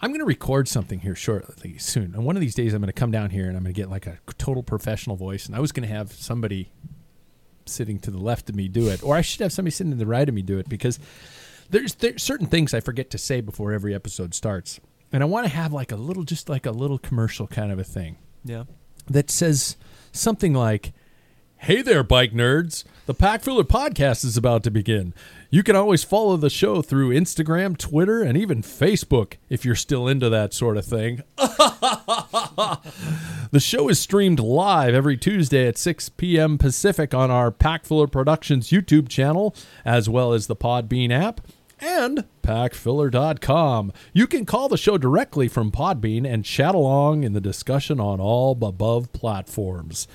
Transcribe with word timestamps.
I'm 0.00 0.10
going 0.10 0.20
to 0.20 0.24
record 0.26 0.68
something 0.68 1.00
here 1.00 1.14
shortly 1.14 1.76
soon. 1.78 2.14
And 2.14 2.24
one 2.24 2.36
of 2.36 2.40
these 2.40 2.54
days, 2.54 2.72
I'm 2.72 2.80
going 2.80 2.86
to 2.86 2.92
come 2.92 3.10
down 3.10 3.30
here 3.30 3.48
and 3.48 3.56
I'm 3.56 3.62
going 3.64 3.74
to 3.74 3.80
get 3.80 3.90
like 3.90 4.06
a 4.06 4.18
total 4.38 4.62
professional 4.62 5.16
voice. 5.16 5.46
And 5.46 5.56
I 5.56 5.60
was 5.60 5.72
going 5.72 5.88
to 5.88 5.92
have 5.94 6.12
somebody 6.12 6.70
sitting 7.66 7.98
to 8.00 8.10
the 8.10 8.18
left 8.18 8.48
of 8.48 8.54
me 8.56 8.68
do 8.68 8.88
it, 8.88 9.02
or 9.02 9.14
I 9.16 9.20
should 9.20 9.40
have 9.40 9.52
somebody 9.52 9.72
sitting 9.72 9.90
to 9.90 9.96
the 9.98 10.06
right 10.06 10.28
of 10.28 10.34
me 10.34 10.42
do 10.42 10.58
it 10.58 10.68
because 10.68 10.98
there's 11.70 11.94
there's 11.96 12.22
certain 12.22 12.46
things 12.46 12.72
I 12.72 12.80
forget 12.80 13.10
to 13.10 13.18
say 13.18 13.40
before 13.42 13.72
every 13.72 13.94
episode 13.94 14.32
starts, 14.34 14.80
and 15.12 15.22
I 15.22 15.26
want 15.26 15.46
to 15.46 15.52
have 15.52 15.72
like 15.72 15.92
a 15.92 15.96
little, 15.96 16.22
just 16.22 16.48
like 16.48 16.64
a 16.64 16.70
little 16.70 16.98
commercial 16.98 17.46
kind 17.46 17.70
of 17.70 17.78
a 17.78 17.84
thing 17.84 18.16
Yeah. 18.44 18.64
that 19.10 19.30
says 19.30 19.76
something 20.12 20.54
like, 20.54 20.92
Hey 21.58 21.82
there, 21.82 22.02
bike 22.04 22.32
nerds. 22.32 22.84
The 23.06 23.14
Pack 23.14 23.42
Filler 23.42 23.64
podcast 23.64 24.24
is 24.24 24.36
about 24.38 24.62
to 24.62 24.70
begin. 24.70 25.12
You 25.50 25.62
can 25.62 25.76
always 25.76 26.04
follow 26.04 26.36
the 26.36 26.50
show 26.50 26.82
through 26.82 27.08
Instagram, 27.08 27.78
Twitter, 27.78 28.20
and 28.20 28.36
even 28.36 28.60
Facebook 28.60 29.34
if 29.48 29.64
you're 29.64 29.74
still 29.74 30.06
into 30.06 30.28
that 30.28 30.52
sort 30.52 30.76
of 30.76 30.84
thing. 30.84 31.22
the 33.50 33.58
show 33.58 33.88
is 33.88 33.98
streamed 33.98 34.40
live 34.40 34.94
every 34.94 35.16
Tuesday 35.16 35.66
at 35.66 35.78
6 35.78 36.10
p.m. 36.10 36.58
Pacific 36.58 37.14
on 37.14 37.30
our 37.30 37.50
Pack 37.50 37.86
Filler 37.86 38.06
Productions 38.06 38.68
YouTube 38.68 39.08
channel, 39.08 39.56
as 39.86 40.06
well 40.06 40.34
as 40.34 40.48
the 40.48 40.56
Podbean 40.56 41.10
app 41.10 41.40
and 41.80 42.24
packfiller.com. 42.42 43.92
You 44.12 44.26
can 44.26 44.44
call 44.44 44.68
the 44.68 44.76
show 44.76 44.98
directly 44.98 45.48
from 45.48 45.72
Podbean 45.72 46.30
and 46.30 46.44
chat 46.44 46.74
along 46.74 47.24
in 47.24 47.32
the 47.32 47.40
discussion 47.40 48.00
on 48.00 48.20
all 48.20 48.52
above 48.62 49.14
platforms. 49.14 50.08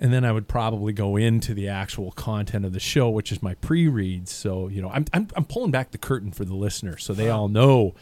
And 0.00 0.12
then 0.12 0.24
I 0.24 0.32
would 0.32 0.48
probably 0.48 0.92
go 0.92 1.16
into 1.16 1.54
the 1.54 1.68
actual 1.68 2.10
content 2.12 2.64
of 2.64 2.72
the 2.72 2.80
show, 2.80 3.08
which 3.08 3.30
is 3.30 3.42
my 3.42 3.54
pre-reads. 3.54 4.32
So 4.32 4.68
you 4.68 4.82
know, 4.82 4.90
I'm 4.90 5.06
I'm, 5.12 5.28
I'm 5.36 5.44
pulling 5.44 5.70
back 5.70 5.92
the 5.92 5.98
curtain 5.98 6.32
for 6.32 6.44
the 6.44 6.54
listener, 6.54 6.96
so 6.98 7.12
they 7.12 7.30
all 7.30 7.48
know 7.48 7.94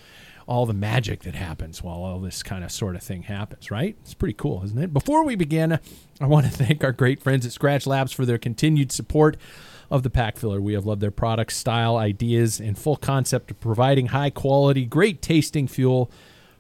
all 0.47 0.67
the 0.67 0.75
magic 0.75 1.21
that 1.21 1.35
happens 1.35 1.83
while 1.83 1.99
all 1.99 2.19
this 2.19 2.43
kind 2.43 2.65
of 2.65 2.73
sort 2.73 2.97
of 2.97 3.03
thing 3.03 3.25
happens. 3.25 3.71
Right? 3.71 3.97
It's 4.03 4.15
pretty 4.15 4.35
cool, 4.35 4.63
isn't 4.65 4.79
it? 4.79 4.93
Before 4.93 5.25
we 5.25 5.35
begin, 5.35 5.79
I 6.21 6.27
want 6.27 6.47
to 6.47 6.53
thank 6.65 6.83
our 6.83 6.93
great 6.93 7.23
friends 7.23 7.45
at 7.45 7.53
Skratch 7.53 7.87
Labs 7.87 8.13
for 8.13 8.25
their 8.25 8.39
continued 8.39 8.91
support 8.91 9.37
of 9.91 10.03
the 10.03 10.11
pack 10.11 10.39
filler. 10.39 10.61
We 10.61 10.73
have 10.73 10.87
loved 10.87 11.03
their 11.03 11.11
products, 11.11 11.57
style, 11.57 11.99
ideas, 11.99 12.59
and 12.59 12.79
full 12.79 12.97
concept 12.97 13.51
of 13.51 13.61
providing 13.61 14.07
high 14.07 14.31
quality, 14.31 14.87
great 14.87 15.21
tasting 15.21 15.69
fuel 15.69 16.11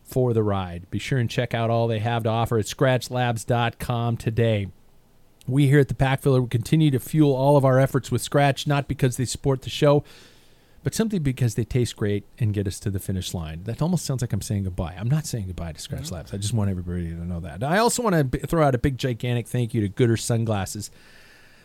for 0.02 0.34
the 0.34 0.42
ride. 0.42 0.90
Be 0.90 0.98
sure 0.98 1.18
and 1.18 1.30
check 1.30 1.54
out 1.54 1.70
all 1.70 1.88
they 1.88 2.00
have 2.00 2.24
to 2.24 2.28
offer 2.28 2.58
at 2.58 2.66
skratchlabs.com 2.66 4.18
today. 4.18 4.68
We 5.46 5.66
here 5.66 5.80
at 5.80 5.88
the 5.88 5.94
Pack 5.94 6.22
Filler 6.22 6.40
will 6.40 6.48
continue 6.48 6.90
to 6.90 7.00
fuel 7.00 7.34
all 7.34 7.56
of 7.56 7.64
our 7.64 7.78
efforts 7.78 8.10
with 8.10 8.28
Skratch, 8.28 8.66
not 8.66 8.86
because 8.86 9.16
they 9.16 9.24
support 9.24 9.62
the 9.62 9.70
show, 9.70 10.04
but 10.84 10.94
simply 10.94 11.18
because 11.18 11.54
they 11.54 11.64
taste 11.64 11.96
great 11.96 12.24
and 12.38 12.54
get 12.54 12.66
us 12.66 12.78
to 12.80 12.90
the 12.90 12.98
finish 12.98 13.34
line. 13.34 13.64
That 13.64 13.82
almost 13.82 14.04
sounds 14.04 14.22
like 14.22 14.32
I'm 14.32 14.40
saying 14.40 14.64
goodbye. 14.64 14.96
I'm 14.98 15.08
not 15.08 15.26
saying 15.26 15.46
goodbye 15.46 15.72
to 15.72 15.80
Skratch 15.80 16.10
Labs. 16.12 16.32
I 16.32 16.36
just 16.36 16.54
want 16.54 16.70
everybody 16.70 17.08
to 17.08 17.24
know 17.24 17.40
that. 17.40 17.62
I 17.64 17.78
also 17.78 18.02
want 18.02 18.32
to 18.32 18.46
throw 18.46 18.64
out 18.64 18.74
a 18.74 18.78
big, 18.78 18.98
gigantic 18.98 19.48
thank 19.48 19.74
you 19.74 19.80
to 19.80 19.88
Goodr 19.88 20.18
Sunglasses. 20.18 20.90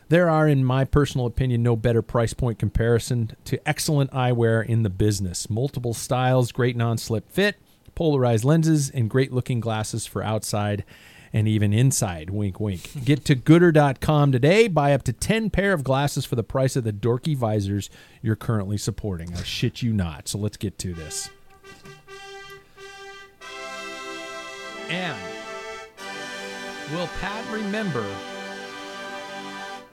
There 0.09 0.29
are, 0.29 0.47
in 0.47 0.63
my 0.63 0.85
personal 0.85 1.27
opinion, 1.27 1.63
no 1.63 1.75
better 1.75 2.01
price 2.01 2.33
point 2.33 2.59
comparison 2.59 3.31
to 3.45 3.67
excellent 3.67 4.11
eyewear 4.11 4.65
in 4.65 4.83
the 4.83 4.89
business. 4.89 5.49
Multiple 5.49 5.93
styles, 5.93 6.51
great 6.51 6.77
non 6.77 6.97
slip 6.97 7.29
fit, 7.29 7.57
polarized 7.93 8.45
lenses, 8.45 8.89
and 8.89 9.09
great 9.09 9.33
looking 9.33 9.59
glasses 9.59 10.05
for 10.05 10.23
outside 10.23 10.85
and 11.33 11.47
even 11.47 11.73
inside. 11.73 12.29
Wink, 12.29 12.59
wink. 12.59 13.05
Get 13.05 13.25
to 13.25 13.35
goodr.com 13.35 14.31
today. 14.31 14.67
Buy 14.67 14.93
up 14.93 15.03
to 15.03 15.13
10 15.13 15.49
pair 15.49 15.73
of 15.73 15.83
glasses 15.83 16.25
for 16.25 16.35
the 16.35 16.43
price 16.43 16.75
of 16.75 16.83
the 16.83 16.93
dorky 16.93 17.35
visors 17.35 17.89
you're 18.21 18.35
currently 18.35 18.77
supporting. 18.77 19.33
I 19.33 19.43
shit 19.43 19.81
you 19.81 19.93
not. 19.93 20.27
So 20.27 20.37
let's 20.37 20.57
get 20.57 20.77
to 20.79 20.93
this. 20.93 21.29
And 24.89 25.17
will 26.93 27.09
Pat 27.19 27.45
remember 27.51 28.05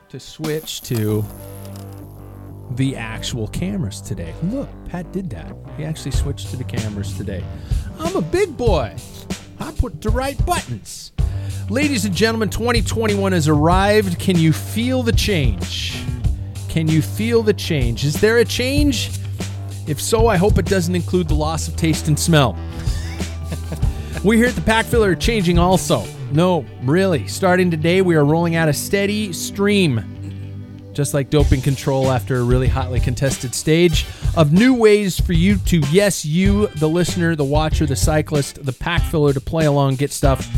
to 0.09 0.21
switch 0.21 0.81
to 0.83 1.25
the 2.71 2.97
actual 2.97 3.49
cameras 3.49 4.01
today? 4.01 4.33
Look, 4.45 4.69
Pat 4.89 5.11
did 5.13 5.31
that. 5.31 5.55
He 5.77 5.85
actually 5.85 6.13
switched 6.13 6.51
to 6.51 6.57
the 6.57 6.65
cameras 6.65 7.17
today. 7.17 7.43
I'm 7.99 8.15
a 8.15 8.23
big 8.23 8.57
boy. 8.57 8.95
I 9.65 9.73
put 9.73 10.03
the 10.03 10.11
right 10.11 10.37
buttons. 10.45 11.13
Ladies 11.71 12.05
and 12.05 12.15
gentlemen, 12.15 12.51
2021 12.51 13.33
has 13.33 13.49
arrived. 13.49 14.19
Can 14.19 14.39
you 14.39 14.53
feel 14.53 15.03
the 15.03 15.13
change? 15.13 16.05
Can 16.69 16.87
you 16.87 17.01
feel 17.01 17.43
the 17.43 17.55
change? 17.55 18.05
Is 18.05 18.21
there 18.21 18.39
a 18.39 18.45
change? 18.45 19.11
If 19.87 20.03
so, 20.03 20.27
I 20.27 20.37
hope 20.37 20.59
it 20.59 20.67
doesn't 20.67 20.95
include 20.95 21.29
the 21.29 21.35
loss 21.35 21.67
of 21.67 21.77
taste 21.77 22.09
and 22.09 22.21
smell. 22.21 22.59
we 24.25 24.37
here 24.37 24.49
at 24.49 24.55
the 24.55 24.61
Pack 24.61 24.85
Filler 24.85 25.13
are 25.13 25.17
changing 25.17 25.59
also. 25.59 26.05
No, 26.31 26.67
really. 26.83 27.27
Starting 27.27 27.71
today, 27.71 28.03
we 28.03 28.17
are 28.17 28.25
rolling 28.25 28.57
out 28.57 28.69
a 28.69 28.73
steady 28.75 29.33
stream 29.33 30.15
just 30.95 31.13
like 31.13 31.29
doping 31.29 31.61
control 31.61 32.11
after 32.11 32.37
a 32.37 32.43
really 32.43 32.69
hotly 32.69 33.01
contested 33.01 33.55
stage, 33.55 34.07
of 34.37 34.53
new 34.53 34.75
ways 34.75 35.21
for 35.21 35.33
you 35.33 35.57
to, 35.59 35.79
yes, 35.91 36.25
you, 36.25 36.67
the 36.77 36.89
listener, 36.89 37.37
the 37.37 37.45
watcher, 37.45 37.87
the 37.87 37.97
cyclist, 37.97 38.65
the 38.65 38.73
pack 38.73 39.03
filler, 39.03 39.33
to 39.33 39.41
play 39.41 39.67
along, 39.67 39.95
get 39.97 40.11
stuff, 40.11 40.49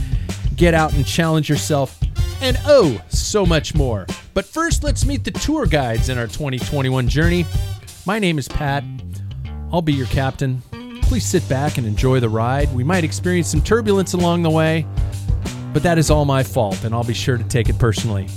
get 0.57 0.73
out 0.73 0.95
and 0.95 1.07
challenge 1.07 1.51
yourself, 1.51 1.99
and 2.41 2.59
oh, 2.67 3.01
so 3.09 3.45
much 3.45 3.75
more. 3.75 4.07
But 4.33 4.47
first, 4.47 4.83
let's 4.83 5.05
meet 5.05 5.25
the 5.25 5.31
tour 5.31 5.67
guides 5.67 6.09
in 6.09 6.17
our 6.17 6.27
2021 6.27 7.09
journey. 7.09 7.45
My 8.07 8.19
name 8.19 8.39
is 8.39 8.49
Pat. 8.49 8.83
I'll 9.73 9.83
be 9.83 9.93
your 9.93 10.07
captain. 10.07 10.63
Please 11.03 11.27
sit 11.27 11.47
back 11.49 11.77
and 11.77 11.87
enjoy 11.87 12.21
the 12.21 12.29
ride. 12.29 12.73
We 12.75 12.83
might 12.83 13.05
experience 13.05 13.49
some 13.49 13.63
turbulence 13.63 14.15
along 14.15 14.43
the 14.43 14.51
way, 14.51 14.87
but 15.73 15.83
that 15.83 15.99
is 15.99 16.11
all 16.11 16.25
my 16.25 16.43
fault, 16.43 16.83
and 16.85 16.95
I'll 16.95 17.05
be 17.05 17.15
sure 17.15 17.37
to 17.37 17.45
take 17.45 17.69
it 17.69 17.79
personally. 17.79 18.29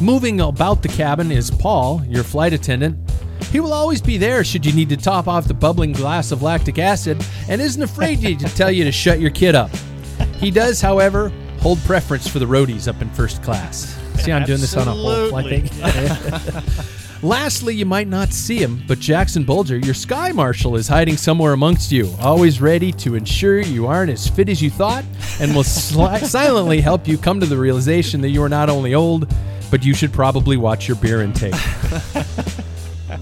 Moving 0.00 0.40
about 0.40 0.82
the 0.82 0.88
cabin 0.88 1.32
is 1.32 1.50
Paul, 1.50 2.02
your 2.06 2.22
flight 2.22 2.52
attendant. 2.52 2.98
He 3.54 3.60
will 3.60 3.72
always 3.72 4.02
be 4.02 4.16
there 4.16 4.42
should 4.42 4.66
you 4.66 4.72
need 4.72 4.88
to 4.88 4.96
top 4.96 5.28
off 5.28 5.46
the 5.46 5.54
bubbling 5.54 5.92
glass 5.92 6.32
of 6.32 6.42
lactic 6.42 6.80
acid 6.80 7.24
and 7.48 7.60
isn't 7.60 7.80
afraid 7.80 8.20
to 8.40 8.48
tell 8.56 8.68
you 8.68 8.82
to 8.82 8.90
shut 8.90 9.20
your 9.20 9.30
kid 9.30 9.54
up. 9.54 9.70
He 10.38 10.50
does, 10.50 10.80
however, 10.80 11.28
hold 11.60 11.78
preference 11.84 12.26
for 12.26 12.40
the 12.40 12.46
roadies 12.46 12.88
up 12.88 13.00
in 13.00 13.08
first 13.10 13.44
class. 13.44 13.96
See, 14.16 14.32
I'm 14.32 14.44
doing 14.44 14.58
this 14.58 14.76
on 14.76 14.88
a 14.88 14.90
whole 14.90 15.28
flight 15.28 15.70
Absolutely. 15.80 16.50
thing. 16.50 16.94
Lastly, 17.22 17.76
you 17.76 17.86
might 17.86 18.08
not 18.08 18.32
see 18.32 18.60
him, 18.60 18.82
but 18.88 18.98
Jackson 18.98 19.44
Bulger, 19.44 19.78
your 19.78 19.94
sky 19.94 20.32
marshal, 20.32 20.74
is 20.74 20.88
hiding 20.88 21.16
somewhere 21.16 21.52
amongst 21.52 21.92
you, 21.92 22.12
always 22.18 22.60
ready 22.60 22.90
to 22.90 23.14
ensure 23.14 23.60
you 23.60 23.86
aren't 23.86 24.10
as 24.10 24.26
fit 24.26 24.48
as 24.48 24.60
you 24.60 24.68
thought, 24.68 25.04
and 25.38 25.54
will 25.54 25.62
sli- 25.62 26.24
silently 26.24 26.80
help 26.80 27.06
you 27.06 27.16
come 27.16 27.38
to 27.38 27.46
the 27.46 27.56
realization 27.56 28.20
that 28.22 28.30
you 28.30 28.42
are 28.42 28.48
not 28.48 28.68
only 28.68 28.94
old, 28.94 29.32
but 29.70 29.84
you 29.84 29.94
should 29.94 30.12
probably 30.12 30.56
watch 30.56 30.88
your 30.88 30.96
beer 30.96 31.22
intake. 31.22 31.54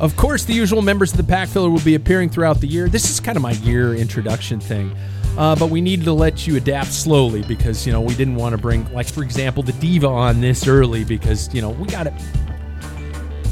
Of 0.00 0.16
course, 0.16 0.44
the 0.44 0.52
usual 0.54 0.82
members 0.82 1.10
of 1.12 1.16
the 1.16 1.24
pack 1.24 1.48
filler 1.48 1.70
will 1.70 1.80
be 1.80 1.94
appearing 1.94 2.28
throughout 2.30 2.60
the 2.60 2.66
year. 2.66 2.88
This 2.88 3.08
is 3.10 3.20
kind 3.20 3.36
of 3.36 3.42
my 3.42 3.52
year 3.52 3.94
introduction 3.94 4.60
thing. 4.60 4.94
Uh, 5.38 5.56
but 5.56 5.70
we 5.70 5.80
needed 5.80 6.04
to 6.04 6.12
let 6.12 6.46
you 6.46 6.56
adapt 6.56 6.92
slowly 6.92 7.42
because, 7.42 7.86
you 7.86 7.92
know, 7.92 8.00
we 8.02 8.14
didn't 8.14 8.34
want 8.36 8.52
to 8.54 8.58
bring, 8.58 8.90
like, 8.92 9.06
for 9.08 9.22
example, 9.22 9.62
the 9.62 9.72
Diva 9.72 10.06
on 10.06 10.40
this 10.42 10.66
early 10.68 11.04
because, 11.04 11.52
you 11.54 11.62
know, 11.62 11.70
we 11.70 11.86
got 11.86 12.02
to. 12.04 12.14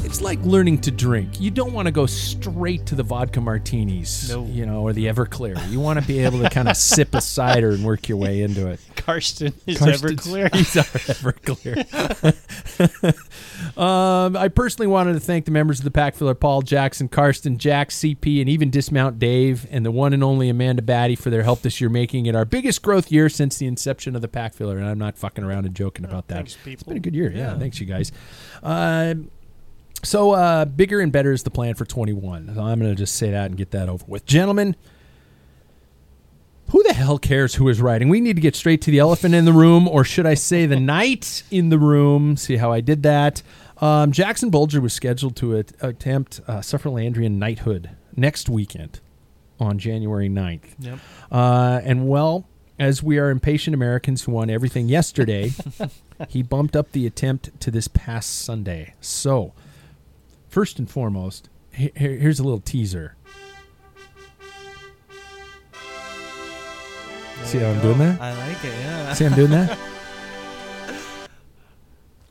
It's 0.03 0.19
like 0.21 0.39
learning 0.41 0.81
to 0.81 0.91
drink. 0.91 1.39
You 1.39 1.51
don't 1.51 1.71
want 1.71 1.85
to 1.85 1.91
go 1.91 2.05
straight 2.05 2.85
to 2.87 2.95
the 2.95 3.03
vodka 3.03 3.39
martinis, 3.39 4.29
No. 4.29 4.45
you 4.45 4.65
know, 4.65 4.81
or 4.81 4.91
the 4.91 5.05
Everclear. 5.05 5.57
You 5.71 5.79
want 5.79 5.99
to 6.01 6.05
be 6.05 6.19
able 6.19 6.39
to 6.41 6.49
kind 6.49 6.67
of 6.67 6.75
sip 6.75 7.15
a 7.15 7.21
cider 7.21 7.69
and 7.71 7.85
work 7.85 8.09
your 8.09 8.17
way 8.17 8.41
into 8.41 8.67
it. 8.67 8.81
Karsten 8.97 9.53
is 9.65 9.77
Karsten's- 9.79 10.27
Everclear. 10.27 10.53
He's 10.55 10.75
our 10.75 10.83
Everclear. 10.83 11.85
um, 13.77 14.35
I 14.37 14.47
personally 14.47 14.87
wanted 14.87 15.13
to 15.13 15.19
thank 15.19 15.45
the 15.45 15.51
members 15.51 15.79
of 15.79 15.83
the 15.85 15.91
pack 15.91 16.15
filler 16.15 16.33
Paul, 16.35 16.61
Jackson, 16.61 17.07
Karsten, 17.07 17.57
Jack, 17.57 17.89
CP, 17.89 18.39
and 18.41 18.49
even 18.49 18.69
Dismount 18.69 19.19
Dave, 19.19 19.67
and 19.71 19.85
the 19.85 19.91
one 19.91 20.13
and 20.13 20.23
only 20.23 20.49
Amanda 20.49 20.81
Batty 20.81 21.15
for 21.15 21.29
their 21.29 21.43
help 21.43 21.61
this 21.61 21.79
year, 21.81 21.89
making 21.89 22.25
it 22.25 22.35
our 22.35 22.45
biggest 22.45 22.81
growth 22.81 23.11
year 23.11 23.29
since 23.29 23.57
the 23.57 23.65
inception 23.67 24.15
of 24.15 24.21
the 24.21 24.27
pack 24.27 24.53
filler. 24.53 24.77
And 24.77 24.87
I'm 24.87 24.97
not 24.99 25.17
fucking 25.17 25.43
around 25.43 25.65
and 25.65 25.75
joking 25.75 26.05
about 26.05 26.27
that. 26.27 26.35
thanks, 26.35 26.55
It's 26.55 26.63
people. 26.63 26.85
been 26.87 26.97
a 26.97 26.99
good 27.01 27.15
year. 27.15 27.31
Yeah, 27.31 27.57
thanks, 27.57 27.79
you 27.79 27.85
guys. 27.85 28.11
Um, 28.63 29.29
so, 30.03 30.31
uh, 30.31 30.65
bigger 30.65 30.99
and 30.99 31.11
better 31.11 31.31
is 31.31 31.43
the 31.43 31.51
plan 31.51 31.75
for 31.75 31.85
21. 31.85 32.49
I'm 32.49 32.55
going 32.55 32.81
to 32.91 32.95
just 32.95 33.15
say 33.15 33.31
that 33.31 33.45
and 33.45 33.57
get 33.57 33.71
that 33.71 33.87
over 33.87 34.03
with. 34.07 34.25
Gentlemen, 34.25 34.75
who 36.71 36.83
the 36.83 36.93
hell 36.93 37.17
cares 37.17 37.55
who 37.55 37.67
is 37.69 37.81
writing? 37.81 38.09
We 38.09 38.21
need 38.21 38.35
to 38.35 38.41
get 38.41 38.55
straight 38.55 38.81
to 38.83 38.91
the 38.91 38.99
elephant 38.99 39.35
in 39.35 39.45
the 39.45 39.53
room, 39.53 39.87
or 39.87 40.03
should 40.03 40.25
I 40.25 40.33
say 40.35 40.65
the 40.65 40.79
knight 40.79 41.43
in 41.51 41.69
the 41.69 41.77
room? 41.79 42.37
See 42.37 42.57
how 42.57 42.71
I 42.71 42.81
did 42.81 43.03
that. 43.03 43.41
Um, 43.79 44.11
Jackson 44.11 44.49
Bulger 44.49 44.79
was 44.79 44.93
scheduled 44.93 45.35
to 45.37 45.57
at- 45.57 45.71
attempt 45.81 46.39
uh, 46.47 46.59
Sufferlandrian 46.59 47.33
knighthood 47.33 47.89
next 48.15 48.47
weekend 48.49 48.99
on 49.59 49.79
January 49.79 50.29
9th. 50.29 50.61
Yep. 50.79 50.99
Uh, 51.31 51.81
and 51.83 52.07
well, 52.07 52.47
as 52.79 53.01
we 53.03 53.17
are 53.19 53.29
impatient 53.29 53.73
Americans 53.73 54.23
who 54.23 54.31
want 54.31 54.49
everything 54.51 54.87
yesterday, 54.87 55.51
he 56.29 56.41
bumped 56.43 56.75
up 56.75 56.91
the 56.91 57.05
attempt 57.07 57.59
to 57.61 57.71
this 57.71 57.87
past 57.87 58.41
Sunday. 58.41 58.93
So, 59.01 59.53
first 60.47 60.79
and 60.79 60.89
foremost, 60.89 61.49
he- 61.73 61.91
here- 61.95 62.17
here's 62.17 62.39
a 62.39 62.43
little 62.43 62.59
teaser. 62.61 63.15
See 67.43 67.57
how 67.59 67.69
I'm 67.71 67.81
doing 67.81 67.97
that? 67.97 68.21
I 68.21 68.47
like 68.47 68.63
it. 68.63 68.73
Yeah. 68.79 69.13
See 69.13 69.23
how 69.25 69.29
I'm 69.31 69.35
doing 69.35 69.51
that? 69.51 69.77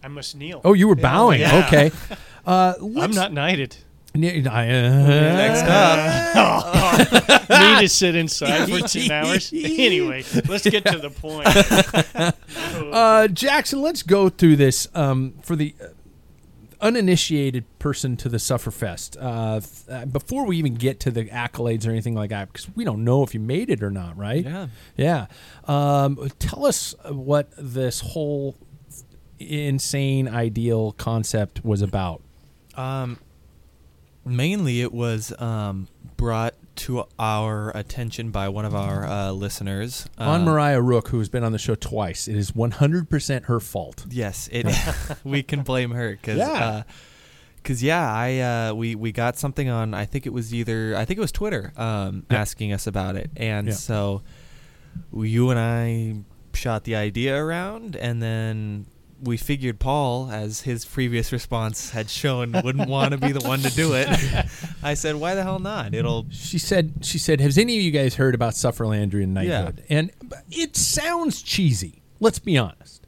I 0.02 0.08
must 0.08 0.34
kneel. 0.34 0.62
Oh, 0.64 0.72
you 0.72 0.88
were 0.88 0.94
bowing. 0.94 1.40
yeah. 1.40 1.64
Okay. 1.66 1.90
Uh, 2.46 2.72
I'm 2.80 2.94
let's- 2.94 3.14
not 3.14 3.34
knighted. 3.34 3.76
N- 4.14 4.48
I, 4.48 4.66
uh, 4.70 5.06
Next 5.06 5.62
up, 5.68 7.50
Me 7.50 7.80
to 7.82 7.88
sit 7.88 8.16
inside 8.16 8.66
for 8.70 8.88
10 8.88 9.10
hours. 9.12 9.52
Anyway, 9.52 10.24
let's 10.48 10.64
get 10.68 10.86
to 10.86 10.96
the 10.98 11.10
point. 11.10 11.46
Uh, 12.92 13.28
Jackson, 13.28 13.82
let's 13.82 14.02
go 14.02 14.30
through 14.30 14.56
this 14.56 14.88
um, 14.94 15.34
for 15.42 15.54
the 15.54 15.74
uh, 15.80 15.88
uninitiated 16.80 17.64
person 17.78 18.16
to 18.18 18.28
the 18.28 18.36
Sufferfest. 18.38 19.16
Uh, 19.20 19.60
th- 19.60 19.72
uh, 19.88 20.06
before 20.06 20.46
we 20.46 20.56
even 20.56 20.74
get 20.74 21.00
to 21.00 21.10
the 21.10 21.24
accolades 21.26 21.86
or 21.86 21.90
anything 21.90 22.14
like 22.14 22.30
that, 22.30 22.52
because 22.52 22.68
we 22.74 22.84
don't 22.84 23.04
know 23.04 23.22
if 23.22 23.34
you 23.34 23.40
made 23.40 23.70
it 23.70 23.82
or 23.82 23.90
not, 23.90 24.16
right? 24.16 24.44
Yeah. 24.44 24.66
Yeah. 24.96 25.26
Um, 25.66 26.30
tell 26.38 26.64
us 26.66 26.94
what 27.08 27.50
this 27.58 28.00
whole 28.00 28.56
insane 29.38 30.28
ideal 30.28 30.92
concept 30.92 31.64
was 31.64 31.82
about. 31.82 32.22
um, 32.76 33.18
mainly 34.24 34.82
it 34.82 34.92
was 34.92 35.32
um, 35.40 35.88
brought 36.16 36.54
to 36.86 37.04
our 37.18 37.70
attention 37.76 38.30
by 38.30 38.48
one 38.48 38.64
of 38.64 38.74
our 38.74 39.04
uh, 39.06 39.30
listeners. 39.32 40.06
on 40.18 40.40
Um, 40.40 40.44
Mariah 40.44 40.80
Rook, 40.80 41.08
who's 41.08 41.28
been 41.28 41.44
on 41.44 41.52
the 41.52 41.58
show 41.58 41.74
twice, 41.74 42.26
it 42.28 42.36
is 42.36 42.52
100% 42.52 43.44
her 43.44 43.60
fault. 43.60 44.06
Yes, 44.10 44.48
it. 44.52 44.66
we 45.24 45.42
can 45.42 45.62
blame 45.62 45.90
her 45.92 46.12
because. 46.12 46.38
Yeah. 46.38 46.82
Cause 47.62 47.82
yeah, 47.82 48.10
I 48.10 48.38
uh, 48.70 48.74
we 48.74 48.94
we 48.94 49.12
got 49.12 49.36
something 49.36 49.68
on. 49.68 49.92
I 49.92 50.06
think 50.06 50.24
it 50.24 50.32
was 50.32 50.54
either 50.54 50.96
I 50.96 51.04
think 51.04 51.18
it 51.18 51.20
was 51.20 51.30
Twitter 51.30 51.74
um, 51.76 52.24
Yep. 52.30 52.40
asking 52.40 52.72
us 52.72 52.86
about 52.86 53.16
it, 53.16 53.30
and 53.36 53.66
Yeah. 53.68 53.74
so 53.74 54.22
you 55.14 55.50
and 55.50 55.60
I 55.60 56.14
shot 56.54 56.84
the 56.84 56.96
idea 56.96 57.36
around, 57.36 57.96
and 57.96 58.22
then 58.22 58.86
we 59.22 59.36
figured 59.36 59.78
Paul, 59.78 60.30
as 60.30 60.62
his 60.62 60.84
previous 60.84 61.32
response 61.32 61.90
had 61.90 62.08
shown, 62.10 62.52
wouldn't 62.64 62.88
want 62.88 63.12
to 63.12 63.18
be 63.18 63.32
the 63.32 63.46
one 63.46 63.60
to 63.60 63.70
do 63.70 63.92
it. 63.94 64.08
I 64.82 64.94
said, 64.94 65.16
"Why 65.16 65.34
the 65.34 65.42
hell 65.42 65.58
not? 65.58 65.94
It'll 65.94 66.26
She 66.30 66.58
said, 66.58 66.94
"She 67.02 67.18
said, 67.18 67.40
has 67.40 67.58
any 67.58 67.76
of 67.76 67.82
you 67.82 67.90
guys 67.90 68.14
heard 68.16 68.34
about 68.34 68.54
Sufferlandrian 68.54 69.28
knighthood?" 69.28 69.84
And 69.88 70.10
it 70.50 70.76
sounds 70.76 71.42
cheesy. 71.42 72.02
Let's 72.18 72.38
be 72.38 72.56
honest. 72.58 73.06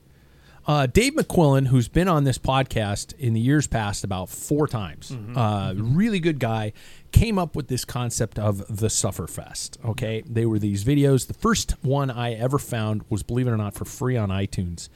Uh, 0.64 0.87
Dave 0.87 1.14
McQuillen, 1.14 1.67
who's 1.67 1.88
been 1.88 2.06
on 2.06 2.23
this 2.23 2.38
podcast 2.38 3.19
in 3.19 3.32
the 3.35 3.41
years 3.41 3.67
past 3.67 4.05
about 4.05 4.29
four 4.29 4.69
times, 4.69 5.11
uh, 5.35 5.75
really 5.76 6.20
good 6.20 6.38
guy, 6.38 6.73
came 7.11 7.37
up 7.37 7.56
with 7.56 7.67
this 7.67 7.85
concept 7.85 8.38
of 8.38 8.58
the 8.69 8.87
Sufferfest. 8.87 9.85
Okay, 9.85 10.23
they 10.25 10.47
were 10.47 10.61
these 10.61 10.85
videos. 10.85 11.26
The 11.26 11.35
first 11.35 11.73
one 11.82 12.11
I 12.12 12.35
ever 12.35 12.58
found 12.58 13.03
was, 13.11 13.25
believe 13.25 13.49
it 13.49 13.50
or 13.50 13.56
not, 13.56 13.75
for 13.75 13.85
free 13.85 14.17
on 14.17 14.29
iTunes, 14.29 14.88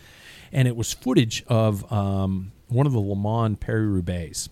and 0.52 0.68
it 0.68 0.76
was 0.76 0.92
footage 0.92 1.44
of 1.48 1.90
um, 1.92 2.52
one 2.68 2.86
of 2.86 2.92
the 2.92 3.00
Le 3.00 3.16
Mans 3.16 3.56
Paris 3.58 3.86
Roubaix 3.86 4.48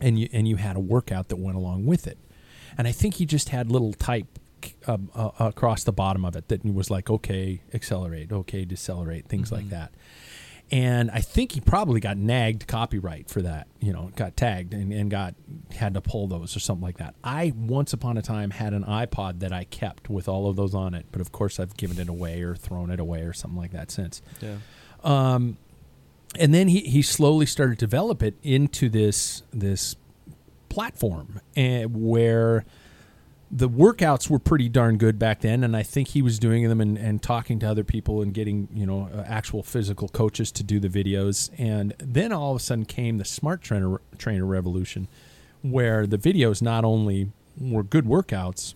and 0.00 0.18
you 0.18 0.28
and 0.32 0.46
you 0.46 0.56
had 0.56 0.76
a 0.76 0.80
workout 0.80 1.28
that 1.28 1.36
went 1.36 1.56
along 1.56 1.86
with 1.86 2.06
it. 2.06 2.18
And 2.76 2.88
I 2.88 2.92
think 2.92 3.14
he 3.14 3.26
just 3.26 3.50
had 3.50 3.70
little 3.70 3.92
type 3.92 4.38
um, 4.86 5.10
uh, 5.14 5.30
across 5.38 5.84
the 5.84 5.92
bottom 5.92 6.24
of 6.24 6.36
it 6.36 6.48
that 6.48 6.64
was 6.64 6.90
like, 6.90 7.10
okay, 7.10 7.60
accelerate, 7.72 8.32
okay, 8.32 8.64
decelerate, 8.64 9.26
things 9.26 9.52
like 9.52 9.68
that. 9.70 9.92
And 10.70 11.10
I 11.10 11.20
think 11.20 11.52
he 11.52 11.60
probably 11.60 12.00
got 12.00 12.16
nagged 12.16 12.66
copyright 12.66 13.28
for 13.28 13.42
that, 13.42 13.68
you 13.80 13.92
know, 13.92 14.10
got 14.16 14.36
tagged 14.36 14.72
and, 14.72 14.92
and 14.92 15.10
got 15.10 15.34
had 15.76 15.94
to 15.94 16.00
pull 16.00 16.26
those 16.26 16.56
or 16.56 16.60
something 16.60 16.82
like 16.82 16.96
that. 16.96 17.14
I 17.22 17.52
once 17.54 17.92
upon 17.92 18.16
a 18.16 18.22
time 18.22 18.50
had 18.50 18.72
an 18.72 18.82
iPod 18.84 19.40
that 19.40 19.52
I 19.52 19.64
kept 19.64 20.08
with 20.08 20.26
all 20.26 20.48
of 20.48 20.56
those 20.56 20.74
on 20.74 20.94
it, 20.94 21.06
but 21.12 21.20
of 21.20 21.32
course 21.32 21.60
I've 21.60 21.76
given 21.76 22.00
it 22.00 22.08
away 22.08 22.42
or 22.42 22.56
thrown 22.56 22.90
it 22.90 22.98
away 22.98 23.20
or 23.20 23.32
something 23.32 23.58
like 23.58 23.72
that 23.72 23.90
since 23.90 24.22
yeah." 24.40 24.56
And 26.38 26.52
then 26.52 26.68
he, 26.68 26.80
he 26.80 27.02
slowly 27.02 27.46
started 27.46 27.78
to 27.78 27.86
develop 27.86 28.22
it 28.22 28.34
into 28.42 28.88
this 28.88 29.42
this 29.52 29.96
platform 30.68 31.40
and 31.54 31.94
where 31.94 32.64
the 33.50 33.68
workouts 33.68 34.28
were 34.28 34.40
pretty 34.40 34.68
darn 34.68 34.96
good 34.98 35.16
back 35.16 35.42
then. 35.42 35.62
And 35.62 35.76
i 35.76 35.84
think 35.84 36.08
he 36.08 36.22
was 36.22 36.38
doing 36.40 36.68
them 36.68 36.80
and, 36.80 36.98
and 36.98 37.22
talking 37.22 37.60
to 37.60 37.66
other 37.66 37.84
people 37.84 38.20
and 38.20 38.34
getting 38.34 38.68
you 38.72 38.86
know 38.86 39.08
uh, 39.14 39.22
actual 39.26 39.62
physical 39.62 40.08
coaches 40.08 40.50
to 40.52 40.62
do 40.62 40.80
the 40.80 40.88
videos. 40.88 41.50
And 41.58 41.94
then 41.98 42.32
all 42.32 42.52
of 42.52 42.56
a 42.56 42.64
sudden 42.64 42.84
came 42.84 43.18
the 43.18 43.24
smart 43.24 43.62
trainer 43.62 44.00
trainer 44.18 44.46
revolution 44.46 45.08
where 45.62 46.06
the 46.06 46.18
videos 46.18 46.60
not 46.60 46.84
only 46.84 47.30
were 47.58 47.84
good 47.84 48.04
workouts 48.06 48.74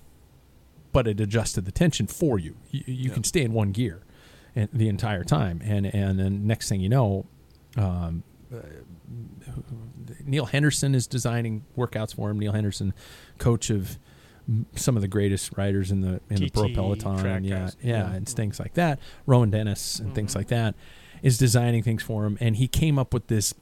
but 0.90 1.06
it 1.06 1.20
adjusted 1.20 1.66
the 1.66 1.70
tension 1.70 2.06
for 2.06 2.38
you. 2.38 2.56
You, 2.70 2.82
you 2.86 3.10
can 3.10 3.22
stay 3.22 3.42
in 3.42 3.52
one 3.52 3.72
gear 3.72 4.02
the 4.72 4.88
entire 4.88 5.24
time 5.24 5.60
and 5.64 5.86
and 5.86 6.18
then 6.18 6.46
next 6.46 6.68
thing 6.68 6.80
you 6.80 6.88
know 6.88 7.26
um, 7.76 8.22
uh, 8.54 8.58
Neal 10.24 10.46
Henderson 10.46 10.94
is 10.94 11.06
designing 11.06 11.64
workouts 11.76 12.14
for 12.14 12.30
him. 12.30 12.38
Neal 12.38 12.52
Henderson, 12.52 12.92
coach 13.38 13.70
of 13.70 13.98
some 14.74 14.96
of 14.96 15.02
the 15.02 15.08
greatest 15.08 15.56
riders 15.56 15.90
in 15.90 16.00
the 16.00 16.20
in 16.30 16.36
the 16.36 16.50
pro 16.50 16.68
peloton, 16.70 17.44
yeah, 17.44 17.70
yeah, 17.82 17.90
Yeah. 18.08 18.12
and 18.12 18.28
things 18.28 18.58
like 18.58 18.74
that. 18.74 18.98
Rohan 19.26 19.50
Dennis 19.50 19.98
and 19.98 20.14
things 20.14 20.34
like 20.34 20.48
that 20.48 20.74
is 21.22 21.36
designing 21.38 21.82
things 21.82 22.02
for 22.02 22.24
him, 22.24 22.38
and 22.40 22.56
he 22.56 22.66
came 22.68 22.98
up 22.98 23.12
with 23.12 23.26
this. 23.28 23.54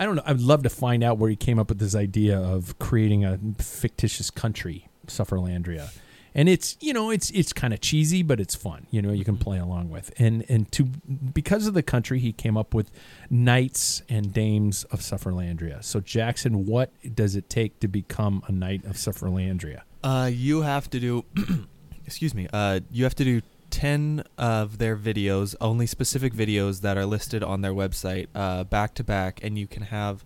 I 0.00 0.04
don't 0.04 0.16
know. 0.16 0.22
I'd 0.24 0.40
love 0.40 0.62
to 0.62 0.70
find 0.70 1.02
out 1.04 1.18
where 1.18 1.28
he 1.30 1.36
came 1.36 1.58
up 1.58 1.68
with 1.68 1.78
this 1.78 1.94
idea 1.94 2.38
of 2.38 2.78
creating 2.78 3.24
a 3.24 3.38
fictitious 3.58 4.30
country, 4.30 4.88
Sufferlandria. 5.06 5.90
And 6.38 6.48
it's 6.48 6.76
you 6.78 6.92
know 6.92 7.10
it's 7.10 7.30
it's 7.30 7.52
kind 7.52 7.74
of 7.74 7.80
cheesy, 7.80 8.22
but 8.22 8.38
it's 8.38 8.54
fun. 8.54 8.86
You 8.92 9.02
know 9.02 9.10
you 9.10 9.24
can 9.24 9.36
play 9.36 9.58
along 9.58 9.90
with. 9.90 10.12
And 10.20 10.44
and 10.48 10.70
to 10.70 10.84
because 10.84 11.66
of 11.66 11.74
the 11.74 11.82
country, 11.82 12.20
he 12.20 12.32
came 12.32 12.56
up 12.56 12.74
with 12.74 12.92
knights 13.28 14.02
and 14.08 14.32
dames 14.32 14.84
of 14.84 15.00
Sufferlandria. 15.00 15.82
So 15.82 15.98
Jackson, 15.98 16.64
what 16.64 16.92
does 17.16 17.34
it 17.34 17.50
take 17.50 17.80
to 17.80 17.88
become 17.88 18.44
a 18.46 18.52
knight 18.52 18.84
of 18.84 18.92
Sufferlandria? 18.92 19.82
Uh, 20.04 20.30
you 20.32 20.62
have 20.62 20.88
to 20.90 21.00
do. 21.00 21.24
excuse 22.06 22.36
me. 22.36 22.46
Uh, 22.52 22.80
you 22.88 23.02
have 23.02 23.16
to 23.16 23.24
do 23.24 23.42
ten 23.70 24.22
of 24.38 24.78
their 24.78 24.96
videos, 24.96 25.56
only 25.60 25.86
specific 25.86 26.32
videos 26.32 26.82
that 26.82 26.96
are 26.96 27.04
listed 27.04 27.42
on 27.42 27.62
their 27.62 27.74
website, 27.74 28.28
uh, 28.36 28.62
back 28.62 28.94
to 28.94 29.02
back, 29.02 29.40
and 29.42 29.58
you 29.58 29.66
can 29.66 29.82
have 29.82 30.24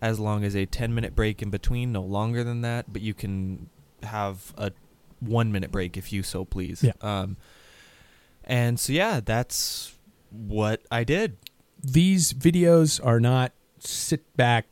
as 0.00 0.18
long 0.18 0.42
as 0.42 0.56
a 0.56 0.64
ten 0.64 0.94
minute 0.94 1.14
break 1.14 1.42
in 1.42 1.50
between, 1.50 1.92
no 1.92 2.00
longer 2.00 2.42
than 2.42 2.62
that, 2.62 2.90
but 2.90 3.02
you 3.02 3.12
can 3.12 3.68
have 4.02 4.54
a 4.56 4.72
one 5.20 5.52
minute 5.52 5.70
break 5.70 5.96
if 5.96 6.12
you 6.12 6.22
so 6.22 6.44
please. 6.44 6.82
Yeah. 6.82 6.92
Um, 7.00 7.36
and 8.44 8.80
so 8.80 8.92
yeah, 8.92 9.20
that's 9.24 9.94
what 10.30 10.82
I 10.90 11.04
did. 11.04 11.36
These 11.82 12.32
videos 12.32 13.04
are 13.04 13.20
not 13.20 13.52
sit 13.78 14.36
back, 14.36 14.66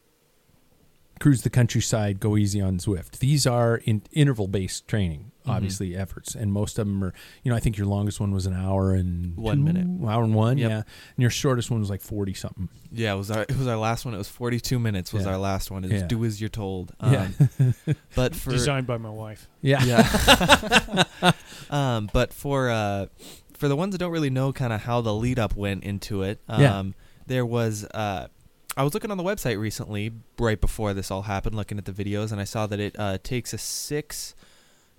cruise 1.21 1.43
the 1.43 1.50
countryside, 1.50 2.21
go 2.21 2.37
easy 2.37 2.61
on 2.61 2.78
Zwift. 2.78 3.19
These 3.19 3.47
are 3.47 3.76
in 3.76 4.02
interval 4.12 4.49
based 4.49 4.87
training, 4.88 5.27
Mm-hmm. 5.49 5.57
obviously 5.57 5.97
efforts, 5.97 6.35
and 6.35 6.52
most 6.52 6.78
of 6.78 6.87
them 6.87 7.02
are. 7.05 7.12
You 7.43 7.50
know, 7.50 7.57
I 7.57 7.61
think 7.61 7.76
your 7.76 7.87
longest 7.87 8.21
one 8.21 8.33
was 8.33 8.47
an 8.47 8.55
hour 8.55 8.95
and 8.95 9.37
One 9.37 9.59
two- 9.59 9.62
minute. 9.64 10.09
hour 10.09 10.23
and 10.25 10.35
one, 10.35 10.59
Yep. 10.59 10.71
yeah, 10.71 10.76
and 10.76 10.85
your 11.19 11.31
shortest 11.31 11.71
one 11.71 11.81
was 11.81 11.90
like 11.90 12.00
forty 12.00 12.35
something. 12.35 12.69
Yeah, 12.93 13.14
it 13.14 13.17
was 13.17 13.31
our 13.31 13.43
it 13.43 13.57
was 13.59 13.67
our 13.67 13.76
last 13.76 14.05
one. 14.05 14.14
It 14.14 14.19
was 14.19 14.28
forty 14.28 14.61
two 14.61 14.78
minutes. 14.78 15.12
Was 15.12 15.25
Yeah. 15.25 15.33
our 15.33 15.38
last 15.38 15.71
one. 15.71 15.85
It 15.85 15.93
was 15.93 16.02
Yeah. 16.02 16.07
do 16.09 16.25
as 16.25 16.40
you're 16.40 16.49
told. 16.49 16.93
Um, 17.00 17.12
Yeah. 17.12 17.73
but 18.14 18.35
for 18.35 18.50
Designed 18.50 18.87
by 18.87 18.99
my 18.99 19.11
wife. 19.11 19.49
Yeah, 19.62 19.83
yeah. 19.85 21.05
um, 21.71 22.09
but 22.12 22.33
for 22.33 22.71
uh, 22.71 23.07
for 23.55 23.69
the 23.69 23.76
ones 23.76 23.93
that 23.93 23.99
don't 23.99 24.12
really 24.12 24.31
know 24.31 24.52
kind 24.52 24.73
of 24.73 24.83
how 24.83 25.00
the 25.00 25.14
lead 25.14 25.38
up 25.38 25.57
went 25.57 25.85
into 25.85 26.23
it, 26.23 26.40
um, 26.49 26.61
Yeah. 26.61 26.83
there 27.26 27.47
was 27.47 27.85
uh, 27.87 28.28
I 28.76 28.85
was 28.85 28.95
looking 28.95 29.11
on 29.11 29.17
the 29.17 29.25
website 29.25 29.59
recently, 29.59 30.12
right 30.38 30.61
before 30.61 30.95
this 30.95 31.11
all 31.11 31.23
happened, 31.23 31.57
looking 31.57 31.78
at 31.78 31.85
the 31.85 31.93
videos, 31.93 32.31
and 32.31 32.40
I 32.40 32.45
saw 32.45 32.67
that 32.69 32.78
it 32.78 32.95
uh, 32.99 33.19
takes 33.23 33.52
a 33.52 33.59
six. 33.59 34.35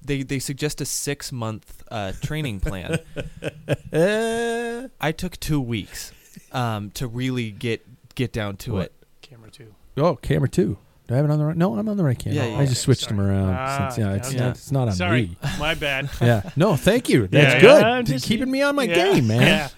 They 0.03 0.23
they 0.23 0.39
suggest 0.39 0.81
a 0.81 0.85
six 0.85 1.31
month 1.31 1.83
uh, 1.91 2.13
training 2.21 2.59
plan. 2.61 2.99
I 5.01 5.11
took 5.15 5.39
two 5.39 5.61
weeks 5.61 6.11
um, 6.51 6.91
to 6.91 7.07
really 7.07 7.51
get 7.51 7.85
get 8.15 8.31
down 8.33 8.57
to 8.57 8.73
What? 8.73 8.85
it. 8.85 8.93
Camera 9.21 9.51
two. 9.51 9.73
Oh, 9.97 10.15
camera 10.15 10.49
two. 10.49 10.77
Do 11.07 11.13
I 11.15 11.17
have 11.17 11.25
it 11.25 11.31
on 11.31 11.39
the 11.39 11.45
right? 11.45 11.57
No, 11.57 11.75
I'm 11.77 11.89
on 11.89 11.97
the 11.97 12.03
right 12.03 12.17
camera. 12.17 12.35
Yeah, 12.37 12.45
yeah, 12.51 12.57
I 12.59 12.65
just 12.65 12.73
okay, 12.73 12.79
switched 12.81 13.07
them 13.07 13.17
sorry. 13.17 13.29
around. 13.29 13.49
Ah, 13.55 13.89
since, 13.89 13.97
yeah, 13.99 14.13
it's, 14.13 14.29
okay. 14.29 14.37
not, 14.37 14.49
it's 14.51 14.71
not 14.71 14.87
on 14.89 14.93
Sorry, 14.93 15.21
me. 15.23 15.37
my 15.59 15.73
bad. 15.73 16.09
Yeah. 16.21 16.49
No, 16.55 16.75
thank 16.75 17.09
you. 17.09 17.25
That's 17.31 17.55
Yeah, 17.55 17.61
good. 17.61 17.81
yeah, 17.81 17.87
I'm 17.87 17.95
You're 17.97 18.03
just- 18.03 18.25
keeping 18.25 18.51
me 18.51 18.61
on 18.61 18.75
my 18.75 18.83
yeah, 18.83 18.93
game, 19.13 19.27
man. 19.27 19.41
Yeah. 19.41 19.69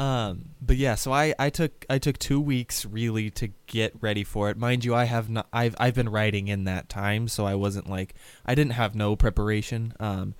Um, 0.00 0.46
but 0.62 0.78
yeah, 0.78 0.94
so 0.94 1.12
I, 1.12 1.34
I 1.38 1.50
took 1.50 1.84
I 1.90 1.98
took 1.98 2.16
two 2.16 2.40
weeks 2.40 2.86
really 2.86 3.28
to 3.32 3.48
get 3.66 3.92
ready 4.00 4.24
for 4.24 4.48
it. 4.48 4.56
Mind 4.56 4.82
you, 4.82 4.94
I 4.94 5.04
have 5.04 5.28
not 5.28 5.46
I've 5.52 5.76
I've 5.78 5.94
been 5.94 6.08
writing 6.08 6.48
in 6.48 6.64
that 6.64 6.88
time, 6.88 7.28
so 7.28 7.44
I 7.44 7.54
wasn't 7.54 7.90
like 7.90 8.14
I 8.46 8.54
didn't 8.54 8.72
have 8.72 8.94
no 8.94 9.14
preparation. 9.14 9.92
Um, 10.00 10.34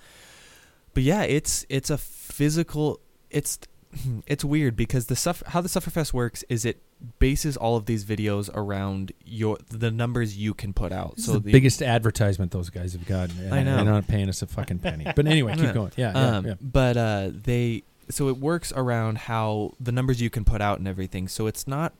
but 0.94 1.02
yeah, 1.02 1.24
it's 1.24 1.66
it's 1.68 1.90
a 1.90 1.98
physical. 1.98 3.00
It's 3.28 3.58
it's 4.26 4.46
weird 4.46 4.76
because 4.76 5.06
the 5.06 5.16
stuff 5.16 5.42
how 5.48 5.60
the 5.60 5.68
Sufferfest 5.68 6.14
works 6.14 6.42
is 6.48 6.64
it 6.64 6.80
bases 7.18 7.58
all 7.58 7.76
of 7.76 7.84
these 7.84 8.02
videos 8.02 8.48
around 8.54 9.12
your 9.26 9.58
the 9.68 9.90
numbers 9.90 10.38
you 10.38 10.54
can 10.54 10.72
put 10.72 10.90
out. 10.90 11.16
This 11.16 11.26
so 11.26 11.34
is 11.34 11.42
the, 11.42 11.52
biggest 11.52 11.82
advertisement 11.82 12.50
those 12.50 12.70
guys 12.70 12.94
have 12.94 13.04
gotten. 13.04 13.52
I 13.52 13.62
know. 13.62 13.76
They're 13.76 13.84
not 13.84 14.08
paying 14.08 14.30
us 14.30 14.40
a 14.40 14.46
fucking 14.46 14.78
penny. 14.78 15.04
But 15.14 15.26
anyway, 15.26 15.54
keep 15.58 15.74
going. 15.74 15.92
Yeah, 15.96 16.12
yeah, 16.14 16.36
um, 16.36 16.46
yeah. 16.46 16.54
But 16.62 16.96
uh, 16.96 17.30
they 17.30 17.82
so 18.10 18.28
it 18.28 18.36
works 18.38 18.72
around 18.74 19.18
how 19.18 19.72
the 19.80 19.92
numbers 19.92 20.20
you 20.20 20.30
can 20.30 20.44
put 20.44 20.60
out 20.60 20.78
and 20.78 20.86
everything. 20.88 21.28
So 21.28 21.46
it's 21.46 21.66
not. 21.66 21.92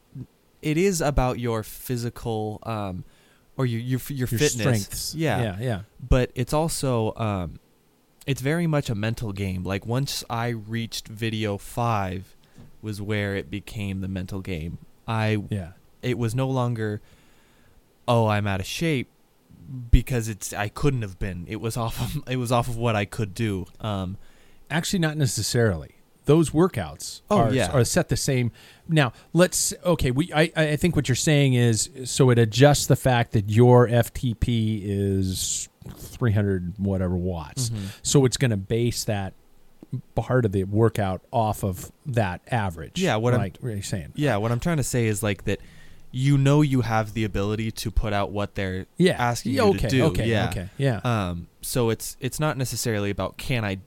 It 0.62 0.76
is 0.76 1.00
about 1.00 1.38
your 1.38 1.62
physical 1.62 2.58
um, 2.64 3.04
or 3.56 3.64
your 3.66 3.80
your 3.80 4.00
your, 4.08 4.16
Your 4.18 4.26
fitness. 4.26 4.52
strengths. 4.52 5.14
Yeah. 5.14 5.40
Yeah, 5.42 5.56
yeah. 5.60 5.80
But 6.06 6.30
it's 6.34 6.52
also 6.52 7.14
um, 7.16 7.60
it's 8.26 8.40
very 8.42 8.66
much 8.66 8.90
a 8.90 8.94
mental 8.94 9.32
game. 9.32 9.64
Like 9.64 9.86
once 9.86 10.22
I 10.28 10.48
reached 10.48 11.08
video 11.08 11.56
five, 11.56 12.36
was 12.82 13.00
where 13.00 13.36
it 13.36 13.50
became 13.50 14.00
the 14.00 14.08
mental 14.08 14.40
game. 14.40 14.78
I 15.08 15.42
Yeah. 15.50 15.72
it 16.02 16.18
was 16.18 16.34
no 16.34 16.48
longer 16.48 17.00
oh 18.08 18.26
i'm 18.26 18.46
out 18.46 18.58
of 18.60 18.66
shape 18.66 19.08
because 19.90 20.28
it's 20.28 20.52
i 20.52 20.68
couldn't 20.68 21.02
have 21.02 21.18
been 21.18 21.44
it 21.48 21.60
was 21.60 21.76
off 21.76 22.00
of 22.00 22.22
it 22.28 22.36
was 22.36 22.50
off 22.50 22.66
of 22.68 22.76
what 22.76 22.96
i 22.96 23.04
could 23.04 23.34
do 23.34 23.66
um 23.80 24.16
Actually, 24.72 25.00
not 25.00 25.16
necessarily. 25.16 25.96
Those 26.30 26.50
workouts 26.50 27.22
Oh, 27.30 27.38
are, 27.38 27.52
yeah. 27.52 27.70
are 27.72 27.84
set 27.84 28.08
the 28.08 28.16
same. 28.16 28.52
Now, 28.88 29.12
let's 29.32 29.74
okay. 29.84 30.10
We 30.12 30.32
I, 30.32 30.52
I 30.56 30.76
think 30.76 30.94
what 30.96 31.08
you're 31.08 31.16
saying 31.32 31.54
is 31.54 31.90
so 32.04 32.30
it 32.30 32.38
adjusts 32.38 32.86
the 32.86 32.96
fact 32.96 33.32
that 33.32 33.50
your 33.50 33.88
FTP 33.88 34.80
is 34.84 35.68
300 35.96 36.74
whatever 36.78 37.16
watts. 37.16 37.70
Mm-hmm. 37.70 37.84
So 38.02 38.24
it's 38.24 38.36
going 38.36 38.50
to 38.52 38.56
base 38.56 39.04
that 39.04 39.34
part 40.14 40.44
of 40.44 40.52
the 40.52 40.62
workout 40.64 41.20
off 41.32 41.64
of 41.64 41.90
that 42.06 42.42
average. 42.48 43.00
Yeah, 43.00 43.16
what 43.16 43.32
I'm- 43.34 43.40
like 43.42 43.58
are 43.64 43.70
you 43.70 43.82
saying? 43.82 44.12
yeah 44.14 44.36
what 44.36 44.52
i'm 44.52 44.60
trying 44.60 44.76
to 44.76 44.84
say 44.84 45.06
is 45.06 45.20
like 45.22 45.44
that 45.46 45.58
you 46.12 46.38
know 46.38 46.62
you 46.62 46.82
have 46.82 47.12
the 47.14 47.24
ability 47.24 47.70
to 47.72 47.90
put 47.90 48.12
out 48.12 48.30
what 48.30 48.54
they're 48.54 48.86
Yeah, 48.98 49.16
asking 49.30 49.52
you 49.54 49.62
okay, 49.70 49.78
to 49.78 49.88
do 49.88 50.04
Okay, 50.06 50.26
yeah 50.28 50.48
okay, 50.50 50.68
yeah. 50.76 51.00
um 51.04 51.48
so 51.60 51.90
it's 51.90 52.16
it's 52.20 52.38
not 52.38 52.56
necessarily 52.56 53.10
about 53.10 53.36
can 53.36 53.64
i 53.64 53.78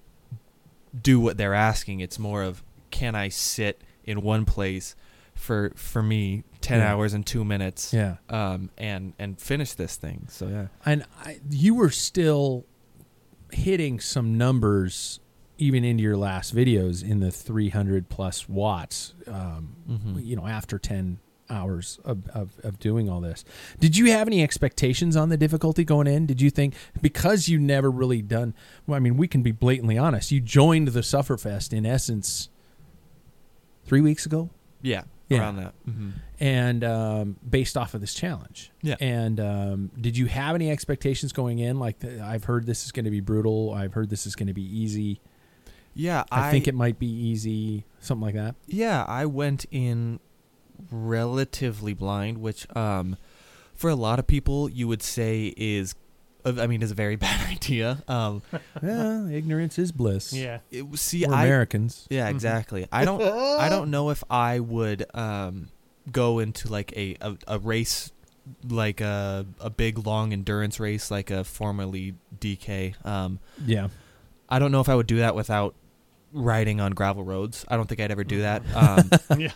do 1.02 1.20
what 1.20 1.38
they're 1.38 1.54
asking 1.54 2.00
it's 2.00 2.20
more 2.20 2.44
of 2.44 2.64
can 2.92 3.16
i 3.16 3.28
sit 3.30 3.82
in 4.04 4.22
one 4.22 4.46
place 4.46 4.96
for 5.34 5.72
for 5.76 6.04
me 6.04 6.44
10 6.62 6.80
Yeah. 6.80 6.92
hours 6.94 7.14
and 7.14 7.26
2 7.26 7.44
minutes 7.44 7.92
yeah. 7.94 8.18
um 8.30 8.70
and 8.78 9.14
and 9.18 9.40
finish 9.40 9.74
this 9.74 9.96
thing 9.96 10.28
so 10.30 10.48
yeah 10.48 10.68
And 10.86 11.04
I, 11.26 11.40
you 11.50 11.74
were 11.76 11.90
still 11.90 12.66
hitting 13.52 14.00
some 14.00 14.38
numbers 14.38 15.20
even 15.58 15.84
into 15.84 16.04
your 16.04 16.18
last 16.18 16.56
videos 16.56 17.04
in 17.08 17.20
the 17.20 17.32
300 17.32 18.10
plus 18.10 18.48
watts 18.50 19.14
um, 19.28 19.76
Mm-hmm. 19.90 20.20
you 20.20 20.36
know 20.36 20.48
after 20.48 20.78
10 20.80 21.20
hours 21.50 22.00
of, 22.06 22.28
of, 22.30 22.60
of 22.64 22.80
doing 22.80 23.10
all 23.10 23.20
this 23.22 23.44
did 23.80 23.98
you 23.98 24.12
have 24.12 24.28
any 24.28 24.42
expectations 24.42 25.16
on 25.16 25.30
the 25.30 25.38
difficulty 25.38 25.84
going 25.84 26.08
in 26.08 26.26
did 26.26 26.40
you 26.42 26.50
think 26.50 26.74
because 27.02 27.48
you 27.50 27.60
never 27.60 27.92
really 27.92 28.22
done 28.22 28.54
well 28.88 28.96
i 28.96 29.00
mean 29.00 29.18
we 29.18 29.28
can 29.28 29.42
be 29.44 29.52
blatantly 29.52 29.98
honest 29.98 30.32
you 30.32 30.40
joined 30.40 30.88
the 30.90 31.02
sufferfest 31.02 31.74
in 31.74 31.86
essence 31.86 32.50
three 33.86 34.02
weeks 34.02 34.26
ago 34.26 34.50
Yeah, 34.82 35.04
Yeah. 35.30 35.40
around 35.40 35.58
that. 35.58 35.74
Mm-hmm. 35.88 36.10
and 36.40 36.84
um, 36.84 37.36
based 37.48 37.76
off 37.78 37.94
of 37.94 38.02
this 38.02 38.14
challenge. 38.14 38.72
Yeah. 38.82 38.96
And 39.00 39.40
um, 39.40 39.92
did 40.00 40.18
you 40.18 40.28
have 40.28 40.56
any 40.56 40.70
expectations 40.72 41.32
going 41.34 41.60
in? 41.60 41.80
Like, 41.80 42.00
the, 42.00 42.22
I've 42.22 42.46
heard 42.46 42.66
this 42.66 42.86
is 42.86 42.92
going 42.92 43.06
to 43.06 43.12
be 43.12 43.20
brutal. 43.22 43.74
I've 43.74 43.94
heard 43.94 44.10
this 44.10 44.26
is 44.26 44.36
going 44.36 44.48
to 44.48 44.54
be 44.54 44.64
easy. 44.64 45.20
Yeah, 45.94 46.24
I, 46.32 46.50
think 46.52 46.68
it 46.68 46.74
might 46.76 46.98
be 46.98 47.08
easy, 47.08 47.86
something 48.00 48.26
like 48.26 48.36
that. 48.36 48.56
Yeah, 48.66 49.04
I 49.08 49.26
went 49.26 49.66
in 49.72 50.20
relatively 50.92 51.94
blind, 51.94 52.40
which 52.40 52.68
um, 52.76 53.18
for 53.76 53.90
a 53.90 53.96
lot 53.96 54.20
of 54.20 54.28
people 54.28 54.70
you 54.70 54.88
would 54.88 55.02
say 55.04 55.54
is, 55.58 55.96
uh, 56.46 56.54
I 56.60 56.68
mean, 56.68 56.82
is 56.82 56.92
a 56.92 56.96
very 56.96 57.16
bad 57.28 57.50
idea. 57.50 58.04
Um, 58.08 58.42
yeah, 58.84 59.28
ignorance 59.30 59.78
is 59.80 59.92
bliss. 59.92 60.34
Yeah. 60.34 60.60
it, 60.72 60.86
see, 60.98 61.26
We're 61.28 61.34
I 61.34 61.44
Americans. 61.46 62.08
yeah, 62.10 62.30
exactly. 62.30 62.88
I 62.92 63.06
don't, 63.06 63.22
I 63.22 63.70
don't 63.70 63.92
know 63.92 64.10
if 64.10 64.24
I 64.30 64.60
would 64.60 65.06
um 65.14 65.70
go 66.12 66.40
into 66.40 66.68
like 66.68 66.92
a 66.98 67.16
a, 67.22 67.38
a 67.48 67.60
race 67.60 68.12
like 68.68 69.00
a 69.00 69.46
a 69.62 69.70
big 69.70 70.06
long 70.06 70.34
endurance 70.34 70.78
race 70.80 71.10
like 71.10 71.32
a 71.32 71.44
formerly 71.46 72.16
DK. 72.40 72.94
Um, 73.06 73.40
Yeah. 73.66 73.88
I 74.50 74.60
don't 74.60 74.72
know 74.74 74.82
if 74.82 74.90
I 74.90 74.96
would 74.96 75.08
do 75.08 75.18
that 75.20 75.34
without 75.34 75.76
riding 76.34 76.82
on 76.82 76.92
gravel 76.92 77.24
roads. 77.24 77.64
I 77.70 77.78
don't 77.78 77.88
think 77.88 78.02
I'd 78.02 78.12
ever 78.12 78.24
do 78.26 78.42
that. 78.42 78.62
Um, 78.76 79.10
Yeah. 79.40 79.52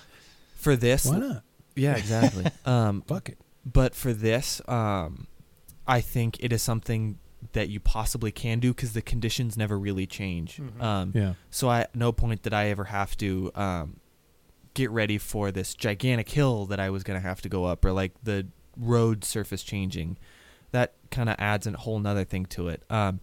For 0.67 0.75
this, 0.75 1.05
Why 1.05 1.17
not? 1.19 1.43
yeah, 1.75 1.95
exactly. 1.95 2.45
um, 2.65 3.01
Fuck 3.07 3.29
it. 3.29 3.37
but 3.65 3.95
for 3.95 4.13
this, 4.13 4.61
um, 4.67 5.27
I 5.87 6.01
think 6.01 6.43
it 6.43 6.51
is 6.51 6.61
something 6.61 7.19
that 7.53 7.69
you 7.69 7.79
possibly 7.79 8.31
can 8.31 8.59
do 8.59 8.73
because 8.73 8.93
the 8.93 9.01
conditions 9.01 9.55
never 9.57 9.77
really 9.79 10.05
change. 10.05 10.57
Mhm. 10.57 10.81
Um, 10.81 11.11
Yeah. 11.15 11.33
So 11.49 11.69
I, 11.69 11.81
at 11.81 11.95
no 11.95 12.11
point 12.11 12.41
did 12.41 12.53
I 12.53 12.67
ever 12.67 12.85
have 12.85 13.15
to 13.17 13.51
um, 13.55 13.99
get 14.73 14.91
ready 14.91 15.17
for 15.17 15.51
this 15.51 15.73
gigantic 15.73 16.29
hill 16.29 16.65
that 16.65 16.79
I 16.79 16.89
was 16.89 17.03
gonna 17.03 17.19
have 17.21 17.41
to 17.41 17.49
go 17.49 17.65
up, 17.65 17.85
or 17.85 17.91
like 17.91 18.13
the 18.23 18.47
road 18.75 19.23
surface 19.23 19.63
changing. 19.63 20.17
That 20.71 20.93
kind 21.11 21.29
of 21.29 21.35
adds 21.39 21.65
a 21.67 21.71
whole 21.77 21.99
nother 21.99 22.25
thing 22.25 22.45
to 22.47 22.67
it. 22.67 22.83
Um, 22.89 23.21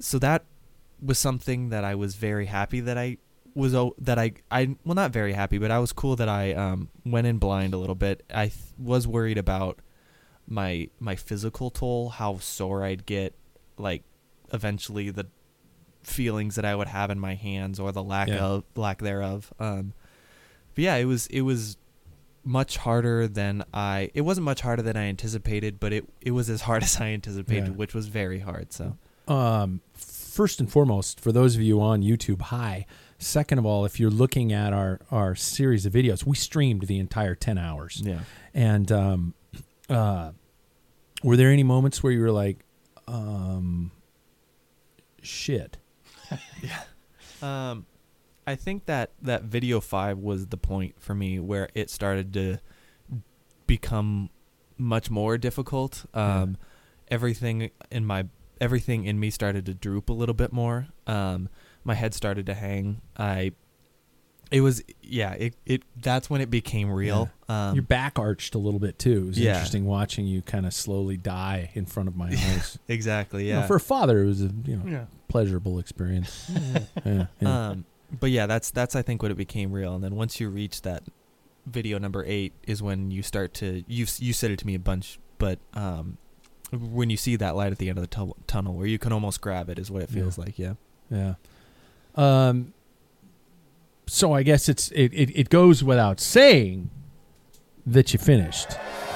so 0.00 0.18
that 0.20 0.44
was 1.00 1.18
something 1.18 1.68
that 1.68 1.84
I 1.84 1.94
was 1.94 2.14
very 2.14 2.46
happy 2.46 2.80
that 2.80 2.96
I 2.96 3.18
was 3.56 3.74
o- 3.74 3.94
that 3.98 4.18
I 4.18 4.34
I 4.50 4.76
well 4.84 4.94
not 4.94 5.10
very 5.12 5.32
happy, 5.32 5.58
but 5.58 5.70
I 5.72 5.78
was 5.80 5.92
cool 5.92 6.14
that 6.16 6.28
I 6.28 6.52
um, 6.52 6.88
went 7.04 7.26
in 7.26 7.38
blind 7.38 7.74
a 7.74 7.78
little 7.78 7.94
bit. 7.96 8.22
I 8.32 8.48
th- 8.48 8.54
was 8.78 9.08
worried 9.08 9.38
about 9.38 9.80
my 10.46 10.88
my 11.00 11.16
physical 11.16 11.70
toll, 11.70 12.10
how 12.10 12.38
sore 12.38 12.84
I'd 12.84 13.06
get, 13.06 13.34
like 13.78 14.04
eventually 14.52 15.10
the 15.10 15.26
feelings 16.02 16.54
that 16.54 16.64
I 16.64 16.74
would 16.76 16.86
have 16.88 17.10
in 17.10 17.18
my 17.18 17.34
hands 17.34 17.80
or 17.80 17.90
the 17.90 18.02
lack 18.02 18.28
Yeah. 18.28 18.44
of 18.44 18.64
lack 18.76 18.98
thereof. 19.00 19.52
Um, 19.58 19.92
but 20.74 20.84
yeah, 20.84 20.96
it 20.96 21.06
was 21.06 21.26
it 21.28 21.40
was 21.42 21.76
much 22.44 22.76
harder 22.76 23.26
than 23.26 23.64
I. 23.74 24.10
It 24.14 24.20
wasn't 24.20 24.44
much 24.44 24.60
harder 24.60 24.82
than 24.82 24.96
I 24.96 25.06
anticipated, 25.06 25.80
but 25.80 25.92
it 25.92 26.04
it 26.20 26.30
was 26.32 26.48
as 26.50 26.60
hard 26.60 26.82
as 26.88 27.00
I 27.00 27.06
anticipated, 27.08 27.68
Yeah. 27.68 27.72
which 27.74 27.94
was 27.94 28.06
very 28.08 28.40
hard. 28.40 28.72
So 28.72 28.96
Um, 29.26 29.80
first 29.94 30.60
and 30.60 30.70
foremost, 30.70 31.18
for 31.18 31.32
those 31.32 31.56
of 31.56 31.62
you 31.62 31.80
on 31.80 32.02
YouTube, 32.02 32.42
hi. 32.42 32.86
Second 33.26 33.58
of 33.58 33.66
all, 33.66 33.84
if 33.84 33.98
you're 33.98 34.10
looking 34.10 34.52
at 34.52 34.72
our 34.72 35.00
our 35.10 35.34
series 35.34 35.84
of 35.84 35.92
videos, 35.92 36.24
we 36.24 36.36
streamed 36.36 36.82
the 36.82 36.98
entire 36.98 37.34
ten 37.34 37.58
hours. 37.58 38.00
Yeah. 38.04 38.20
And 38.54 38.90
um, 38.92 39.34
uh, 39.88 40.30
were 41.24 41.36
there 41.36 41.50
any 41.50 41.64
moments 41.64 42.02
where 42.02 42.12
you 42.12 42.20
were 42.20 42.30
like, 42.30 42.64
um, 43.08 43.90
shit? 45.22 45.76
Yeah. 46.62 46.82
Um, 47.42 47.86
I 48.46 48.54
think 48.54 48.86
that 48.86 49.10
that 49.22 49.42
video 49.42 49.80
five 49.80 50.18
was 50.18 50.46
the 50.46 50.56
point 50.56 50.94
for 50.98 51.14
me 51.14 51.38
where 51.38 51.68
it 51.74 51.90
started 51.90 52.32
to 52.34 52.58
become 53.66 54.30
much 54.78 55.10
more 55.10 55.36
difficult. 55.36 56.06
Um, 56.14 56.56
everything 57.08 57.70
in 57.90 58.04
my 58.04 58.26
everything 58.60 59.04
in 59.04 59.18
me 59.18 59.30
started 59.30 59.66
to 59.66 59.74
droop 59.74 60.08
a 60.08 60.12
little 60.12 60.34
bit 60.34 60.52
more. 60.52 60.88
Um, 61.06 61.48
my 61.86 61.94
head 61.94 62.12
started 62.12 62.46
to 62.46 62.54
hang. 62.54 63.00
I, 63.16 63.52
it 64.50 64.60
was 64.60 64.82
yeah. 65.02 65.32
It 65.32 65.54
it 65.64 65.82
that's 65.96 66.28
when 66.28 66.40
it 66.40 66.50
became 66.50 66.90
real. 66.90 67.30
Um, 67.48 67.74
Your 67.74 67.82
back 67.82 68.18
arched 68.18 68.54
a 68.54 68.58
little 68.58 68.80
bit 68.80 68.98
too. 68.98 69.22
It 69.22 69.26
was 69.26 69.38
yeah. 69.38 69.52
interesting 69.54 69.86
watching 69.86 70.26
you 70.26 70.42
kind 70.42 70.66
of 70.66 70.74
slowly 70.74 71.16
die 71.16 71.70
in 71.74 71.86
front 71.86 72.08
of 72.08 72.16
my 72.16 72.28
eyes. 72.30 72.78
exactly 72.88 73.46
You 73.48 73.54
know, 73.54 73.58
yeah. 73.60 73.66
for 73.66 73.76
a 73.76 73.80
father, 73.80 74.22
it 74.22 74.26
was 74.26 74.42
a 74.42 74.50
you 74.64 74.76
know 74.76 74.84
Yeah. 74.86 75.04
pleasurable 75.28 75.78
experience. 75.78 76.50
yeah, 77.04 77.26
yeah. 77.40 77.68
Um, 77.70 77.84
but 78.20 78.30
yeah, 78.30 78.46
that's 78.46 78.70
that's 78.70 78.94
I 78.94 79.02
think 79.02 79.22
when 79.22 79.32
it 79.32 79.36
became 79.36 79.72
real. 79.72 79.94
And 79.94 80.04
then 80.04 80.14
once 80.14 80.38
you 80.40 80.48
reach 80.48 80.82
that 80.82 81.02
video 81.66 81.98
number 81.98 82.24
eight 82.26 82.52
is 82.68 82.80
when 82.82 83.10
you 83.10 83.22
start 83.22 83.52
to 83.54 83.82
you 83.88 84.06
you 84.18 84.32
said 84.32 84.50
it 84.52 84.58
to 84.60 84.66
me 84.66 84.74
a 84.74 84.78
bunch, 84.80 85.18
but 85.38 85.58
um, 85.74 86.18
when 86.72 87.10
you 87.10 87.16
see 87.16 87.34
that 87.36 87.56
light 87.56 87.72
at 87.72 87.78
the 87.78 87.88
end 87.88 87.98
of 87.98 88.02
the 88.02 88.14
tu- 88.14 88.36
tunnel 88.46 88.74
where 88.74 88.86
you 88.86 88.98
can 88.98 89.12
almost 89.12 89.40
grab 89.40 89.68
it 89.68 89.78
is 89.78 89.90
what 89.90 90.02
it 90.02 90.10
Yeah. 90.10 90.22
feels 90.22 90.38
like. 90.38 90.56
Yeah. 90.58 90.74
Yeah. 91.10 91.34
Um. 92.16 92.72
So 94.08 94.32
I 94.32 94.42
guess 94.44 94.68
it's 94.68 94.90
it, 94.92 95.12
it, 95.12 95.30
it 95.38 95.48
goes 95.48 95.82
without 95.82 96.20
saying 96.20 96.90
that 97.86 98.12
you 98.12 98.18
finished 98.20 98.68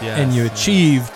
Yeah. 0.02 0.16
and 0.16 0.32
you 0.34 0.46
achieved 0.46 1.14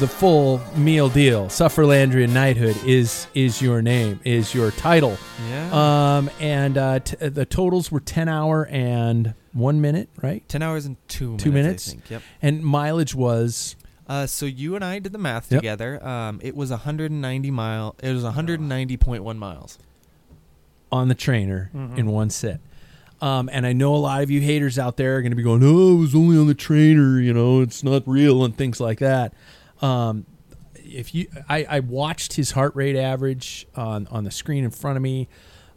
the 0.00 0.08
full 0.08 0.60
meal 0.76 1.08
deal. 1.08 1.46
Sufferlandrian 1.46 2.30
knighthood 2.32 2.76
is 2.84 3.28
is 3.34 3.62
your 3.62 3.82
name, 3.82 4.18
is 4.24 4.52
your 4.54 4.72
title. 4.72 5.16
Yeah. 5.48 6.16
Um. 6.18 6.30
And 6.40 6.76
uh, 6.76 6.98
t- 7.00 7.16
the 7.28 7.46
totals 7.46 7.92
were 7.92 8.00
ten 8.00 8.28
hour 8.28 8.66
and 8.66 9.34
one 9.52 9.80
minute, 9.80 10.08
right? 10.20 10.48
Ten 10.48 10.62
hours 10.62 10.86
and 10.86 10.96
two 11.08 11.36
Two 11.36 11.52
minutes? 11.52 11.88
I 11.88 11.92
think. 11.92 12.10
Yep. 12.10 12.22
And 12.42 12.64
mileage 12.64 13.14
was 13.14 13.76
Uh, 14.08 14.26
so 14.26 14.44
you 14.46 14.74
and 14.74 14.84
I 14.84 14.98
did 14.98 15.12
the 15.12 15.18
math 15.18 15.50
Yep. 15.52 15.60
together. 15.60 16.04
Um, 16.04 16.40
it 16.42 16.56
was 16.56 16.70
190 16.70 17.50
mile. 17.52 17.94
It 18.02 18.12
was 18.12 18.24
190.1 18.24 19.36
miles. 19.38 19.78
On 20.92 21.08
the 21.08 21.14
trainer 21.14 21.70
Mhm. 21.74 21.98
in 21.98 22.06
one 22.06 22.30
sit. 22.30 22.60
Um, 23.20 23.50
and 23.52 23.66
I 23.66 23.72
know 23.74 23.94
a 23.94 23.98
lot 23.98 24.22
of 24.22 24.30
you 24.30 24.40
haters 24.40 24.78
out 24.78 24.96
there 24.96 25.16
are 25.16 25.22
going 25.22 25.32
to 25.32 25.36
be 25.36 25.42
going, 25.42 25.62
"Oh, 25.62 25.94
it 25.96 25.98
was 26.00 26.14
only 26.14 26.38
on 26.38 26.46
the 26.46 26.54
trainer, 26.54 27.20
you 27.20 27.34
know, 27.34 27.60
it's 27.60 27.84
not 27.84 28.02
real," 28.06 28.44
and 28.44 28.56
things 28.56 28.80
like 28.80 28.98
that. 29.00 29.34
Um, 29.82 30.24
if 30.74 31.14
you, 31.14 31.26
I, 31.48 31.64
I 31.68 31.80
watched 31.80 32.32
his 32.34 32.52
heart 32.52 32.74
rate 32.74 32.96
average 32.96 33.66
on 33.76 34.06
on 34.08 34.24
the 34.24 34.30
screen 34.30 34.64
in 34.64 34.70
front 34.70 34.96
of 34.96 35.02
me. 35.02 35.28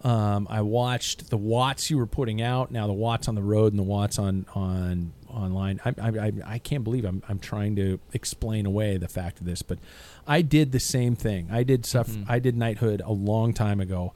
Um, 0.04 0.48
I 0.50 0.62
watched 0.62 1.30
the 1.30 1.38
watts 1.38 1.90
you 1.90 1.98
were 1.98 2.08
putting 2.08 2.42
out. 2.42 2.72
Now 2.72 2.88
the 2.88 2.94
watts 2.94 3.28
on 3.28 3.36
the 3.36 3.44
road 3.44 3.72
and 3.74 3.80
the 3.80 3.84
watts 3.84 4.18
on 4.20 4.46
on 4.56 5.14
online. 5.30 5.80
I 5.86 5.90
I, 6.02 6.08
I, 6.28 6.32
I 6.46 6.58
can't 6.60 6.84
believe 6.84 7.04
I'm 7.06 7.24
I'm 7.30 7.40
trying 7.40 7.76
to 7.78 8.00
explain 8.14 8.66
away 8.66 8.98
the 8.98 9.08
fact 9.08 9.40
of 9.40 9.46
this, 9.46 9.62
but 9.62 9.80
I 10.28 10.42
did 10.42 10.72
the 10.72 10.80
same 10.80 11.16
thing. 11.16 11.48
I 11.52 11.64
did 11.64 11.86
stuff. 11.86 12.10
I 12.28 12.40
did 12.40 12.56
knighthood 12.58 13.02
a 13.06 13.12
long 13.14 13.54
time 13.54 13.80
ago, 13.80 14.14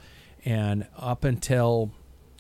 and 0.48 0.88
up 0.98 1.26
until 1.26 1.92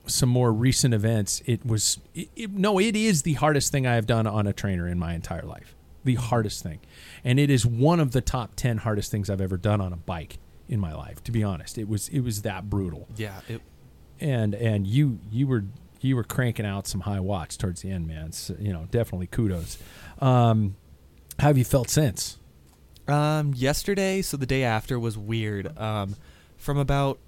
some 0.06 0.30
more 0.30 0.54
recent 0.54 0.94
events, 0.94 1.42
it 1.46 1.66
was 1.66 2.00
it, 2.16 2.30
it, 2.38 2.52
no. 2.52 2.80
It 2.80 2.96
is 2.96 3.24
the 3.24 3.34
hardest 3.34 3.70
thing 3.70 3.86
I 3.86 3.96
have 3.96 4.08
done 4.08 4.26
on 4.26 4.48
a 4.48 4.54
trainer 4.54 4.88
in 4.88 4.98
my 4.98 5.14
entire 5.14 5.42
life. 5.42 5.76
The 6.06 6.16
hardest 6.16 6.64
thing, 6.64 6.80
and 7.26 7.38
it 7.38 7.50
is 7.50 7.66
one 7.66 8.00
of 8.00 8.14
the 8.14 8.22
top 8.22 8.56
ten 8.56 8.78
hardest 8.78 9.12
things 9.12 9.30
I've 9.30 9.42
ever 9.42 9.58
done 9.58 9.82
on 9.82 9.92
a 9.92 9.98
bike 9.98 10.40
in 10.70 10.80
my 10.80 10.94
life. 10.94 11.22
To 11.26 11.34
be 11.34 11.44
honest, 11.44 11.78
it 11.78 11.90
was 11.90 12.08
it 12.08 12.22
was 12.22 12.44
that 12.44 12.70
brutal 12.70 13.10
Yeah. 13.18 13.42
It, 13.50 13.62
and 14.22 14.56
and 14.56 14.88
you 14.88 15.20
you 15.30 15.46
were 15.46 15.66
you 16.00 16.16
were 16.16 16.24
cranking 16.24 16.66
out 16.66 16.88
some 16.88 17.02
high 17.02 17.20
watts 17.20 17.58
towards 17.58 17.82
the 17.82 17.92
end, 17.92 18.08
man. 18.08 18.32
So, 18.32 18.56
you 18.58 18.72
know, 18.72 18.88
definitely 18.90 19.28
kudos. 19.28 19.78
Um, 20.22 20.78
how 21.40 21.48
have 21.48 21.58
you 21.58 21.66
felt 21.66 21.90
since? 21.90 22.38
Um, 23.08 23.54
yesterday, 23.54 24.22
so 24.22 24.38
the 24.38 24.46
day 24.46 24.64
after 24.64 24.98
was 24.98 25.18
weird. 25.18 25.78
Um, 25.78 26.16
from 26.56 26.78
about 26.78 27.20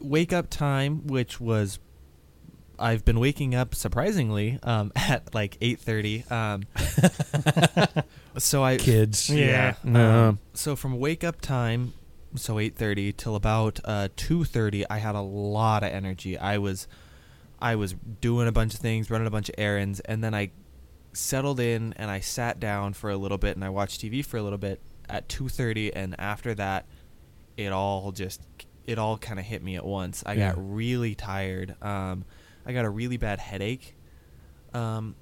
wake 0.00 0.32
up 0.32 0.50
time, 0.50 1.06
which 1.06 1.40
was 1.40 1.78
I've 2.78 3.04
been 3.04 3.18
waking 3.18 3.54
up 3.54 3.74
surprisingly 3.74 4.58
um, 4.62 4.92
at 4.96 5.34
like 5.34 5.56
eight 5.60 5.80
thirty. 5.80 6.24
Um, 6.30 6.64
so 8.38 8.62
I 8.62 8.76
Kids, 8.76 9.30
Yeah. 9.30 9.74
No. 9.82 10.28
Um, 10.28 10.38
so 10.54 10.76
from 10.76 10.98
wake 10.98 11.24
up 11.24 11.40
time, 11.40 11.94
so 12.34 12.58
eight 12.58 12.76
thirty 12.76 13.12
till 13.12 13.36
about 13.36 13.80
uh, 13.84 14.08
two 14.16 14.44
thirty, 14.44 14.88
I 14.88 14.98
had 14.98 15.14
a 15.14 15.20
lot 15.20 15.82
of 15.82 15.90
energy. 15.90 16.38
I 16.38 16.58
was, 16.58 16.86
I 17.60 17.76
was 17.76 17.94
doing 18.20 18.48
a 18.48 18.52
bunch 18.52 18.74
of 18.74 18.80
things, 18.80 19.10
running 19.10 19.26
a 19.26 19.30
bunch 19.30 19.48
of 19.48 19.54
errands, 19.58 20.00
and 20.00 20.22
then 20.22 20.34
I 20.34 20.50
settled 21.12 21.60
in 21.60 21.94
and 21.94 22.10
I 22.10 22.20
sat 22.20 22.60
down 22.60 22.92
for 22.92 23.08
a 23.08 23.16
little 23.16 23.38
bit 23.38 23.56
and 23.56 23.64
I 23.64 23.70
watched 23.70 24.02
TV 24.02 24.22
for 24.22 24.36
a 24.36 24.42
little 24.42 24.58
bit 24.58 24.80
at 25.08 25.28
two 25.28 25.48
thirty, 25.48 25.92
and 25.92 26.14
after 26.18 26.54
that, 26.54 26.86
it 27.56 27.72
all 27.72 28.12
just 28.12 28.42
it 28.86 28.98
all 28.98 29.18
kind 29.18 29.38
of 29.40 29.44
hit 29.46 29.62
me 29.62 29.76
at 29.76 29.84
once. 29.84 30.22
I 30.26 30.34
Yeah. 30.34 30.52
got 30.54 30.74
really 30.74 31.14
tired. 31.14 31.74
Um, 31.82 32.24
I 32.64 32.72
got 32.72 32.84
a 32.84 32.90
really 32.90 33.16
bad 33.16 33.38
headache, 33.38 33.96
um, 34.74 35.14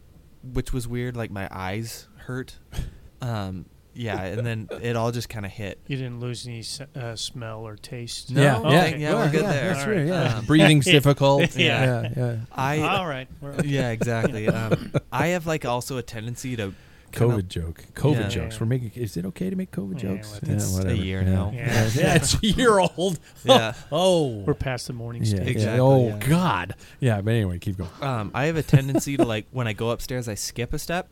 which 0.43 0.73
was 0.73 0.87
weird. 0.89 1.17
Like 1.17 1.31
my 1.31 1.49
eyes 1.51 2.09
hurt. 2.17 2.59
Um, 3.23 3.65
yeah, 3.95 4.23
and 4.23 4.45
then 4.47 4.69
it 4.83 4.97
all 4.97 5.11
just 5.11 5.31
kind 5.31 5.47
of 5.47 5.53
hit. 5.53 5.79
You 5.87 5.97
didn't 5.97 6.21
lose 6.21 6.47
any 6.47 6.59
s- 6.59 6.83
uh, 6.95 7.17
smell 7.17 7.61
or 7.61 7.77
taste. 7.77 8.31
No, 8.33 8.43
yeah, 8.43 8.59
okay. 8.59 8.91
yeah, 8.91 8.97
yeah, 8.97 9.15
we're 9.15 9.31
good 9.31 9.41
yeah, 9.43 9.53
there. 9.53 9.73
That's 9.73 9.87
right. 9.87 9.97
right. 9.97 10.07
Yeah, 10.07 10.39
Um, 10.41 10.45
breathing's 10.45 10.85
difficult. 10.99 11.41
Yeah. 11.57 12.03
yeah, 12.03 12.13
yeah. 12.15 12.37
I 12.53 12.81
All 12.81 13.07
right. 13.07 13.29
We're- 13.41 13.63
yeah, 13.65 13.93
exactly. 13.93 14.47
Um, 14.49 14.93
I 15.11 15.29
have 15.29 15.47
like 15.47 15.65
also 15.65 15.97
a 15.97 16.03
tendency 16.03 16.55
to 16.57 16.75
COVID 17.15 17.29
kinda- 17.31 17.43
joke. 17.45 17.85
COVID 17.95 18.15
Yeah. 18.21 18.29
jokes. 18.29 18.55
Yeah. 18.55 18.61
We're 18.61 18.67
making. 18.67 18.91
Is 19.03 19.17
it 19.17 19.25
okay 19.27 19.51
to 19.51 19.57
make 19.57 19.71
COVID 19.71 19.95
Yeah, 19.95 20.15
jokes? 20.17 20.41
well, 20.43 20.55
it's 20.55 20.73
a 20.75 20.79
whatever. 20.79 20.95
year 20.95 21.23
yeah. 21.23 21.31
now. 21.33 21.53
Yeah, 21.55 21.67
Yeah. 21.67 21.91
yeah, 21.95 22.15
it's 22.17 22.35
a 22.43 22.47
year 22.47 22.79
old. 22.79 23.19
Yeah. 23.45 23.75
Oh. 23.93 24.39
We're 24.47 24.55
past 24.55 24.87
the 24.87 24.93
mourning 24.93 25.23
yeah, 25.25 25.37
stage. 25.37 25.49
Exactly, 25.49 25.81
Oh 25.81 26.09
yeah. 26.09 26.19
God. 26.19 26.75
Yeah. 27.01 27.21
But 27.21 27.31
anyway, 27.33 27.59
keep 27.59 27.77
going. 27.79 27.91
Um, 28.01 28.31
I 28.35 28.47
have 28.47 28.57
a 28.57 28.63
tendency 28.63 29.17
to 29.17 29.25
like 29.25 29.47
when 29.53 29.67
I 29.69 29.73
go 29.73 29.91
upstairs, 29.91 30.29
I 30.29 30.35
skip 30.35 30.73
a 30.73 30.79
step. 30.79 31.09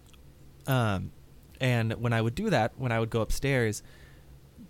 Um, 0.66 1.12
and 1.60 1.92
when 1.94 2.12
I 2.12 2.20
would 2.20 2.34
do 2.34 2.50
that, 2.50 2.72
when 2.76 2.92
I 2.92 3.00
would 3.00 3.10
go 3.10 3.20
upstairs, 3.20 3.82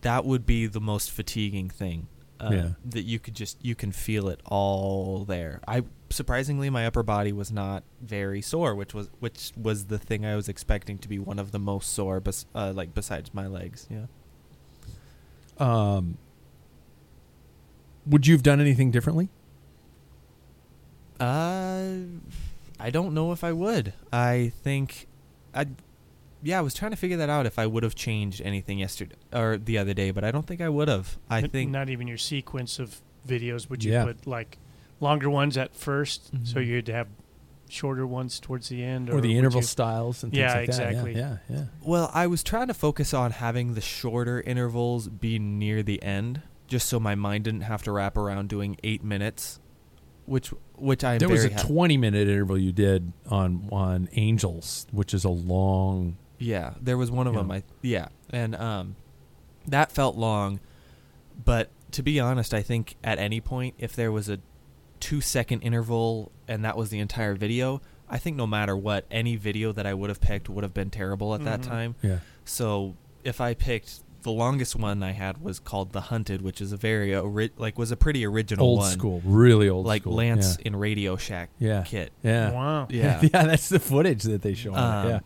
that 0.03 0.25
would 0.25 0.45
be 0.47 0.67
the 0.67 0.81
most 0.81 1.11
fatiguing 1.11 1.71
thing. 1.71 2.09
Uh, 2.41 2.51
Yeah. 2.53 2.69
That 2.85 3.03
you 3.05 3.19
could 3.19 3.35
just 3.35 3.65
you 3.65 3.75
can 3.75 3.93
feel 3.93 4.29
it 4.29 4.41
all 4.45 5.25
there. 5.25 5.61
I 5.69 5.83
surprisingly 6.13 6.71
my 6.71 6.87
upper 6.87 7.03
body 7.03 7.33
was 7.33 7.51
not 7.51 7.83
very 8.01 8.41
sore, 8.41 8.75
which 8.75 8.95
was 8.95 9.09
which 9.21 9.53
was 9.57 9.87
the 9.87 9.99
thing 9.99 10.25
I 10.25 10.37
was 10.37 10.49
expecting 10.49 10.99
to 10.99 11.09
be 11.09 11.19
one 11.19 11.39
of 11.39 11.51
the 11.53 11.59
most 11.59 11.93
sore, 11.93 12.21
bes- 12.21 12.47
uh, 12.55 12.73
like 12.75 12.95
besides 12.95 13.33
my 13.35 13.47
legs. 13.47 13.87
Yeah. 13.91 14.07
Um. 15.59 16.19
Would 18.07 18.27
you 18.27 18.35
have 18.35 18.43
done 18.43 18.61
anything 18.61 18.91
differently? 18.91 19.29
Uh, 21.21 21.93
I 22.81 22.91
don't 22.91 23.15
know 23.15 23.31
if 23.33 23.45
I 23.45 23.53
would. 23.53 23.93
I 24.13 24.53
think, 24.65 25.07
I, 25.55 25.67
yeah, 26.43 26.59
I 26.59 26.63
was 26.63 26.75
trying 26.75 26.91
to 26.91 26.97
figure 26.97 27.17
that 27.19 27.31
out 27.31 27.47
if 27.47 27.59
I 27.61 27.67
would 27.69 27.85
have 27.85 27.95
changed 27.95 28.43
anything 28.45 28.81
yesterday 28.81 29.15
or 29.33 29.57
the 29.57 29.79
other 29.79 29.95
day, 29.95 30.11
but 30.11 30.25
I 30.25 30.33
don't 30.33 30.47
think 30.47 30.61
I 30.61 30.69
would 30.69 30.89
have. 30.89 31.17
I 31.31 31.43
N- 31.43 31.49
think 31.51 31.71
not 31.71 31.89
even 31.91 32.09
your 32.09 32.19
sequence 32.19 32.81
of 32.81 33.01
videos. 33.27 33.71
Would 33.71 33.85
you 33.85 33.93
Yeah. 33.93 34.05
put 34.07 34.27
like 34.27 34.59
longer 35.03 35.29
ones 35.29 35.57
at 35.59 35.75
1st 35.75 36.31
so 36.47 36.57
Mhm. 36.61 36.67
you'd 36.67 36.89
have 36.89 37.09
shorter 37.69 38.07
ones 38.07 38.39
towards 38.39 38.69
the 38.69 38.83
end, 38.85 39.09
Or 39.11 39.21
the 39.21 39.37
interval 39.37 39.61
you- 39.61 39.67
styles 39.67 40.23
and 40.23 40.31
things 40.33 40.39
Yeah, 40.41 40.55
like 40.55 40.71
that. 40.71 40.89
exactly. 40.93 41.15
Yeah, 41.17 41.39
yeah, 41.49 41.57
yeah. 41.57 41.65
Well, 41.83 42.11
I 42.13 42.27
was 42.27 42.43
trying 42.43 42.69
to 42.69 42.75
focus 42.75 43.13
on 43.15 43.31
having 43.33 43.75
the 43.75 43.81
shorter 43.81 44.41
intervals 44.43 45.09
be 45.09 45.39
near 45.39 45.83
the 45.83 46.03
end, 46.03 46.43
just 46.67 46.87
so 46.89 47.01
my 47.01 47.15
mind 47.15 47.45
didn't 47.45 47.63
have 47.63 47.83
to 47.85 47.93
wrap 47.93 48.17
around 48.19 48.49
doing 48.51 48.77
eight 48.85 49.03
minutes, 49.03 49.59
which 50.27 50.53
which 50.77 51.03
I'm 51.05 51.19
there 51.19 51.29
was 51.29 51.45
a 51.45 51.49
very 51.49 51.55
hap- 51.61 51.67
20 51.67 51.97
minute 51.97 52.29
interval 52.29 52.59
you 52.59 52.73
did 52.73 53.13
on 53.29 53.69
on 53.73 54.09
Angels, 54.13 54.87
which 54.91 55.15
is 55.15 55.25
a 55.25 55.29
long. 55.31 56.17
Yeah, 56.39 56.75
there 56.81 56.99
was 56.99 57.11
one 57.11 57.27
of 57.27 57.33
Yeah. 57.35 57.41
them. 57.41 57.51
I 57.53 57.63
yeah, 57.83 58.09
and 58.31 58.55
um, 58.57 58.97
that 59.67 59.91
felt 59.93 60.17
long, 60.17 60.61
but 61.45 61.71
to 61.93 62.03
be 62.03 62.21
honest, 62.21 62.53
I 62.53 62.61
think 62.63 62.97
at 63.03 63.19
any 63.19 63.41
point, 63.41 63.75
if 63.79 63.95
there 63.97 64.13
was 64.13 64.29
a 64.29 64.39
two 65.03 65.21
second 65.21 65.61
interval 65.63 66.31
and 66.47 66.65
that 66.65 66.77
was 66.77 66.91
the 66.91 67.01
entire 67.01 67.35
video, 67.35 67.83
I 68.09 68.19
think 68.19 68.37
no 68.37 68.47
matter 68.47 68.77
what, 68.77 69.05
any 69.11 69.37
video 69.37 69.73
that 69.73 69.85
I 69.87 69.95
would 69.95 70.09
have 70.11 70.21
picked 70.21 70.49
would 70.49 70.63
have 70.65 70.73
been 70.75 70.91
terrible 70.91 71.35
at 71.35 71.45
that 71.45 71.61
Mhm. 71.61 71.67
time. 71.69 71.95
Yeah. 72.03 72.19
So 72.45 72.95
if 73.25 73.41
I 73.41 73.55
picked 73.55 74.01
the 74.23 74.31
longest 74.31 74.77
one 74.77 75.03
I 75.03 75.11
had 75.11 75.43
was 75.43 75.59
called 75.59 75.91
the 75.93 76.03
Hunted, 76.03 76.43
which 76.43 76.61
is 76.61 76.71
a 76.71 76.77
very 76.77 77.13
ori- 77.17 77.51
like 77.59 77.77
was 77.77 77.91
a 77.91 77.97
pretty 77.97 78.25
original 78.25 78.65
old 78.65 78.79
one, 78.79 78.93
school, 78.93 79.21
really 79.25 79.69
old 79.69 79.85
like 79.85 80.03
school. 80.03 80.15
Lance 80.15 80.57
Yeah. 80.61 80.67
in 80.69 80.77
Radio 80.77 81.17
Shack 81.17 81.51
Yeah. 81.59 81.83
kit. 81.83 82.13
Yeah. 82.23 82.53
Wow. 82.53 82.87
Yeah. 82.91 83.21
yeah, 83.21 83.45
that's 83.47 83.69
the 83.69 83.81
footage 83.81 84.23
that 84.23 84.43
they 84.43 84.55
show. 84.55 84.73
on 84.75 84.79
it, 84.79 85.05
Um, 85.07 85.09
yeah. 85.11 85.21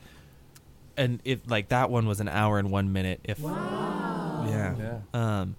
and 0.97 1.21
if 1.27 1.41
like 1.51 1.69
that 1.69 1.91
one 1.91 2.07
was 2.07 2.21
an 2.21 2.29
hour 2.29 2.59
and 2.59 2.71
one 2.71 2.91
minute. 2.95 3.21
If 3.25 3.39
yeah, 3.41 4.75
Yeah. 4.79 4.99
um, 5.13 5.57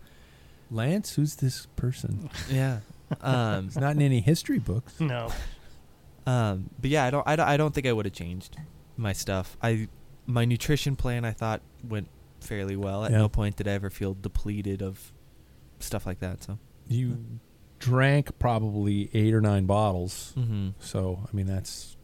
Lance, 0.71 1.13
who's 1.15 1.35
this 1.35 1.67
person? 1.75 2.29
yeah, 2.49 2.79
um, 3.21 3.67
It's 3.67 3.77
not 3.77 3.95
in 3.95 4.01
any 4.01 4.21
history 4.21 4.59
books. 4.59 4.99
No. 4.99 5.31
um, 6.25 6.69
but 6.79 6.89
yeah, 6.89 7.05
I 7.05 7.09
don't, 7.09 7.27
I 7.27 7.35
don't, 7.35 7.47
I 7.47 7.57
don't 7.57 7.73
think 7.73 7.87
I 7.87 7.93
would 7.93 8.05
have 8.05 8.13
changed 8.13 8.57
my 8.97 9.13
stuff. 9.13 9.57
I 9.61 9.87
my 10.25 10.43
nutrition 10.45 10.95
plan 10.95 11.23
I 11.23 11.31
thought 11.31 11.61
went 11.87 12.09
fairly 12.41 12.75
well. 12.75 13.05
At 13.05 13.11
Yeah. 13.11 13.19
no 13.19 13.29
point 13.29 13.55
did 13.55 13.67
I 13.67 13.71
ever 13.71 13.89
feel 13.89 14.13
depleted 14.13 14.81
of 14.81 15.13
stuff 15.79 16.05
like 16.05 16.19
that. 16.19 16.43
So, 16.43 16.59
You 16.87 17.39
drank 17.79 18.37
probably 18.39 19.09
eight 19.13 19.33
or 19.33 19.39
nine 19.41 19.65
bottles. 19.67 20.33
mm-hmm. 20.37 20.69
So, 20.79 21.19
I 21.31 21.35
mean, 21.35 21.45
that's 21.45 21.95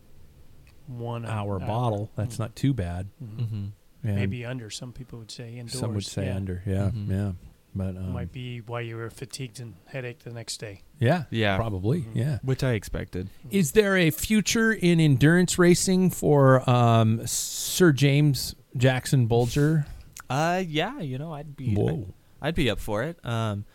One 0.87 1.25
hour 1.25 1.59
bottle. 1.59 2.11
That's 2.15 2.37
not 2.39 2.55
too 2.55 2.73
bad. 2.73 3.09
Mhm. 3.23 3.37
Mm-hmm. 3.39 4.15
Maybe 4.15 4.45
under. 4.45 4.69
Some 4.69 4.91
people 4.93 5.19
would 5.19 5.31
say 5.31 5.53
indoors. 5.55 5.79
some 5.79 5.93
would 5.95 6.05
say 6.05 6.25
yeah. 6.27 6.35
under. 6.35 6.61
Yeah, 6.65 6.91
Mhm. 6.93 7.09
yeah. 7.09 7.31
But 7.75 7.95
um, 7.97 8.11
Might 8.13 8.31
be 8.31 8.59
why 8.59 8.81
you 8.81 8.95
were 8.97 9.09
fatigued 9.09 9.59
and 9.59 9.73
headache 9.85 10.19
the 10.19 10.31
next 10.31 10.57
day. 10.57 10.81
yeah, 10.99 11.23
Yeah. 11.31 11.55
probably. 11.57 12.01
Mhm. 12.01 12.15
Yeah. 12.15 12.39
which 12.43 12.63
I 12.63 12.73
expected. 12.73 13.29
Is 13.49 13.71
there 13.71 13.97
a 13.97 14.11
future 14.11 14.71
in 14.71 14.99
endurance 14.99 15.57
racing 15.57 16.11
for 16.11 16.67
um, 16.69 17.25
Sir 17.25 17.91
James 17.91 18.53
Jackson 18.77 19.25
Bulger? 19.27 19.85
Uh, 20.29 20.63
yeah, 20.65 20.99
you 20.99 21.17
know, 21.17 21.33
I'd 21.33 21.55
be, 21.55 21.73
Whoa. 21.73 22.13
I'd 22.41 22.55
be 22.55 22.69
up 22.69 22.79
for 22.79 23.03
it. 23.03 23.17
Um, 23.25 23.65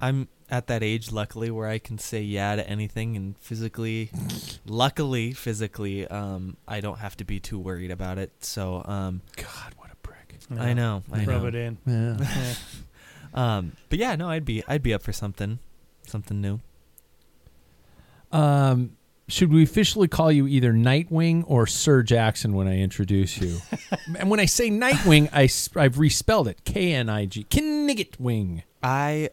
I'm 0.00 0.28
at 0.50 0.66
that 0.68 0.82
age, 0.82 1.12
luckily, 1.12 1.50
where 1.50 1.68
I 1.68 1.78
can 1.78 1.98
say 1.98 2.22
yeah 2.22 2.56
to 2.56 2.68
anything, 2.68 3.16
and 3.16 3.36
physically, 3.38 4.10
luckily, 4.66 5.32
physically, 5.32 6.06
um, 6.08 6.56
I 6.66 6.80
don't 6.80 6.98
have 6.98 7.16
to 7.18 7.24
be 7.24 7.38
too 7.40 7.58
worried 7.58 7.90
about 7.90 8.18
it. 8.18 8.32
So, 8.40 8.82
um, 8.86 9.20
God, 9.36 9.74
what 9.76 9.90
a 9.92 9.96
prick. 9.96 10.36
I 10.58 10.72
know, 10.72 11.02
I 11.12 11.24
Rub 11.24 11.42
know. 11.42 11.46
it 11.48 11.54
in. 11.54 11.78
Yeah. 11.86 12.16
Yeah. 12.36 12.54
Um, 13.34 13.72
but 13.88 13.98
yeah, 13.98 14.16
no, 14.16 14.28
I'd 14.28 14.44
be, 14.44 14.62
I'd 14.66 14.82
be 14.82 14.92
up 14.94 15.02
for 15.02 15.12
something, 15.12 15.58
something 16.06 16.40
new. 16.40 16.60
Um, 18.32 18.96
should 19.28 19.52
we 19.52 19.62
officially 19.62 20.08
call 20.08 20.32
you 20.32 20.46
either 20.46 20.72
Nightwing 20.72 21.44
or 21.46 21.66
Sir 21.66 22.02
Jackson 22.02 22.54
when 22.54 22.66
I 22.66 22.78
introduce 22.78 23.38
you? 23.38 23.58
and 24.18 24.28
when 24.30 24.40
I 24.40 24.46
say 24.46 24.70
Nightwing, 24.70 25.28
I 25.32 25.48
I've 25.80 25.98
respelled 25.98 26.48
it 26.48 26.64
K 26.64 26.92
N 26.92 27.08
I 27.08 27.26
G. 27.26 27.44
Knigget 27.44 28.18
Wing. 28.18 28.64
I 28.82 29.30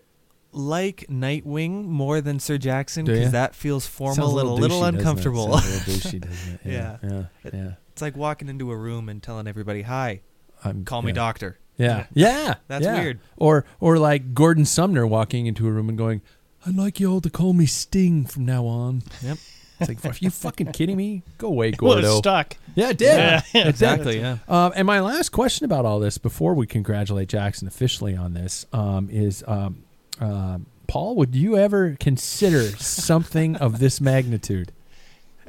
like 0.51 1.05
Nightwing 1.09 1.85
more 1.85 2.21
than 2.21 2.39
Sir 2.39 2.57
Jackson 2.57 3.05
because 3.05 3.31
that 3.31 3.55
feels 3.55 3.87
formal 3.87 4.15
Sounds 4.15 4.29
and 4.33 4.49
a 4.49 4.53
little 4.53 4.57
douchey, 4.57 4.69
doesn't 4.69 4.95
it? 4.95 4.97
uncomfortable. 4.99 5.57
Sounds 5.59 5.65
a 5.65 5.91
little 5.91 5.93
douchey, 5.93 6.21
doesn't 6.21 6.53
it? 6.53 6.59
Yeah. 6.65 6.97
Yeah. 7.03 7.23
It- 7.43 7.53
yeah. 7.53 7.71
it's 7.91 8.01
like 8.01 8.15
walking 8.15 8.49
into 8.49 8.71
a 8.71 8.77
room 8.77 9.09
and 9.09 9.21
telling 9.21 9.47
everybody, 9.47 9.81
"Hi, 9.83 10.21
I'm, 10.63 10.85
call 10.85 11.01
me 11.01 11.09
yeah. 11.09 11.15
doctor." 11.15 11.57
Yeah. 11.77 12.07
Yeah. 12.13 12.55
That's 12.67 12.85
yeah. 12.85 12.99
weird. 13.01 13.19
Or 13.37 13.65
or 13.79 13.97
like 13.97 14.33
Gordon 14.33 14.65
Sumner 14.65 15.05
walking 15.05 15.45
into 15.45 15.67
a 15.67 15.71
room 15.71 15.89
and 15.89 15.97
going, 15.97 16.21
I'd 16.65 16.75
like 16.75 16.99
you 16.99 17.11
all 17.11 17.21
to 17.21 17.29
call 17.29 17.53
me 17.53 17.65
Sting 17.65 18.25
from 18.25 18.45
now 18.45 18.65
on. 18.65 19.03
Yep. 19.21 19.37
It's 19.79 19.89
like, 19.89 20.05
are 20.05 20.17
you 20.19 20.31
fucking 20.31 20.71
kidding 20.71 20.97
me? 20.97 21.21
Go 21.37 21.49
away, 21.49 21.71
Well, 21.79 21.93
Gordo. 21.93 22.07
it's 22.07 22.17
stuck. 22.17 22.57
Yeah, 22.73 22.89
it 22.89 22.97
did. 22.97 23.15
Yeah, 23.17 23.41
yeah, 23.53 23.67
Exactly. 23.67 24.19
Yeah. 24.19 24.37
Um, 24.47 24.73
and 24.75 24.87
my 24.87 25.01
last 25.01 25.29
question 25.29 25.65
about 25.65 25.85
all 25.85 25.99
this, 25.99 26.17
before 26.17 26.55
we 26.55 26.65
congratulate 26.65 27.29
Jackson 27.29 27.67
officially 27.67 28.15
on 28.15 28.33
this, 28.33 28.65
um, 28.73 29.07
is 29.11 29.43
um, 29.47 29.83
um 30.19 30.65
Paul, 30.87 31.15
would 31.17 31.35
you 31.35 31.57
ever 31.57 31.95
consider 31.99 32.63
something 32.77 33.55
of 33.57 33.79
this 33.79 34.01
magnitude? 34.01 34.71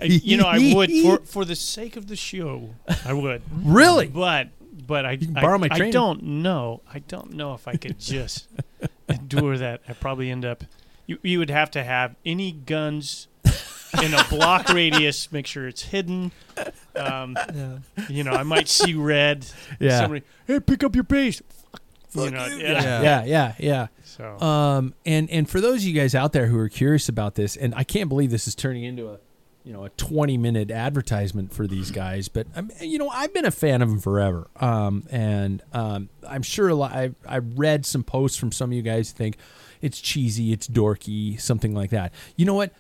Uh, 0.01 0.05
you 0.05 0.37
know, 0.37 0.47
I 0.47 0.75
would 0.75 0.91
for 0.91 1.19
for 1.21 1.45
the 1.45 1.57
sake 1.57 1.97
of 1.97 2.09
the 2.09 2.17
show. 2.17 2.75
I 3.05 3.13
would. 3.13 3.43
Really? 3.65 4.09
But 4.09 4.49
but 4.89 5.05
I 5.07 5.17
can 5.19 5.37
I, 5.37 5.43
borrow 5.43 5.59
my 5.59 5.69
I 5.71 5.91
don't 5.91 6.23
know. 6.23 6.81
I 6.93 6.99
don't 6.99 7.35
know 7.35 7.55
if 7.55 7.69
I 7.69 7.77
could 7.77 7.99
just 8.01 8.49
endure 9.09 9.57
that. 9.59 9.83
I 9.89 9.93
probably 9.93 10.31
end 10.31 10.45
up. 10.45 10.65
You 11.07 11.19
you 11.23 11.39
would 11.39 11.51
have 11.51 11.71
to 11.73 11.85
have 11.85 12.17
any 12.27 12.51
guns 12.51 13.29
in 14.03 14.15
a 14.15 14.25
block 14.25 14.69
radius. 14.73 15.31
Make 15.31 15.47
sure 15.47 15.69
it's 15.69 15.83
hidden. 15.83 16.33
Um, 16.97 17.37
You 18.09 18.25
know, 18.25 18.33
I 18.33 18.43
might 18.43 18.69
see 18.69 18.95
red. 18.95 19.47
Yeah. 19.79 20.01
Somebody, 20.01 20.25
hey, 20.47 20.59
pick 20.61 20.83
up 20.83 20.95
your 20.95 21.05
pace. 21.05 21.41
you 22.15 22.31
know, 22.31 22.47
yeah. 22.47 22.57
Yeah. 22.57 23.03
Yeah, 23.03 23.25
yeah, 23.25 23.55
yeah. 23.59 23.87
So 24.05 24.39
Um, 24.41 24.95
and 25.07 25.31
and 25.31 25.49
for 25.49 25.61
those 25.61 25.83
of 25.83 25.85
you 25.85 25.95
guys 25.95 26.15
out 26.15 26.33
there 26.33 26.47
who 26.47 26.59
are 26.59 26.69
curious 26.69 27.09
about 27.09 27.35
this, 27.37 27.57
and 27.57 27.75
I 27.75 27.85
can't 27.85 28.09
believe 28.09 28.31
this 28.31 28.49
is 28.49 28.55
turning 28.55 28.85
into 28.85 29.09
a, 29.11 29.19
you 29.69 29.75
know, 29.75 29.85
a 29.85 29.91
twenty 29.91 30.39
minute 30.39 30.71
advertisement 30.71 31.53
for 31.53 31.67
these 31.67 31.91
guys, 31.91 32.29
but 32.29 32.47
um, 32.57 32.71
you 32.81 32.97
know, 32.97 33.11
I've 33.11 33.35
been 33.35 33.45
a 33.45 33.51
fan 33.51 33.83
of 33.83 33.91
them 33.91 34.01
forever. 34.01 34.49
Um, 34.57 35.07
and 35.11 35.63
um, 35.75 36.09
I'm 36.27 36.43
sure 36.43 36.71
a 36.71 36.75
lot. 36.75 36.93
I 36.93 37.11
I 37.29 37.37
read 37.37 37.85
some 37.85 38.03
posts 38.03 38.39
from 38.39 38.51
some 38.51 38.71
of 38.71 38.73
you 38.73 38.81
guys 38.81 39.11
who 39.11 39.19
think 39.19 39.37
it's 39.83 40.01
cheesy, 40.01 40.55
it's 40.55 40.67
dorky, 40.67 41.39
something 41.39 41.75
like 41.75 41.91
that. 41.91 42.15
You 42.35 42.47
know 42.47 42.55
what? 42.55 42.73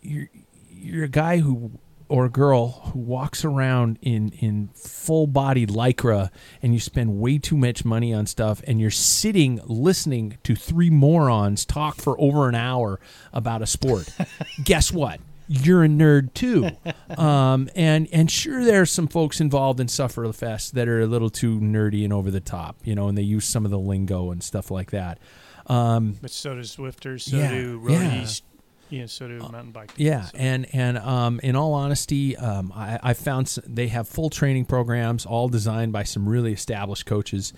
You're 0.00 0.30
you're 0.70 1.04
a 1.04 1.08
guy 1.08 1.40
who 1.40 1.72
or 2.08 2.24
a 2.24 2.30
girl 2.30 2.90
who 2.92 2.98
walks 2.98 3.44
around 3.44 3.98
in 4.00 4.30
in 4.40 4.70
full 4.74 5.26
body 5.26 5.66
lycra 5.66 6.30
and 6.62 6.72
you 6.72 6.80
spend 6.80 7.20
way 7.20 7.36
too 7.36 7.58
much 7.58 7.84
money 7.84 8.14
on 8.14 8.24
stuff 8.24 8.62
and 8.66 8.80
you're 8.80 8.90
sitting 8.90 9.60
listening 9.66 10.38
to 10.42 10.54
three 10.54 10.88
morons 10.88 11.66
talk 11.66 11.96
for 11.96 12.18
over 12.18 12.48
an 12.48 12.54
hour 12.54 12.98
about 13.30 13.60
a 13.60 13.66
sport 13.66 14.08
guess 14.64 14.90
what 14.90 15.20
you're 15.52 15.82
a 15.84 15.88
nerd 15.88 16.32
too 16.32 16.70
um, 17.20 17.68
and 17.74 18.06
and 18.12 18.30
sure 18.30 18.64
there's 18.64 18.88
some 18.90 19.08
folks 19.08 19.40
involved 19.40 19.80
in 19.80 19.88
sufferfest 19.88 20.70
that 20.72 20.86
are 20.86 21.00
a 21.00 21.06
little 21.06 21.28
too 21.28 21.58
nerdy 21.58 22.04
and 22.04 22.12
over 22.12 22.30
the 22.30 22.40
top 22.40 22.76
you 22.84 22.94
know 22.94 23.08
and 23.08 23.18
they 23.18 23.22
use 23.22 23.44
some 23.44 23.64
of 23.64 23.70
the 23.72 23.78
lingo 23.78 24.30
and 24.30 24.42
stuff 24.44 24.70
like 24.70 24.92
that 24.92 25.18
um, 25.66 26.16
but 26.22 26.30
so 26.30 26.54
do 26.54 26.60
Zwifters. 26.62 27.22
So 27.22 27.36
Yeah, 27.36 27.50
do 27.50 27.84
yeah. 27.88 27.96
roadies. 27.98 28.42
Yeah. 28.88 29.06
So 29.06 29.28
do 29.28 29.38
mountain 29.38 29.70
bike. 29.70 29.94
people, 29.94 30.04
Yeah, 30.04 30.22
so. 30.24 30.36
and 30.38 30.66
and 30.74 30.98
um, 30.98 31.38
in 31.44 31.54
all 31.54 31.74
honesty, 31.74 32.36
um, 32.36 32.72
I, 32.74 32.98
I 33.02 33.14
found 33.14 33.46
s- 33.46 33.60
they 33.66 33.86
have 33.88 34.08
full 34.08 34.30
training 34.30 34.64
programs, 34.64 35.24
all 35.26 35.48
designed 35.48 35.92
by 35.92 36.02
some 36.02 36.28
really 36.28 36.52
established 36.52 37.06
coaches, 37.06 37.52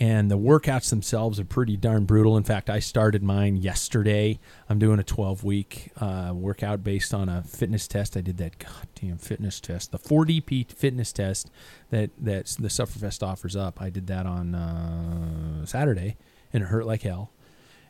and 0.00 0.30
the 0.30 0.38
workouts 0.38 0.88
themselves 0.88 1.38
are 1.38 1.44
pretty 1.44 1.76
darn 1.76 2.06
brutal. 2.06 2.38
In 2.38 2.42
fact, 2.42 2.70
I 2.70 2.78
started 2.78 3.22
mine 3.22 3.58
yesterday. 3.58 4.40
I'm 4.66 4.78
doing 4.78 4.98
a 4.98 5.04
12 5.04 5.44
week 5.44 5.92
uh, 5.98 6.32
workout 6.34 6.82
based 6.82 7.12
on 7.12 7.28
a 7.28 7.42
fitness 7.42 7.86
test. 7.86 8.16
I 8.16 8.22
did 8.22 8.38
that 8.38 8.58
goddamn 8.58 9.18
fitness 9.18 9.60
test, 9.60 9.92
the 9.92 9.98
4DP 9.98 10.72
fitness 10.72 11.12
test 11.12 11.50
that 11.90 12.10
that 12.18 12.46
the 12.58 12.68
Sufferfest 12.68 13.22
offers 13.22 13.54
up. 13.54 13.80
I 13.80 13.90
did 13.90 14.06
that 14.06 14.24
on 14.24 14.54
uh, 14.54 15.66
Saturday, 15.66 16.16
and 16.52 16.62
it 16.62 16.66
hurt 16.66 16.86
like 16.86 17.02
hell 17.02 17.30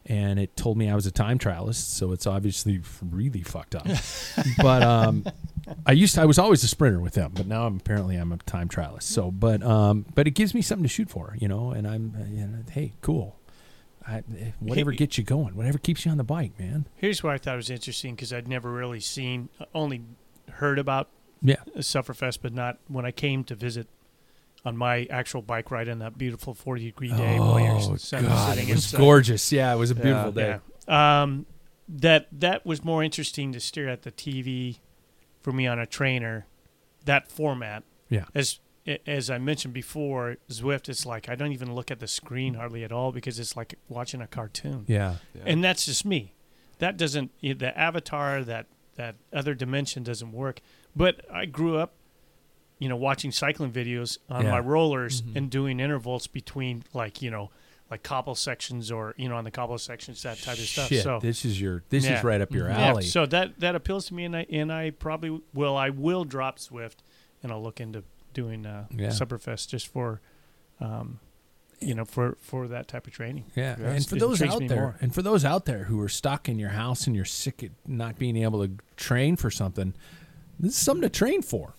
and 0.06 0.38
it 0.38 0.56
told 0.56 0.76
me 0.76 0.88
I 0.88 0.94
was 0.94 1.06
a 1.06 1.10
time 1.10 1.38
trialist, 1.38 1.90
so 1.90 2.12
it's 2.12 2.26
obviously 2.26 2.80
really 3.02 3.42
fucked 3.42 3.74
up. 3.74 3.86
but 4.62 4.82
um, 4.82 5.24
I 5.86 5.92
used 5.92 6.14
to, 6.14 6.22
I 6.22 6.24
was 6.24 6.38
always 6.38 6.64
a 6.64 6.68
sprinter 6.68 7.00
with 7.00 7.14
them, 7.14 7.32
but 7.34 7.46
now 7.46 7.66
I'm 7.66 7.76
apparently 7.76 8.16
I'm 8.16 8.32
a 8.32 8.38
time 8.38 8.68
trialist. 8.68 9.04
So, 9.04 9.30
but 9.30 9.62
um, 9.62 10.06
but 10.14 10.26
it 10.26 10.32
gives 10.32 10.54
me 10.54 10.62
something 10.62 10.84
to 10.84 10.88
shoot 10.88 11.10
for, 11.10 11.36
you 11.38 11.48
know. 11.48 11.70
And 11.70 11.86
I'm, 11.86 12.14
uh, 12.18 12.24
you 12.28 12.46
know, 12.46 12.58
hey, 12.70 12.92
cool. 13.02 13.36
I, 14.06 14.18
eh, 14.18 14.52
whatever 14.60 14.92
gets 14.92 15.18
you 15.18 15.24
going, 15.24 15.54
whatever 15.54 15.78
keeps 15.78 16.04
you 16.04 16.10
on 16.10 16.16
the 16.16 16.24
bike, 16.24 16.58
man. 16.58 16.86
Here's 16.96 17.22
what 17.22 17.34
I 17.34 17.38
thought 17.38 17.56
was 17.56 17.70
interesting 17.70 18.14
because 18.14 18.32
I'd 18.32 18.48
never 18.48 18.72
really 18.72 19.00
seen, 19.00 19.50
only 19.74 20.02
heard 20.54 20.78
about 20.78 21.08
Yeah, 21.42 21.56
Sufferfest, 21.76 22.38
but 22.42 22.52
not 22.52 22.78
when 22.88 23.04
I 23.04 23.10
came 23.10 23.44
to 23.44 23.54
visit 23.54 23.86
on 24.64 24.76
my 24.76 25.06
actual 25.10 25.42
bike 25.42 25.70
ride 25.70 25.88
on 25.88 25.98
that 26.00 26.18
beautiful 26.18 26.54
40 26.54 26.84
degree 26.84 27.08
day 27.08 27.38
while 27.38 27.58
you're 27.60 27.70
Oh, 27.70 27.78
God, 27.78 28.58
it 28.58 28.66
was 28.68 28.68
inside. 28.70 28.98
gorgeous. 28.98 29.50
Yeah, 29.52 29.72
it 29.74 29.76
was 29.78 29.90
a 29.90 29.94
beautiful 29.94 30.32
day. 30.32 30.58
Yeah. 30.88 31.22
Um, 31.22 31.46
that 31.88 32.28
that 32.32 32.64
was 32.64 32.84
more 32.84 33.02
interesting 33.02 33.52
to 33.52 33.60
stare 33.60 33.88
at 33.88 34.02
the 34.02 34.12
TV 34.12 34.78
for 35.40 35.52
me 35.52 35.66
on 35.66 35.78
a 35.78 35.86
trainer, 35.86 36.46
that 37.04 37.30
format. 37.30 37.82
Yeah. 38.08 38.26
As 38.34 38.60
as 39.06 39.28
I 39.30 39.38
mentioned 39.38 39.74
before, 39.74 40.36
Zwift 40.50 40.88
is 40.88 41.04
like 41.06 41.28
I 41.28 41.34
don't 41.34 41.52
even 41.52 41.74
look 41.74 41.90
at 41.90 41.98
the 42.00 42.06
screen 42.06 42.54
hardly 42.54 42.84
at 42.84 42.92
all 42.92 43.12
because 43.12 43.38
it's 43.38 43.56
like 43.56 43.74
watching 43.88 44.20
a 44.20 44.26
cartoon. 44.26 44.84
Yeah, 44.86 45.16
And 45.44 45.62
that's 45.64 45.86
just 45.86 46.04
me. 46.04 46.34
That 46.78 46.96
doesn't 46.96 47.30
the 47.40 47.72
avatar 47.78 48.42
that 48.44 48.66
that 48.96 49.16
other 49.32 49.54
dimension 49.54 50.02
doesn't 50.02 50.32
work. 50.32 50.60
But 50.94 51.24
I 51.32 51.46
grew 51.46 51.76
up, 51.76 51.94
you 52.80 52.88
know, 52.88 52.96
watching 52.96 53.30
cycling 53.30 53.70
videos 53.70 54.18
on 54.28 54.44
Yeah. 54.44 54.50
my 54.50 54.58
rollers 54.58 55.22
and 55.36 55.48
doing 55.48 55.78
intervals 55.78 56.26
between 56.26 56.82
like 56.92 57.22
you 57.22 57.30
know, 57.30 57.50
like 57.90 58.02
cobble 58.02 58.34
sections 58.34 58.90
or 58.90 59.14
you 59.16 59.28
know 59.28 59.36
on 59.36 59.44
the 59.44 59.50
cobble 59.52 59.78
sections 59.78 60.22
that 60.24 60.38
type 60.38 60.58
of 60.58 60.64
stuff. 60.64 60.88
Shit, 60.88 61.04
so 61.04 61.20
this 61.20 61.44
is 61.44 61.60
your 61.60 61.84
this 61.90 62.04
yeah. 62.06 62.18
is 62.18 62.24
right 62.24 62.40
up 62.40 62.50
your 62.52 62.68
Yeah, 62.68 62.88
alley. 62.88 63.04
So 63.04 63.24
that 63.26 63.60
that 63.60 63.76
appeals 63.76 64.06
to 64.06 64.14
me, 64.14 64.24
and 64.24 64.34
I 64.36 64.46
and 64.50 64.72
I 64.72 64.90
probably 64.90 65.40
will. 65.54 65.76
I 65.76 65.90
will 65.90 66.24
drop 66.24 66.58
Zwift, 66.58 66.96
and 67.42 67.52
I'll 67.52 67.62
look 67.62 67.80
into 67.80 68.02
doing 68.34 68.66
uh, 68.66 68.86
Yeah. 68.90 69.08
Sufferfest 69.08 69.68
just 69.68 69.86
for. 69.86 70.20
Um, 70.80 71.20
you 71.82 71.94
know, 71.94 72.04
for 72.04 72.36
for 72.42 72.68
that 72.68 72.88
type 72.88 73.06
of 73.06 73.12
training. 73.14 73.44
Yeah, 73.56 73.74
Yes, 73.78 73.96
and 73.96 74.06
for 74.06 74.16
those 74.16 74.42
out 74.42 74.66
there, 74.68 74.80
more. 74.80 74.96
and 75.00 75.14
for 75.14 75.22
those 75.22 75.46
out 75.46 75.64
there 75.64 75.84
who 75.84 75.98
are 76.02 76.10
stuck 76.10 76.46
in 76.46 76.58
your 76.58 76.68
house 76.70 77.06
and 77.06 77.16
you're 77.16 77.24
sick 77.24 77.62
at 77.62 77.70
not 77.86 78.18
being 78.18 78.36
able 78.36 78.66
to 78.66 78.72
train 78.96 79.36
for 79.36 79.50
something, 79.50 79.94
this 80.58 80.72
is 80.72 80.78
something 80.78 81.00
to 81.02 81.08
train 81.08 81.40
for. 81.40 81.74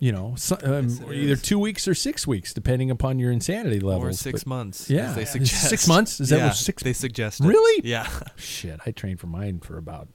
You 0.00 0.12
know, 0.12 0.34
so, 0.36 0.58
um, 0.64 0.88
Yes, 0.88 1.00
either 1.00 1.32
is. 1.34 1.42
two 1.42 1.58
weeks 1.58 1.88
or 1.88 1.94
six 1.94 2.26
weeks, 2.26 2.52
depending 2.52 2.90
upon 2.90 3.18
your 3.18 3.30
insanity 3.30 3.80
levels. 3.80 4.04
or 4.04 4.12
six 4.12 4.42
But- 4.44 4.48
months. 4.50 4.90
Yeah. 4.90 5.10
as 5.10 5.14
they 5.16 5.24
suggest. 5.24 5.68
six 5.70 5.88
months? 5.88 6.20
Is 6.20 6.28
that 6.30 6.38
yeah, 6.38 6.46
what 6.48 6.56
six- 6.56 6.82
They 6.82 6.92
suggest. 6.92 7.40
Really? 7.40 7.88
Yeah. 7.88 8.06
Shit, 8.36 8.80
I 8.84 8.90
trained 8.90 9.20
for 9.20 9.28
mine 9.28 9.60
for 9.60 9.78
about 9.78 10.08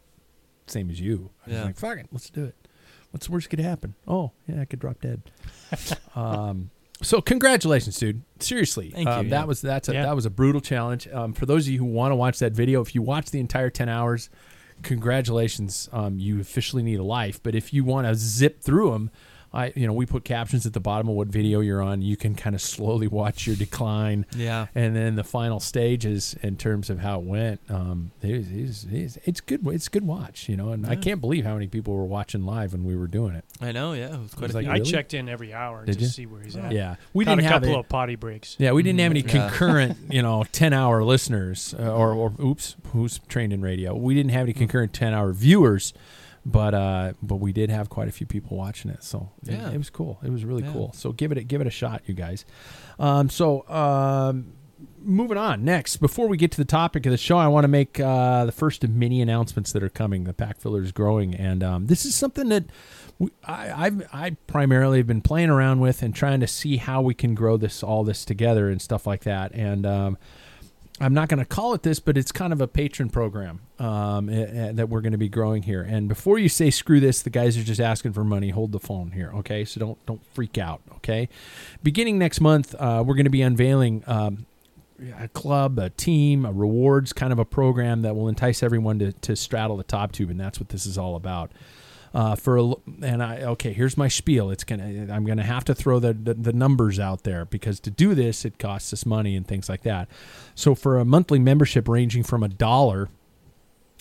same 0.67 0.91
as 0.91 0.99
you. 0.99 1.31
I 1.45 1.49
was 1.49 1.57
Yeah. 1.57 1.63
like, 1.63 1.77
fuck 1.77 1.97
it, 1.97 2.07
let's 2.11 2.29
do 2.29 2.43
it. 2.43 2.55
What's 3.11 3.25
the 3.25 3.31
worst 3.31 3.49
could 3.49 3.59
happen? 3.59 3.95
Oh, 4.07 4.31
yeah, 4.47 4.61
I 4.61 4.65
could 4.65 4.79
drop 4.79 5.01
dead. 5.01 5.23
um, 6.15 6.69
so 7.01 7.21
congratulations, 7.21 7.97
dude. 7.97 8.21
Seriously, 8.39 8.91
Thank 8.91 9.07
you, 9.07 9.11
um, 9.13 9.25
yeah. 9.25 9.29
That 9.31 9.47
was 9.47 9.61
that's 9.61 9.89
a, 9.89 9.93
Yeah. 9.93 10.03
that 10.03 10.15
was 10.15 10.25
a 10.27 10.29
brutal 10.29 10.61
challenge. 10.61 11.07
Um, 11.07 11.33
for 11.33 11.47
those 11.47 11.65
of 11.65 11.73
you 11.73 11.79
who 11.79 11.85
want 11.85 12.11
to 12.11 12.15
watch 12.15 12.37
that 12.39 12.51
video, 12.51 12.81
if 12.81 12.93
you 12.93 13.01
watch 13.01 13.31
the 13.31 13.39
entire 13.39 13.69
ten 13.71 13.89
hours, 13.89 14.29
congratulations. 14.83 15.89
Um, 15.91 16.19
you 16.19 16.39
officially 16.39 16.83
need 16.83 16.99
a 16.99 17.03
life. 17.03 17.41
But 17.41 17.55
if 17.55 17.73
you 17.73 17.83
want 17.83 18.05
to 18.07 18.13
zip 18.15 18.61
through 18.61 18.91
them. 18.91 19.11
I, 19.51 19.73
you 19.75 19.87
know, 19.87 19.93
we 19.93 20.05
put 20.05 20.23
captions 20.25 20.65
at 20.67 20.73
the 20.73 20.79
bottom 20.79 21.09
of 21.09 21.15
what 21.15 21.27
video 21.27 21.59
you're 21.59 21.81
on. 21.81 22.01
You 22.03 22.15
can 22.15 22.35
kind 22.35 22.55
of 22.55 22.61
slowly 22.61 23.07
watch 23.19 23.47
your 23.47 23.55
decline 23.55 24.25
Yeah. 24.35 24.67
and 24.75 24.95
then 24.95 25.15
the 25.15 25.23
final 25.23 25.59
stages 25.59 26.35
in 26.43 26.55
terms 26.57 26.89
of 26.89 26.99
how 26.99 27.19
it 27.19 27.25
went 27.25 27.59
um 27.69 28.11
it 28.21 28.37
was, 28.37 28.51
it 28.51 28.61
was- 28.61 28.83
it 28.85 29.03
was- 29.03 29.17
it's 29.25 29.41
good 29.41 29.65
it's 29.67 29.87
a 29.87 29.89
good 29.89 30.05
watch 30.05 30.47
you 30.49 30.55
know 30.55 30.69
and 30.71 30.85
i 30.85 30.95
can't 30.95 31.19
believe 31.21 31.45
how 31.45 31.53
many 31.55 31.67
people 31.67 31.93
were 31.95 32.05
watching 32.05 32.45
live 32.45 32.73
when 32.73 32.83
we 32.83 32.95
were 32.95 33.07
doing 33.07 33.33
it 33.35 33.43
I 33.61 33.71
know. 33.71 33.93
Yeah. 33.93 34.13
It 34.15 34.19
was 34.21 34.33
quite 34.33 34.47
was 34.47 34.55
a 34.55 34.57
like, 34.61 34.65
few. 34.65 34.73
I 34.73 34.79
checked 34.79 35.13
in 35.13 35.27
every 35.27 35.53
hour 35.53 35.85
Did 35.85 35.95
to 35.95 36.01
you? 36.01 36.07
see 36.07 36.25
where 36.25 36.41
he's 36.41 36.55
at. 36.55 36.71
yeah 36.71 36.95
we 37.13 37.25
Caught 37.25 37.31
didn't 37.37 37.45
a 37.45 37.51
have 37.53 37.61
couple 37.63 37.75
it 37.75 37.79
of 37.79 37.89
potty 37.89 38.15
breaks. 38.15 38.55
yeah 38.59 38.71
we 38.71 38.83
didn't 38.83 38.99
have 38.99 39.11
any 39.11 39.21
Yeah. 39.21 39.49
concurrent 39.49 39.97
you 40.11 40.21
know 40.21 40.45
10 40.51 40.73
hour 40.73 41.03
listeners 41.03 41.73
uh, 41.79 41.91
or, 41.93 42.13
or 42.13 42.33
oops 42.39 42.75
who's 42.93 43.19
trained 43.27 43.51
in 43.53 43.61
radio 43.61 43.95
we 43.95 44.13
didn't 44.13 44.31
have 44.31 44.43
any 44.43 44.53
concurrent 44.53 44.93
10 44.93 45.13
hour 45.13 45.33
viewers 45.33 45.93
but 46.45 46.73
uh 46.73 47.13
but 47.21 47.37
we 47.37 47.51
did 47.53 47.69
have 47.69 47.89
quite 47.89 48.07
a 48.07 48.11
few 48.11 48.25
people 48.27 48.57
watching 48.57 48.89
it 48.91 49.03
so 49.03 49.29
it- 49.45 49.53
Yeah. 49.53 49.71
it, 49.71 49.77
was 49.77 49.89
cool. 49.89 50.19
It 50.23 50.31
was 50.31 50.45
really 50.45 50.63
Yeah. 50.63 50.71
cool. 50.73 50.93
So 50.93 51.11
give 51.11 51.31
it 51.31 51.37
a, 51.37 51.43
give 51.43 51.61
it 51.61 51.67
a 51.67 51.71
shot 51.71 52.01
you 52.05 52.13
guys. 52.13 52.45
Um 52.97 53.29
so 53.29 53.67
um 53.69 54.53
moving 55.01 55.37
on. 55.37 55.63
Next 55.65 55.97
before 55.97 56.27
we 56.27 56.37
get 56.37 56.51
to 56.51 56.57
the 56.57 56.65
topic 56.65 57.05
of 57.05 57.11
the 57.11 57.17
show 57.17 57.37
i 57.37 57.47
want 57.47 57.63
to 57.65 57.67
make 57.69 57.99
uh, 57.99 58.45
the 58.45 58.51
first 58.51 58.83
of 58.83 58.89
many 58.91 59.21
announcements 59.21 59.71
that 59.73 59.83
are 59.83 59.89
coming. 59.89 60.23
The 60.23 60.33
pack 60.33 60.59
filler 60.59 60.81
is 60.81 60.91
growing 60.91 61.35
and 61.35 61.63
um, 61.63 61.87
this 61.87 62.05
is 62.05 62.15
something 62.15 62.49
that 62.49 62.65
we, 63.17 63.31
I, 63.43 63.85
I've 63.87 64.07
I 64.13 64.29
primarily 64.47 64.99
have 64.99 65.07
been 65.07 65.21
playing 65.21 65.49
around 65.49 65.81
with 65.81 66.01
and 66.01 66.15
trying 66.15 66.39
to 66.39 66.47
see 66.47 66.77
how 66.77 67.01
we 67.01 67.13
can 67.13 67.35
grow 67.35 67.57
this 67.57 67.83
all 67.83 68.03
this 68.05 68.23
together 68.23 68.69
and 68.69 68.81
stuff 68.81 69.05
like 69.05 69.23
that. 69.25 69.51
And 69.53 69.85
um, 69.85 70.17
I'm 70.99 71.13
not 71.13 71.29
going 71.29 71.39
to 71.39 71.45
call 71.45 71.73
it 71.73 71.83
this, 71.83 71.99
but 71.99 72.17
it's 72.17 72.31
kind 72.31 72.51
of 72.51 72.59
a 72.59 72.67
patron 72.67 73.09
program 73.09 73.61
um, 73.79 74.27
that 74.27 74.89
we're 74.89 75.01
going 75.01 75.13
to 75.13 75.17
be 75.17 75.29
growing 75.29 75.63
here. 75.63 75.81
And 75.81 76.09
before 76.09 76.37
you 76.37 76.49
say 76.49 76.69
screw 76.69 76.99
this, 76.99 77.21
the 77.21 77.29
guys 77.29 77.57
are 77.57 77.63
just 77.63 77.79
asking 77.79 78.13
for 78.13 78.23
money. 78.23 78.49
Hold 78.49 78.71
the 78.71 78.79
phone 78.79 79.11
here, 79.11 79.31
okay? 79.35 79.63
So 79.63 79.79
don't 79.79 80.05
don't 80.05 80.25
freak 80.33 80.57
out, 80.57 80.81
okay? 80.97 81.29
Beginning 81.83 82.17
next 82.17 82.41
month, 82.41 82.75
uh, 82.75 83.03
we're 83.05 83.15
going 83.15 83.25
to 83.25 83.29
be 83.29 83.41
unveiling 83.41 84.03
um, 84.07 84.45
a 85.17 85.29
club, 85.29 85.79
a 85.79 85.89
team, 85.89 86.45
a 86.45 86.51
rewards 86.51 87.13
kind 87.13 87.31
of 87.31 87.39
a 87.39 87.45
program 87.45 88.01
that 88.01 88.15
will 88.15 88.27
entice 88.27 88.61
everyone 88.61 88.99
to 88.99 89.13
to 89.13 89.35
straddle 89.35 89.77
the 89.77 89.83
top 89.83 90.11
tube, 90.11 90.29
and 90.29 90.39
that's 90.39 90.59
what 90.59 90.69
this 90.69 90.85
is 90.85 90.97
all 90.97 91.15
about 91.15 91.51
uh, 92.13 92.35
for 92.35 92.57
a, 92.57 92.73
and 93.01 93.21
I 93.21 93.41
okay 93.43 93.73
here's 93.73 93.97
my 93.97 94.07
spiel. 94.07 94.49
It's 94.49 94.63
gonna 94.63 95.07
I'm 95.11 95.25
gonna 95.25 95.43
have 95.43 95.63
to 95.65 95.75
throw 95.75 95.99
the, 95.99 96.13
the 96.13 96.33
the 96.33 96.53
numbers 96.53 96.99
out 96.99 97.23
there 97.23 97.45
because 97.45 97.79
to 97.81 97.91
do 97.91 98.15
this 98.15 98.45
it 98.45 98.57
costs 98.59 98.91
us 98.93 99.05
money 99.05 99.35
and 99.35 99.47
things 99.47 99.69
like 99.69 99.83
that. 99.83 100.09
So 100.55 100.75
for 100.75 100.97
a 100.97 101.05
monthly 101.05 101.39
membership 101.39 101.87
ranging 101.87 102.23
from 102.23 102.43
a 102.43 102.49
dollar 102.49 103.09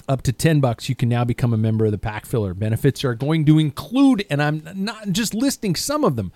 up 0.09 0.23
to 0.23 0.33
10 0.33 0.61
bucks 0.61 0.89
you 0.89 0.95
can 0.95 1.09
now 1.09 1.25
become 1.25 1.53
a 1.53 1.59
member 1.59 1.85
of 1.85 1.93
the 1.93 1.99
pack 1.99 2.25
filler. 2.25 2.55
Benefits 2.55 3.05
are 3.05 3.15
going 3.15 3.45
to 3.45 3.59
include 3.59 4.25
and 4.31 4.43
i'm 4.43 4.63
not 4.75 5.11
just 5.13 5.35
listing 5.35 5.75
some 5.75 6.05
of 6.05 6.17
them 6.17 6.33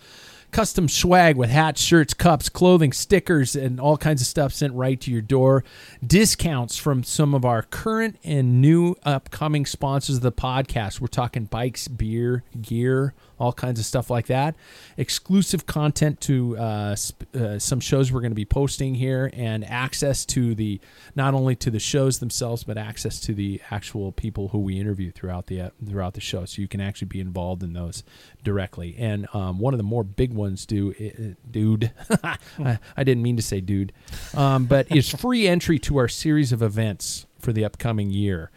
custom 0.52 0.88
swag 0.88 1.36
with 1.36 1.50
hats 1.50 1.80
shirts 1.80 2.14
cups 2.14 2.48
clothing 2.48 2.92
stickers 2.92 3.56
and 3.56 3.80
all 3.80 3.96
kinds 3.96 4.20
of 4.20 4.26
stuff 4.26 4.52
sent 4.52 4.72
right 4.74 5.00
to 5.00 5.10
your 5.10 5.22
door. 5.22 5.64
Discounts 6.06 6.76
from 6.76 7.02
some 7.02 7.34
of 7.34 7.44
our 7.44 7.62
current 7.62 8.18
and 8.22 8.60
new 8.60 8.94
upcoming 9.02 9.66
sponsors 9.66 10.16
of 10.16 10.22
the 10.22 10.30
podcast. 10.30 11.00
We're 11.00 11.08
talking 11.08 11.46
bikes 11.46 11.88
beer 11.88 12.44
gear 12.60 13.14
all 13.42 13.52
kinds 13.52 13.80
of 13.80 13.84
stuff 13.84 14.08
like 14.08 14.26
that. 14.26 14.54
Exclusive 14.96 15.66
content 15.66 16.20
to 16.20 16.56
uh, 16.56 16.94
sp- 16.94 17.26
uh, 17.34 17.58
some 17.58 17.80
shows 17.80 18.12
we're 18.12 18.20
going 18.20 18.30
to 18.30 18.36
be 18.36 18.44
posting 18.44 18.94
here 18.94 19.30
and 19.32 19.64
access 19.64 20.24
to 20.24 20.54
the 20.54 20.80
not 21.16 21.34
only 21.34 21.56
to 21.56 21.68
the 21.68 21.80
shows 21.80 22.20
themselves 22.20 22.62
but 22.62 22.78
access 22.78 23.18
to 23.18 23.34
the 23.34 23.60
actual 23.72 24.12
people 24.12 24.48
who 24.48 24.60
we 24.60 24.78
interview 24.78 25.10
throughout 25.10 25.48
the 25.48 25.60
uh, 25.60 25.70
throughout 25.84 26.14
the 26.14 26.20
show. 26.20 26.44
So 26.44 26.62
you 26.62 26.68
can 26.68 26.80
actually 26.80 27.08
be 27.08 27.18
involved 27.18 27.64
in 27.64 27.72
those 27.72 28.04
directly. 28.44 28.94
And 28.96 29.26
um, 29.34 29.58
one 29.58 29.74
of 29.74 29.78
the 29.78 29.84
more 29.84 30.04
big 30.04 30.32
ones 30.32 30.64
do 30.64 31.34
dude. 31.50 31.90
I, 32.22 32.78
I 32.96 33.02
didn't 33.02 33.24
mean 33.24 33.36
to 33.36 33.42
say 33.42 33.60
dude. 33.60 33.92
Um, 34.34 34.66
but 34.66 34.94
is 34.94 35.10
free 35.10 35.48
entry 35.48 35.80
to 35.80 35.96
our 35.96 36.08
series 36.08 36.52
of 36.52 36.62
events 36.62 37.26
for 37.40 37.52
the 37.52 37.64
upcoming 37.64 38.10
year 38.10 38.52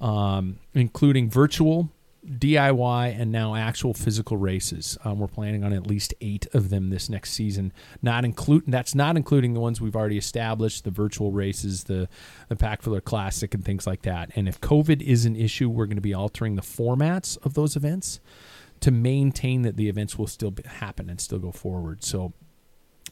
um, 0.00 0.58
including 0.74 1.28
virtual 1.28 1.90
DIY 2.26 3.18
and 3.18 3.32
now 3.32 3.54
actual 3.54 3.94
physical 3.94 4.36
races. 4.36 4.98
Um, 5.04 5.18
we're 5.20 5.26
planning 5.26 5.64
on 5.64 5.72
at 5.72 5.86
least 5.86 6.12
eight 6.20 6.46
of 6.52 6.68
them 6.68 6.90
this 6.90 7.08
next 7.08 7.32
season. 7.32 7.72
Not 8.02 8.24
include 8.24 8.64
that's 8.66 8.94
not 8.94 9.16
including 9.16 9.54
the 9.54 9.60
ones 9.60 9.80
we've 9.80 9.96
already 9.96 10.18
established, 10.18 10.84
the 10.84 10.90
virtual 10.90 11.32
races, 11.32 11.84
the 11.84 12.08
the 12.48 12.56
Pack 12.56 12.82
Filler 12.82 13.00
Classic, 13.00 13.54
and 13.54 13.64
things 13.64 13.86
like 13.86 14.02
that. 14.02 14.30
And 14.36 14.48
if 14.48 14.60
COVID 14.60 15.00
is 15.00 15.24
an 15.24 15.34
issue, 15.34 15.70
we're 15.70 15.86
going 15.86 15.96
to 15.96 16.02
be 16.02 16.14
altering 16.14 16.56
the 16.56 16.62
formats 16.62 17.38
of 17.44 17.54
those 17.54 17.74
events 17.74 18.20
to 18.80 18.90
maintain 18.90 19.62
that 19.62 19.76
the 19.76 19.88
events 19.88 20.18
will 20.18 20.26
still 20.26 20.54
happen 20.64 21.08
and 21.08 21.20
still 21.20 21.38
go 21.38 21.52
forward. 21.52 22.02
So 22.04 22.32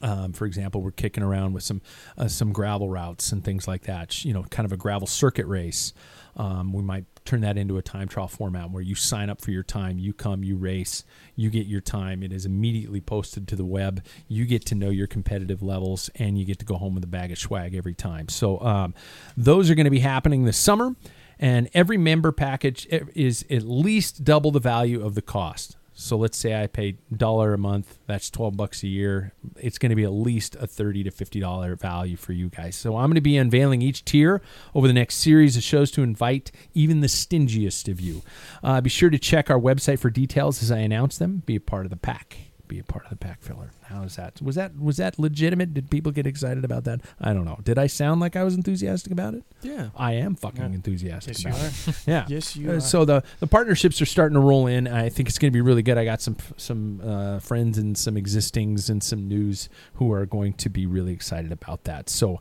um, 0.00 0.32
for 0.32 0.46
example, 0.46 0.82
we're 0.82 0.90
kicking 0.90 1.22
around 1.22 1.54
with 1.54 1.62
some 1.62 1.82
uh, 2.16 2.28
some 2.28 2.52
gravel 2.52 2.88
routes 2.88 3.32
and 3.32 3.44
things 3.44 3.66
like 3.66 3.82
that. 3.82 4.24
You 4.24 4.32
know, 4.32 4.44
kind 4.44 4.64
of 4.64 4.72
a 4.72 4.76
gravel 4.76 5.06
circuit 5.06 5.46
race. 5.46 5.92
Um, 6.38 6.72
we 6.72 6.82
might 6.82 7.04
turn 7.24 7.40
that 7.42 7.58
into 7.58 7.76
a 7.76 7.82
time 7.82 8.08
trial 8.08 8.28
format 8.28 8.70
where 8.70 8.82
you 8.82 8.94
sign 8.94 9.28
up 9.28 9.40
for 9.40 9.50
your 9.50 9.64
time, 9.64 9.98
you 9.98 10.12
come, 10.14 10.42
you 10.42 10.56
race, 10.56 11.04
you 11.36 11.50
get 11.50 11.66
your 11.66 11.80
time. 11.80 12.22
It 12.22 12.32
is 12.32 12.46
immediately 12.46 13.00
posted 13.00 13.46
to 13.48 13.56
the 13.56 13.64
web. 13.64 14.04
You 14.28 14.46
get 14.46 14.64
to 14.66 14.74
know 14.74 14.88
your 14.88 15.08
competitive 15.08 15.62
levels, 15.62 16.08
and 16.14 16.38
you 16.38 16.46
get 16.46 16.58
to 16.60 16.64
go 16.64 16.76
home 16.76 16.94
with 16.94 17.04
a 17.04 17.08
bag 17.08 17.32
of 17.32 17.38
swag 17.38 17.74
every 17.74 17.94
time. 17.94 18.28
So 18.28 18.60
um, 18.60 18.94
those 19.36 19.68
are 19.68 19.74
going 19.74 19.84
to 19.84 19.90
be 19.90 20.00
happening 20.00 20.44
this 20.44 20.56
summer, 20.56 20.94
and 21.38 21.68
every 21.74 21.98
member 21.98 22.32
package 22.32 22.86
is 23.14 23.44
at 23.50 23.64
least 23.64 24.24
double 24.24 24.50
the 24.50 24.60
value 24.60 25.04
of 25.04 25.14
the 25.14 25.22
cost. 25.22 25.76
So 26.00 26.16
let's 26.16 26.38
say 26.38 26.54
I 26.62 26.68
pay 26.68 26.96
dollar 27.14 27.54
a 27.54 27.58
month. 27.58 27.98
That's 28.06 28.30
twelve 28.30 28.56
bucks 28.56 28.84
a 28.84 28.86
year. 28.86 29.32
It's 29.56 29.78
going 29.78 29.90
to 29.90 29.96
be 29.96 30.04
at 30.04 30.12
least 30.12 30.54
a 30.54 30.66
thirty 30.66 31.02
to 31.02 31.10
fifty 31.10 31.40
dollar 31.40 31.74
value 31.74 32.16
for 32.16 32.32
you 32.32 32.50
guys. 32.50 32.76
So 32.76 32.96
I'm 32.96 33.06
going 33.06 33.16
to 33.16 33.20
be 33.20 33.36
unveiling 33.36 33.82
each 33.82 34.04
tier 34.04 34.40
over 34.76 34.86
the 34.86 34.92
next 34.92 35.16
series 35.16 35.56
of 35.56 35.64
shows 35.64 35.90
to 35.92 36.02
invite 36.02 36.52
even 36.72 37.00
the 37.00 37.08
stingiest 37.08 37.88
of 37.88 38.00
you. 38.00 38.22
Uh, 38.62 38.80
be 38.80 38.88
sure 38.88 39.10
to 39.10 39.18
check 39.18 39.50
our 39.50 39.58
website 39.58 39.98
for 39.98 40.08
details 40.08 40.62
as 40.62 40.70
I 40.70 40.78
announce 40.78 41.18
them. 41.18 41.42
Be 41.44 41.56
a 41.56 41.60
part 41.60 41.84
of 41.84 41.90
the 41.90 41.96
pack. 41.96 42.47
Be 42.68 42.78
a 42.78 42.84
part 42.84 43.04
of 43.04 43.10
the 43.10 43.16
pack 43.16 43.40
filler. 43.42 43.70
How 43.84 44.02
is 44.02 44.16
that? 44.16 44.42
Was 44.42 44.54
that 44.56 44.78
was 44.78 44.98
that 44.98 45.18
legitimate? 45.18 45.72
Did 45.72 45.88
people 45.90 46.12
get 46.12 46.26
excited 46.26 46.64
about 46.64 46.84
that? 46.84 47.00
I 47.18 47.32
don't 47.32 47.44
know. 47.46 47.58
Did 47.64 47.78
I 47.78 47.86
sound 47.86 48.20
like 48.20 48.36
I 48.36 48.44
was 48.44 48.54
enthusiastic 48.54 49.10
about 49.10 49.32
it? 49.34 49.42
Yeah. 49.62 49.88
I 49.96 50.12
am 50.12 50.34
fucking 50.34 50.60
Yeah. 50.60 50.66
enthusiastic 50.66 51.42
Yes, 51.42 51.44
you 51.44 51.50
about 51.50 51.64
it. 51.64 51.88
are. 51.88 51.94
Yeah. 52.10 52.26
Yes, 52.28 52.56
you 52.56 52.70
Uh, 52.70 52.74
are. 52.74 52.80
so 52.80 53.04
the 53.06 53.22
the 53.40 53.46
partnerships 53.46 54.02
are 54.02 54.06
starting 54.06 54.34
to 54.34 54.40
roll 54.40 54.66
in. 54.66 54.86
I 54.86 55.08
think 55.08 55.28
it's 55.30 55.38
going 55.38 55.50
to 55.50 55.56
be 55.56 55.62
really 55.62 55.82
good. 55.82 55.96
I 55.96 56.04
got 56.04 56.20
some 56.20 56.36
some 56.58 57.00
uh, 57.02 57.38
friends 57.38 57.78
and 57.78 57.96
some 57.96 58.16
existings 58.18 58.90
and 58.90 59.02
some 59.02 59.26
news 59.26 59.68
who 59.94 60.12
are 60.12 60.26
going 60.26 60.52
to 60.54 60.68
be 60.68 60.84
really 60.84 61.12
excited 61.14 61.50
about 61.52 61.84
that. 61.84 62.10
So, 62.10 62.38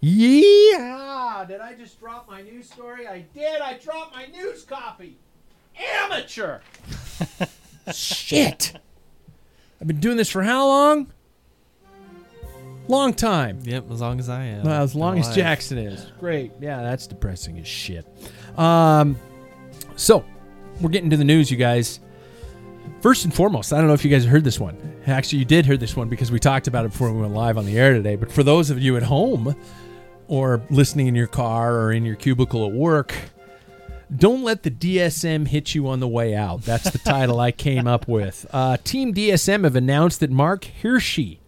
yeah, 0.00 1.44
did 1.46 1.60
I 1.60 1.74
just 1.74 2.00
drop 2.00 2.26
my 2.28 2.40
news 2.42 2.70
story? 2.70 3.06
I 3.06 3.20
did. 3.34 3.60
I 3.60 3.78
dropped 3.78 4.14
my 4.14 4.26
news 4.26 4.64
copy. 4.64 5.18
Amateur. 6.02 6.60
Shit. 7.92 8.74
I've 9.80 9.86
been 9.86 10.00
doing 10.00 10.16
this 10.16 10.28
for 10.28 10.42
how 10.42 10.66
long? 10.66 11.12
Long 12.88 13.12
time. 13.12 13.60
Yep. 13.64 13.90
As 13.90 14.00
long 14.00 14.18
as 14.18 14.28
I 14.28 14.44
am. 14.44 14.64
Well, 14.64 14.82
as 14.82 14.94
long 14.94 15.18
as. 15.18 15.34
Jackson 15.34 15.78
is. 15.78 16.10
Great. 16.18 16.52
Yeah, 16.60 16.82
that's 16.82 17.06
depressing 17.06 17.58
as 17.58 17.68
shit. 17.68 18.06
Um, 18.56 19.16
so, 19.94 20.24
we're 20.80 20.90
getting 20.90 21.10
to 21.10 21.16
the 21.16 21.24
news, 21.24 21.50
you 21.50 21.56
guys. 21.56 22.00
First 23.02 23.24
and 23.24 23.34
foremost, 23.34 23.72
I 23.72 23.78
don't 23.78 23.86
know 23.86 23.92
if 23.92 24.04
you 24.04 24.10
guys 24.10 24.24
heard 24.24 24.42
this 24.42 24.58
one. 24.58 24.76
Actually, 25.06 25.40
you 25.40 25.44
did 25.44 25.66
hear 25.66 25.76
this 25.76 25.94
one 25.94 26.08
because 26.08 26.30
we 26.32 26.38
talked 26.38 26.66
about 26.66 26.84
it 26.86 26.92
before 26.92 27.12
we 27.12 27.20
went 27.20 27.34
live 27.34 27.58
on 27.58 27.66
the 27.66 27.78
air 27.78 27.92
today. 27.92 28.16
But 28.16 28.32
for 28.32 28.42
those 28.42 28.70
of 28.70 28.80
you 28.80 28.96
at 28.96 29.02
home 29.02 29.54
or 30.26 30.62
listening 30.70 31.06
in 31.06 31.14
your 31.14 31.26
car 31.26 31.76
or 31.76 31.92
in 31.92 32.04
your 32.04 32.16
cubicle 32.16 32.66
at 32.66 32.72
work, 32.72 33.14
don't 34.14 34.42
let 34.42 34.62
the 34.62 34.70
DSM 34.70 35.48
hit 35.48 35.74
you 35.74 35.88
on 35.88 36.00
the 36.00 36.08
way 36.08 36.34
out. 36.34 36.62
That's 36.62 36.90
the 36.90 36.98
title 36.98 37.40
I 37.40 37.52
came 37.52 37.86
up 37.86 38.08
with. 38.08 38.46
Uh, 38.52 38.76
Team 38.78 39.12
DSM 39.12 39.64
have 39.64 39.76
announced 39.76 40.20
that 40.20 40.30
Marc 40.30 40.66
Hirschi 40.82 41.38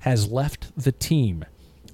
has 0.00 0.30
left 0.30 0.72
the 0.76 0.92
team. 0.92 1.44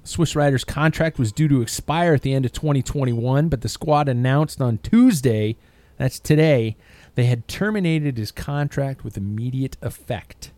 Swiss 0.03 0.35
Rider's 0.35 0.63
contract 0.63 1.17
was 1.17 1.31
due 1.31 1.47
to 1.47 1.61
expire 1.61 2.13
at 2.13 2.21
the 2.21 2.33
end 2.33 2.45
of 2.45 2.53
2021, 2.53 3.49
but 3.49 3.61
the 3.61 3.69
squad 3.69 4.07
announced 4.07 4.61
on 4.61 4.77
Tuesday, 4.79 5.55
that's 5.97 6.19
today, 6.19 6.75
they 7.15 7.25
had 7.25 7.47
terminated 7.47 8.17
his 8.17 8.31
contract 8.31 9.03
with 9.03 9.17
immediate 9.17 9.77
effect. 9.81 10.51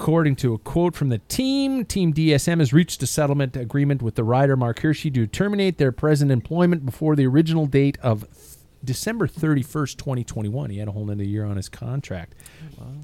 According 0.00 0.36
to 0.36 0.54
a 0.54 0.58
quote 0.58 0.94
from 0.94 1.08
the 1.08 1.18
team, 1.18 1.84
Team 1.84 2.14
DSM 2.14 2.60
has 2.60 2.72
reached 2.72 3.02
a 3.02 3.06
settlement 3.06 3.56
agreement 3.56 4.00
with 4.00 4.14
the 4.14 4.22
rider 4.22 4.56
Marc 4.56 4.78
Hirschi 4.78 5.12
to 5.12 5.26
terminate 5.26 5.78
their 5.78 5.90
present 5.90 6.30
employment 6.30 6.86
before 6.86 7.16
the 7.16 7.26
original 7.26 7.66
date 7.66 7.98
of 8.00 8.24
December 8.84 9.26
31st, 9.26 9.96
2021. 9.96 10.70
He 10.70 10.78
had 10.78 10.86
a 10.86 10.92
whole 10.92 11.02
another 11.02 11.24
year 11.24 11.44
on 11.44 11.56
his 11.56 11.68
contract. 11.68 12.36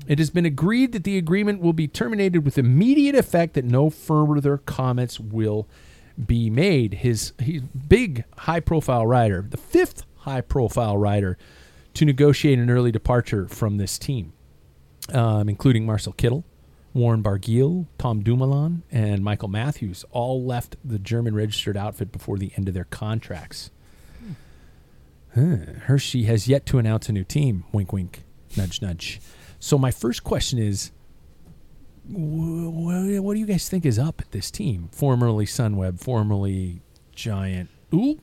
It 0.06 0.20
has 0.20 0.30
been 0.30 0.46
agreed 0.46 0.92
that 0.92 1.02
the 1.02 1.18
agreement 1.18 1.60
will 1.60 1.72
be 1.72 1.88
terminated 1.88 2.44
with 2.44 2.58
immediate 2.58 3.16
effect, 3.16 3.54
that 3.54 3.64
no 3.64 3.90
further 3.90 4.58
comments 4.58 5.18
will 5.18 5.66
be 6.24 6.48
made. 6.48 6.94
His 6.94 7.32
he's 7.40 7.62
big 7.62 8.22
high 8.38 8.60
profile 8.60 9.04
rider, 9.04 9.44
the 9.50 9.56
fifth 9.56 10.04
high 10.18 10.42
profile 10.42 10.96
rider 10.96 11.38
to 11.94 12.04
negotiate 12.04 12.60
an 12.60 12.70
early 12.70 12.92
departure 12.92 13.48
from 13.48 13.78
this 13.78 13.98
team, 13.98 14.32
um, 15.12 15.48
including 15.48 15.84
Marcel 15.84 16.12
Kittel, 16.12 16.44
Warren 16.94 17.22
Barguil, 17.22 17.86
Tom 17.98 18.22
Dumoulin, 18.22 18.84
and 18.90 19.22
Michael 19.24 19.48
Matthews, 19.48 20.04
all 20.12 20.44
left 20.44 20.76
the 20.84 20.98
German 20.98 21.34
registered 21.34 21.76
outfit 21.76 22.12
before 22.12 22.38
the 22.38 22.52
end 22.56 22.68
of 22.68 22.74
their 22.74 22.84
contracts. 22.84 23.70
Huh. 25.34 25.56
Hirschi 25.88 26.26
has 26.26 26.46
yet 26.46 26.64
to 26.66 26.78
announce 26.78 27.08
a 27.08 27.12
new 27.12 27.24
team. 27.24 27.64
Wink, 27.72 27.92
wink, 27.92 28.22
nudge, 28.56 28.80
nudge. 28.80 29.20
So 29.58 29.76
my 29.76 29.90
first 29.90 30.22
question 30.22 30.60
is, 30.60 30.92
wh- 32.08 32.70
wh- 32.70 33.22
what 33.24 33.34
do 33.34 33.40
you 33.40 33.46
guys 33.46 33.68
think 33.68 33.84
is 33.84 33.98
up 33.98 34.20
at 34.20 34.30
this 34.30 34.52
team? 34.52 34.88
Formerly 34.92 35.46
Sunweb, 35.46 35.98
formerly 35.98 36.82
Giant. 37.16 37.68
Ooh, 37.92 38.20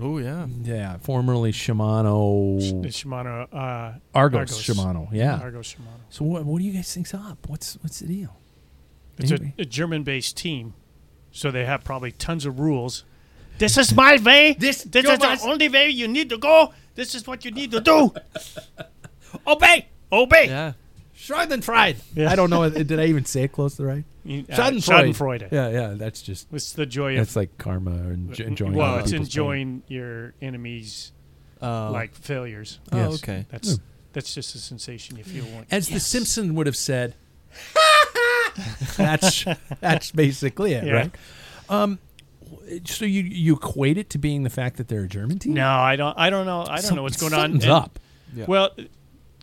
Oh 0.00 0.18
yeah. 0.18 0.46
yeah, 0.62 0.96
formerly 0.98 1.52
Shimano, 1.52 2.82
The 2.82 2.88
Shimano. 2.88 3.48
Uh, 3.52 3.98
Argos, 4.14 4.62
Shimano. 4.62 5.08
Yeah. 5.12 5.38
Argos 5.38 5.74
Shimano. 5.74 6.00
So 6.08 6.24
what, 6.24 6.44
what 6.44 6.58
do 6.58 6.64
you 6.64 6.72
guys 6.72 6.92
think's 6.92 7.12
up? 7.14 7.38
What's 7.48 7.74
what's 7.82 8.00
the 8.00 8.06
deal? 8.06 8.36
It's 9.18 9.30
a, 9.30 9.52
a 9.58 9.64
German-based 9.64 10.36
team, 10.36 10.74
so 11.30 11.50
they 11.50 11.66
have 11.66 11.84
probably 11.84 12.12
tons 12.12 12.46
of 12.46 12.58
rules. 12.58 13.04
This 13.58 13.76
is 13.76 13.94
my 13.94 14.16
way. 14.16 14.56
This 14.58 14.84
this 14.84 15.04
is 15.04 15.18
the 15.18 15.38
only 15.44 15.68
way 15.68 15.90
you 15.90 16.08
need 16.08 16.30
to 16.30 16.38
go. 16.38 16.72
This 16.94 17.14
is 17.14 17.26
what 17.26 17.44
you 17.44 17.50
need 17.50 17.70
to 17.72 17.80
do. 17.80 18.12
Obey, 19.46 19.88
obey. 20.10 20.46
Yeah. 20.46 20.72
Schadenfreude. 21.22 21.96
Yeah. 22.14 22.30
I 22.30 22.36
don't 22.36 22.50
know. 22.50 22.68
Did 22.68 22.98
I 22.98 23.06
even 23.06 23.24
say 23.24 23.44
it 23.44 23.52
close 23.52 23.76
to 23.76 23.84
right? 23.84 24.04
You- 24.24 24.44
uh, 24.50 24.54
Schadenfreude. 24.56 25.14
Schadenfreude. 25.14 25.52
Yeah, 25.52 25.68
yeah. 25.68 25.94
That's 25.96 26.20
just 26.22 26.48
It's 26.52 26.72
the 26.72 26.86
joy 26.86 27.12
of 27.12 27.18
that's 27.18 27.36
like 27.36 27.56
karma 27.58 27.90
and 27.92 28.32
j- 28.34 28.44
enjoying. 28.44 28.74
Well, 28.74 28.98
it's 28.98 29.10
people's 29.12 29.28
enjoying 29.28 29.82
your 29.88 30.34
enemies 30.42 31.12
Oh. 31.60 31.90
like 31.92 32.14
failures. 32.14 32.80
Oh, 32.90 32.96
Yes. 33.10 33.14
okay. 33.22 33.46
That's 33.50 33.78
that's 34.12 34.34
just 34.34 34.54
a 34.54 34.58
sensation 34.58 35.16
you 35.16 35.24
feel. 35.24 35.44
Like, 35.56 35.66
As 35.70 35.88
the. 35.88 36.00
Simpson 36.00 36.54
would 36.56 36.66
have 36.66 36.76
said. 36.76 37.14
that's 38.96 39.44
that's 39.80 40.10
basically 40.10 40.72
it, 40.74 40.84
Yeah. 40.84 40.92
right? 40.92 41.10
Um, 41.68 41.98
so 42.84 43.04
you 43.04 43.22
you 43.22 43.54
equate 43.54 43.96
it 43.98 44.10
to 44.10 44.18
being 44.18 44.42
the 44.42 44.50
fact 44.50 44.76
that 44.76 44.88
they're 44.88 45.04
a 45.04 45.08
German 45.08 45.38
team? 45.38 45.54
No, 45.54 45.68
I 45.68 45.96
don't. 45.96 46.16
I 46.18 46.30
don't 46.30 46.46
know. 46.46 46.62
I 46.62 46.76
don't 46.76 46.82
Some- 46.82 46.96
know 46.96 47.02
what's 47.02 47.16
going 47.20 47.32
on. 47.32 47.40
something's 47.40 47.64
And- 47.64 47.72
up. 47.72 47.98
Yeah. 48.34 48.44
Well, 48.48 48.70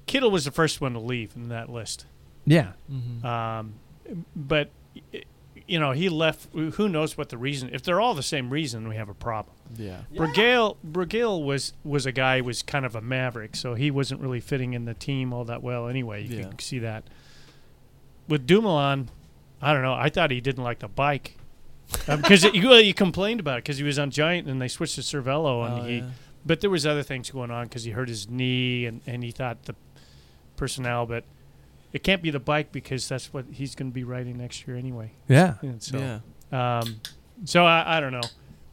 Kittel 0.09 0.31
was 0.31 0.45
the 0.45 0.51
first 0.51 0.81
one 0.81 0.93
to 0.93 0.99
leave 0.99 1.35
in 1.35 1.49
that 1.49 1.69
list. 1.69 2.05
Yeah. 2.45 2.71
Um, 3.23 3.75
but 4.35 4.69
you 5.67 5.79
know, 5.79 5.91
he 5.91 6.09
left. 6.09 6.51
Who 6.53 6.89
knows 6.89 7.15
what 7.17 7.29
the 7.29 7.37
reason? 7.37 7.69
If 7.73 7.83
they're 7.83 8.01
all 8.01 8.15
the 8.15 8.23
same 8.23 8.49
reason, 8.49 8.87
we 8.89 8.95
have 8.95 9.07
a 9.09 9.13
problem. 9.13 9.55
Yeah. 9.77 9.99
Brigale, 10.15 10.77
Brigale 10.83 11.43
was 11.45 11.73
was 11.83 12.05
a 12.07 12.11
guy 12.11 12.39
who 12.39 12.45
was 12.45 12.63
kind 12.63 12.85
of 12.85 12.95
a 12.95 13.01
maverick, 13.01 13.55
so 13.55 13.75
he 13.75 13.91
wasn't 13.91 14.21
really 14.21 14.39
fitting 14.39 14.73
in 14.73 14.85
the 14.85 14.95
team 14.95 15.31
all 15.31 15.45
that 15.45 15.61
well. 15.61 15.87
Anyway, 15.87 16.25
you 16.25 16.37
Yeah. 16.37 16.43
can 16.45 16.59
see 16.59 16.79
that. 16.79 17.03
With 18.27 18.47
Dumoulin, 18.47 19.09
I 19.61 19.73
don't 19.73 19.81
know. 19.83 19.93
I 19.93 20.09
thought 20.09 20.31
he 20.31 20.41
didn't 20.41 20.63
like 20.63 20.79
the 20.79 20.87
bike 20.87 21.35
because 22.07 22.43
he, 22.43 22.61
well, 22.65 22.81
he 22.81 22.93
complained 22.93 23.39
about 23.39 23.59
it 23.59 23.63
because 23.63 23.77
he 23.77 23.83
was 23.83 23.97
on 23.99 24.09
Giant 24.11 24.47
and 24.47 24.61
they 24.61 24.67
switched 24.67 24.95
to 24.95 25.01
Cervelo 25.01 25.65
and 25.65 25.79
Oh, 25.79 25.83
he. 25.83 25.97
yeah. 25.97 26.05
But 26.45 26.61
there 26.61 26.69
was 26.69 26.85
other 26.85 27.03
things 27.03 27.29
going 27.31 27.51
on 27.51 27.65
because 27.65 27.83
he 27.83 27.91
hurt 27.91 28.07
his 28.07 28.29
knee 28.29 28.85
and, 28.85 29.01
and 29.05 29.23
he 29.23 29.31
thought 29.31 29.63
the 29.63 29.75
personnel, 30.59 31.05
but 31.05 31.23
it 31.93 32.03
can't 32.03 32.21
be 32.21 32.29
the 32.29 32.39
bike 32.39 32.71
because 32.71 33.07
that's 33.07 33.33
what 33.33 33.45
he's 33.51 33.73
going 33.73 33.89
to 33.89 33.93
be 33.93 34.03
riding 34.03 34.37
next 34.37 34.67
year 34.67 34.77
anyway. 34.77 35.11
Yeah. 35.27 35.55
And 35.61 35.81
so, 35.81 35.97
yeah. 36.51 36.79
um, 36.79 37.01
so 37.45 37.65
I, 37.65 37.97
I 37.97 37.99
don't 37.99 38.11
know. 38.11 38.21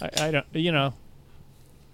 I, 0.03 0.11
I 0.27 0.31
don't. 0.31 0.46
You 0.53 0.72
know, 0.72 0.92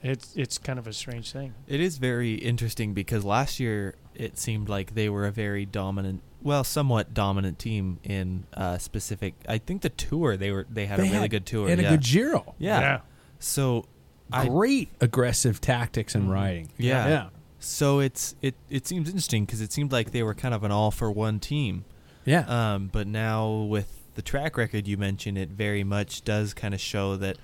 it's 0.02 0.35
it's 0.35 0.59
kind 0.59 0.78
of 0.78 0.87
a 0.88 0.92
strange 0.92 1.31
thing. 1.33 1.55
It 1.68 1.81
is 1.81 1.98
very 1.98 2.35
interesting 2.35 2.94
because 2.94 3.24
last 3.24 3.61
year 3.61 3.94
it 4.14 4.38
seemed 4.38 4.68
like 4.68 4.94
they 4.94 5.09
were 5.09 5.26
a 5.26 5.31
very 5.31 5.64
dominant, 5.64 6.22
well, 6.42 6.64
somewhat 6.64 7.14
dominant 7.14 7.59
team 7.61 7.98
in 8.02 8.44
uh, 8.55 8.78
specific. 8.78 9.35
I 9.48 9.59
think 9.59 9.83
the 9.83 9.90
tour 9.90 10.37
they 10.37 10.50
were 10.50 10.66
they 10.68 10.87
had 10.87 10.98
They 10.98 11.05
a 11.05 11.11
really 11.11 11.20
had- 11.20 11.31
good 11.31 11.46
tour. 11.46 11.68
And 11.68 11.81
yeah. 11.81 11.88
a 11.88 11.90
good 11.92 12.02
Giro. 12.02 12.55
yeah. 12.59 12.81
yeah. 12.81 13.00
So 13.38 13.85
I 14.33 14.48
Great 14.48 14.88
aggressive 15.00 15.61
tactics 15.61 16.14
and 16.14 16.31
riding. 16.31 16.70
Yeah. 16.78 17.07
Yeah. 17.09 17.28
So 17.62 18.01
it's 18.01 18.35
it 18.42 18.55
it 18.70 18.87
seems 18.87 19.09
interesting 19.09 19.44
because 19.44 19.61
it 19.61 19.72
seemed 19.72 19.92
like 19.92 20.11
they 20.12 20.22
were 20.22 20.35
kind 20.35 20.55
of 20.55 20.64
an 20.64 20.70
all 20.72 20.90
for 20.90 21.11
one 21.11 21.38
team. 21.40 21.85
Yeah. 22.25 22.44
Um, 22.75 22.88
but 22.92 23.07
now 23.07 23.51
with 23.51 24.01
the 24.14 24.22
track 24.22 24.57
record 24.57 24.87
you 24.87 24.96
mentioned, 24.96 25.38
it 25.38 25.48
very 25.51 25.83
much 25.85 26.22
does 26.22 26.55
kind 26.55 26.75
of 26.75 26.81
show 26.81 27.16
that 27.16 27.37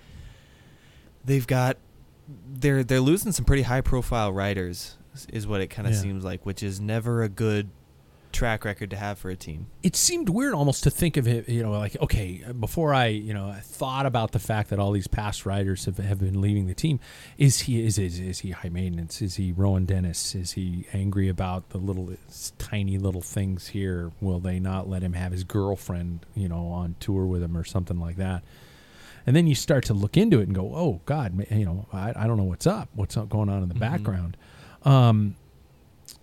they've 1.25 1.47
got 1.47 1.77
they're 2.53 2.85
they're 2.85 3.01
losing 3.01 3.33
some 3.33 3.45
pretty 3.45 3.63
high 3.63 3.81
profile 3.81 4.33
riders 4.33 4.97
is- 5.33 5.47
what 5.47 5.61
it 5.61 5.69
kind 5.69 5.89
of 5.89 5.95
Yeah. 5.95 6.01
seems 6.01 6.25
like, 6.25 6.45
which 6.47 6.63
is 6.63 6.81
never 6.81 7.23
a 7.23 7.29
good 7.29 7.71
track 8.39 8.65
record 8.65 8.89
to 8.89 8.97
have 8.97 9.19
for 9.19 9.31
a 9.31 9.37
team. 9.37 9.67
it 9.83 9.97
seemed 9.97 10.29
weird 10.29 10.55
almost 10.55 10.85
to 10.85 10.91
think 10.91 11.17
of 11.17 11.27
it, 11.27 11.49
you 11.49 11.61
know, 11.61 11.73
like 11.73 12.01
okay, 12.01 12.45
before 12.61 12.95
I, 12.95 13.07
you 13.07 13.35
know, 13.35 13.49
I 13.49 13.59
thought 13.59 14.07
about 14.07 14.31
the 14.31 14.39
fact 14.39 14.71
that 14.71 14.79
all 14.79 14.93
these 14.93 15.09
past 15.09 15.45
riders 15.45 15.87
have, 15.87 15.99
have 15.99 16.21
been 16.21 16.41
leaving 16.41 16.69
the 16.69 16.75
team. 16.75 17.01
Is 17.37 17.63
he 17.63 17.85
is, 17.85 17.99
is 17.99 18.21
is 18.21 18.39
he 18.39 18.53
high 18.53 18.69
maintenance? 18.69 19.21
Is 19.21 19.35
he 19.35 19.51
Rohan 19.51 19.87
Dennis? 19.87 20.37
Is 20.37 20.53
he 20.53 20.87
angry 20.93 21.29
about 21.29 21.71
the 21.71 21.79
little 21.79 22.15
tiny 22.59 22.97
little 22.97 23.23
things 23.23 23.69
here? 23.69 24.13
Will 24.21 24.39
they 24.39 24.61
not 24.61 24.89
let 24.89 25.03
him 25.03 25.15
have 25.15 25.33
his 25.33 25.43
girlfriend, 25.43 26.25
you 26.37 26.49
know, 26.49 26.69
on 26.69 26.95
tour 27.01 27.27
with 27.27 27.43
him 27.43 27.57
or 27.57 27.65
something 27.65 27.99
like 27.99 28.17
that? 28.19 28.45
And 29.27 29.35
then 29.35 29.49
you 29.49 29.57
start 29.57 29.85
to 29.87 29.95
look 29.95 30.17
into 30.17 30.39
it 30.39 30.45
and 30.45 30.55
go, 30.55 30.73
oh 30.77 31.01
God, 31.07 31.45
you 31.51 31.65
know, 31.65 31.87
I, 31.93 32.13
I 32.15 32.27
don't 32.29 32.37
know 32.37 32.45
what's 32.45 32.69
up, 32.69 32.89
what's 32.95 33.17
going 33.17 33.49
on 33.49 33.65
in 33.65 33.69
the 33.69 33.75
background. 33.75 34.37
Um, 34.85 35.35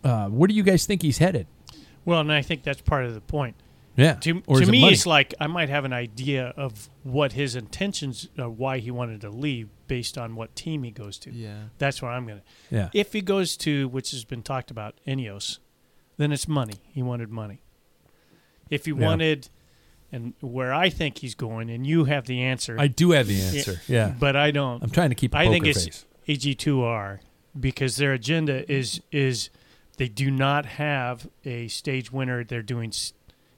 uh, 0.04 0.30
where 0.30 0.47
do 0.47 0.54
you 0.54 0.63
guys 0.63 0.86
think 0.86 1.01
he's 1.01 1.17
headed? 1.17 1.47
Well, 2.06 2.20
and 2.22 2.32
I 2.32 2.41
think 2.41 2.63
that's 2.63 2.82
part 2.82 3.06
of 3.06 3.13
the 3.13 3.22
point. 3.22 3.56
Yeah, 3.98 4.13
To, 4.15 4.44
Or 4.48 4.58
to 4.58 4.63
is 4.63 4.68
it 4.68 4.72
me, 4.74 4.82
money? 4.82 4.94
it's 4.94 5.06
like 5.06 5.34
I 5.39 5.48
might 5.48 5.70
have 5.70 5.86
an 5.86 5.94
idea 5.94 6.54
of 6.58 6.89
what 7.04 7.32
his 7.32 7.56
intentions, 7.56 8.28
uh, 8.38 8.50
why 8.50 8.80
he 8.80 8.91
wanted 8.91 9.22
to 9.22 9.30
leave, 9.30 9.70
based 9.88 10.18
on 10.18 10.36
what 10.36 10.54
team 10.54 10.84
he 10.84 10.91
goes 10.91 11.18
to. 11.20 11.32
Yeah. 11.32 11.56
That's 11.78 12.02
where 12.02 12.12
I'm 12.12 12.28
gonna. 12.28 12.41
yeah. 12.70 12.89
If 12.94 13.13
he 13.13 13.22
goes 13.22 13.56
to, 13.58 13.88
which 13.88 14.12
has 14.12 14.26
been 14.26 14.41
talked 14.44 14.70
about, 14.70 14.96
Ineos, 15.08 15.60
then 16.18 16.34
it's 16.34 16.46
money. 16.48 16.76
He 16.91 17.02
wanted 17.02 17.30
money. 17.30 17.62
If 18.70 18.84
he 18.86 18.91
Yeah. 18.91 18.98
wanted, 19.08 19.48
and 20.12 20.34
where 20.41 20.74
I 20.74 20.89
think 20.89 21.20
he's 21.20 21.36
going, 21.36 21.70
and 21.70 21.88
you 21.88 22.04
have 22.04 22.26
the 22.26 22.41
answer, 22.41 22.76
I 22.78 22.88
do 22.88 23.12
have 23.12 23.28
the 23.28 23.39
answer. 23.41 23.80
Yeah, 23.88 24.13
but 24.20 24.36
I 24.36 24.52
don't. 24.52 24.84
I'm 24.84 24.89
trying 24.89 25.10
to 25.10 25.15
keep. 25.15 25.34
a 25.34 25.38
I 25.38 25.48
think 25.48 25.63
poker 25.63 25.70
it's 25.70 25.86
face. 25.86 26.06
AG2R 26.28 27.20
because 27.58 27.96
their 27.96 28.12
agenda 28.12 28.70
is 28.70 29.00
is 29.12 29.50
they 29.97 30.08
do 30.08 30.29
not 30.31 30.65
have 30.65 31.27
a 31.43 31.67
stage 31.67 32.12
winner. 32.12 32.43
They're 32.43 32.62
doing, 32.62 32.91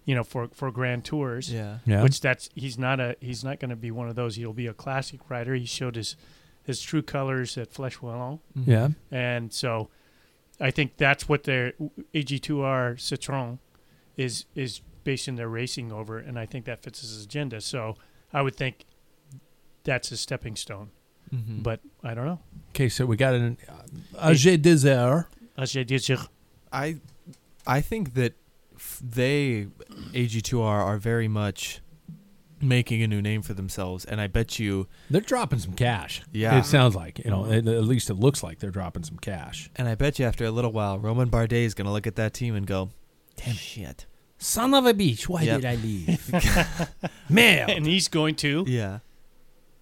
you 0.06 0.15
know, 0.15 0.23
for 0.23 0.47
for 0.50 0.71
grand 0.71 1.06
tours. 1.06 1.52
Yeah. 1.52 1.80
Yeah. 1.86 2.04
Which 2.04 2.21
that's 2.21 2.50
he's 2.56 2.78
not 2.78 3.00
a 3.00 3.15
he's 3.19 3.43
not 3.43 3.60
going 3.60 3.69
to 3.69 3.76
be 3.76 3.91
one 3.91 4.08
of 4.10 4.15
those. 4.15 4.36
He'll 4.36 4.54
be 4.54 4.67
a 4.67 4.73
classic 4.73 5.21
rider. 5.30 5.54
He 5.56 5.65
showed 5.65 5.95
his 5.95 6.15
his 6.63 6.82
true 6.82 7.02
colors 7.02 7.58
at 7.58 7.71
Flèche 7.71 8.00
Wallonne, 8.02 8.39
yeah. 8.65 8.89
and 9.10 9.54
so 9.54 9.88
I 10.59 10.70
think 10.70 10.97
that's 10.97 11.30
what 11.30 11.43
their 11.45 11.72
AG2R 12.14 12.95
Citroen 12.97 13.59
is 14.18 14.45
is 14.53 14.82
basing 15.05 15.36
their 15.38 15.47
racing 15.47 15.93
over, 15.93 16.18
and 16.18 16.38
I 16.38 16.45
think 16.45 16.66
that 16.66 16.84
fits 16.84 16.99
his 16.99 17.24
agenda. 17.24 17.62
So 17.62 17.95
I 18.34 18.41
would 18.41 18.55
think 18.57 18.84
that's 19.86 20.12
a 20.12 20.18
stepping 20.18 20.57
stone, 20.57 20.89
Mhm. 21.34 21.64
but 21.64 21.80
I 22.03 22.14
don't 22.14 22.26
know. 22.26 22.39
Okay, 22.72 22.89
so 22.89 23.05
we 23.05 23.16
got 23.16 23.34
an 23.34 23.57
uh, 24.18 24.32
AG2R. 24.32 25.28
As 25.58 25.72
je 25.72 25.84
dis, 25.84 26.05
je- 26.05 26.18
I 26.72 26.97
I 27.66 27.82
think 27.82 28.14
that 28.14 28.34
they 29.01 29.68
AG2R 30.14 30.62
are 30.64 30.97
very 30.97 31.28
much 31.28 31.82
making 32.62 33.03
a 33.03 33.08
new 33.08 33.22
name 33.22 33.41
for 33.41 33.53
themselves, 33.53 34.05
and 34.05 34.20
I 34.20 34.28
bet 34.28 34.60
you, 34.60 34.88
They're 35.10 35.22
dropping 35.22 35.60
some 35.60 35.74
cash. 35.74 36.22
Yeah. 36.32 36.58
it 36.60 36.66
sounds 36.66 36.95
like 36.95 37.20
you 37.24 37.32
know. 37.32 37.45
At, 37.45 37.68
at 37.68 37.84
least 37.84 38.10
it 38.10 38.16
looks 38.16 38.43
like 38.43 38.60
they're 38.60 38.72
dropping 38.72 39.03
some 39.03 39.18
cash. 39.18 39.70
and 39.76 39.88
I 39.88 39.95
bet 39.95 40.20
you 40.20 40.26
after 40.26 40.45
a 40.45 40.51
little 40.51 40.72
while, 40.72 40.99
Romain 40.99 41.28
Bardet 41.28 41.66
is 41.66 41.74
gonna 41.74 41.91
look 41.93 42.08
at 42.08 42.16
that 42.16 42.34
team 42.34 42.55
and 42.55 42.66
go, 42.66 42.89
"Damn 43.36 43.55
shit, 43.55 44.05
Son 44.39 44.74
of 44.74 44.86
a 44.86 44.93
bitch, 44.93 45.28
why 45.28 45.41
Yep. 45.43 45.62
did 45.62 45.66
I 45.66 45.76
leave? 45.76 46.89
Man, 47.30 47.70
and 47.70 47.86
he's 47.88 48.08
going 48.08 48.36
to. 48.36 48.64
Yeah. 48.68 48.99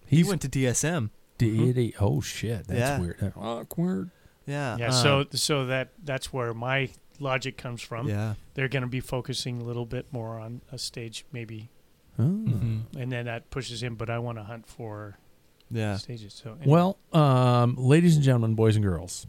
He 0.05 0.23
went 0.23 0.41
to 0.43 0.49
DSM. 0.49 1.09
did 1.38 1.53
mm-hmm. 1.53 1.80
he? 1.80 1.93
Oh 1.99 2.21
shit, 2.21 2.67
that's 2.67 2.80
Yeah. 2.80 2.99
weird. 2.99 3.34
Awkward. 3.36 4.11
Yeah. 4.45 4.77
Yeah, 4.77 4.87
um, 4.87 4.91
so 4.93 5.25
so 5.31 5.65
that 5.67 5.89
that's 6.03 6.31
where 6.33 6.53
my 6.53 6.89
logic 7.19 7.57
comes 7.57 7.81
from. 7.81 8.07
yeah. 8.07 8.35
They're 8.55 8.67
going 8.67 8.83
to 8.83 8.89
be 8.89 8.99
focusing 8.99 9.61
a 9.61 9.63
little 9.63 9.85
bit 9.85 10.05
more 10.11 10.37
on 10.39 10.61
a 10.71 10.77
stage, 10.77 11.25
maybe, 11.31 11.69
Oh. 12.19 12.23
Mhm. 12.23 12.81
and 12.97 13.11
then 13.11 13.25
that 13.25 13.49
pushes 13.49 13.81
him. 13.81 13.95
But 13.95 14.09
I 14.09 14.19
want 14.19 14.37
to 14.37 14.43
hunt 14.43 14.67
for 14.67 15.17
Yeah. 15.71 15.97
stages. 15.97 16.33
So 16.33 16.51
anyway. 16.51 16.67
Well, 16.67 16.97
um, 17.13 17.75
ladies 17.77 18.15
and 18.15 18.23
gentlemen, 18.23 18.53
boys 18.55 18.75
and 18.75 18.83
girls, 18.83 19.27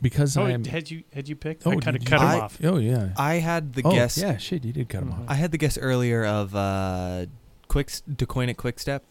because 0.00 0.36
oh, 0.36 0.44
I 0.46 0.50
am. 0.50 0.64
had 0.64 0.90
you 0.90 1.04
had 1.14 1.28
you 1.28 1.36
picked? 1.36 1.66
Oh, 1.66 1.70
I 1.72 1.76
kind 1.76 1.96
of 1.96 2.04
cut 2.04 2.20
you- 2.20 2.26
him 2.26 2.32
I- 2.32 2.40
off. 2.40 2.58
Oh 2.64 2.78
yeah. 2.78 3.12
I 3.16 3.34
had 3.36 3.74
the 3.74 3.82
oh 3.84 3.92
guess. 3.92 4.18
yeah, 4.18 4.36
shit, 4.38 4.64
you 4.64 4.72
did 4.72 4.88
cut 4.88 5.02
him 5.02 5.10
Mhm. 5.12 5.20
off. 5.20 5.24
I 5.28 5.34
had 5.34 5.52
the 5.52 5.58
guess 5.58 5.78
earlier 5.78 6.24
of 6.24 6.54
uh, 6.56 7.26
quick 7.68 7.88
Deceuninck 7.88 8.56
Quick 8.56 8.78
Step, 8.80 9.04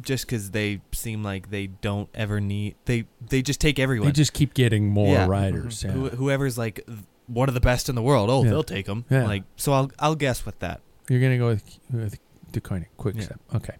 just 0.00 0.26
because 0.26 0.50
they 0.50 0.80
seem 0.92 1.22
like 1.22 1.50
they 1.50 1.66
don't 1.68 2.08
ever 2.14 2.40
need 2.40 2.74
they 2.84 3.06
they 3.28 3.42
just 3.42 3.60
take 3.60 3.78
everyone. 3.78 4.08
They 4.08 4.12
just 4.12 4.32
keep 4.32 4.54
getting 4.54 4.88
more 4.88 5.14
Yeah. 5.14 5.26
riders. 5.26 5.82
Yeah. 5.84 5.92
Who, 5.92 6.08
whoever's 6.10 6.58
like 6.58 6.86
one 7.26 7.48
of 7.48 7.54
the 7.54 7.60
best 7.60 7.88
in 7.88 7.94
the 7.94 8.02
world. 8.02 8.28
Oh, 8.30 8.44
Yeah. 8.44 8.50
they'll 8.50 8.62
take 8.62 8.86
them. 8.86 9.04
Yeah. 9.10 9.26
Like 9.26 9.44
so, 9.56 9.72
I'll 9.72 9.90
I'll 9.98 10.14
guess 10.16 10.44
with 10.46 10.58
that. 10.60 10.80
You're 11.08 11.20
gonna 11.20 11.38
go 11.38 11.48
with 11.48 11.78
with 11.92 12.18
Deceuninck 12.52 12.86
quick 12.96 13.16
Yeah. 13.16 13.22
step. 13.22 13.40
Okay. 13.54 13.74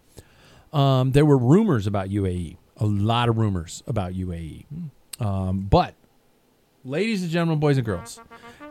Um, 0.73 1.13
there 1.13 1.25
were 1.27 1.39
rumors 1.39 1.87
about 1.87 2.09
UAE. 2.11 2.57
A 2.79 2.87
lot 2.87 3.29
of 3.29 3.39
rumors 3.39 3.83
about 3.87 4.13
UAE. 4.15 4.67
Um, 5.19 5.61
but, 5.71 5.95
ladies 6.85 7.23
and 7.23 7.31
gentlemen, 7.31 7.59
boys 7.59 7.79
and 7.79 7.87
girls, 7.87 8.21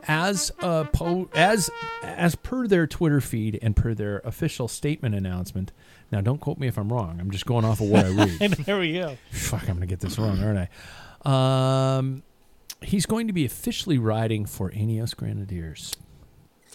as 0.06 0.52
uh, 0.60 0.84
po- 0.84 1.28
as 1.34 1.70
as 2.02 2.34
per 2.36 2.68
their 2.68 2.86
Twitter 2.86 3.20
feed 3.20 3.58
and 3.62 3.74
per 3.74 3.94
their 3.94 4.18
official 4.24 4.68
statement 4.68 5.14
announcement. 5.14 5.72
Now, 6.12 6.20
don't 6.20 6.40
quote 6.40 6.58
me 6.58 6.68
if 6.68 6.78
I'm 6.78 6.92
wrong. 6.92 7.18
I'm 7.20 7.30
just 7.30 7.46
going 7.46 7.64
off 7.64 7.80
of 7.80 7.88
what 7.88 8.04
I 8.04 8.08
read. 8.10 8.36
And 8.40 8.52
there 8.64 8.78
we 8.78 8.92
go. 8.94 9.16
Fuck, 9.30 9.68
I'm 9.68 9.74
gonna 9.76 9.86
get 9.86 10.00
this 10.00 10.18
wrong, 10.18 10.38
aren't 10.42 10.68
I? 11.24 11.96
Um, 11.98 12.22
he's 12.80 13.06
going 13.06 13.26
to 13.26 13.32
be 13.32 13.44
officially 13.44 13.98
riding 13.98 14.46
for 14.46 14.70
Ineos 14.70 15.16
Grenadiers. 15.16 15.92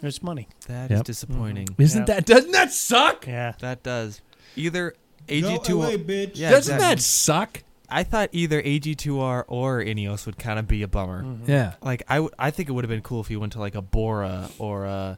There's 0.02 0.22
money. 0.24 0.48
That 0.68 0.92
is 0.92 0.98
Yep. 0.98 1.06
disappointing. 1.06 1.68
Isn't 1.78 2.08
Yeah. 2.08 2.16
that? 2.16 2.26
Doesn't 2.26 2.52
that 2.52 2.74
suck? 2.74 3.28
Yeah. 3.28 3.54
That 3.60 3.84
does 3.84 4.22
either 4.56 4.96
AG2. 5.28 5.98
bitch. 6.06 6.32
Yeah, 6.36 6.50
Doesn't 6.50 6.76
exactly. 6.76 6.96
that 6.96 7.00
suck? 7.02 7.64
I 7.88 8.04
thought 8.04 8.30
either 8.32 8.62
AG2R 8.62 9.44
or 9.48 9.80
Ineos 9.82 10.26
would 10.26 10.38
kind 10.40 10.58
of 10.58 10.68
be 10.68 10.82
a 10.82 10.88
bummer. 10.88 11.24
Mhm. 11.24 11.48
Yeah. 11.48 11.74
Like 11.82 12.04
I, 12.10 12.16
w- 12.16 12.32
I 12.40 12.50
think 12.50 12.68
it 12.70 12.72
would 12.72 12.84
have 12.84 12.90
been 12.90 13.02
cool 13.02 13.22
if 13.22 13.28
he 13.28 13.36
went 13.36 13.54
to 13.54 13.60
like 13.60 13.76
a 13.76 13.82
Bora 13.82 14.50
or 14.58 14.86
a, 14.86 15.18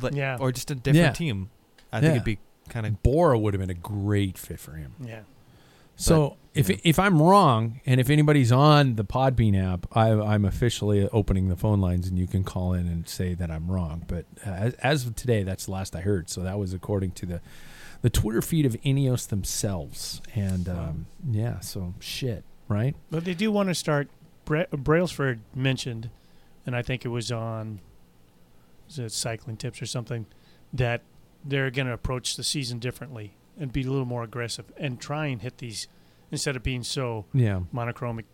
like, 0.00 0.14
Yeah. 0.14 0.38
or 0.40 0.50
just 0.50 0.70
a 0.70 0.74
different 0.74 1.06
Yeah. 1.06 1.12
team. 1.12 1.50
I 1.92 1.96
Yeah. 1.98 2.00
think 2.00 2.10
it'd 2.12 2.24
be 2.24 2.38
kind 2.66 2.86
of 2.86 3.02
Bora 3.02 3.38
would 3.38 3.54
have 3.54 3.60
been 3.60 3.70
a 3.70 3.74
great 3.74 4.38
fit 4.38 4.60
for 4.60 4.72
him. 4.72 4.94
Yeah. 5.04 5.20
So 5.96 6.36
if 6.54 6.68
yeah. 6.68 6.76
if 6.84 6.98
I'm 6.98 7.20
wrong, 7.20 7.80
and 7.86 8.00
if 8.00 8.10
anybody's 8.10 8.52
on 8.52 8.96
the 8.96 9.04
Podbean 9.04 9.56
app, 9.56 9.86
I, 9.96 10.10
I'm 10.10 10.44
officially 10.44 11.08
opening 11.08 11.48
the 11.48 11.56
phone 11.56 11.80
lines, 11.80 12.06
and 12.06 12.18
you 12.18 12.26
can 12.26 12.44
call 12.44 12.74
in 12.74 12.86
and 12.86 13.08
say 13.08 13.34
that 13.34 13.50
I'm 13.50 13.70
wrong. 13.70 14.04
But 14.06 14.26
uh, 14.46 14.50
as, 14.50 14.74
as 14.74 15.06
of 15.06 15.16
today, 15.16 15.42
that's 15.42 15.66
the 15.66 15.72
last 15.72 15.96
I 15.96 16.00
heard. 16.00 16.28
So 16.28 16.42
that 16.42 16.58
was 16.58 16.74
according 16.74 17.12
to 17.12 17.26
the 17.26 17.40
the 18.02 18.10
Twitter 18.10 18.42
feed 18.42 18.66
of 18.66 18.74
Ineos 18.82 19.28
themselves. 19.28 20.20
And 20.34 20.68
um, 20.68 21.06
yeah, 21.30 21.60
so 21.60 21.94
shit, 21.98 22.44
right? 22.68 22.94
But 23.10 23.24
they 23.24 23.34
do 23.34 23.50
want 23.50 23.70
to 23.70 23.74
start. 23.74 24.08
Bra- 24.44 24.66
Brailsford 24.70 25.40
mentioned, 25.54 26.10
and 26.66 26.76
I 26.76 26.82
think 26.82 27.04
it 27.04 27.08
was 27.08 27.32
on 27.32 27.80
was 28.86 28.98
it 28.98 29.12
cycling 29.12 29.56
tips 29.56 29.82
or 29.82 29.86
something, 29.86 30.26
that 30.72 31.00
they're 31.46 31.70
going 31.70 31.86
to 31.86 31.92
approach 31.92 32.36
the 32.36 32.42
season 32.44 32.78
differently 32.78 33.36
and 33.58 33.72
be 33.72 33.82
a 33.82 33.90
little 33.90 34.04
more 34.04 34.22
aggressive 34.22 34.66
and 34.76 35.00
try 35.00 35.26
and 35.26 35.42
hit 35.42 35.58
these 35.58 35.86
instead 36.30 36.56
of 36.56 36.62
being 36.62 36.82
so 36.82 37.24
Yeah, 37.32 37.60
monochromic, 37.72 38.24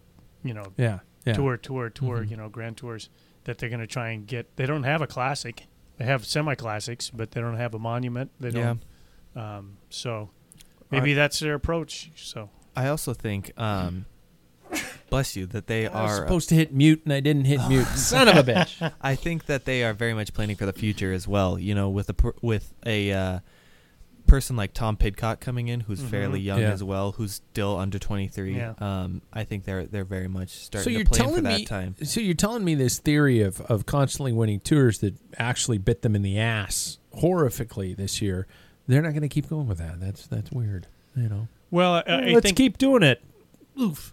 you 0.42 0.54
know, 0.54 0.72
yeah, 0.76 1.00
yeah. 1.26 1.34
tour, 1.34 1.56
tour, 1.56 1.90
tour, 1.90 2.18
Mhm. 2.24 2.30
you 2.30 2.36
know, 2.36 2.48
grand 2.48 2.76
tours. 2.76 3.08
That 3.44 3.58
they're 3.58 3.68
going 3.68 3.80
to 3.80 3.88
try 3.88 4.10
and 4.10 4.24
get. 4.26 4.54
They 4.56 4.66
don't 4.66 4.84
have 4.84 5.02
a 5.02 5.06
classic. 5.08 5.66
They 5.98 6.04
have 6.04 6.24
semi 6.24 6.54
classics, 6.54 7.10
but 7.10 7.32
they 7.32 7.40
don't 7.40 7.56
have 7.56 7.74
a 7.74 7.78
monument. 7.78 8.30
They 8.38 8.50
yeah. 8.50 8.74
don't. 9.34 9.42
Um, 9.44 9.78
so 9.90 10.30
maybe 10.92 11.12
that's 11.14 11.40
their 11.40 11.54
approach. 11.54 12.12
So 12.14 12.50
I 12.76 12.86
also 12.86 13.12
think, 13.14 13.50
um, 13.56 14.06
bless 15.12 15.36
you, 15.36 15.46
that 15.46 15.66
they 15.68 15.86
I 15.86 16.02
was 16.02 16.10
are. 16.12 16.16
supposed 16.24 16.48
to 16.48 16.54
hit 16.56 16.74
mute, 16.74 17.02
and 17.04 17.12
I 17.12 17.20
didn't 17.20 17.44
hit 17.44 17.60
mute. 17.68 17.86
Son 17.94 18.26
of 18.28 18.36
a 18.36 18.42
bitch. 18.52 18.92
I 19.00 19.14
think 19.14 19.46
that 19.46 19.64
they 19.64 19.84
are 19.84 19.92
very 19.92 20.14
much 20.14 20.34
planning 20.34 20.56
for 20.56 20.66
the 20.66 20.72
future 20.72 21.12
as 21.12 21.28
well. 21.28 21.58
You 21.58 21.74
know, 21.74 21.88
with 21.88 22.08
a 22.08 22.14
per- 22.14 22.34
with 22.42 22.72
a 22.84 23.12
uh, 23.12 23.38
person 24.26 24.56
like 24.56 24.72
Tom 24.72 24.96
Pidcock 24.96 25.40
coming 25.40 25.68
in, 25.68 25.80
who's 25.80 26.00
Mhm. 26.00 26.08
fairly 26.08 26.40
young 26.40 26.60
Yeah. 26.60 26.70
as 26.72 26.82
well, 26.82 27.12
who's 27.12 27.34
still 27.34 27.76
under 27.76 27.98
twenty 27.98 28.28
three. 28.28 28.56
Yeah. 28.56 28.74
Um, 28.78 29.22
I 29.32 29.44
think 29.44 29.64
they're 29.64 29.84
they're 29.86 30.04
very 30.04 30.28
much 30.28 30.50
starting 30.50 30.84
so 30.84 30.90
you're 30.90 31.04
to 31.04 31.10
plan 31.10 31.20
telling 31.20 31.36
for 31.36 31.48
that 31.50 31.58
me, 31.58 31.64
time. 31.64 31.94
So 32.04 32.20
you're 32.20 32.34
telling 32.34 32.64
me 32.64 32.74
this 32.74 32.98
theory 32.98 33.40
of, 33.42 33.60
of 33.62 33.84
constantly 33.86 34.32
winning 34.32 34.60
tours 34.60 34.98
that 34.98 35.14
actually 35.38 35.78
bit 35.78 36.02
them 36.02 36.14
in 36.16 36.22
the 36.22 36.38
ass 36.38 36.98
horrifically 37.18 37.96
this 37.96 38.22
year. 38.22 38.46
They're 38.88 39.02
not 39.02 39.10
going 39.10 39.22
to 39.22 39.28
keep 39.28 39.48
going 39.48 39.66
with 39.68 39.78
that. 39.78 40.00
That's 40.00 40.26
that's 40.26 40.50
weird. 40.50 40.86
You 41.14 41.28
know. 41.28 41.48
well, 41.70 41.94
I, 41.96 42.02
I 42.06 42.20
Let's 42.32 42.46
think 42.46 42.56
keep 42.56 42.78
doing 42.78 43.02
it. 43.02 43.22
Oof. 43.80 44.12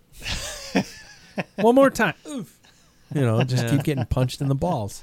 One 1.55 1.75
more 1.75 1.89
time. 1.89 2.15
Oof. 2.27 2.55
You 3.13 3.21
know, 3.21 3.43
just 3.43 3.63
Yeah. 3.63 3.71
keep 3.71 3.83
getting 3.83 4.05
punched 4.05 4.41
in 4.41 4.47
the 4.49 4.55
balls. 4.55 5.01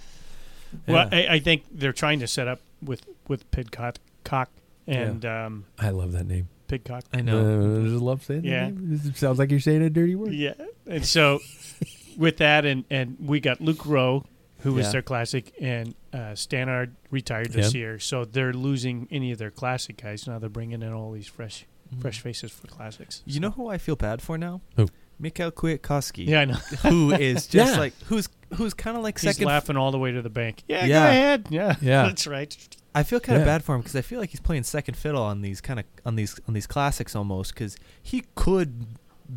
Well, 0.86 1.08
Yeah. 1.10 1.18
I, 1.30 1.34
I 1.34 1.38
think 1.40 1.64
they're 1.72 1.92
trying 1.92 2.20
to 2.20 2.26
set 2.26 2.48
up 2.48 2.60
with 2.82 3.02
with 3.28 3.50
Pidcock, 3.50 3.96
cock 4.24 4.50
and 4.86 5.24
um, 5.24 5.64
I 5.78 5.90
love 5.90 6.12
that 6.12 6.26
name. 6.26 6.48
Pidcock. 6.68 7.04
I 7.12 7.20
know. 7.20 7.38
Uh, 7.38 7.80
I 7.80 7.84
just 7.88 8.02
love 8.02 8.22
saying 8.24 8.42
that 8.42 8.48
Yeah. 8.48 8.64
name. 8.68 9.00
It 9.04 9.16
sounds 9.16 9.38
like 9.38 9.50
you're 9.50 9.60
saying 9.60 9.82
a 9.82 9.90
dirty 9.90 10.14
word. 10.14 10.32
Yeah, 10.32 10.54
and 10.86 11.04
so 11.04 11.40
with 12.16 12.36
that, 12.38 12.64
and 12.64 12.84
and 12.90 13.16
we 13.20 13.40
got 13.40 13.60
Luke 13.60 13.84
Rowe, 13.86 14.24
who 14.60 14.74
was 14.74 14.86
Yeah. 14.86 14.92
their 14.92 15.02
classic, 15.02 15.52
and 15.60 15.94
uh, 16.12 16.34
Stannard 16.34 16.92
retired 17.10 17.52
this 17.52 17.66
Yep. 17.66 17.74
year, 17.74 17.98
so 17.98 18.24
they're 18.24 18.52
losing 18.52 19.08
any 19.10 19.32
of 19.32 19.38
their 19.38 19.50
classic 19.50 19.96
guys. 20.02 20.26
Now 20.28 20.38
they're 20.38 20.48
bringing 20.48 20.82
in 20.82 20.92
all 20.92 21.12
these 21.12 21.26
fresh 21.28 21.64
Mm. 21.94 22.00
fresh 22.02 22.20
faces 22.20 22.50
for 22.52 22.66
classics. 22.66 23.22
You 23.26 23.40
know 23.40 23.50
who 23.50 23.68
I 23.68 23.78
feel 23.78 23.96
bad 23.96 24.20
for 24.22 24.36
now? 24.38 24.60
Who? 24.76 24.88
Mikhail 25.18 25.50
Kwiatkowski. 25.50 26.26
Yeah, 26.26 26.40
I 26.40 26.44
know. 26.46 26.54
Who 26.90 27.10
is 27.12 27.46
just 27.56 27.72
Yeah. 27.74 27.78
like 27.78 27.94
who's 28.06 28.28
who's 28.54 28.74
kind 28.74 28.96
of 28.98 29.02
like 29.02 29.18
He's 29.18 29.32
second. 29.34 29.46
laughing 29.48 29.76
all 29.76 29.90
the 29.90 29.98
way 29.98 30.12
to 30.12 30.20
the 30.20 30.28
bank. 30.30 30.62
Yeah, 30.68 30.84
Yeah. 30.84 31.04
go 31.04 31.08
ahead. 31.10 31.46
Yeah, 31.50 31.76
Yeah. 31.80 32.02
that's 32.08 32.26
right. 32.26 32.54
I 32.94 33.02
feel 33.02 33.18
kind 33.20 33.36
of 33.36 33.46
Yeah. 33.46 33.52
bad 33.54 33.64
for 33.64 33.74
him 33.74 33.80
because 33.80 33.96
I 33.96 34.02
feel 34.02 34.20
like 34.20 34.30
he's 34.30 34.40
playing 34.40 34.64
second 34.64 34.94
fiddle 34.96 35.22
on 35.22 35.40
these 35.42 35.60
kind 35.62 35.80
of 35.80 35.86
on 36.04 36.16
these 36.16 36.38
on 36.46 36.54
these 36.54 36.66
classics 36.66 37.16
almost 37.16 37.54
because 37.54 37.76
he 38.02 38.24
could 38.34 38.86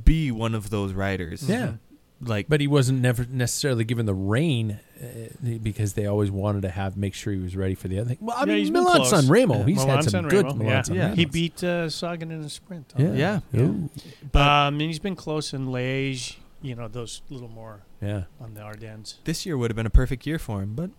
be 0.03 0.31
one 0.31 0.53
of 0.53 0.69
those 0.69 0.91
riders. 0.93 1.47
Yeah. 1.49 1.57
Mm-hmm. 1.67 1.75
Like, 2.21 2.47
But 2.49 2.59
he 2.59 2.67
wasn't 2.67 2.99
never 3.01 3.25
necessarily 3.29 3.85
given 3.85 4.05
the 4.05 4.13
rein 4.13 4.79
uh, 5.01 5.57
because 5.63 5.93
they 5.93 6.05
always 6.05 6.29
wanted 6.29 6.63
to 6.63 6.69
have 6.69 6.97
make 6.97 7.13
sure 7.13 7.31
he 7.31 7.39
was 7.39 7.55
ready 7.55 7.75
for 7.75 7.87
the 7.87 7.97
other 7.99 8.09
thing. 8.09 8.17
Well, 8.19 8.35
I 8.35 8.41
Yeah, 8.41 8.45
mean, 8.55 8.73
been 8.73 8.83
Milan. 8.83 9.05
San 9.05 9.27
Remo, 9.29 9.59
Yeah. 9.59 9.65
he's 9.65 9.75
Milan 9.77 9.95
had 9.95 10.03
some 10.03 10.11
San 10.11 10.23
good 10.27 10.43
Remo, 10.45 10.55
Milan 10.55 10.67
yeah. 10.75 10.81
San 10.81 10.95
Yeah. 10.97 11.15
He 11.15 11.25
beat 11.25 11.63
uh, 11.63 11.89
Sagan 11.89 12.29
in 12.31 12.41
a 12.41 12.49
sprint. 12.49 12.93
Yeah. 12.97 13.13
Yeah. 13.53 13.59
Ooh. 13.61 13.89
um, 14.33 14.73
and 14.73 14.81
he's 14.81 14.99
been 14.99 15.15
close 15.15 15.53
in 15.53 15.67
Liège. 15.67 16.35
You 16.61 16.75
know, 16.75 16.89
those 16.89 17.21
little 17.29 17.47
more 17.47 17.83
Yeah. 18.01 18.23
on 18.41 18.53
the 18.53 18.61
Ardennes. 18.61 19.19
this 19.23 19.45
year 19.45 19.57
would 19.57 19.71
have 19.71 19.77
been 19.77 19.85
a 19.85 19.89
perfect 19.89 20.27
year 20.27 20.37
for 20.37 20.61
him, 20.61 20.73
but 20.75 20.89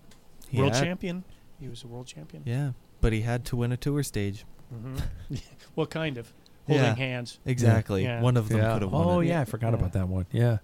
he 0.48 0.58
World 0.58 0.74
had- 0.74 0.84
champion. 0.84 1.24
He 1.58 1.68
was 1.68 1.84
a 1.84 1.86
world 1.86 2.06
champion. 2.06 2.42
Yeah, 2.46 2.70
but 3.02 3.12
he 3.12 3.20
had 3.20 3.44
to 3.46 3.56
win 3.56 3.70
a 3.72 3.76
tour 3.76 4.02
stage. 4.02 4.46
hmm 4.70 4.96
well, 5.76 5.86
kind 5.86 6.16
of 6.16 6.32
holding 6.66 6.82
Yeah. 6.86 6.94
hands. 6.94 7.38
Exactly. 7.44 8.04
Yeah. 8.04 8.22
One 8.22 8.38
of 8.38 8.48
them 8.48 8.56
Yeah. 8.58 8.72
could 8.72 8.82
have 8.82 8.92
won. 8.92 9.06
Oh 9.06 9.20
it. 9.20 9.26
yeah, 9.26 9.42
I 9.42 9.44
forgot 9.44 9.72
Yeah. 9.74 9.78
about 9.80 9.92
that 9.92 10.08
one. 10.08 10.24
Yeah. 10.32 10.58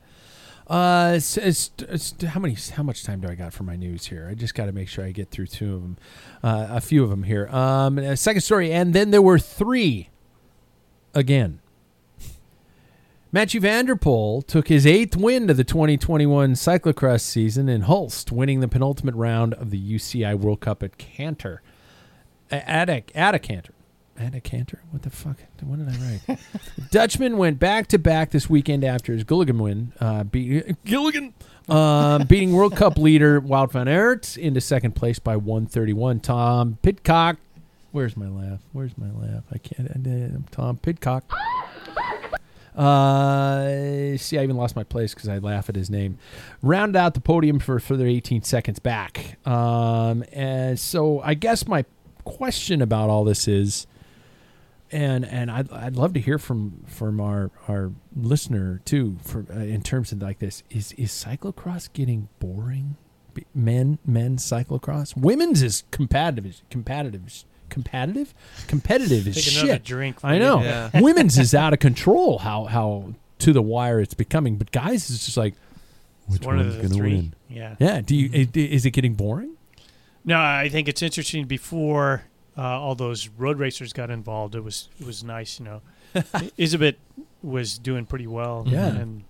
Uh, 0.66 1.12
it's, 1.16 1.36
it's, 1.36 1.70
it's, 1.78 2.14
how 2.24 2.40
many? 2.40 2.56
How 2.74 2.82
much 2.82 3.04
time 3.04 3.20
do 3.20 3.28
I 3.28 3.34
got 3.36 3.52
for 3.52 3.62
my 3.62 3.76
news 3.76 4.06
here? 4.06 4.26
I 4.28 4.34
just 4.34 4.54
got 4.54 4.66
to 4.66 4.72
make 4.72 4.88
sure 4.88 5.04
I 5.04 5.12
get 5.12 5.30
through 5.30 5.46
two 5.46 5.74
of 5.74 5.82
them, 5.82 5.96
uh, 6.42 6.66
a 6.70 6.80
few 6.80 7.04
of 7.04 7.10
them 7.10 7.22
here. 7.22 7.46
Um, 7.48 7.98
uh, 7.98 8.16
second 8.16 8.40
story, 8.40 8.72
and 8.72 8.92
then 8.92 9.10
there 9.12 9.22
were 9.22 9.38
three. 9.38 10.08
Again, 11.14 11.60
Mathieu 13.32 13.60
van 13.60 13.86
der 13.86 13.94
Poel 13.94 14.44
took 14.46 14.68
his 14.68 14.86
eighth 14.86 15.16
win 15.16 15.48
of 15.48 15.56
the 15.56 15.64
2021 15.64 16.52
cyclocross 16.54 17.20
season 17.20 17.68
in 17.68 17.82
Hulst, 17.82 18.32
winning 18.32 18.60
the 18.60 18.68
penultimate 18.68 19.14
round 19.14 19.54
of 19.54 19.70
the 19.70 19.80
UCI 19.94 20.36
World 20.38 20.60
Cup 20.60 20.82
at 20.82 20.98
Cantor. 20.98 21.62
A- 22.50 22.68
At 22.68 22.90
a, 22.90 23.04
at 23.14 23.34
a 23.34 23.38
Cantor. 23.38 23.72
At 24.18 24.34
a 24.34 24.40
Cantor? 24.40 24.80
What 24.90 25.02
the 25.02 25.10
fuck? 25.10 25.36
What 25.62 25.78
did 25.78 25.88
I 25.88 26.28
write? 26.28 26.38
Dutchman 26.90 27.36
went 27.36 27.58
back 27.58 27.86
to 27.88 27.98
back 27.98 28.30
this 28.30 28.48
weekend 28.48 28.82
after 28.82 29.12
his 29.12 29.24
Gullegem 29.24 29.58
win, 29.60 29.92
uh, 30.00 30.24
Gullegem, 30.24 31.32
um, 31.68 32.22
beating 32.28 32.52
World 32.52 32.76
Cup 32.76 32.96
leader 32.96 33.40
Wout 33.40 33.72
van 33.72 33.88
Aert 33.88 34.38
into 34.38 34.60
second 34.60 34.92
place 34.96 35.18
by 35.18 35.36
131. 35.36 36.20
Tom 36.20 36.78
Pidcock, 36.82 37.36
where's 37.92 38.16
my 38.16 38.28
laugh? 38.28 38.60
Where's 38.72 38.96
my 38.96 39.10
laugh? 39.10 39.44
I 39.52 39.58
can't. 39.58 39.90
I, 39.90 40.50
Tom 40.50 40.78
Pidcock 40.78 41.24
Uh, 42.76 44.16
see, 44.18 44.38
I 44.38 44.42
even 44.42 44.56
lost 44.56 44.76
my 44.76 44.84
place 44.84 45.14
because 45.14 45.30
I 45.30 45.38
laugh 45.38 45.70
at 45.70 45.76
his 45.76 45.88
name. 45.88 46.18
Round 46.62 46.94
out 46.94 47.14
the 47.14 47.20
podium 47.20 47.58
for 47.58 47.78
further 47.80 48.06
18 48.06 48.42
seconds 48.42 48.78
back. 48.78 49.38
Um, 49.46 50.24
and 50.30 50.78
so 50.78 51.20
I 51.22 51.32
guess 51.34 51.66
my 51.66 51.86
question 52.24 52.82
about 52.82 53.08
all 53.08 53.24
this 53.24 53.48
is, 53.48 53.86
and 54.92 55.24
and 55.24 55.50
I'd, 55.50 55.70
I'd 55.72 55.96
love 55.96 56.12
to 56.14 56.20
hear 56.20 56.38
from 56.38 56.84
from 56.86 57.20
our 57.20 57.50
our 57.68 57.92
listener 58.16 58.80
too 58.84 59.16
for 59.22 59.44
uh, 59.50 59.58
in 59.60 59.82
terms 59.82 60.12
of 60.12 60.22
like 60.22 60.38
this 60.38 60.62
is 60.70 60.92
is 60.92 61.10
cyclocross 61.10 61.92
getting 61.92 62.28
boring 62.38 62.96
B- 63.34 63.44
men 63.54 63.98
men's 64.06 64.44
cyclocross 64.44 65.16
women's 65.16 65.62
is 65.62 65.84
competitive 65.90 66.60
competitive 66.70 67.44
competitive 67.68 68.32
competitive 68.68 69.26
is 69.26 69.42
shit 69.42 69.82
drink. 69.84 70.18
I 70.22 70.38
know 70.38 70.62
Yeah. 70.62 70.90
women's 71.00 71.36
is 71.38 71.54
out 71.54 71.72
of 71.72 71.78
control 71.90 72.38
how 72.38 72.64
how 72.66 73.14
to 73.40 73.52
the 73.52 73.62
wire 73.62 74.00
it's 74.00 74.14
becoming 74.14 74.56
but 74.56 74.70
guys 74.72 75.10
is 75.10 75.24
just 75.26 75.36
like 75.36 75.54
which 76.26 76.42
one 76.42 76.56
one's 76.56 76.76
gonna 76.76 76.88
three. 76.88 77.14
win 77.16 77.34
Yeah. 77.48 77.74
yeah 77.78 78.00
do 78.00 78.14
you 78.16 78.30
i- 78.32 78.48
is 78.58 78.86
it 78.86 78.92
getting 78.92 79.14
boring 79.14 79.56
No, 80.24 80.38
I 80.40 80.68
think 80.68 80.88
it's 80.88 81.02
interesting. 81.02 81.46
Before 81.46 82.22
uh, 82.56 82.80
all 82.80 82.94
those 82.94 83.28
road 83.28 83.58
racers 83.58 83.92
got 83.92 84.10
involved, 84.10 84.54
it 84.54 84.64
was 84.64 84.88
it 85.00 85.06
was 85.06 85.22
nice. 85.22 85.58
You 85.58 85.64
know, 85.66 85.82
Iserbyt 86.14 86.96
was 87.42 87.78
doing 87.78 88.06
pretty 88.06 88.26
well. 88.26 88.64
Yeah. 88.66 88.88
and 88.88 89.24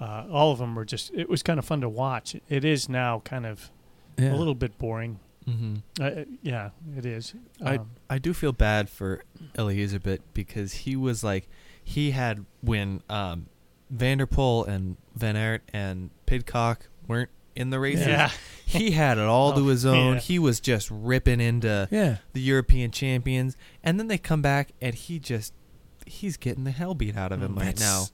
uh, 0.00 0.24
all 0.30 0.52
of 0.52 0.58
them 0.58 0.74
were 0.74 0.84
just. 0.84 1.12
It 1.14 1.28
was 1.28 1.42
kind 1.42 1.58
of 1.58 1.64
fun 1.64 1.80
to 1.80 1.88
watch. 1.88 2.36
It 2.48 2.64
is 2.64 2.88
now 2.88 3.20
kind 3.24 3.46
of 3.46 3.70
yeah. 4.18 4.34
a 4.34 4.36
little 4.36 4.54
bit 4.54 4.78
boring. 4.78 5.20
Mm-hmm. 5.48 5.74
Uh, 6.00 6.24
yeah, 6.42 6.70
it 6.96 7.06
is. 7.06 7.34
I 7.64 7.76
Um, 7.76 7.90
I 8.10 8.18
do 8.18 8.34
feel 8.34 8.52
bad 8.52 8.90
for 8.90 9.22
Eli 9.58 9.76
Iserbyt 9.76 10.20
because 10.34 10.72
he 10.72 10.96
was 10.96 11.22
like 11.22 11.48
he 11.82 12.10
had 12.10 12.44
when 12.62 13.02
um, 13.08 13.46
van 13.90 14.18
der 14.18 14.26
Poel 14.26 14.66
and 14.66 14.96
Van 15.14 15.36
Aert 15.36 15.62
and 15.72 16.10
Pidcock 16.26 16.88
weren't 17.06 17.30
in 17.56 17.70
the 17.70 17.80
races. 17.80 18.06
yeah, 18.06 18.30
He 18.64 18.90
had 18.92 19.18
it 19.18 19.24
all 19.24 19.52
to 19.54 19.60
Oh, 19.60 19.68
his 19.68 19.84
own. 19.86 20.14
yeah. 20.14 20.20
He 20.20 20.38
was 20.38 20.60
just 20.60 20.90
ripping 20.90 21.40
into 21.40 21.88
yeah 21.90 22.18
the 22.32 22.40
European 22.40 22.90
champions, 22.90 23.56
and 23.82 23.98
then 23.98 24.08
they 24.08 24.18
come 24.18 24.42
back 24.42 24.70
and 24.80 24.94
he 24.94 25.18
just 25.18 25.52
he's 26.06 26.36
getting 26.36 26.64
the 26.64 26.70
hell 26.70 26.94
beat 26.94 27.16
out 27.16 27.32
of 27.32 27.42
him 27.42 27.54
Mm, 27.56 27.60
right 27.62 27.80
now. 27.80 28.06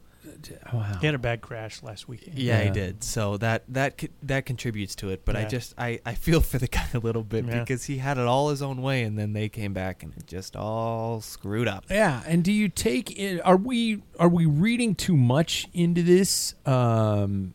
Wow 0.72 0.96
he 1.00 1.06
had 1.06 1.14
a 1.14 1.18
bad 1.18 1.40
crash 1.40 1.82
last 1.82 2.08
weekend. 2.08 2.38
Yeah, 2.38 2.58
Yeah. 2.58 2.64
he 2.64 2.70
did. 2.70 3.04
So 3.04 3.36
that 3.38 3.64
that 3.68 4.02
that 4.22 4.46
contributes 4.46 4.94
to 4.96 5.10
it. 5.10 5.24
But 5.24 5.36
I 5.36 5.44
just 5.44 5.74
I, 5.76 6.00
I 6.06 6.14
feel 6.14 6.40
for 6.40 6.58
the 6.58 6.66
guy 6.78 6.86
a 6.94 6.98
little 6.98 7.22
bit 7.24 7.44
Yeah. 7.44 7.60
because 7.60 7.84
he 7.84 7.98
had 7.98 8.18
it 8.18 8.26
all 8.26 8.48
his 8.50 8.62
own 8.62 8.80
way, 8.82 9.02
and 9.02 9.18
then 9.18 9.32
they 9.34 9.48
came 9.48 9.72
back 9.72 10.02
and 10.02 10.12
it 10.16 10.26
just 10.26 10.56
all 10.56 11.20
screwed 11.20 11.68
up. 11.68 11.84
Yeah, 11.90 12.22
and 12.26 12.42
do 12.42 12.50
you 12.52 12.68
take 12.68 13.18
it? 13.18 13.40
Are 13.44 13.56
we 13.56 14.02
are 14.18 14.28
we 14.28 14.46
reading 14.46 14.94
too 14.94 15.16
much 15.16 15.68
into 15.74 16.02
this? 16.02 16.54
Um, 16.66 17.54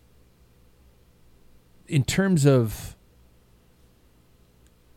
in 1.88 2.03
terms 2.03 2.45
of, 2.45 2.95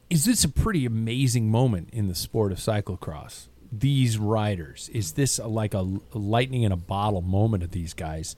is 0.09 0.24
this 0.24 0.45
a 0.45 0.49
pretty 0.49 0.84
amazing 0.86 1.51
moment 1.51 1.88
in 1.93 2.09
the 2.09 2.14
sport 2.14 2.53
of 2.53 2.59
cyclocross? 2.59 3.47
These 3.72 4.18
riders, 4.18 4.91
is 4.93 5.12
this 5.12 5.38
a, 5.38 5.47
like 5.47 5.74
a 5.74 5.86
lightning 6.12 6.62
in 6.64 6.72
a 6.72 6.76
bottle 6.76 7.22
moment 7.22 7.62
of 7.62 7.70
these 7.70 7.95
guys? 7.95 8.34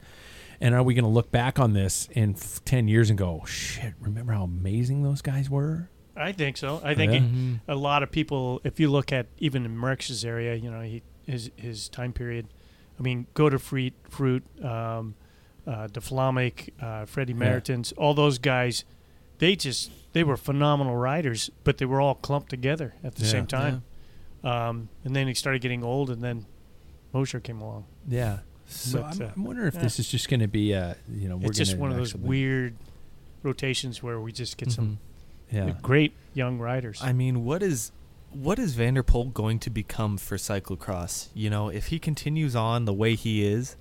And 0.60 0.74
are 0.74 0.82
we 0.82 0.92
going 0.94 1.04
to 1.04 1.10
look 1.10 1.30
back 1.32 1.58
on 1.58 1.72
this 1.72 2.08
in 2.12 2.34
f- 2.34 2.60
ten 2.64 2.86
years 2.86 3.08
and 3.10 3.18
go, 3.18 3.42
"Shit, 3.46 3.94
remember 3.98 4.32
how 4.34 4.44
amazing 4.44 5.02
those 5.02 5.22
guys 5.22 5.48
were"? 5.50 5.88
I 6.14 6.32
think 6.32 6.56
so. 6.58 6.80
I 6.84 6.94
think 6.94 7.12
Yeah. 7.12 7.18
it- 7.66 7.72
a 7.72 7.74
lot 7.74 8.02
of 8.02 8.12
people, 8.12 8.60
if 8.62 8.78
you 8.78 8.90
look 8.90 9.10
at 9.10 9.26
even 9.38 9.64
in 9.64 9.74
Merckx's 9.76 10.24
area, 10.24 10.54
you 10.54 10.70
know, 10.70 10.82
he 10.82 11.02
his 11.26 11.50
his 11.56 11.88
time 11.88 12.12
period. 12.12 12.46
I 12.98 13.02
mean, 13.02 13.26
go 13.34 13.48
to 13.48 13.58
Fruit, 13.58 13.94
Fruit, 14.10 14.44
um, 14.62 15.14
uh, 15.66 15.86
De 15.86 16.00
Vlaeminck, 16.00 16.70
uh, 16.80 17.04
Freddie 17.06 17.34
Yeah. 17.34 17.82
All 17.96 18.14
those 18.14 18.38
guys. 18.38 18.84
They 19.38 19.56
just 19.56 19.90
they 20.12 20.22
were 20.24 20.36
phenomenal 20.36 20.96
riders, 20.96 21.50
but 21.64 21.78
they 21.78 21.86
were 21.86 22.00
all 22.00 22.14
clumped 22.14 22.50
together 22.50 22.94
at 23.02 23.14
the 23.16 23.24
Yeah. 23.24 23.30
same 23.30 23.46
time. 23.46 23.82
Um, 24.44 24.88
and 25.04 25.14
then 25.16 25.26
he 25.28 25.34
started 25.34 25.62
getting 25.62 25.82
old, 25.84 26.10
and 26.10 26.22
then 26.22 26.46
Moser 27.12 27.40
came 27.40 27.60
along. 27.60 27.84
Yeah. 28.08 28.40
So 28.66 29.02
But, 29.02 29.14
I'm, 29.20 29.22
uh, 29.22 29.30
I'm 29.36 29.44
wondering 29.44 29.68
if 29.68 29.74
yeah. 29.74 29.82
this 29.82 29.98
is 29.98 30.08
just 30.08 30.28
going 30.28 30.40
to 30.40 30.48
be 30.48 30.72
a, 30.72 30.96
you 31.10 31.28
know, 31.28 31.36
we're 31.36 31.48
it's 31.48 31.58
just 31.58 31.76
one 31.76 31.90
of 31.90 31.96
those 31.96 32.14
weird 32.14 32.76
rotations 33.42 34.02
where 34.02 34.20
we 34.20 34.32
just 34.32 34.56
get 34.56 34.70
some 34.72 34.98
Yeah. 35.50 35.74
great 35.82 36.12
young 36.34 36.58
riders. 36.58 37.00
I 37.02 37.12
mean, 37.12 37.44
what 37.44 37.62
is 37.62 37.92
what 38.30 38.58
is 38.58 38.72
van 38.74 38.94
der 38.94 39.02
Poel 39.02 39.30
going 39.32 39.58
to 39.58 39.68
become 39.70 40.16
for 40.16 40.36
cyclocross? 40.38 41.28
You 41.34 41.50
know, 41.50 41.68
if 41.68 41.88
he 41.88 41.98
continues 41.98 42.56
on 42.56 42.86
the 42.86 42.92
way 42.94 43.14
he 43.14 43.44
is, 43.44 43.76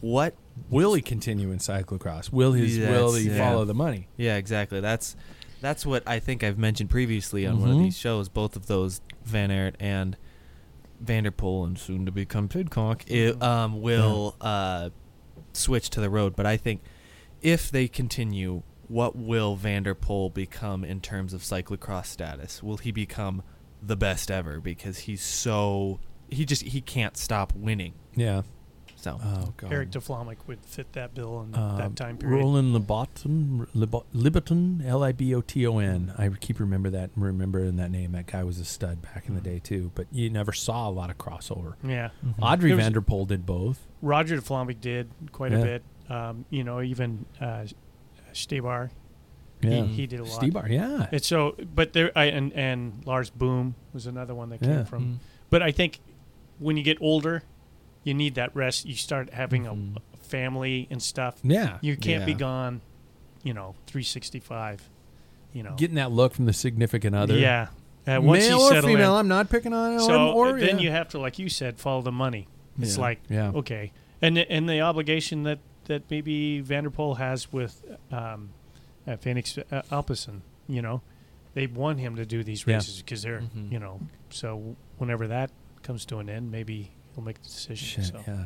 what? 0.00 0.34
Will 0.70 0.94
he 0.94 1.02
continue 1.02 1.50
in 1.50 1.58
cyclocross? 1.58 2.32
Will 2.32 2.52
his 2.52 2.76
Yes, 2.76 2.90
will 2.90 3.14
he 3.14 3.28
yeah. 3.30 3.38
follow 3.38 3.64
the 3.64 3.74
money? 3.74 4.08
Yeah, 4.16 4.36
exactly. 4.36 4.80
That's 4.80 5.16
that's 5.60 5.84
what 5.86 6.02
I 6.06 6.18
think 6.20 6.42
I've 6.44 6.58
mentioned 6.58 6.90
previously 6.90 7.46
on 7.46 7.60
one 7.60 7.70
of 7.70 7.76
Mhm. 7.76 7.82
these 7.84 7.98
shows. 7.98 8.28
Both 8.28 8.54
of 8.56 8.66
those, 8.66 9.00
Van 9.24 9.50
Aert 9.50 9.76
and 9.80 10.16
van 11.00 11.24
der 11.24 11.30
Poel, 11.30 11.66
and 11.66 11.78
soon 11.78 12.06
to 12.06 12.12
become 12.12 12.48
Pidcock, 12.48 13.08
it, 13.10 13.40
um, 13.42 13.80
will 13.80 14.34
uh, 14.40 14.90
switch 15.52 15.90
to 15.90 16.00
the 16.00 16.10
road. 16.10 16.34
But 16.36 16.46
I 16.46 16.56
think 16.56 16.80
if 17.42 17.70
they 17.70 17.86
continue, 17.88 18.62
what 18.88 19.14
will 19.16 19.54
van 19.56 19.82
der 19.84 19.94
Poel 19.94 20.32
become 20.32 20.84
in 20.84 21.00
terms 21.00 21.32
of 21.32 21.42
cyclocross 21.42 22.06
status? 22.06 22.62
Will 22.62 22.76
he 22.78 22.90
become 22.90 23.42
the 23.82 23.96
best 23.96 24.28
ever 24.30 24.60
because 24.60 24.98
he's 25.00 25.22
so 25.22 26.00
he 26.28 26.44
just 26.44 26.62
he 26.62 26.80
can't 26.80 27.16
stop 27.16 27.52
winning. 27.54 27.94
Yeah. 28.16 28.42
So 29.00 29.20
Oh 29.22 29.52
god. 29.56 29.72
Eric 29.72 29.90
De 29.92 30.00
Vlaeminck 30.00 30.38
would 30.48 30.64
fit 30.64 30.92
that 30.94 31.14
bill 31.14 31.42
in 31.42 31.54
Um, 31.54 31.76
that 31.78 31.94
time 31.96 32.16
period. 32.18 32.36
Roland 32.36 32.72
Liboton, 32.74 33.68
Libo- 33.72 34.04
Liboton, 34.12 34.82
L 34.84 35.04
I 35.04 35.12
B 35.12 35.32
O 35.34 35.40
T 35.40 35.64
O 35.68 35.78
N. 35.78 36.12
I 36.18 36.28
keep 36.30 36.58
remember 36.58 36.90
that 36.90 37.10
remembering 37.14 37.76
that 37.76 37.90
name. 37.92 38.10
That 38.12 38.26
guy 38.26 38.42
was 38.42 38.58
a 38.58 38.64
stud 38.64 39.00
back 39.02 39.28
in 39.28 39.34
the 39.36 39.40
day 39.40 39.60
too. 39.60 39.92
But 39.94 40.06
you 40.10 40.30
never 40.30 40.52
saw 40.52 40.88
a 40.88 40.90
lot 40.90 41.10
of 41.10 41.18
crossover. 41.18 41.74
Yeah. 41.84 42.10
Audrey 42.42 42.70
There 42.70 42.76
was- 42.76 42.84
van 42.86 42.92
der 42.92 43.00
Poel 43.00 43.26
did 43.26 43.46
both. 43.46 43.86
Roger 44.02 44.34
De 44.36 44.42
Vlaeminck 44.42 44.80
did 44.80 45.08
quite 45.30 45.52
Yeah. 45.52 45.58
a 45.58 45.64
bit. 45.64 45.82
Um, 46.10 46.44
you 46.50 46.64
know, 46.64 46.80
even 46.82 47.24
uh, 47.40 47.66
Stybar, 48.32 48.90
Yeah. 49.62 49.82
he, 49.84 49.94
he 49.94 50.06
did 50.06 50.20
a 50.20 50.24
lot. 50.24 50.40
Stybar, 50.42 50.68
yeah. 50.70 51.06
It's 51.12 51.26
so, 51.26 51.54
but 51.74 51.92
there, 51.92 52.10
I, 52.16 52.24
and 52.26 52.52
and 52.52 53.02
Lars 53.06 53.30
Boom 53.30 53.74
was 53.92 54.06
another 54.06 54.34
one 54.34 54.48
that 54.50 54.60
came 54.60 54.70
Yeah. 54.70 54.84
from. 54.84 55.04
Mm. 55.04 55.16
But 55.50 55.62
I 55.62 55.70
think 55.72 56.00
when 56.58 56.76
you 56.76 56.82
get 56.82 56.98
older, 57.00 57.42
you 58.08 58.14
need 58.14 58.34
that 58.36 58.54
rest. 58.56 58.84
You 58.86 58.94
start 58.94 59.32
having 59.32 59.64
Mhm. 59.64 59.96
a, 59.96 60.00
family 60.28 60.86
and 60.90 61.02
stuff. 61.02 61.36
yeah. 61.42 61.78
You 61.80 61.96
can't 61.96 62.26
be 62.26 62.34
gone, 62.34 62.82
you 63.42 63.54
know, 63.54 63.74
365. 63.86 64.88
You 65.54 65.62
know, 65.62 65.74
Getting 65.76 65.96
that 65.96 66.12
look 66.12 66.34
from 66.34 66.44
the 66.44 66.52
significant 66.52 67.16
other. 67.16 67.36
yeah. 67.38 67.68
Uh, 68.06 68.20
once 68.20 68.46
Male 68.48 68.58
you 68.58 68.78
or 68.78 68.82
female, 68.82 69.14
in, 69.14 69.20
I'm 69.20 69.28
not 69.28 69.48
picking 69.50 69.72
on 69.72 69.98
so 70.00 70.28
or, 70.32 70.50
or 70.54 70.60
then 70.60 70.76
yeah. 70.78 70.84
you 70.84 70.90
have 70.90 71.08
to, 71.10 71.18
like 71.18 71.38
you 71.38 71.48
said, 71.48 71.78
follow 71.78 72.02
the 72.02 72.12
money. 72.12 72.46
It's 72.80 72.96
Yeah. 72.96 73.00
like 73.02 73.20
Yeah. 73.28 73.50
okay, 73.54 73.92
and 74.22 74.36
the- 74.36 74.50
and 74.50 74.68
the 74.68 74.80
obligation 74.82 75.42
that 75.44 75.58
that 75.86 76.02
maybe 76.10 76.60
van 76.60 76.84
der 76.84 76.90
Poel 76.90 77.16
has 77.16 77.50
with 77.52 77.82
um, 78.12 78.50
uh, 79.06 79.16
Fenix 79.16 79.56
uh, 79.56 79.82
Alpecin, 79.90 80.40
you 80.68 80.82
know, 80.82 81.00
they 81.54 81.66
want 81.66 82.00
him 82.00 82.16
to 82.16 82.26
do 82.26 82.42
these 82.44 82.66
races 82.66 82.98
because 83.02 83.22
they're 83.22 83.40
Mhm. 83.40 83.72
you 83.72 83.78
know. 83.78 84.00
So 84.30 84.76
whenever 84.98 85.26
that 85.28 85.50
comes 85.82 86.04
to 86.06 86.18
an 86.18 86.28
end, 86.28 86.50
maybe 86.52 86.90
he'll 87.18 87.24
make 87.24 87.42
the 87.42 87.48
decision. 87.48 88.04
Shit, 88.04 88.12
so. 88.12 88.20
yeah. 88.26 88.44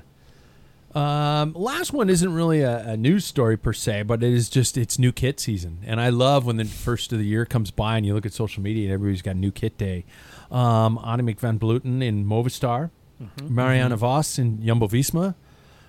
Um, 0.95 1.55
last 1.55 1.93
one 1.93 2.11
isn't 2.11 2.35
really 2.35 2.61
a, 2.61 2.89
a 2.89 2.97
news 2.97 3.25
story 3.25 3.57
per 3.57 3.73
se, 3.73 4.03
but 4.03 4.23
it 4.23 4.33
is 4.33 4.51
just 4.51 4.77
it's 4.77 4.99
new 4.99 5.13
kit 5.13 5.41
season, 5.41 5.79
and 5.87 6.01
I 6.01 6.11
love 6.11 6.45
when 6.45 6.57
the 6.57 6.65
first 6.65 7.13
of 7.13 7.19
the 7.19 7.25
year 7.25 7.47
comes 7.47 7.71
by 7.71 7.97
and 7.97 8.05
you 8.05 8.13
look 8.15 8.27
at 8.27 8.33
social 8.35 8.63
media 8.63 8.85
and 8.85 8.93
everybody's 8.93 9.23
got 9.23 9.37
new 9.37 9.51
kit 9.51 9.79
day. 9.79 10.05
Um, 10.51 10.99
Annemiek 10.99 11.39
van 11.41 11.59
Vleuten 11.59 12.03
in 12.03 12.25
Movistar, 12.27 12.91
Mm-hmm. 13.23 13.55
Marianne 13.55 13.95
Vos 13.95 14.37
in 14.39 14.65
Jumbo 14.67 14.89
Visma, 14.89 15.37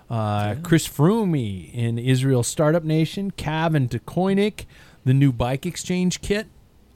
uh, 0.08 0.56
Chris 0.62 0.88
Froome 0.88 1.74
in 1.74 1.98
Israel 1.98 2.44
Startup 2.44 2.84
Nation, 2.84 3.32
Cav 3.32 3.72
Deceuninck, 3.90 4.66
the 5.04 5.14
new 5.16 5.32
bike 5.32 5.66
exchange 5.66 6.22
kit, 6.22 6.46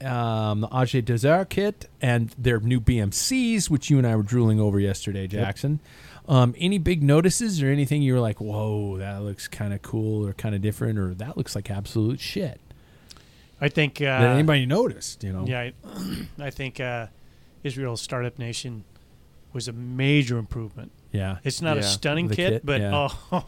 um, 0.04 0.60
the 0.60 0.68
AG2R 0.68 1.48
kit, 1.48 1.88
and 2.00 2.34
their 2.38 2.60
new 2.60 2.80
BMCs, 2.80 3.68
which 3.70 3.90
you 3.90 3.98
and 3.98 4.06
I 4.06 4.16
were 4.16 4.22
drooling 4.22 4.60
over 4.60 4.78
yesterday, 4.78 5.26
Jackson. 5.26 5.80
Um, 6.28 6.54
any 6.58 6.76
big 6.78 7.02
notices 7.02 7.62
or 7.62 7.68
anything 7.68 8.02
you 8.02 8.12
were 8.12 8.20
like, 8.20 8.40
whoa, 8.40 8.98
that 8.98 9.22
looks 9.22 9.48
kind 9.48 9.72
of 9.72 9.80
cool 9.82 10.26
or 10.26 10.34
kind 10.34 10.54
of 10.54 10.60
different, 10.60 10.98
or 10.98 11.14
that 11.14 11.36
looks 11.36 11.54
like 11.54 11.70
absolute 11.70 12.20
shit? 12.20 12.60
I 13.60 13.68
think 13.68 14.00
uh, 14.00 14.04
that 14.04 14.34
anybody 14.34 14.66
noticed, 14.66 15.24
you 15.24 15.32
know? 15.32 15.44
Yeah, 15.46 15.60
I, 15.60 15.72
I 16.38 16.50
think 16.50 16.80
uh, 16.80 17.06
Israel's 17.64 18.00
startup 18.02 18.38
nation 18.38 18.84
was 19.52 19.68
a 19.68 19.72
major 19.72 20.38
improvement. 20.38 20.92
Yeah. 21.12 21.38
It's 21.42 21.62
not 21.62 21.78
a 21.78 21.82
stunning 21.82 22.28
kit, 22.28 22.36
kit, 22.52 22.66
but 22.66 22.80
yeah. 22.82 23.08
oh, 23.32 23.46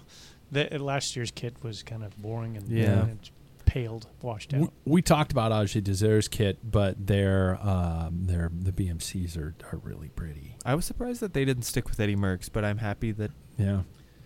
the 0.51 0.79
last 0.79 1.15
year's 1.15 1.31
kit 1.31 1.63
was 1.63 1.83
kind 1.83 2.03
of 2.03 2.17
boring 2.17 2.57
and, 2.57 2.69
Yeah. 2.69 3.03
and 3.05 3.31
paled, 3.71 4.09
washed 4.21 4.53
out. 4.53 4.61
We, 4.63 4.69
we 4.85 5.03
talked 5.03 5.31
about 5.31 5.53
AG2R's 5.53 6.27
kit, 6.27 6.59
but 6.69 7.07
their 7.07 7.57
um, 7.63 8.25
their 8.25 8.51
the 8.53 8.73
BMCs 8.73 9.39
are, 9.39 9.55
are 9.73 9.79
really 9.79 10.09
pretty. 10.09 10.57
I 10.67 10.75
was 10.75 10.85
surprised 10.85 11.21
that 11.21 11.35
they 11.35 11.45
didn't 11.45 11.63
stick 11.63 11.89
with 11.89 12.01
Eddie 12.01 12.17
Merckx, 12.17 12.51
but 12.53 12.65
I'm 12.65 12.79
happy 12.79 13.13
that 13.13 13.31
Yeah. 13.57 13.83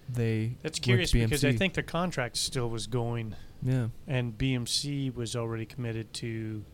they 0.09 0.57
That's 0.62 0.78
with 0.78 0.84
curious 0.84 1.12
because 1.12 1.45
I 1.45 1.53
think 1.53 1.74
the 1.74 1.82
contract 1.82 2.38
still 2.38 2.70
was 2.70 2.86
going, 2.86 3.36
yeah. 3.62 3.88
and 4.07 4.36
BMC 4.38 5.14
was 5.14 5.36
already 5.36 5.66
committed 5.66 6.12
to 6.14 6.64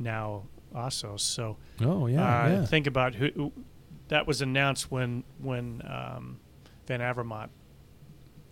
now 0.00 0.42
Asos. 0.74 1.20
So 1.20 1.58
Oh 1.80 2.08
yeah, 2.08 2.22
uh, 2.22 2.48
yeah. 2.48 2.64
think 2.66 2.88
about 2.88 3.14
who, 3.14 3.30
who 3.36 3.52
that 4.08 4.26
was 4.26 4.42
announced 4.42 4.90
when 4.90 5.22
when 5.38 5.80
um, 5.88 6.40
Van 6.88 6.98
Avermaet 7.00 7.50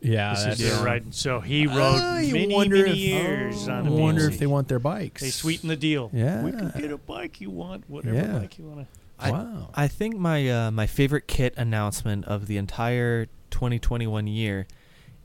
yeah, 0.01 0.31
this 0.35 0.45
that's 0.45 0.61
is 0.61 0.69
their 0.71 0.79
yeah. 0.81 0.85
ride. 0.85 1.15
So 1.15 1.41
he 1.41 1.67
rode 1.67 1.79
Ah, 1.79 2.19
you 2.19 2.35
many 2.35 2.55
wonder 2.55 2.77
many 2.77 2.91
if- 2.91 2.97
years 2.97 3.69
I 3.69 3.79
on 3.81 3.87
a 3.87 3.93
wonder 3.93 4.29
if 4.29 4.39
they 4.39 4.47
want 4.47 4.69
their 4.69 4.79
bikes. 4.79 5.23
They 5.23 5.31
sweeten 5.31 5.69
the 5.69 5.77
deal. 5.77 6.11
Yeah. 6.13 6.43
we 6.43 6.53
can 6.53 6.73
get 6.79 6.91
a 6.91 6.99
bike 6.99 7.41
you 7.41 7.51
want, 7.51 7.85
whatever 7.89 8.15
Yeah. 8.17 8.39
bike 8.39 8.59
you 8.59 8.65
want 8.65 8.81
to. 8.81 8.87
I- 9.19 9.31
wow. 9.31 9.71
I 9.75 9.89
think 9.89 10.17
my 10.17 10.49
uh, 10.51 10.71
my 10.71 10.87
favorite 10.87 11.27
kit 11.29 11.55
announcement 11.57 12.25
of 12.27 12.47
the 12.47 12.57
entire 12.57 13.27
2021 13.51 14.27
year 14.27 14.67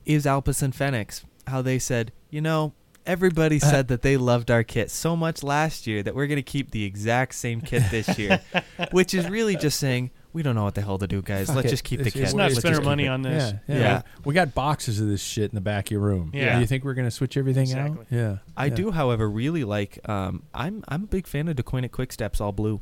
is 0.06 0.24
Alpecin 0.26 0.72
Fenix. 0.74 1.24
How 1.46 1.60
they 1.62 1.78
said, 1.78 2.12
you 2.30 2.40
know, 2.40 2.72
everybody 3.04 3.56
Uh, 3.56 3.60
said 3.70 3.88
that 3.88 4.02
they 4.02 4.16
loved 4.16 4.50
our 4.50 4.62
kit 4.62 4.90
so 4.90 5.16
much 5.16 5.42
last 5.42 5.86
year 5.86 6.02
that 6.04 6.14
we're 6.14 6.28
going 6.28 6.36
to 6.36 6.42
keep 6.42 6.70
the 6.70 6.84
exact 6.84 7.34
same 7.34 7.60
kit 7.60 7.82
this 7.90 8.16
year, 8.18 8.40
which 8.92 9.12
is 9.12 9.28
really 9.28 9.56
just 9.56 9.78
saying 9.78 10.10
we 10.32 10.42
don't 10.42 10.54
know 10.54 10.64
what 10.64 10.74
the 10.74 10.82
hell 10.82 10.98
to 10.98 11.06
do, 11.06 11.22
guys. 11.22 11.46
Fuck 11.48 11.56
Let's 11.56 11.66
it. 11.68 11.70
just 11.70 11.84
keep 11.84 11.98
the 11.98 12.04
Let's 12.04 12.14
kit. 12.14 12.22
Let's 12.22 12.34
not 12.34 12.42
let's 12.44 12.58
spend 12.58 12.74
our 12.76 12.80
keep 12.80 12.84
money 12.88 13.04
it. 13.06 13.08
on 13.08 13.22
this. 13.22 13.54
Yeah, 13.66 13.74
yeah. 13.74 13.80
Yeah. 13.80 14.02
We 14.24 14.34
got 14.34 14.54
boxes 14.54 15.00
of 15.00 15.08
this 15.08 15.22
shit 15.22 15.50
in 15.50 15.54
the 15.54 15.60
back 15.60 15.86
of 15.86 15.90
your 15.92 16.00
room. 16.00 16.30
Yeah. 16.34 16.54
Do 16.54 16.60
you 16.60 16.66
think 16.66 16.84
we're 16.84 16.94
gonna 16.94 17.10
switch 17.10 17.36
everything 17.36 17.62
Exactly. 17.62 18.00
out? 18.00 18.06
Yeah. 18.10 18.36
I 18.56 18.66
yeah. 18.66 18.74
do, 18.74 18.90
however, 18.92 19.28
really 19.28 19.64
like. 19.64 19.98
Um, 20.08 20.44
I'm 20.54 20.84
I'm 20.88 21.04
a 21.04 21.06
big 21.06 21.26
fan 21.26 21.48
of 21.48 21.56
Deceuninck 21.56 21.90
Quick 21.92 22.12
Steps 22.12 22.40
all 22.40 22.52
blue. 22.52 22.80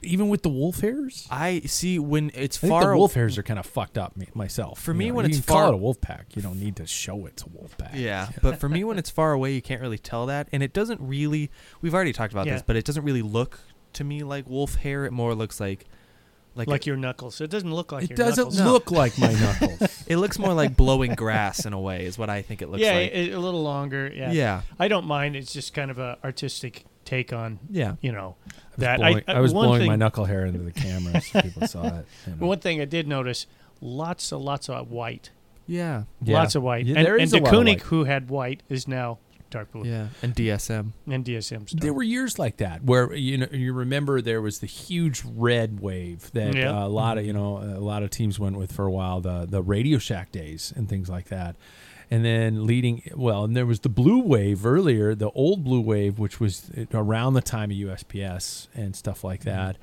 Even 0.00 0.28
with 0.28 0.44
the 0.44 0.48
wolf 0.48 0.78
hairs. 0.78 1.26
I 1.28 1.58
see 1.66 1.98
when 1.98 2.30
it's 2.32 2.56
I 2.58 2.60
think 2.60 2.70
far 2.70 2.90
the 2.92 2.96
wolf 2.96 3.14
hairs 3.14 3.36
are 3.36 3.42
kind 3.42 3.58
of 3.58 3.66
fucked 3.66 3.98
up 3.98 4.16
me, 4.16 4.28
myself. 4.32 4.78
For 4.80 4.92
You 4.92 4.98
me, 4.98 5.08
know, 5.08 5.14
when 5.14 5.24
you 5.24 5.30
it's 5.30 5.38
can 5.44 5.46
call 5.52 5.62
far- 5.64 5.68
it 5.72 5.74
a 5.74 5.76
wolf 5.76 6.00
pack, 6.00 6.36
you 6.36 6.42
don't 6.42 6.60
need 6.60 6.76
to 6.76 6.86
show 6.86 7.26
it's 7.26 7.42
a 7.42 7.48
wolf 7.48 7.76
pack. 7.76 7.90
Yeah, 7.94 8.28
but 8.42 8.60
for 8.60 8.68
me, 8.68 8.84
when 8.84 8.96
it's 8.96 9.10
far 9.10 9.32
away, 9.32 9.54
you 9.54 9.60
can't 9.62 9.80
really 9.80 9.98
tell 9.98 10.26
that, 10.26 10.48
and 10.52 10.62
it 10.62 10.72
doesn't 10.72 11.00
really. 11.00 11.50
We've 11.80 11.94
already 11.94 12.12
talked 12.12 12.32
about 12.32 12.46
Yeah. 12.46 12.52
this, 12.52 12.62
but 12.62 12.76
it 12.76 12.84
doesn't 12.84 13.02
really 13.02 13.22
look 13.22 13.58
to 13.94 14.04
me 14.04 14.22
like 14.22 14.48
wolf 14.48 14.76
hair. 14.76 15.04
It 15.04 15.12
more 15.12 15.34
looks 15.34 15.58
like, 15.58 15.84
like, 16.58 16.68
Like 16.68 16.86
your 16.86 16.96
knuckles. 16.96 17.40
It 17.40 17.50
doesn't 17.50 17.72
look 17.72 17.92
like 17.92 18.04
it 18.04 18.10
your 18.10 18.16
doesn't 18.16 18.54
knuckles. 18.54 18.60
look 18.60 18.90
like 18.90 19.18
my 19.18 19.32
knuckles. 19.32 20.04
it 20.06 20.16
looks 20.16 20.38
more 20.38 20.52
like 20.52 20.76
blowing 20.76 21.14
grass 21.14 21.64
in 21.64 21.72
a 21.72 21.80
way, 21.80 22.04
is 22.04 22.18
what 22.18 22.28
I 22.28 22.42
think 22.42 22.60
it 22.62 22.68
looks 22.68 22.82
yeah, 22.82 22.94
like. 22.94 23.12
a, 23.12 23.32
a 23.32 23.38
little 23.38 23.62
longer. 23.62 24.12
Yeah. 24.14 24.32
yeah, 24.32 24.62
I 24.78 24.88
don't 24.88 25.06
mind. 25.06 25.36
It's 25.36 25.52
just 25.52 25.72
kind 25.72 25.90
of 25.90 25.98
a 25.98 26.18
artistic 26.22 26.84
take 27.08 27.32
on 27.32 27.58
yeah. 27.70 27.94
you 28.02 28.12
know 28.12 28.36
I 28.46 28.52
was 28.52 28.56
that. 28.76 28.98
blowing, 28.98 29.24
I, 29.26 29.32
I 29.32 29.40
was 29.40 29.52
blowing 29.54 29.80
thing, 29.80 29.86
my 29.88 29.96
knuckle 29.96 30.26
hair 30.26 30.44
into 30.44 30.58
the 30.58 30.72
camera 30.72 31.22
so 31.22 31.40
people 31.40 31.66
saw 31.66 31.86
it. 31.86 32.06
you 32.26 32.34
know. 32.34 32.46
One 32.46 32.58
thing 32.58 32.82
I 32.82 32.84
did 32.84 33.08
notice: 33.08 33.46
lots 33.80 34.30
of 34.30 34.42
lots 34.42 34.68
of 34.68 34.90
white, 34.90 35.30
Yeah, 35.66 36.02
Yeah. 36.22 36.34
lots 36.36 36.54
of 36.54 36.62
white. 36.62 36.84
Yeah, 36.84 36.98
and 36.98 37.06
there 37.06 37.16
is 37.16 37.32
and 37.32 37.46
a 37.46 37.50
Deceuninck, 37.50 37.80
who 37.82 38.04
had 38.04 38.28
white, 38.28 38.62
is 38.68 38.86
now 38.86 39.18
dark 39.50 39.72
blue. 39.72 39.84
yeah, 39.84 40.08
and 40.22 40.34
DSM. 40.34 40.92
And 41.06 41.24
DSM 41.24 41.68
stuff. 41.68 41.80
There 41.80 41.92
were 41.92 42.02
years 42.02 42.38
like 42.38 42.58
that 42.58 42.84
where 42.84 43.14
you 43.14 43.38
know 43.38 43.46
you 43.50 43.72
remember 43.72 44.20
there 44.20 44.42
was 44.42 44.58
the 44.60 44.66
huge 44.66 45.22
red 45.24 45.80
wave 45.80 46.30
that 46.32 46.54
Yeah. 46.54 46.72
uh, 46.82 46.86
a 46.86 46.88
lot 46.88 47.18
of 47.18 47.24
you 47.24 47.32
know 47.32 47.58
a 47.58 47.80
lot 47.80 48.02
of 48.02 48.10
teams 48.10 48.38
went 48.38 48.56
with 48.56 48.72
for 48.72 48.84
a 48.84 48.90
while 48.90 49.20
the 49.20 49.46
the 49.48 49.62
Radio 49.62 49.98
Shack 49.98 50.32
days 50.32 50.72
and 50.76 50.88
things 50.88 51.08
like 51.08 51.26
that. 51.28 51.56
And 52.10 52.24
then 52.24 52.66
leading 52.66 53.02
well, 53.14 53.44
and 53.44 53.54
there 53.54 53.66
was 53.66 53.80
the 53.80 53.90
blue 53.90 54.20
wave 54.22 54.64
earlier, 54.64 55.14
the 55.14 55.30
old 55.32 55.62
blue 55.62 55.82
wave, 55.82 56.18
which 56.18 56.40
was 56.40 56.70
around 56.94 57.34
the 57.34 57.42
time 57.42 57.70
of 57.70 57.76
USPS 57.76 58.68
and 58.74 58.96
stuff 58.96 59.22
like 59.24 59.44
that. 59.44 59.76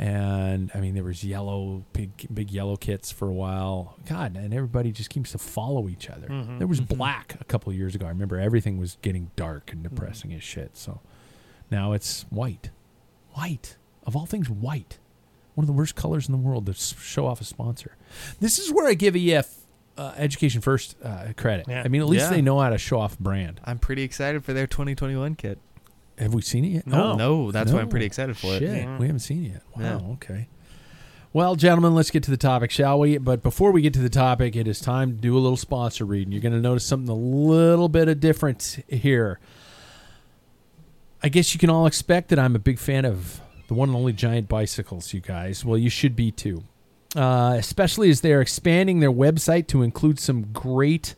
And 0.00 0.70
I 0.74 0.80
mean, 0.80 0.94
there 0.94 1.04
was 1.04 1.22
yellow, 1.22 1.84
big, 1.92 2.10
big 2.32 2.50
yellow 2.50 2.76
kits 2.76 3.12
for 3.12 3.28
a 3.28 3.34
while. 3.34 3.96
God, 4.08 4.34
and 4.34 4.54
everybody 4.54 4.92
just 4.92 5.12
seems 5.12 5.30
to 5.32 5.38
follow 5.38 5.90
each 5.90 6.08
other. 6.08 6.26
Mhm. 6.26 6.56
There 6.58 6.66
was 6.66 6.80
black 6.80 7.36
a 7.38 7.44
couple 7.44 7.70
of 7.70 7.76
years 7.76 7.94
ago. 7.94 8.06
I 8.06 8.08
remember 8.08 8.40
everything 8.40 8.78
was 8.78 8.96
getting 9.02 9.30
dark 9.36 9.70
and 9.74 9.82
depressing 9.82 10.32
as 10.32 10.42
shit. 10.42 10.74
So 10.74 11.00
now 11.70 11.92
it's 11.92 12.22
white. 12.30 12.70
White. 13.34 13.76
Of 14.06 14.16
all 14.16 14.24
things, 14.24 14.48
white. 14.48 14.98
One 15.54 15.64
of 15.64 15.66
the 15.66 15.74
worst 15.74 15.96
colors 15.96 16.26
in 16.28 16.32
the 16.32 16.38
world 16.38 16.64
to 16.64 16.72
show 16.72 17.26
off 17.26 17.42
a 17.42 17.44
sponsor. 17.44 17.96
This 18.40 18.58
is 18.58 18.72
where 18.72 18.86
I 18.86 18.94
give 18.94 19.14
EF 19.14 19.54
uh, 19.98 20.14
Education 20.16 20.62
First 20.62 20.96
uh, 21.04 21.34
credit. 21.36 21.66
Yeah. 21.68 21.82
I 21.84 21.88
mean, 21.88 22.00
at 22.00 22.08
least 22.08 22.24
Yeah. 22.24 22.30
they 22.30 22.40
know 22.40 22.58
how 22.58 22.70
to 22.70 22.78
show 22.78 22.98
off 23.00 23.18
brand. 23.18 23.60
I'm 23.64 23.78
pretty 23.78 24.02
excited 24.02 24.42
for 24.46 24.54
their 24.54 24.66
2021 24.66 25.34
kit. 25.34 25.58
Have 26.20 26.34
we 26.34 26.42
seen 26.42 26.64
it 26.64 26.68
yet? 26.68 26.86
No. 26.86 27.16
no, 27.16 27.50
that's 27.50 27.72
why 27.72 27.80
I'm 27.80 27.88
pretty 27.88 28.06
excited 28.06 28.36
for 28.36 28.52
Shit, 28.52 28.62
it. 28.62 28.76
Yeah. 28.84 28.98
we 28.98 29.06
haven't 29.06 29.20
seen 29.20 29.44
it 29.46 29.48
yet. 29.52 29.62
Wow, 29.76 29.82
Yeah. 29.82 30.12
okay. 30.14 30.48
Well, 31.32 31.54
gentlemen, 31.54 31.94
let's 31.94 32.10
get 32.10 32.24
to 32.24 32.30
the 32.30 32.36
topic, 32.36 32.70
shall 32.72 32.98
we? 32.98 33.16
But 33.18 33.42
before 33.42 33.70
we 33.70 33.82
get 33.82 33.94
to 33.94 34.00
the 34.00 34.08
topic, 34.10 34.56
it 34.56 34.66
is 34.66 34.80
time 34.80 35.12
to 35.12 35.16
do 35.16 35.36
a 35.36 35.38
little 35.38 35.56
sponsor 35.56 36.04
read. 36.04 36.26
And 36.26 36.32
you're 36.34 36.42
going 36.42 36.52
to 36.54 36.60
notice 36.60 36.84
something 36.84 37.08
a 37.08 37.14
little 37.14 37.88
bit 37.88 38.08
of 38.08 38.18
different 38.20 38.82
here. 38.88 39.38
I 41.22 41.28
guess 41.28 41.54
you 41.54 41.60
can 41.60 41.70
all 41.70 41.86
expect 41.86 42.28
that 42.30 42.38
I'm 42.38 42.56
a 42.56 42.58
big 42.58 42.78
fan 42.78 43.04
of 43.04 43.40
the 43.68 43.74
one 43.74 43.90
and 43.90 43.96
only 43.96 44.12
giant 44.12 44.48
bicycles, 44.48 45.12
you 45.14 45.20
guys. 45.20 45.64
Well, 45.64 45.78
you 45.78 45.90
should 45.90 46.16
be 46.16 46.32
too. 46.32 46.64
Uh, 47.14 47.54
especially 47.58 48.10
as 48.10 48.20
they're 48.22 48.40
expanding 48.40 49.00
their 49.00 49.12
website 49.12 49.66
to 49.68 49.82
include 49.82 50.18
some 50.18 50.52
great 50.52 51.14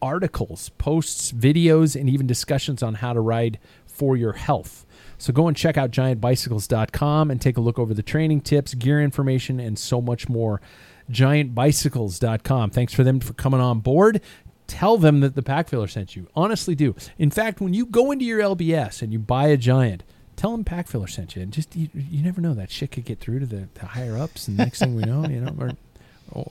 articles, 0.00 0.70
posts, 0.78 1.32
videos, 1.32 1.98
and 1.98 2.08
even 2.08 2.26
discussions 2.26 2.82
on 2.82 2.94
how 2.94 3.12
to 3.12 3.20
ride 3.20 3.58
for 4.00 4.16
your 4.16 4.32
health. 4.32 4.86
So 5.18 5.30
go 5.30 5.46
and 5.46 5.54
check 5.54 5.76
out 5.76 5.90
giantbicycles.com 5.90 7.30
and 7.30 7.38
take 7.38 7.58
a 7.58 7.60
look 7.60 7.78
over 7.78 7.92
the 7.92 8.02
training 8.02 8.40
tips, 8.40 8.72
gear 8.72 8.98
information, 9.02 9.60
and 9.60 9.78
so 9.78 10.00
much 10.00 10.26
more. 10.26 10.62
Giantbicycles.com. 11.10 12.70
Thanks 12.70 12.94
for 12.94 13.04
them 13.04 13.20
for 13.20 13.34
coming 13.34 13.60
on 13.60 13.80
board. 13.80 14.22
Tell 14.66 14.96
them 14.96 15.20
that 15.20 15.34
the 15.34 15.42
pack 15.42 15.68
filler 15.68 15.86
sent 15.88 16.16
you. 16.16 16.28
Honestly, 16.34 16.74
do. 16.74 16.94
In 17.18 17.30
fact, 17.30 17.60
when 17.60 17.74
you 17.74 17.84
go 17.84 18.10
into 18.10 18.24
your 18.24 18.40
LBS 18.40 19.02
and 19.02 19.12
you 19.12 19.18
buy 19.18 19.48
a 19.48 19.58
giant, 19.58 20.02
tell 20.36 20.52
them 20.52 20.64
pack 20.64 20.88
filler 20.88 21.06
sent 21.08 21.36
you. 21.36 21.42
And 21.42 21.52
just 21.52 21.76
you, 21.76 21.88
you 21.92 22.22
never 22.22 22.40
know 22.40 22.54
that 22.54 22.70
shit 22.70 22.92
could 22.92 23.04
get 23.04 23.18
through 23.18 23.40
to 23.40 23.46
the, 23.46 23.68
the 23.74 23.84
higher 23.86 24.16
ups. 24.16 24.48
And 24.48 24.56
next 24.56 24.78
thing 24.78 24.94
we 24.94 25.02
know, 25.02 25.28
you 25.28 25.42
know, 25.42 25.52
we're 25.52 25.72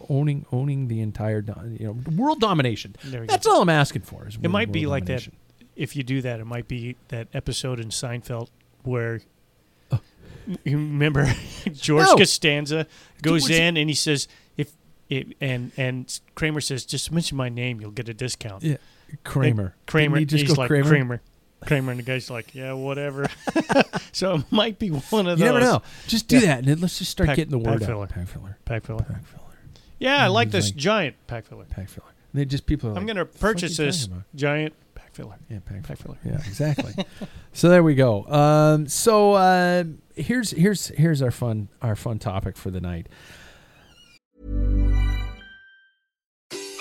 owning 0.10 0.45
owning 0.52 0.89
the 0.89 1.00
entire 1.00 1.43
you 1.80 1.88
know 1.88 1.97
world 2.16 2.39
domination. 2.41 2.95
We 3.06 3.12
go. 3.12 3.26
That's 3.26 3.47
all 3.47 3.62
I'm 3.64 3.70
asking 3.70 4.02
for. 4.04 4.28
Is 4.28 4.36
It 4.36 4.41
world- 4.41 4.52
might 4.52 4.72
be 4.72 4.86
like 4.86 5.06
that. 5.06 5.28
If 5.80 5.95
you 5.95 6.03
do 6.03 6.21
that, 6.21 6.39
it 6.39 6.45
might 6.45 6.67
be 6.67 6.95
that 7.07 7.27
episode 7.34 7.80
in 7.80 7.89
Seinfeld 7.89 8.49
where 8.84 9.21
Oh. 9.91 9.99
you 10.63 10.77
remember 10.77 11.25
George 11.73 12.05
No. 12.07 12.15
Costanza 12.15 12.86
goes 13.21 13.49
in 13.49 13.77
and 13.77 13.89
he 13.89 13.95
says, 13.95 14.27
"If 14.57 14.73
it, 15.09 15.36
and 15.41 15.71
and 15.77 16.19
Kramer 16.36 16.61
says, 16.61 16.86
just 16.86 17.11
mention 17.11 17.38
my 17.38 17.49
name, 17.49 17.80
you'll 17.82 17.91
get 17.91 18.09
a 18.09 18.13
discount." 18.13 18.63
Yeah, 18.63 18.77
Kramer. 19.23 19.63
And 19.63 19.86
Kramer. 19.88 20.17
Didn't 20.19 20.32
he 20.32 20.38
just 20.38 20.47
he's 20.49 20.55
go 20.55 20.61
like 20.61 20.67
Kramer? 20.67 20.89
Kramer. 20.89 21.21
Kramer, 21.65 21.91
and 21.91 21.99
the 21.99 22.03
guy's 22.03 22.30
like, 22.30 22.53
"Yeah, 22.55 22.73
whatever." 22.73 23.27
so 24.11 24.36
it 24.36 24.45
might 24.51 24.80
be 24.80 24.89
one 24.89 25.27
of 25.27 25.39
You 25.39 25.45
those. 25.45 25.53
never 25.53 25.59
know. 25.59 25.82
Just 26.07 26.27
do 26.27 26.38
Yeah. 26.39 26.45
that, 26.47 26.57
and 26.59 26.67
then 26.67 26.80
let's 26.82 26.97
just 26.99 27.11
start 27.11 27.27
Pack- 27.27 27.36
getting 27.38 27.51
the 27.51 27.57
word 27.57 27.80
pack 27.80 27.88
filler. 27.89 28.03
out. 28.03 28.09
Pack 28.09 28.27
filler. 28.27 28.57
Pack 28.65 28.86
filler. 28.86 29.03
Pack 29.03 29.25
filler. 29.25 29.43
Yeah, 29.99 30.23
I 30.25 30.27
Mm, 30.30 30.34
like 30.34 30.51
this 30.51 30.67
like- 30.67 30.75
giant 30.77 31.15
pack 31.27 31.45
filler. 31.45 31.65
Pack 31.65 31.89
filler. 31.89 32.07
And 32.34 32.39
they 32.41 32.45
just 32.45 32.65
people. 32.65 32.91
Are 32.91 32.95
I'm 32.97 33.05
gonna 33.05 33.21
"What 33.21 33.34
the 33.34 33.38
fuck 33.39 33.51
purchase 33.55 33.77
this 33.77 34.07
giant 34.36 34.73
filler. 35.20 35.38
Yeah, 35.49 35.59
pack 35.65 35.84
Pack 35.84 35.97
filler. 35.97 36.17
filler. 36.24 36.36
Yeah, 36.36 36.47
exactly. 36.47 36.93
so 37.53 37.70
there 37.70 37.84
we 37.84 37.95
go. 37.95 38.26
Um, 38.28 38.88
so 38.88 39.34
uh, 39.34 39.84
here's 40.15 40.51
here's 40.51 40.88
here's 40.89 41.22
our 41.22 41.32
fun 41.32 41.67
our 41.82 41.95
fun 41.95 42.20
topic 42.20 42.55
for 42.57 42.72
the 42.72 42.80
night. 42.82 43.07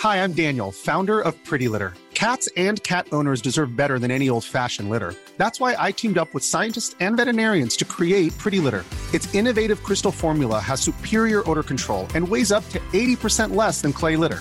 Hi, 0.01 0.23
I'm 0.23 0.33
Daniel, 0.33 0.71
founder 0.71 1.21
of 1.21 1.35
Pretty 1.45 1.67
Litter. 1.67 1.93
Cats 2.15 2.49
and 2.57 2.83
cat 2.85 3.09
owners 3.13 3.43
deserve 3.43 3.75
better 3.77 3.99
than 3.99 4.11
any 4.13 4.29
old 4.29 4.45
fashioned 4.45 4.89
litter. 4.91 5.15
That's 5.37 5.59
why 5.61 5.75
I 5.79 5.91
teamed 5.93 6.19
up 6.19 6.33
with 6.35 6.45
scientists 6.45 6.95
and 7.01 7.17
veterinarians 7.17 7.77
to 7.79 7.85
create 7.85 8.37
Pretty 8.39 8.61
Litter. 8.61 8.85
Its 9.13 9.33
innovative 9.35 9.83
crystal 9.83 10.13
formula 10.13 10.61
has 10.61 10.81
superior 10.81 11.49
odor 11.51 11.63
control 11.65 12.07
and 12.15 12.29
weighs 12.29 12.53
up 12.53 12.69
to 12.71 12.79
80% 12.93 13.55
less 13.57 13.83
than 13.83 13.93
clay 13.93 14.17
litter. 14.17 14.41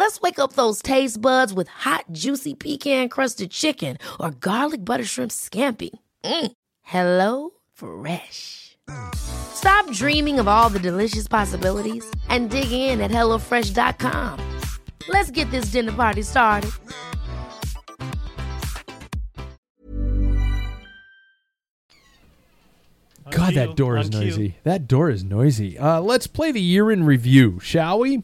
Let's 0.00 0.18
wake 0.22 0.38
up 0.38 0.54
those 0.54 0.80
taste 0.80 1.20
buds 1.20 1.52
with 1.52 1.68
hot, 1.68 2.06
juicy 2.10 2.54
pecan 2.54 3.10
crusted 3.10 3.50
chicken 3.50 3.98
or 4.18 4.30
garlic 4.30 4.82
butter 4.82 5.04
shrimp 5.04 5.30
scampi. 5.30 5.90
Mm. 6.24 6.52
Hello 6.80 7.50
Fresh. 7.74 8.78
Stop 9.14 9.92
dreaming 9.92 10.40
of 10.40 10.48
all 10.48 10.70
the 10.70 10.78
delicious 10.78 11.28
possibilities 11.28 12.02
and 12.30 12.48
dig 12.48 12.72
in 12.72 13.02
at 13.02 13.10
HelloFresh.com. 13.10 14.58
Let's 15.10 15.30
get 15.30 15.50
this 15.50 15.66
dinner 15.66 15.92
party 15.92 16.22
started. 16.22 16.70
God, 23.28 23.52
that 23.52 23.76
door 23.76 23.98
is 23.98 24.10
noisy. 24.10 24.56
That 24.64 24.88
door 24.88 25.10
is 25.10 25.22
noisy. 25.22 25.78
Uh, 25.78 26.00
let's 26.00 26.26
play 26.26 26.52
the 26.52 26.60
year 26.60 26.90
in 26.90 27.04
review, 27.04 27.60
shall 27.60 27.98
we? 27.98 28.22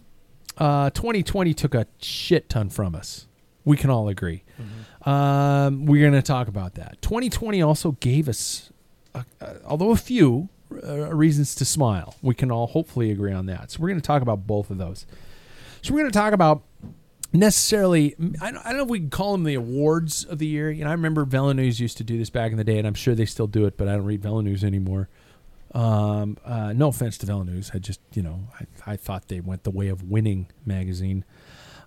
Uh, 0.57 0.91
2020 0.91 1.55
took 1.55 1.75
a 1.75 1.87
shit 2.01 2.49
ton 2.49 2.71
from 2.71 2.95
us. 2.95 3.27
We 3.65 3.77
can 3.77 3.91
all 3.91 4.09
agree. 4.09 4.45
Mm-hmm. 4.61 5.09
Um, 5.09 5.87
we're 5.87 6.09
going 6.09 6.21
to 6.21 6.27
talk 6.27 6.49
about 6.49 6.75
that. 6.75 7.03
2020 7.03 7.61
also 7.63 7.93
gave 7.93 8.29
us, 8.29 8.73
uh, 9.15 9.25
uh, 9.41 9.55
although 9.65 9.91
a 9.91 9.97
few, 9.97 10.49
uh, 10.83 11.15
reasons 11.15 11.55
to 11.57 11.65
smile. 11.65 12.15
We 12.23 12.35
can 12.35 12.51
all 12.51 12.69
hopefully 12.69 13.11
agree 13.11 13.33
on 13.33 13.47
that. 13.47 13.71
So 13.71 13.81
we're 13.81 13.89
going 13.89 14.01
to 14.01 14.07
talk 14.07 14.23
about 14.23 14.47
both 14.47 14.71
of 14.71 14.79
those. 14.79 15.07
So 15.83 15.93
we're 15.95 16.01
going 16.01 16.13
to 16.13 16.19
talk 16.19 16.33
about 16.33 16.63
necessarily. 17.33 18.15
I 18.41 18.51
don't, 18.51 18.65
I 18.65 18.69
don't 18.71 18.79
know 18.79 18.85
if 18.85 18.89
we 18.89 19.01
can 19.01 19.11
call 19.11 19.33
them 19.33 19.45
the 19.45 19.55
awards 19.55 20.25
of 20.25 20.39
the 20.39 20.47
year. 20.47 20.71
You 20.71 20.85
know, 20.85 20.91
I 20.91 20.93
remember 20.93 21.25
VeloNews 21.25 21.79
used 21.81 21.99
to 21.99 22.05
do 22.05 22.19
this 22.19 22.31
back 22.31 22.51
in 22.51 22.59
the 22.59 22.65
day, 22.65 22.79
and 22.79 22.87
I'm 22.87 22.95
sure 22.95 23.15
they 23.15 23.27
still 23.27 23.47
do 23.47 23.67
it, 23.67 23.77
but 23.77 23.89
I 23.89 23.93
don't 23.93 24.05
read 24.05 24.23
VeloNews 24.23 24.65
anymore. 24.65 25.09
Um, 25.75 26.39
uh, 26.45 26.73
no 26.73 26.89
offense 26.89 27.19
to 27.19 27.27
VeloNews, 27.27 27.75
I 27.75 27.79
just 27.79 28.01
you 28.15 28.23
know 28.23 28.49
I, 28.61 28.93
I 28.93 28.97
thought 28.97 29.29
they 29.29 29.41
went 29.41 29.65
the 29.65 29.71
way 29.71 29.89
of 29.89 30.03
winning 30.03 30.49
magazine. 30.65 31.25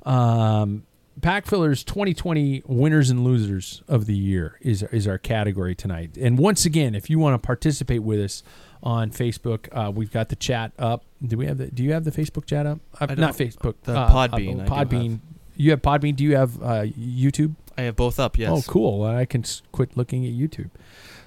Um, 0.04 0.84
Pack 1.22 1.46
Fillers 1.46 1.84
2020 1.84 2.64
winners 2.66 3.10
and 3.10 3.24
losers 3.24 3.84
of 3.88 4.06
the 4.06 4.16
year 4.16 4.58
is 4.62 4.84
is 4.84 5.08
our 5.08 5.18
category 5.18 5.76
tonight. 5.76 6.18
And 6.18 6.38
once 6.38 6.66
again, 6.66 6.96
if 6.96 7.10
you 7.10 7.20
want 7.20 7.42
to 7.42 7.46
participate 7.46 8.04
with 8.04 8.20
us 8.20 8.44
on 8.82 9.12
Facebook, 9.12 9.68
uh, 9.72 9.92
we've 9.92 10.12
got 10.12 10.30
the 10.30 10.36
chat 10.36 10.72
up. 10.80 11.04
Do 11.26 11.38
we 11.38 11.46
have 11.48 11.58
the? 11.58 11.68
Do 11.68 11.84
you 11.84 11.94
have 11.94 12.06
the 12.06 12.12
Facebook 12.12 12.46
chat 12.46 12.66
up? 12.66 12.80
Uh, 13.00 13.08
not 13.16 13.36
Facebook. 13.36 13.76
the 13.84 13.98
uh, 13.98 14.10
Podbean 14.10 14.66
Podbean. 14.68 15.12
have. 15.12 15.20
You 15.56 15.72
have 15.72 15.82
Podbean. 15.82 16.16
Do 16.16 16.24
you 16.24 16.36
have 16.36 16.62
uh, 16.62 16.84
YouTube? 16.84 17.56
I 17.78 17.84
have 17.84 17.96
both 17.96 18.20
up. 18.20 18.38
Yes. 18.38 18.50
Oh, 18.52 18.62
cool. 18.70 19.04
I 19.04 19.26
can 19.26 19.44
quit 19.72 19.98
looking 19.98 20.26
at 20.26 20.34
YouTube. 20.34 20.70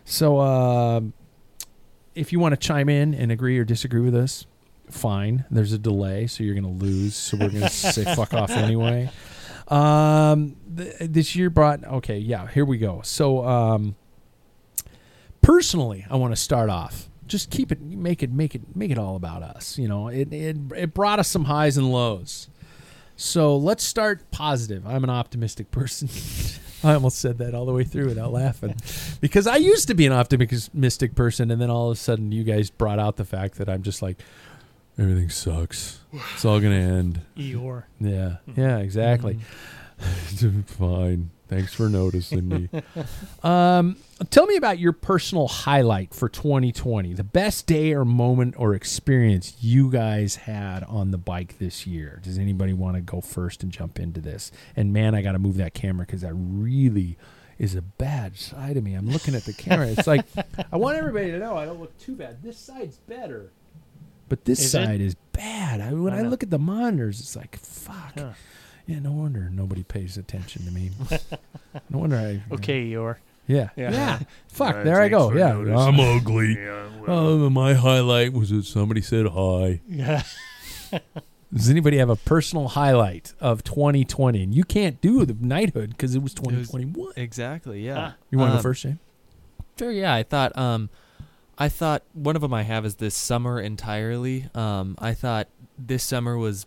So, 0.05 0.41
um, 0.41 1.13
if 2.15 2.33
you 2.33 2.39
want 2.39 2.53
to 2.53 2.57
chime 2.57 2.89
in 2.89 3.15
and 3.15 3.33
agree 3.33 3.59
or 3.59 3.65
disagree 3.65 4.01
with 4.01 4.15
us, 4.15 4.47
fine. 4.91 5.45
There's 5.51 5.73
a 5.73 5.79
delay, 5.79 6.27
so 6.27 6.45
you're 6.45 6.55
going 6.55 6.79
to 6.79 6.85
lose. 6.85 7.15
So 7.15 7.37
we're 7.37 7.49
going 7.51 7.63
to 7.63 7.69
say 7.69 8.05
fuck 8.15 8.35
off 8.35 8.51
anyway. 8.51 9.11
Um, 9.69 10.57
th- 10.77 10.95
this 11.01 11.35
year 11.35 11.51
brought 11.51 11.85
okay. 11.85 12.19
Yeah, 12.19 12.47
here 12.49 12.65
we 12.65 12.79
go. 12.79 13.01
So, 13.03 13.47
um, 13.47 13.97
personally, 15.41 16.05
I 16.11 16.17
want 16.17 16.33
to 16.33 16.41
start 16.41 16.69
off. 16.69 17.09
Just 17.27 17.51
keep 17.51 17.73
it, 17.73 17.81
make 17.81 18.23
it, 18.23 18.31
make 18.31 18.55
it, 18.55 18.77
make 18.77 18.91
it 18.91 18.99
all 18.99 19.17
about 19.17 19.43
us. 19.43 19.79
You 19.79 19.89
know, 19.89 20.09
it 20.09 20.33
it 20.33 20.57
it 20.77 20.95
brought 20.95 21.19
us 21.19 21.29
some 21.29 21.45
highs 21.45 21.77
and 21.77 21.91
lows. 21.91 22.49
So 23.17 23.57
let's 23.57 23.85
start 23.85 24.31
positive. 24.31 24.87
I'm 24.87 25.05
an 25.05 25.11
optimistic 25.11 25.71
person. 25.71 26.09
I 26.85 26.95
almost 26.95 27.19
said 27.19 27.39
that 27.39 27.55
all 27.55 27.67
the 27.67 27.73
way 27.73 27.85
through 27.85 28.07
without 28.07 28.33
laughing. 28.33 28.75
Because 29.21 29.47
I 29.47 29.57
used 29.57 29.89
to 29.89 29.95
be 29.95 30.07
an 30.07 30.13
optimistic 30.13 31.15
person, 31.15 31.51
and 31.51 31.61
then 31.61 31.71
all 31.71 31.91
of 31.91 31.97
a 31.97 32.01
sudden 32.01 32.33
you 32.33 32.45
guys 32.45 32.71
brought 32.71 32.99
out 32.99 33.17
the 33.17 33.25
fact 33.25 33.57
that 33.59 33.69
I'm 33.69 33.83
just 33.83 34.03
like, 34.03 34.21
everything 34.99 35.29
sucks. 35.31 36.01
It's 36.35 36.45
all 36.45 36.61
going 36.61 36.73
to 36.73 36.79
end. 36.79 37.21
Eeyore. 37.37 37.85
Yeah, 38.01 38.37
yeah, 38.57 38.79
exactly. 38.79 39.39
Mm-hmm. 40.01 40.61
Fine. 40.63 41.31
Thanks 41.53 41.75
for 41.75 41.91
noticing 41.91 42.49
me. 42.49 42.71
um, 43.43 43.97
tell 44.31 44.47
me 44.47 44.57
about 44.57 44.79
your 44.79 44.93
personal 44.93 45.49
highlight 45.49 46.15
for 46.15 46.31
2020. 46.31 47.13
The 47.13 47.23
best 47.23 47.67
day 47.67 47.93
or 47.93 48.07
moment 48.07 48.55
or 48.57 48.75
experience 48.75 49.57
you 49.61 49.91
guys 49.91 50.37
had 50.37 50.83
on 50.85 51.11
the 51.11 51.19
bike 51.19 51.59
this 51.59 51.87
year. 51.87 52.21
Does 52.23 52.39
anybody 52.39 52.73
want 52.73 52.97
to 52.97 53.03
go 53.03 53.21
first 53.21 53.63
and 53.63 53.71
jump 53.71 54.01
into 54.01 54.23
this? 54.23 54.51
And 54.75 54.95
man, 54.95 55.15
I 55.15 55.21
got 55.21 55.33
to 55.33 55.39
move 55.39 55.59
that 55.59 55.75
camera 55.75 56.07
because 56.07 56.23
that 56.23 56.33
really 56.33 57.19
is 57.59 57.75
a 57.75 57.83
bad 57.83 58.39
side 58.39 58.79
of 58.79 58.85
me. 58.85 58.95
I'm 58.95 59.11
looking 59.11 59.35
at 59.35 59.45
the 59.45 59.53
camera. 59.53 59.89
It's 59.89 60.07
like 60.07 60.25
I 60.73 60.77
want 60.79 60.97
everybody 60.97 61.33
to 61.33 61.39
know 61.39 61.59
I 61.59 61.67
don't 61.67 61.81
look 61.81 61.97
too 61.99 62.17
bad. 62.17 62.43
This 62.43 62.57
side's 62.57 62.97
better. 62.97 63.53
But 64.31 64.47
this 64.47 64.61
Is 64.61 64.71
side 64.71 65.03
is 65.03 65.17
bad. 65.33 65.83
I, 65.83 65.93
when 65.93 66.15
I 66.15 66.21
I, 66.21 66.23
look 66.23 66.43
at 66.43 66.49
the 66.49 66.59
monitors, 66.59 67.21
it's 67.21 67.37
like 67.37 67.59
fuck. 67.59 68.15
Huh. 68.17 68.31
Yeah, 68.87 68.99
no 68.99 69.13
wonder 69.13 69.49
nobody 69.51 69.83
pays 69.83 70.17
attention 70.17 70.65
to 70.65 70.71
me. 70.73 70.91
no 71.91 71.99
wonder 71.99 72.17
I. 72.17 72.43
Okay, 72.55 72.91
Eeyore. 72.91 73.17
Yeah. 73.47 73.71
Yeah. 73.77 73.91
Yeah. 73.93 74.19
Fuck. 74.49 74.77
Uh, 74.77 74.83
there 74.85 75.01
I 75.01 75.09
go. 75.09 75.33
Yeah. 75.33 75.53
noticing. 75.53 75.77
I'm 75.77 76.01
ugly. 76.01 76.55
Yeah, 76.59 76.89
Oh, 77.07 77.51
my 77.51 77.75
highlight 77.75 78.33
was 78.33 78.51
that 78.51 78.65
somebody 78.65 79.01
said 79.03 79.27
hi. 79.29 79.81
Yeah. 79.89 80.23
Does 81.53 81.69
anybody 81.69 81.99
have 81.99 82.09
a 82.09 82.17
personal 82.17 82.69
highlight 82.69 83.35
of 83.41 83.63
2020? 83.63 84.43
And 84.43 84.55
you 84.55 84.65
can't 84.65 85.01
do 85.01 85.25
the 85.27 85.37
knighthood 85.39 85.91
because 85.91 86.15
it 86.15 86.23
was 86.23 86.33
It 86.33 86.41
was- 86.41 86.69
2021. 86.71 87.13
Exactly. 87.17 87.85
Yeah. 87.85 88.13
you 88.31 88.39
want 88.39 88.51
to 88.51 88.53
Um, 88.53 88.59
go 88.59 88.63
first, 88.63 88.83
Shane? 88.83 88.99
Sure. 89.79 89.91
Yeah. 89.93 90.15
I 90.15 90.23
thought. 90.23 90.57
Um, 90.57 90.89
I 91.59 91.69
thought 91.69 92.03
one 92.15 92.35
of 92.35 92.43
them 92.43 92.55
I 92.55 92.63
have 92.63 92.85
is 92.87 92.97
this 92.97 93.15
summer 93.15 93.61
entirely. 93.61 94.49
Um, 94.55 94.97
I 94.99 95.13
thought 95.15 95.49
this 95.79 96.03
summer 96.03 96.39
was 96.39 96.67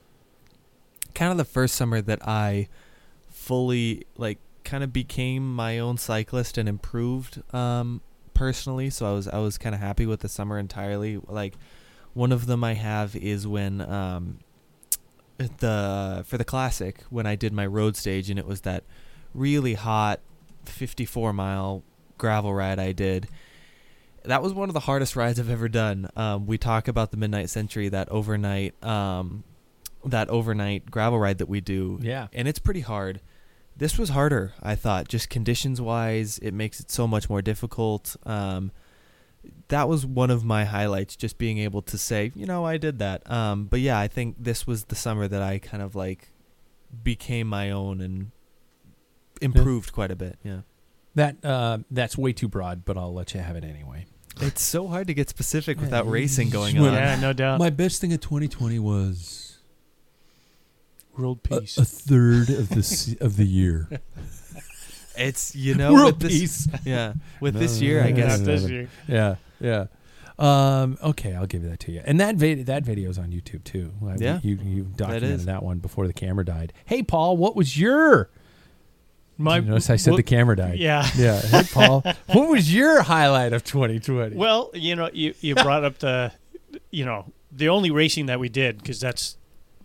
kind 1.15 1.31
of 1.31 1.37
the 1.37 1.45
first 1.45 1.75
summer 1.75 2.01
that 2.01 2.19
I 2.27 2.67
fully 3.29 4.05
like 4.17 4.37
kind 4.63 4.83
of 4.83 4.91
became 4.93 5.55
my 5.55 5.79
own 5.79 5.97
cyclist 5.97 6.57
and 6.57 6.69
improved 6.69 7.41
um 7.53 8.01
personally. 8.33 8.91
So 8.91 9.07
I 9.07 9.13
was 9.13 9.27
I 9.27 9.39
was 9.39 9.57
kind 9.57 9.73
of 9.73 9.81
happy 9.81 10.05
with 10.05 10.19
the 10.19 10.29
summer 10.29 10.59
entirely. 10.59 11.19
Like 11.27 11.55
one 12.13 12.31
of 12.31 12.45
them 12.45 12.63
I 12.63 12.73
have 12.73 13.15
is 13.15 13.47
when 13.47 13.81
um 13.81 14.39
the 15.37 16.23
for 16.25 16.37
the 16.37 16.45
classic 16.45 17.01
when 17.09 17.25
I 17.25 17.35
did 17.35 17.51
my 17.51 17.65
road 17.65 17.97
stage 17.97 18.29
and 18.29 18.37
it 18.37 18.45
was 18.45 18.61
that 18.61 18.83
really 19.33 19.73
hot 19.73 20.19
54 20.65 21.33
mile 21.33 21.83
gravel 22.17 22.53
ride 22.53 22.79
I 22.79 22.91
did. 22.91 23.27
That 24.23 24.41
was 24.41 24.53
one 24.53 24.69
of 24.69 24.73
the 24.73 24.81
hardest 24.81 25.15
rides 25.15 25.39
I've 25.39 25.49
ever 25.49 25.69
done. 25.69 26.09
Um, 26.15 26.47
we 26.47 26.57
talk 26.57 26.87
about 26.87 27.11
the 27.11 27.17
Midnight 27.17 27.49
Century, 27.49 27.89
that 27.89 28.09
overnight, 28.09 28.81
um, 28.83 29.43
that 30.05 30.29
overnight 30.29 30.89
gravel 30.91 31.19
ride 31.19 31.37
that 31.39 31.49
we 31.49 31.61
do. 31.61 31.99
Yeah. 32.01 32.27
and 32.33 32.47
it's 32.47 32.59
pretty 32.59 32.81
hard. 32.81 33.21
This 33.77 33.97
was 33.97 34.09
harder, 34.09 34.53
I 34.63 34.75
thought, 34.75 35.09
just 35.09 35.29
conditions 35.29 35.81
wise. 35.81 36.37
It 36.39 36.53
makes 36.53 36.79
it 36.79 36.89
so 36.89 37.07
much 37.07 37.29
more 37.29 37.41
difficult. 37.41 38.15
Um, 38.25 38.71
that 39.67 39.89
was 39.89 40.05
one 40.05 40.29
of 40.31 40.45
my 40.45 40.63
highlights, 40.63 41.15
just 41.15 41.37
being 41.37 41.57
able 41.57 41.81
to 41.83 41.97
say, 41.97 42.31
you 42.35 42.45
know, 42.45 42.65
I 42.65 42.77
did 42.77 42.99
that. 42.99 43.29
Um, 43.29 43.65
but 43.65 43.81
yeah, 43.81 43.99
I 43.99 44.07
think 44.07 44.37
this 44.39 44.65
was 44.65 44.85
the 44.85 44.95
summer 44.95 45.27
that 45.27 45.41
I 45.41 45.59
kind 45.59 45.83
of 45.83 45.93
like 45.93 46.29
became 47.03 47.47
my 47.47 47.71
own 47.71 47.99
and 47.99 48.31
improved 49.41 49.91
quite 49.91 50.11
a 50.11 50.15
bit. 50.15 50.37
Yeah. 50.43 50.61
That 51.15 51.43
uh, 51.43 51.79
That's 51.91 52.17
way 52.17 52.33
too 52.33 52.47
broad, 52.47 52.85
but 52.85 52.97
I'll 52.97 53.13
let 53.13 53.33
you 53.33 53.39
have 53.41 53.55
it 53.55 53.63
anyway. 53.63 54.05
It's 54.41 54.61
so 54.61 54.87
hard 54.87 55.07
to 55.07 55.13
get 55.13 55.29
specific 55.29 55.79
without 55.79 56.09
racing 56.09 56.49
going 56.49 56.77
on. 56.77 56.93
Yeah, 56.93 57.17
no 57.19 57.31
doubt. 57.31 57.59
My 57.59 57.69
best 57.69 58.01
thing 58.01 58.11
of 58.11 58.19
2020 58.19 58.79
was 58.79 59.44
World 61.17 61.43
peace. 61.43 61.77
a 61.77 61.85
third 61.85 62.49
of 62.49 62.69
the 62.69 62.83
se- 62.83 63.17
of 63.21 63.37
the 63.37 63.45
year. 63.45 63.89
It's 65.17 65.55
you 65.55 65.75
know 65.75 65.93
World 65.93 66.21
with 66.21 66.29
this, 66.29 66.67
peace. 66.67 66.67
Yeah, 66.83 67.13
with 67.39 67.53
No, 67.53 67.59
this 67.61 67.79
year, 67.81 68.01
no, 68.01 68.07
I 68.07 68.09
no, 68.11 68.15
guess. 68.17 68.39
No, 68.39 68.45
this 68.45 68.61
no. 68.63 68.67
year. 68.67 68.89
Yeah, 69.07 69.35
yeah. 69.61 69.85
Um, 70.37 70.97
okay, 71.01 71.33
I'll 71.33 71.45
give 71.45 71.63
that 71.63 71.79
to 71.81 71.93
you. 71.93 72.01
And 72.03 72.19
that 72.19 72.35
vid- 72.35 72.65
that 72.65 72.83
video's 72.83 73.17
on 73.17 73.29
YouTube 73.31 73.63
too. 73.63 73.93
I- 74.05 74.15
Yeah, 74.19 74.39
you 74.43 74.55
you 74.61 74.83
documented 74.83 75.31
is. 75.31 75.45
that, 75.45 75.63
one 75.63 75.79
before 75.79 76.05
the 76.07 76.11
camera 76.13 76.43
died. 76.43 76.73
Hey, 76.83 77.01
Paul, 77.01 77.37
what 77.37 77.55
was 77.55 77.79
your? 77.79 78.29
My, 79.37 79.55
Did 79.59 79.65
you 79.65 79.69
notice 79.71 79.89
I 79.89 79.95
said 79.95 80.11
what- 80.11 80.17
the 80.17 80.23
camera 80.23 80.57
died. 80.57 80.79
Yeah. 80.79 81.07
yeah. 81.17 81.39
Hey, 81.41 81.63
Paul, 81.71 82.01
what 82.33 82.49
was 82.49 82.73
your 82.73 83.01
highlight 83.03 83.53
of 83.53 83.63
2020? 83.63 84.35
Well, 84.35 84.69
you 84.73 84.95
know, 84.97 85.09
you, 85.13 85.33
you 85.39 85.55
brought 85.55 85.85
up 85.85 85.97
the, 85.99 86.33
you 86.91 87.05
know, 87.05 87.25
the 87.53 87.69
only 87.69 87.89
racing 87.91 88.25
that 88.25 88.39
we 88.41 88.49
did 88.49 88.79
because 88.79 88.99
that's 88.99 89.37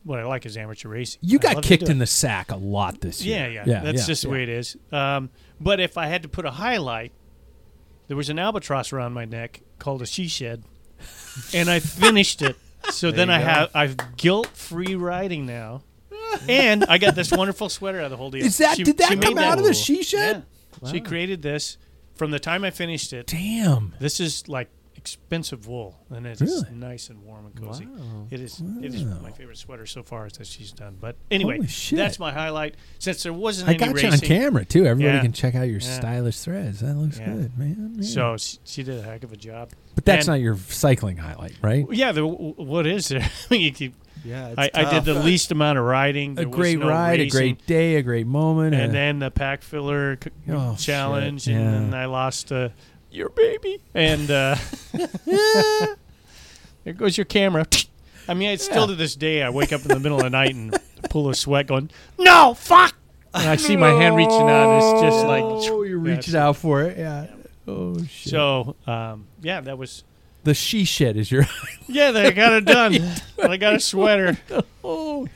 what 0.05 0.19
I 0.19 0.25
like 0.25 0.47
is 0.47 0.57
amateur 0.57 0.89
racing. 0.89 1.21
you 1.23 1.39
got 1.39 1.63
kicked 1.63 1.85
in 1.85 1.97
it. 1.97 1.99
the 2.01 2.07
sack 2.07 2.51
a 2.51 2.57
lot 2.57 3.01
this 3.01 3.23
year. 3.23 3.39
Yeah, 3.41 3.47
year. 3.49 3.63
yeah, 3.67 3.81
That's 3.83 4.01
yeah, 4.03 4.07
just 4.07 4.23
the 4.23 4.31
way 4.31 4.43
it 4.43 4.49
is. 4.49 4.77
Um, 4.93 5.31
but 5.61 5.79
if 5.81 5.99
I 5.99 6.07
had 6.07 6.23
to 6.23 6.29
put 6.29 6.47
a 6.47 6.51
highlight, 6.51 7.13
there 8.09 8.17
was 8.17 8.29
an 8.31 8.39
albatross 8.39 8.93
around 8.93 9.13
my 9.13 9.25
neck 9.25 9.61
called 9.79 10.03
a 10.03 10.07
she 10.07 10.27
shed, 10.29 10.65
and 11.55 11.69
I 11.71 11.81
finished 11.81 12.43
it. 12.43 12.57
So 12.93 13.11
then 13.11 13.29
I 13.29 13.41
go. 13.41 13.45
have 13.45 13.71
I've 13.75 14.17
guilt 14.17 14.47
free 14.55 14.95
riding 14.95 15.45
now, 15.45 15.83
and 16.49 16.83
I 16.87 16.97
got 16.97 17.15
this 17.15 17.31
wonderful 17.31 17.69
sweater 17.69 17.99
out 17.99 18.05
of 18.07 18.11
the 18.11 18.17
whole 18.17 18.31
deal. 18.31 18.43
Is 18.43 18.57
that 18.57 18.79
She- 18.79 18.85
did 18.85 18.97
that 18.99 19.09
come 19.21 19.35
made 19.35 19.45
out 19.45 19.59
of 19.59 19.65
the 19.65 19.75
she 19.75 20.03
shed? 20.03 20.45
Yeah. 20.83 20.91
She 20.91 21.01
created 21.03 21.43
this 21.43 21.77
from 22.15 22.31
the 22.31 22.39
time 22.41 22.65
I 22.65 22.71
finished 22.71 23.13
it. 23.13 23.27
Damn. 23.27 23.93
This 24.01 24.19
is 24.19 24.49
like 24.49 24.71
expensive 25.01 25.67
wool, 25.67 25.99
and 26.11 26.27
it 26.27 26.41
is 26.43 26.63
Really? 26.65 26.77
nice 26.77 27.09
and 27.09 27.23
warm 27.23 27.47
and 27.47 27.55
cozy. 27.57 27.87
Wow. 27.87 28.27
It 28.31 28.39
is. 28.41 28.63
It 28.83 28.95
is 28.95 29.05
my 29.05 29.31
favorite 29.31 29.57
sweater 29.57 29.87
so 29.87 30.03
far 30.03 30.29
that 30.29 30.47
she's 30.47 30.73
done. 30.73 30.99
But 31.01 31.17
anyway, 31.31 31.61
that's 31.93 32.19
my 32.19 32.31
highlight. 32.33 32.75
Since 32.99 33.23
there 33.23 33.33
wasn't 33.33 33.69
I 33.71 33.73
any 33.73 33.79
got 33.79 33.89
you 33.89 33.95
racing, 33.95 34.13
on 34.13 34.19
camera 34.21 34.65
too. 34.67 34.85
Everybody 34.87 35.17
Yeah. 35.17 35.23
can 35.23 35.33
check 35.33 35.55
out 35.55 35.69
your 35.69 35.81
Yeah. 35.81 35.99
stylish 35.99 36.39
threads. 36.41 36.81
That 36.81 36.95
looks 36.95 37.19
Yeah. 37.19 37.27
good, 37.33 37.59
man. 37.59 37.93
Yeah. 37.97 38.03
so 38.09 38.37
she, 38.37 38.59
she 38.65 38.83
did 38.83 38.99
a 38.99 39.03
heck 39.03 39.25
of 39.25 39.33
a 39.33 39.37
job. 39.37 39.71
but 39.95 40.05
that's 40.05 40.27
and- 40.29 40.35
not 40.35 40.41
your 40.43 40.57
cycling 40.57 41.17
highlight, 41.17 41.55
right? 41.63 41.87
Yeah, 41.91 42.13
the, 42.13 42.27
what 42.27 42.87
is 42.87 43.09
there? 43.09 43.29
you 43.51 43.73
keep, 43.73 43.95
Yeah, 44.25 44.49
it's 44.49 44.59
I, 44.59 44.71
I 44.75 44.91
did 44.91 45.05
the 45.05 45.15
least 45.15 45.51
amount 45.51 45.79
of 45.79 45.85
riding. 45.85 46.33
A 46.33 46.35
There 46.35 46.49
was 46.49 46.55
great 46.57 46.79
no 46.79 46.89
ride, 46.89 47.21
a 47.21 47.29
great 47.29 47.67
day, 47.67 47.97
a 47.97 48.03
great 48.03 48.27
moment, 48.27 48.75
and 48.75 48.91
uh, 48.91 48.93
then 48.93 49.19
the 49.19 49.31
pack 49.31 49.63
filler 49.63 50.19
c- 50.23 50.31
Oh, 50.51 50.77
challenge, 50.79 51.43
shit, 51.45 51.55
and 51.57 51.75
then 51.75 51.93
yeah. 51.93 52.03
I 52.03 52.05
lost 52.05 52.51
a 52.53 52.73
your 53.11 53.29
baby. 53.31 53.81
And 53.95 54.31
uh, 54.31 54.57
there 56.85 56.93
goes 56.97 57.17
your 57.17 57.25
camera. 57.27 57.67
I 58.29 58.35
mean, 58.35 58.51
it's 58.51 58.65
still 58.65 58.87
to 58.87 58.95
this 58.95 59.15
day. 59.17 59.43
I 59.43 59.51
wake 59.51 59.73
up 59.73 59.83
in 59.83 59.89
the 59.89 59.99
middle 59.99 60.19
of 60.19 60.25
the 60.25 60.31
night 60.31 60.55
and 60.55 60.77
pull 61.09 61.29
a 61.31 61.35
sweat, 61.35 61.67
going, 61.67 61.91
"No, 62.19 62.55
fuck!" 62.55 62.95
And 63.35 63.49
I 63.49 63.57
see 63.57 63.77
my 63.77 63.91
hand 63.91 64.17
reaching 64.17 64.33
out. 64.33 64.79
It's 64.79 65.03
just 65.03 65.27
like, 65.27 65.43
oh, 65.43 65.83
you're 65.83 66.05
Yeah, 66.07 66.15
reaching 66.17 66.35
out 66.37 66.57
for 66.57 66.83
it. 66.83 66.99
Yeah. 66.99 67.27
Oh 67.69 68.03
shit. 68.05 68.31
So, 68.31 68.77
um, 68.87 69.27
yeah, 69.41 69.61
that 69.61 69.79
was. 69.79 70.03
the 70.45 70.55
she 70.55 70.85
shed 70.85 71.17
is 71.17 71.31
your. 71.31 71.47
Yeah, 71.87 72.11
they 72.13 72.31
got 72.33 72.53
it 72.53 72.65
done. 72.65 72.97
I 73.43 73.57
got 73.57 73.75
a 73.75 73.81
sweater 73.81 74.39
oh. 74.85 75.29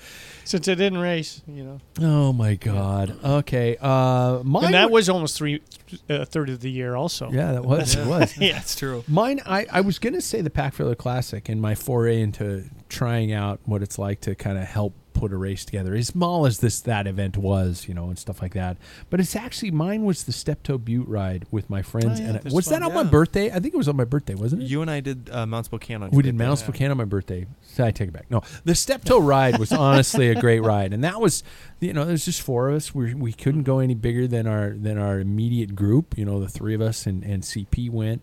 Since 0.45 0.69
I 0.69 0.75
didn't 0.75 0.99
race. 0.99 1.43
You 1.47 1.65
know, 1.65 1.81
Oh 2.01 2.33
my 2.33 2.55
god. 2.55 3.19
Okay. 3.25 3.77
Uh, 3.81 4.41
mine. 4.45 4.67
and 4.67 4.75
that 4.75 4.91
was 4.91 5.09
almost 5.09 5.37
three, 5.37 5.63
a 6.09 6.25
third 6.27 6.51
of 6.51 6.61
the 6.61 6.71
year. 6.71 6.95
Also, 6.95 7.31
Yeah, 7.31 7.53
that 7.53 7.65
was. 7.65 7.95
It 7.95 8.07
was. 8.07 8.37
yeah. 8.39 8.53
That's 8.53 8.77
true. 8.77 9.05
Mine, 9.09 9.41
I, 9.47 9.67
I 9.71 9.81
was 9.81 9.99
going 9.99 10.15
to 10.15 10.21
say 10.21 10.41
the 10.41 10.51
Pack 10.51 10.75
Filler 10.75 10.95
Classic 10.95 11.49
and 11.49 11.61
my 11.61 11.75
foray 11.75 12.21
into 12.21 12.65
trying 12.89 13.33
out 13.33 13.61
what 13.65 13.83
it's 13.83 13.99
like 13.99 14.21
to 14.23 14.35
kind 14.35 14.59
of 14.59 14.65
help 14.65 14.95
put 15.15 15.33
a 15.33 15.37
race 15.37 15.65
together, 15.65 15.95
as 15.95 16.09
small 16.09 16.45
as 16.45 16.59
this 16.59 16.81
that 16.83 17.07
event 17.07 17.39
was, 17.39 17.87
you 17.89 17.95
know, 17.95 18.09
and 18.09 18.19
stuff 18.19 18.43
like 18.43 18.53
that. 18.53 18.77
But 19.09 19.21
it's 19.21 19.35
actually 19.35 19.71
mine 19.71 20.05
was 20.05 20.25
the 20.25 20.33
Steptoe 20.33 20.77
Butte 20.77 21.09
ride 21.09 21.47
with 21.51 21.71
my 21.71 21.81
friends, 21.81 22.21
Oh, 22.21 22.23
yeah, 22.23 22.31
and 22.43 22.53
was 22.53 22.67
that 22.67 22.83
fun. 22.83 22.91
on 22.91 22.95
my 22.95 23.11
birthday? 23.11 23.51
I 23.51 23.61
think 23.61 23.73
it 23.73 23.77
was 23.79 23.89
on 23.89 23.97
my 23.97 24.05
birthday, 24.05 24.35
wasn't 24.35 24.63
it? 24.63 24.69
You 24.69 24.83
and 24.83 24.91
I 24.91 25.01
did 25.01 25.31
uh, 25.33 25.47
Mount 25.47 25.65
Spokane 25.67 26.03
on. 26.03 26.11
we 26.11 26.23
did. 26.23 26.35
Mount 26.35 26.59
Spokane 26.59 26.91
on 26.91 26.97
my 26.99 27.05
birthday. 27.07 27.47
So 27.63 27.85
I 27.85 27.91
take 27.91 28.09
it 28.09 28.13
back. 28.13 28.31
No, 28.31 28.43
the 28.65 28.75
Steptoe 28.75 29.21
ride 29.21 29.59
was 29.59 29.73
honestly 29.73 30.29
a 30.29 30.35
great 30.41 30.61
ride, 30.61 30.93
and 30.93 31.03
that 31.05 31.21
was, 31.21 31.43
you 31.81 31.93
know, 31.93 32.05
there's 32.05 32.25
just 32.25 32.43
four 32.43 32.69
of 32.69 32.77
us. 32.77 32.95
We 32.95 33.15
we 33.15 33.33
couldn't 33.33 33.63
go 33.63 33.79
any 33.79 33.95
bigger 33.95 34.27
than 34.27 34.47
our 34.47 34.71
than 34.71 34.99
our 34.99 35.21
immediate 35.21 35.75
group. 35.75 36.19
You 36.19 36.25
know, 36.25 36.41
the 36.41 36.49
three 36.49 36.75
of 36.75 36.81
us 36.81 37.07
and 37.07 37.23
and 37.25 37.43
CP 37.43 37.89
went, 37.91 38.23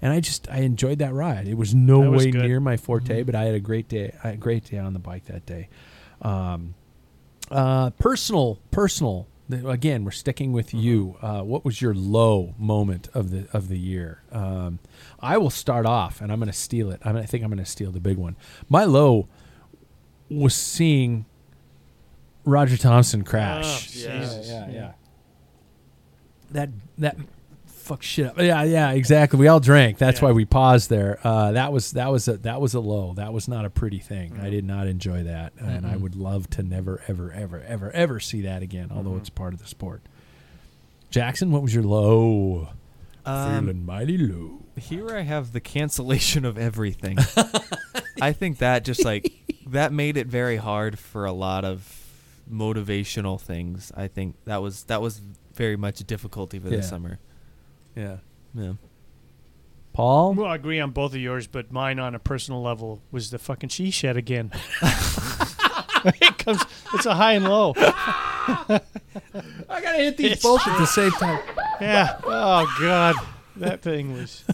and 0.00 0.12
I 0.12 0.20
just 0.20 0.50
I 0.50 0.58
enjoyed 0.58 0.98
that 0.98 1.12
ride. 1.14 1.46
It 1.48 1.56
was 1.56 1.74
no 1.74 2.00
was 2.10 2.24
way 2.24 2.30
good. 2.32 2.42
near 2.42 2.58
my 2.60 2.76
forte, 2.76 3.22
but 3.22 3.34
I 3.34 3.44
had 3.44 3.54
a 3.54 3.60
great 3.60 3.88
day. 3.88 4.14
I 4.22 4.28
had 4.28 4.34
a 4.34 4.38
great 4.38 4.64
day 4.70 4.78
on 4.78 4.92
the 4.92 4.98
bike 4.98 5.24
that 5.26 5.46
day. 5.46 5.68
Um, 6.22 6.74
uh, 7.50 7.90
personal, 7.90 8.60
personal. 8.70 9.26
Again, 9.50 10.04
we're 10.04 10.12
sticking 10.12 10.52
with 10.52 10.72
you. 10.72 11.16
Uh, 11.20 11.42
what 11.42 11.64
was 11.64 11.82
your 11.82 11.92
low 11.92 12.54
moment 12.58 13.08
of 13.12 13.30
the 13.30 13.46
of 13.52 13.68
the 13.68 13.78
year? 13.78 14.22
Um, 14.32 14.78
I 15.20 15.36
will 15.36 15.50
start 15.50 15.84
off, 15.84 16.22
and 16.22 16.32
I'm 16.32 16.38
going 16.38 16.46
to 16.46 16.54
steal 16.54 16.90
it. 16.90 17.00
I'm, 17.04 17.16
I 17.16 17.26
think 17.26 17.44
I'm 17.44 17.50
going 17.50 17.58
to 17.58 17.70
steal 17.70 17.90
the 17.90 18.00
big 18.00 18.16
one. 18.16 18.36
My 18.70 18.84
low 18.84 19.28
was 20.30 20.54
seeing 20.54 21.26
Roger 22.44 22.78
Thompson 22.78 23.24
crash. 23.24 23.66
Oh, 23.66 23.78
Jesus. 23.92 24.48
yeah, 24.48 24.70
yeah. 24.70 24.92
That 26.52 26.70
that 26.98 27.16
fuck 27.92 28.02
shit 28.02 28.26
up. 28.26 28.38
Yeah, 28.38 28.62
yeah, 28.62 28.90
exactly. 28.92 29.38
We 29.38 29.48
all 29.48 29.60
drank. 29.60 29.98
That's 29.98 30.20
Yeah. 30.20 30.26
why 30.28 30.32
we 30.32 30.44
paused 30.44 30.88
there. 30.90 31.18
Uh, 31.22 31.52
that 31.52 31.72
was 31.72 31.92
that 31.92 32.10
was 32.10 32.26
a 32.28 32.36
that 32.38 32.60
was 32.60 32.74
a 32.74 32.80
low. 32.80 33.14
That 33.14 33.32
was 33.32 33.48
not 33.48 33.64
a 33.64 33.70
pretty 33.70 33.98
thing. 33.98 34.32
Mm-hmm. 34.32 34.44
I 34.44 34.50
did 34.50 34.64
not 34.64 34.86
enjoy 34.86 35.24
that, 35.24 35.52
and 35.58 35.86
I 35.86 35.96
would 35.96 36.14
love 36.16 36.48
to 36.50 36.62
never, 36.62 37.02
ever, 37.08 37.30
ever, 37.32 37.60
ever, 37.62 37.90
ever 37.92 38.20
see 38.20 38.42
that 38.42 38.62
again. 38.62 38.88
Although 38.90 39.10
Mm-hmm. 39.10 39.18
it's 39.20 39.30
part 39.30 39.52
of 39.54 39.60
the 39.60 39.66
sport. 39.66 40.02
Jackson, 41.10 41.50
what 41.52 41.62
was 41.62 41.74
your 41.74 41.84
low? 41.84 42.68
Um, 43.26 43.66
Feeling 43.66 43.84
mighty 43.86 44.16
low. 44.18 44.60
Here 44.76 45.10
I 45.14 45.20
have 45.20 45.52
the 45.52 45.60
cancellation 45.60 46.44
of 46.44 46.56
everything. 46.58 47.18
I 48.22 48.32
think 48.32 48.58
that 48.58 48.84
just 48.84 49.04
like 49.04 49.30
that 49.66 49.92
made 49.92 50.16
it 50.16 50.26
very 50.26 50.56
hard 50.56 50.98
for 50.98 51.24
a 51.26 51.32
lot 51.32 51.64
of 51.64 51.98
motivational 52.50 53.40
things. 53.40 53.92
I 53.96 54.08
think 54.08 54.36
that 54.46 54.62
was 54.62 54.84
that 54.84 55.00
was 55.02 55.20
very 55.54 55.76
much 55.76 56.00
a 56.00 56.04
difficulty 56.04 56.58
for 56.58 56.68
Yeah. 56.68 56.76
this 56.76 56.88
summer. 56.88 57.18
Yeah, 57.94 58.16
Yeah. 58.54 58.72
Paul. 59.92 60.32
Well, 60.34 60.46
I 60.46 60.54
agree 60.54 60.80
on 60.80 60.90
both 60.92 61.12
of 61.12 61.20
yours, 61.20 61.46
but 61.46 61.70
mine 61.70 61.98
on 61.98 62.14
a 62.14 62.18
personal 62.18 62.62
level 62.62 63.02
was 63.10 63.30
the 63.30 63.38
fucking 63.38 63.68
she 63.68 63.90
shed 63.90 64.16
again. 64.16 64.50
it 64.82 66.38
comes. 66.38 66.62
It's 66.94 67.04
a 67.04 67.14
high 67.14 67.34
and 67.34 67.44
low. 67.44 67.74
I 67.76 68.80
gotta 69.68 69.98
hit 69.98 70.16
these 70.16 70.26
It's- 70.32 70.42
both 70.42 70.66
at 70.66 70.78
the 70.78 70.86
same 70.86 71.10
time. 71.12 71.40
Yeah. 71.80 72.18
Oh 72.24 72.74
God, 72.80 73.16
that 73.56 73.82
thing 73.82 74.14
was. 74.14 74.44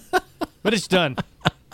But 0.62 0.74
it's 0.74 0.88
done. 0.88 1.16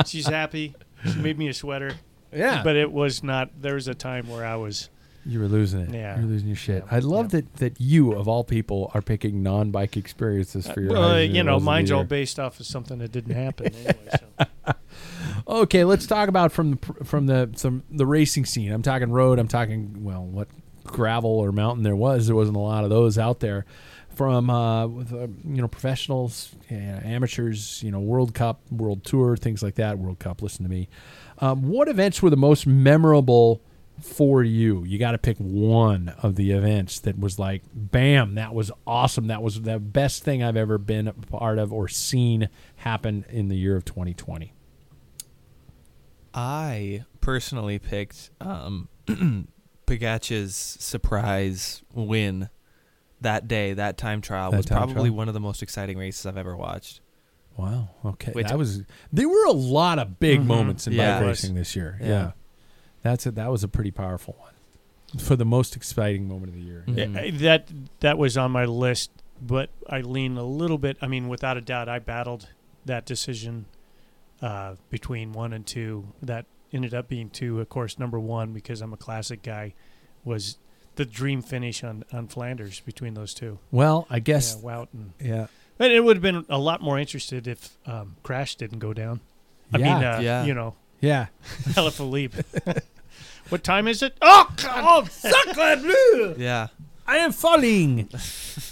She's 0.06 0.26
happy. 0.26 0.74
She 1.10 1.18
made 1.18 1.38
me 1.38 1.48
a 1.48 1.54
sweater. 1.54 1.94
Yeah, 2.32 2.62
But 2.64 2.74
it 2.76 2.90
was 2.90 3.22
not. 3.22 3.50
There 3.62 3.74
was 3.74 3.86
a 3.88 3.94
time 3.94 4.28
where 4.28 4.44
I 4.44 4.56
was. 4.56 4.90
You 5.26 5.40
were 5.40 5.48
losing 5.48 5.80
it. 5.80 5.90
Yeah. 5.94 6.18
You're 6.18 6.26
losing 6.28 6.48
your 6.48 6.56
shit. 6.56 6.84
Yeah. 6.86 6.96
I 6.96 6.98
love 7.00 7.32
Yeah. 7.32 7.40
that 7.40 7.54
that 7.56 7.80
you 7.80 8.12
of 8.12 8.28
all 8.28 8.44
people 8.44 8.90
are 8.94 9.00
picking 9.02 9.42
non-bike 9.42 9.96
experiences 9.96 10.68
for 10.70 10.80
your. 10.80 10.92
Well, 10.92 11.20
you 11.22 11.42
know, 11.42 11.58
mine's 11.60 11.90
all 11.90 12.04
based 12.04 12.38
off 12.38 12.60
of 12.60 12.66
something 12.66 12.98
that 12.98 13.10
didn't 13.12 13.34
happen 13.34 13.74
anyway. 13.74 14.08
So. 14.18 14.74
Okay, 15.46 15.84
let's 15.84 16.06
talk 16.06 16.28
about 16.28 16.52
from 16.52 16.72
the 16.72 17.04
from 17.04 17.26
the 17.26 17.50
some 17.56 17.82
the 17.90 18.06
racing 18.06 18.44
scene. 18.46 18.72
I'm 18.72 18.82
talking 18.82 19.10
road. 19.10 19.38
I'm 19.38 19.48
talking 19.48 20.04
well, 20.04 20.24
what 20.24 20.48
gravel 20.84 21.30
or 21.30 21.52
mountain 21.52 21.82
there 21.84 21.96
was. 21.96 22.26
There 22.26 22.36
wasn't 22.36 22.56
a 22.56 22.60
lot 22.60 22.84
of 22.84 22.90
those 22.90 23.18
out 23.18 23.40
there. 23.40 23.64
From 24.14 24.48
uh, 24.48 24.86
with 24.86 25.12
uh, 25.12 25.26
you 25.44 25.60
know 25.60 25.66
professionals, 25.68 26.54
yeah, 26.70 27.00
amateurs, 27.02 27.82
you 27.82 27.90
know 27.90 27.98
World 28.00 28.32
Cup, 28.32 28.60
World 28.70 29.04
Tour, 29.04 29.36
things 29.36 29.62
like 29.62 29.74
that. 29.74 29.98
World 29.98 30.20
Cup. 30.20 30.40
Listen 30.40 30.64
to 30.64 30.70
me. 30.70 30.88
Um, 31.40 31.62
what 31.68 31.88
events 31.88 32.22
were 32.22 32.30
the 32.30 32.36
most 32.36 32.64
memorable 32.66 33.60
for 34.04 34.42
you? 34.42 34.84
You 34.84 34.98
got 34.98 35.12
to 35.12 35.18
pick 35.18 35.36
one 35.38 36.10
of 36.22 36.36
the 36.36 36.52
events 36.52 37.00
that 37.00 37.18
was 37.18 37.38
like, 37.38 37.62
bam, 37.74 38.34
that 38.34 38.54
was 38.54 38.70
awesome. 38.86 39.26
That 39.28 39.42
was 39.42 39.62
the 39.62 39.78
best 39.78 40.22
thing 40.22 40.42
I've 40.42 40.56
ever 40.56 40.78
been 40.78 41.08
a 41.08 41.12
part 41.14 41.58
of 41.58 41.72
or 41.72 41.88
seen 41.88 42.48
happen 42.76 43.24
in 43.30 43.48
the 43.48 43.56
year 43.56 43.76
of 43.76 43.84
2020. 43.84 44.52
I 46.32 47.04
personally 47.20 47.78
picked 47.78 48.30
um, 48.40 48.88
Pogačar's 49.86 50.54
surprise 50.56 51.82
win 51.94 52.48
that 53.20 53.46
day. 53.48 53.72
That 53.72 53.96
time 53.96 54.20
trial 54.20 54.50
That 54.50 54.58
was 54.58 54.66
time 54.66 54.78
probably 54.78 55.10
trial? 55.10 55.16
one 55.16 55.28
of 55.28 55.34
the 55.34 55.40
most 55.40 55.62
exciting 55.62 55.96
races 55.96 56.26
I've 56.26 56.36
ever 56.36 56.56
watched. 56.56 57.00
Wow. 57.56 57.90
Okay. 58.04 58.32
Wait, 58.34 58.48
that 58.48 58.58
was 58.58 58.82
there 59.12 59.28
were 59.28 59.46
a 59.46 59.52
lot 59.52 60.00
of 60.00 60.18
big 60.18 60.40
Mhm. 60.40 60.46
moments 60.46 60.86
in 60.88 60.92
Yeah. 60.94 61.20
bike 61.20 61.28
racing 61.28 61.54
this 61.54 61.76
year. 61.76 61.96
Yeah. 62.00 62.08
Yeah. 62.08 62.32
That's 63.04 63.26
a, 63.26 63.30
that 63.32 63.52
was 63.52 63.62
a 63.62 63.68
pretty 63.68 63.92
powerful 63.92 64.34
one. 64.40 65.20
For 65.20 65.36
the 65.36 65.44
most 65.44 65.76
exciting 65.76 66.26
moment 66.26 66.48
of 66.48 66.54
the 66.56 66.60
year. 66.62 66.82
Mhm. 66.88 66.96
Yeah. 67.14 67.20
Yeah, 67.22 67.28
Uh, 67.36 67.38
that 67.42 67.68
that 68.00 68.18
was 68.18 68.36
on 68.36 68.50
my 68.50 68.64
list, 68.64 69.12
but 69.40 69.70
I 69.88 70.00
lean 70.00 70.36
a 70.36 70.42
little 70.42 70.78
bit. 70.78 70.96
I 71.00 71.06
mean, 71.06 71.28
without 71.28 71.56
a 71.56 71.60
doubt, 71.60 71.88
I 71.88 72.00
battled 72.00 72.48
that 72.84 73.06
decision 73.06 73.66
uh, 74.42 74.74
between 74.90 75.32
one 75.32 75.52
and 75.52 75.64
two. 75.64 76.08
That 76.20 76.46
ended 76.72 76.92
up 76.94 77.06
being 77.08 77.30
two. 77.30 77.60
Of 77.60 77.68
course, 77.68 77.96
number 77.98 78.18
one 78.18 78.52
because 78.52 78.80
I'm 78.80 78.92
a 78.92 78.96
classic 78.96 79.42
guy 79.42 79.74
was 80.24 80.58
the 80.96 81.04
dream 81.04 81.42
finish 81.42 81.84
on 81.84 82.04
on 82.12 82.26
Flanders 82.26 82.80
between 82.80 83.14
those 83.14 83.34
two. 83.34 83.58
Well, 83.70 84.06
I 84.10 84.18
guess 84.18 84.56
yeah, 84.56 84.62
Wout 84.68 84.88
and 84.92 85.12
yeah. 85.20 85.46
and 85.78 85.92
it 85.92 86.02
would 86.02 86.16
have 86.16 86.22
been 86.22 86.44
a 86.48 86.58
lot 86.58 86.80
more 86.82 86.98
interested 86.98 87.46
if 87.46 87.78
um, 87.86 88.16
Crash 88.24 88.56
didn't 88.56 88.80
go 88.80 88.92
down. 88.92 89.20
I 89.72 89.78
Yeah. 89.78 89.94
mean, 89.94 90.04
uh, 90.04 90.18
Yeah. 90.20 90.44
you 90.44 90.54
know, 90.54 90.74
Yeah. 91.00 91.26
Alaphilippe. 91.74 92.42
what 93.48 93.62
time 93.64 93.86
is 93.88 94.02
it? 94.02 94.16
Oh, 94.22 94.50
God. 94.56 95.10
Yeah. 96.38 96.68
I 97.06 97.18
am 97.18 97.32
falling. 97.32 98.08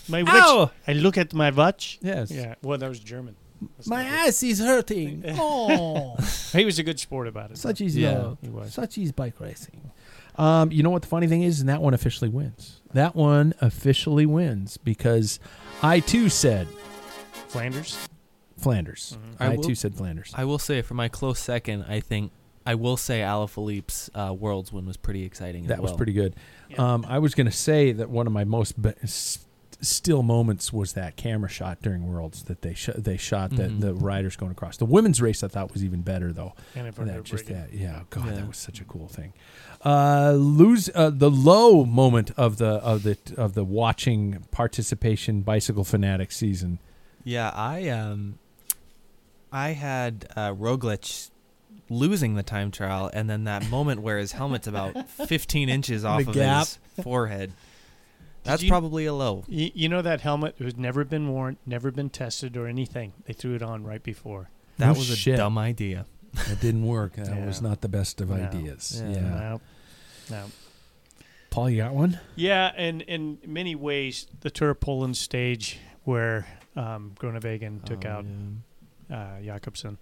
my 0.08 0.22
Ow. 0.26 0.58
watch. 0.60 0.70
I 0.88 0.92
look 0.94 1.18
at 1.18 1.34
my 1.34 1.50
watch. 1.50 1.98
Yes. 2.00 2.30
Yeah, 2.30 2.54
well, 2.62 2.78
that 2.78 2.88
was 2.88 2.98
German. 3.00 3.36
That's 3.76 3.86
My 3.86 4.02
not 4.02 4.10
good. 4.10 4.28
ass 4.28 4.42
is 4.42 4.58
hurting. 4.58 5.24
Oh. 5.38 6.16
He 6.52 6.64
was 6.64 6.78
a 6.78 6.82
good 6.82 6.98
sport 6.98 7.28
about 7.28 7.50
it. 7.52 7.58
Such 7.58 7.78
though. 7.78 7.84
is 7.84 7.96
Yeah, 7.96 8.18
love. 8.18 8.38
he 8.42 8.48
was. 8.48 8.74
Such 8.74 8.98
is 8.98 9.12
bike 9.12 9.34
racing. 9.38 9.90
Um, 10.36 10.72
you 10.72 10.82
know 10.82 10.90
what 10.90 11.02
the 11.02 11.08
funny 11.08 11.26
thing 11.28 11.42
is, 11.42 11.60
and 11.60 11.68
that 11.68 11.80
one 11.82 11.92
officially 11.94 12.28
wins. 12.30 12.80
That 12.94 13.14
one 13.14 13.52
officially 13.60 14.24
wins 14.26 14.78
because 14.78 15.38
I 15.82 16.00
too 16.00 16.28
said 16.30 16.66
Flanders. 17.48 18.08
Flanders. 18.58 19.16
Mhm. 19.20 19.36
I, 19.38 19.46
I 19.46 19.56
will- 19.56 19.62
too 19.62 19.74
said 19.74 19.94
Flanders. 19.94 20.32
I 20.34 20.44
will 20.44 20.58
say 20.58 20.80
for 20.82 20.94
my 20.94 21.08
close 21.08 21.38
second, 21.38 21.84
I 21.88 22.00
think 22.00 22.32
I 22.64 22.74
will 22.76 22.96
say 22.96 23.20
Alaphilippe's 23.20 24.10
uh, 24.14 24.32
Worlds 24.32 24.72
win 24.72 24.86
was 24.86 24.96
pretty 24.96 25.24
exciting. 25.24 25.66
that 25.66 25.74
as 25.78 25.80
was 25.80 25.92
pretty 25.92 26.12
good. 26.12 26.34
Yeah. 26.68 26.94
Um, 26.94 27.04
I 27.08 27.18
was 27.18 27.34
going 27.34 27.46
to 27.46 27.52
say 27.56 27.92
that 27.92 28.08
one 28.10 28.26
of 28.26 28.32
my 28.32 28.44
most 28.44 28.80
be- 28.80 28.92
s- 29.02 29.44
still 29.80 30.22
moments 30.22 30.72
was 30.72 30.92
that 30.92 31.16
camera 31.16 31.48
shot 31.48 31.82
during 31.82 32.06
Worlds 32.06 32.44
that 32.44 32.62
they 32.62 32.72
sh- 32.74 32.90
they 32.96 33.16
shot 33.16 33.50
the, 33.50 33.64
Mhm. 33.64 33.80
the 33.80 33.94
riders 33.94 34.36
going 34.36 34.52
across. 34.52 34.76
The 34.76 34.84
women's 34.84 35.20
race 35.20 35.42
I 35.42 35.48
thought 35.48 35.72
was 35.72 35.82
even 35.84 36.02
better 36.02 36.32
though. 36.32 36.52
And 36.76 36.86
that, 36.94 37.24
just 37.24 37.46
that, 37.46 37.72
yeah. 37.72 38.02
God, 38.10 38.26
Yeah. 38.26 38.32
that 38.36 38.46
was 38.48 38.58
such 38.58 38.80
a 38.80 38.84
cool 38.84 39.08
thing. 39.08 39.32
Uh, 39.84 40.34
lose 40.36 40.88
uh, 40.94 41.10
the 41.10 41.28
low 41.32 41.84
moment 41.84 42.30
of 42.36 42.58
the 42.58 42.74
of 42.76 43.02
the 43.02 43.18
of 43.36 43.54
the 43.54 43.64
watching 43.64 44.44
participation 44.52 45.40
bicycle 45.40 45.82
fanatic 45.82 46.30
season. 46.30 46.78
Yeah, 47.24 47.50
I 47.52 47.88
um, 47.88 48.38
I 49.50 49.70
had 49.70 50.28
uh, 50.36 50.52
Roglic 50.52 51.30
losing 51.92 52.34
the 52.34 52.42
time 52.42 52.70
trial, 52.70 53.10
and 53.12 53.28
then 53.30 53.44
that 53.44 53.68
moment 53.70 54.02
where 54.02 54.18
his 54.18 54.32
helmet's 54.32 54.66
about 54.66 55.08
15 55.28 55.68
inches 55.68 56.04
off 56.04 56.24
The 56.24 56.28
of 56.30 56.34
gap. 56.34 56.66
his 56.66 56.78
forehead. 57.04 57.52
That's 58.44 58.62
you- 58.62 58.68
probably 58.68 59.06
a 59.06 59.14
low. 59.14 59.44
You, 59.46 59.70
you 59.74 59.88
know 59.88 60.02
that 60.02 60.20
helmet 60.22 60.58
was 60.58 60.76
never 60.76 61.04
been 61.04 61.28
worn, 61.28 61.58
never 61.66 61.90
been 61.90 62.10
tested 62.10 62.56
or 62.56 62.66
anything. 62.66 63.12
They 63.26 63.32
threw 63.32 63.54
it 63.54 63.62
on 63.62 63.84
right 63.84 64.02
before. 64.02 64.50
That 64.78 64.86
No 64.86 64.92
was 64.94 65.10
a 65.10 65.16
shit. 65.16 65.36
dumb 65.36 65.58
idea. 65.58 66.06
It 66.50 66.60
didn't 66.60 66.86
work. 66.86 67.14
That 67.14 67.26
Yeah. 67.28 67.46
was 67.46 67.60
not 67.62 67.82
the 67.82 67.88
best 67.88 68.20
of 68.20 68.30
No. 68.30 68.36
ideas. 68.36 69.00
Yeah. 69.04 69.10
Yeah. 69.12 69.20
No, 69.20 69.60
no. 70.30 70.44
Paul, 71.50 71.68
you 71.68 71.76
got 71.82 71.92
one? 71.92 72.18
Yeah, 72.34 72.72
and 72.76 73.02
in 73.02 73.38
many 73.46 73.74
ways, 73.74 74.26
the 74.40 74.50
Tour 74.50 74.70
of 74.70 74.80
Poland 74.80 75.16
stage 75.18 75.78
where 76.04 76.46
um, 76.74 77.12
Groenewegen 77.20 77.84
took 77.84 78.06
Oh, 78.06 78.08
out 78.08 78.24
yeah. 79.10 79.16
uh, 79.16 79.40
Jakobsen, 79.42 79.98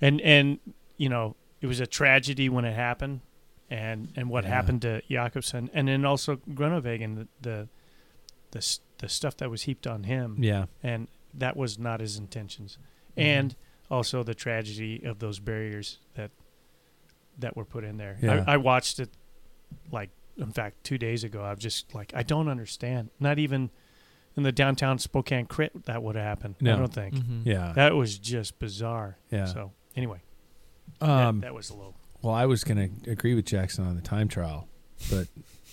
and 0.00 0.20
and 0.20 0.60
you 0.96 1.08
know 1.08 1.36
it 1.60 1.66
was 1.66 1.80
a 1.80 1.86
tragedy 1.86 2.48
when 2.48 2.64
it 2.64 2.74
happened, 2.74 3.20
and 3.70 4.08
and 4.16 4.28
what 4.30 4.44
Yeah. 4.44 4.50
happened 4.50 4.82
to 4.82 5.02
Jakobsen, 5.10 5.70
and 5.74 5.88
then 5.88 6.04
also 6.04 6.36
Groenewegen, 6.36 7.16
the 7.16 7.28
the 7.40 7.68
the, 8.52 8.78
the 8.98 9.08
stuff 9.08 9.36
that 9.38 9.50
was 9.50 9.62
heaped 9.62 9.86
on 9.86 10.04
him, 10.04 10.36
Yeah. 10.38 10.66
and 10.82 11.08
that 11.34 11.56
was 11.56 11.78
not 11.78 12.00
his 12.00 12.16
intentions, 12.16 12.78
Mm-hmm. 13.10 13.20
and 13.20 13.56
also 13.90 14.22
the 14.22 14.34
tragedy 14.34 15.02
of 15.04 15.18
those 15.18 15.38
barriers 15.40 15.98
that 16.14 16.30
that 17.38 17.56
were 17.56 17.64
put 17.64 17.84
in 17.84 17.96
there. 17.98 18.16
Yeah. 18.22 18.44
I, 18.46 18.54
I 18.54 18.56
watched 18.56 18.98
it 18.98 19.10
like 19.90 20.10
in 20.38 20.52
fact 20.52 20.82
two 20.84 20.96
days 20.98 21.24
ago. 21.24 21.42
I 21.42 21.50
was 21.50 21.58
just 21.60 21.94
like 21.94 22.12
I 22.14 22.22
don't 22.22 22.48
understand. 22.48 23.10
Not 23.20 23.38
even 23.38 23.70
in 24.36 24.42
the 24.42 24.52
downtown 24.52 24.98
Spokane 24.98 25.46
crit 25.46 25.84
that 25.86 26.02
would 26.02 26.14
have 26.16 26.24
happened. 26.24 26.56
No. 26.60 26.74
I 26.74 26.78
don't 26.78 26.92
think 26.94 27.14
Mhm. 27.14 27.42
Yeah. 27.46 27.72
that 27.74 27.94
was 27.94 28.18
just 28.18 28.58
bizarre. 28.58 29.18
Yeah. 29.30 29.46
So 29.46 29.72
anyway, 29.94 30.20
um, 31.00 31.40
that, 31.40 31.48
that 31.48 31.54
was 31.54 31.70
low. 31.70 31.94
well, 32.22 32.34
I 32.34 32.46
was 32.46 32.64
going 32.64 33.00
to 33.04 33.10
agree 33.10 33.34
with 33.34 33.44
Jackson 33.46 33.86
on 33.86 33.96
the 33.96 34.02
time 34.02 34.28
trial, 34.28 34.68
but 35.10 35.28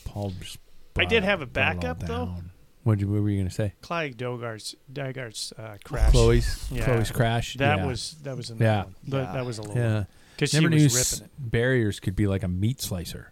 Paul 0.06 0.34
just 0.40 0.58
I 0.98 1.06
did 1.06 1.24
have 1.24 1.42
a 1.42 1.46
brought 1.46 1.64
it 1.64 1.76
all 1.76 1.82
backup, 1.96 2.00
though. 2.08 2.36
What, 2.84 2.96
did 3.00 3.06
you- 3.08 3.12
what 3.14 3.22
were 3.24 3.30
you 3.30 3.38
going 3.38 3.48
to 3.48 3.54
say? 3.54 3.74
Chloe 3.82 4.14
Dygert's 4.14 4.76
Dygert's 4.92 5.54
uh, 5.58 5.78
crash. 5.84 6.12
Chloe's 6.12 6.68
Yeah. 6.72 6.84
Chloe's 6.86 7.12
crash. 7.12 7.56
That 7.56 7.78
yeah. 7.80 7.86
was 7.86 8.16
that 8.24 8.36
was 8.38 8.50
another 8.50 8.66
Yeah. 8.66 8.84
one. 8.84 8.96
That, 9.08 9.34
that 9.34 9.46
was 9.46 9.58
a 9.58 9.64
low 9.64 9.74
yeah. 9.76 10.04
because 10.36 10.50
she 10.52 10.60
Never 10.60 10.74
was 10.74 10.94
knew 10.94 11.00
ripping 11.24 11.26
it. 11.46 11.52
barriers 11.52 12.00
could 12.02 12.16
be 12.16 12.28
like 12.28 12.44
a 12.44 12.48
meat 12.50 12.82
slicer. 12.82 13.32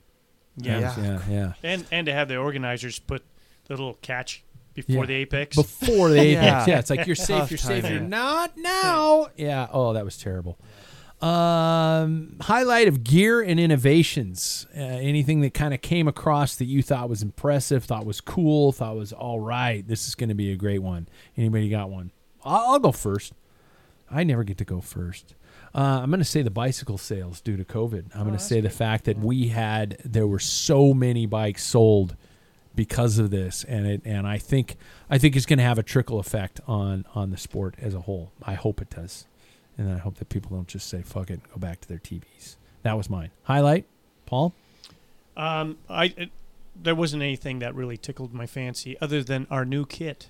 Yeah. 0.57 0.79
That 0.79 0.97
was- 0.97 1.05
yeah, 1.05 1.21
yeah. 1.29 1.53
and 1.63 1.85
and 1.91 2.05
to 2.07 2.13
have 2.13 2.29
the 2.29 2.37
organizers 2.37 2.97
put 2.99 3.23
the 3.67 3.73
little 3.73 3.95
catch 3.95 4.43
before 4.73 5.03
Yeah. 5.03 5.07
the 5.07 5.13
apex. 5.15 5.55
Before 5.57 6.09
the 6.09 6.19
apex, 6.21 6.43
Yeah. 6.67 6.73
yeah. 6.75 6.79
It's 6.79 6.89
like 6.89 7.05
you're 7.05 7.15
safe, 7.17 7.27
Tough 7.39 7.51
you're 7.51 7.57
safe, 7.57 7.83
you're 7.83 7.91
timing. 7.99 8.09
not 8.09 8.55
now. 8.57 9.27
Yeah. 9.35 9.67
Oh, 9.73 9.91
that 9.93 10.05
was 10.05 10.17
terrible. 10.17 10.57
Um, 11.21 12.37
highlight 12.41 12.87
of 12.87 13.03
gear 13.03 13.41
and 13.41 13.59
innovations. 13.59 14.65
Uh, 14.75 14.81
anything 14.81 15.41
that 15.41 15.53
kind 15.53 15.73
of 15.73 15.81
came 15.81 16.07
across 16.07 16.55
that 16.55 16.65
you 16.65 16.81
thought 16.81 17.09
was 17.09 17.21
impressive, 17.21 17.83
thought 17.83 18.05
was 18.05 18.21
cool, 18.21 18.71
thought 18.71 18.95
was 18.95 19.13
all 19.13 19.39
right. 19.39 19.87
This 19.87 20.07
is 20.07 20.15
going 20.15 20.29
to 20.29 20.35
be 20.35 20.51
a 20.51 20.55
great 20.55 20.81
one. 20.81 21.07
Anybody 21.37 21.69
got 21.69 21.89
one? 21.89 22.11
I'll, 22.43 22.73
I'll 22.73 22.79
go 22.79 22.91
first. 22.91 23.33
I 24.09 24.23
never 24.23 24.43
get 24.43 24.57
to 24.57 24.65
go 24.65 24.81
first. 24.81 25.35
Uh, 25.73 25.99
I'm 26.01 26.09
going 26.09 26.19
to 26.19 26.25
say 26.25 26.41
the 26.41 26.49
bicycle 26.49 26.97
sales 26.97 27.39
due 27.39 27.55
to 27.55 27.63
COVID. 27.63 28.13
I'm 28.13 28.25
going 28.25 28.37
to 28.37 28.43
say 28.43 28.59
the 28.59 28.69
fact 28.69 29.05
that 29.05 29.17
we 29.17 29.49
had 29.49 29.97
there 30.03 30.27
were 30.27 30.39
so 30.39 30.93
many 30.93 31.25
bikes 31.25 31.63
sold 31.63 32.15
because 32.75 33.19
of 33.19 33.31
this, 33.31 33.63
and 33.65 33.87
it 33.87 34.01
and 34.03 34.27
I 34.27 34.37
think 34.37 34.75
I 35.09 35.17
think 35.17 35.35
it's 35.35 35.45
going 35.45 35.59
to 35.59 35.63
have 35.63 35.77
a 35.77 35.83
trickle 35.83 36.19
effect 36.19 36.59
on 36.67 37.05
on 37.15 37.29
the 37.31 37.37
sport 37.37 37.75
as 37.79 37.93
a 37.93 38.01
whole. 38.01 38.31
I 38.43 38.55
hope 38.55 38.81
it 38.81 38.89
does, 38.89 39.27
and 39.81 39.93
I 39.93 39.97
hope 39.99 40.17
that 40.17 40.29
people 40.29 40.55
don't 40.55 40.67
just 40.67 40.87
say 40.89 41.01
fuck 41.01 41.29
it, 41.29 41.33
and 41.33 41.49
go 41.49 41.57
back 41.57 41.81
to 41.81 41.87
their 41.87 41.97
TVs. 41.99 42.55
That 42.83 42.97
was 42.97 43.09
mine 43.09 43.31
highlight. 43.43 43.85
Paul, 44.25 44.53
Um, 45.37 45.77
I 45.89 46.05
it, 46.17 46.29
there 46.81 46.95
wasn't 46.95 47.21
anything 47.23 47.59
that 47.59 47.75
really 47.75 47.97
tickled 47.97 48.33
my 48.33 48.45
fancy 48.45 48.95
other 49.01 49.21
than 49.23 49.45
our 49.51 49.65
new 49.65 49.85
kit. 49.85 50.29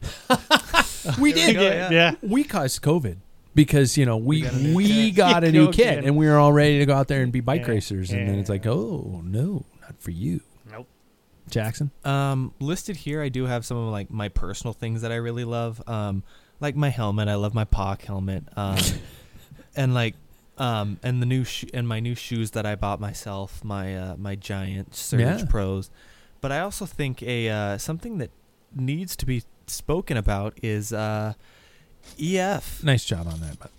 we 1.20 1.32
did. 1.32 1.54
go, 1.54 1.62
yeah. 1.62 1.90
yeah. 1.90 2.14
We 2.22 2.44
caused 2.44 2.82
COVID 2.82 3.18
because 3.54 3.96
you 3.98 4.06
know 4.06 4.16
we 4.16 4.42
got 4.42 4.52
a 4.54 4.56
new 4.56 4.74
we 4.74 4.86
kit. 5.10 5.14
got 5.16 5.44
a 5.44 5.52
new 5.52 5.70
kit 5.70 6.04
and 6.04 6.16
we 6.16 6.26
were 6.26 6.36
all 6.38 6.52
ready 6.52 6.78
to 6.78 6.86
go 6.86 6.94
out 6.94 7.08
there 7.08 7.22
and 7.22 7.30
be 7.32 7.40
bike 7.40 7.62
Yeah, 7.66 7.72
racers, 7.72 8.10
and 8.10 8.28
then 8.28 8.38
it's 8.38 8.48
like, 8.48 8.66
oh 8.66 9.20
no, 9.24 9.64
not 9.82 9.94
for 10.00 10.10
you, 10.10 10.40
Nope. 10.70 10.86
Jackson. 11.50 11.90
Um, 12.04 12.52
listed 12.60 12.96
here, 12.96 13.22
I 13.22 13.28
do 13.28 13.46
have 13.46 13.64
some 13.66 13.76
of 13.76 13.90
like 13.92 14.10
my 14.10 14.28
personal 14.28 14.72
things 14.72 15.02
that 15.02 15.12
I 15.12 15.16
really 15.16 15.44
love. 15.44 15.82
Um, 15.86 16.22
like 16.62 16.76
my 16.76 16.88
helmet, 16.88 17.28
I 17.28 17.34
love 17.34 17.52
my 17.54 17.64
POC 17.66 18.02
helmet. 18.02 18.44
Um, 18.56 18.78
and 19.76 19.92
like, 19.92 20.14
um, 20.56 20.98
and 21.02 21.20
the 21.20 21.26
new 21.26 21.44
sho- 21.44 21.68
and 21.74 21.86
my 21.86 22.00
new 22.00 22.14
shoes 22.14 22.52
that 22.52 22.64
I 22.64 22.74
bought 22.76 23.00
myself, 23.00 23.62
my 23.64 23.96
uh, 23.96 24.16
my 24.16 24.34
Giant 24.36 24.94
Surge 24.94 25.20
Yeah. 25.20 25.44
Pros. 25.48 25.90
But 26.40 26.52
I 26.52 26.60
also 26.60 26.86
think 26.86 27.22
a 27.22 27.48
uh, 27.50 27.78
something 27.78 28.18
that 28.18 28.30
needs 28.74 29.16
to 29.16 29.26
be 29.26 29.42
spoken 29.66 30.16
about 30.16 30.58
is 30.62 30.92
uh, 30.92 31.34
EF. 32.20 32.82
Nice 32.82 33.04
job 33.04 33.26
on 33.26 33.40
that. 33.40 33.58
But 33.58 33.70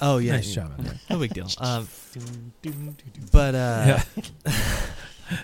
Oh 0.00 0.18
yeah, 0.18 0.32
nice 0.32 0.52
job 0.52 0.72
on 0.76 0.84
that. 0.84 0.96
No 1.08 1.18
big 1.18 1.32
deal. 1.34 1.48
Um, 1.60 1.86
but 3.32 3.54
uh, 3.54 4.00
Yeah. 4.46 4.52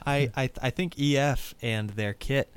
I, 0.07 0.31
I 0.37 0.51
I 0.63 0.71
think 0.71 0.99
EF 1.01 1.55
and 1.63 1.91
their 1.91 2.13
kit 2.15 2.49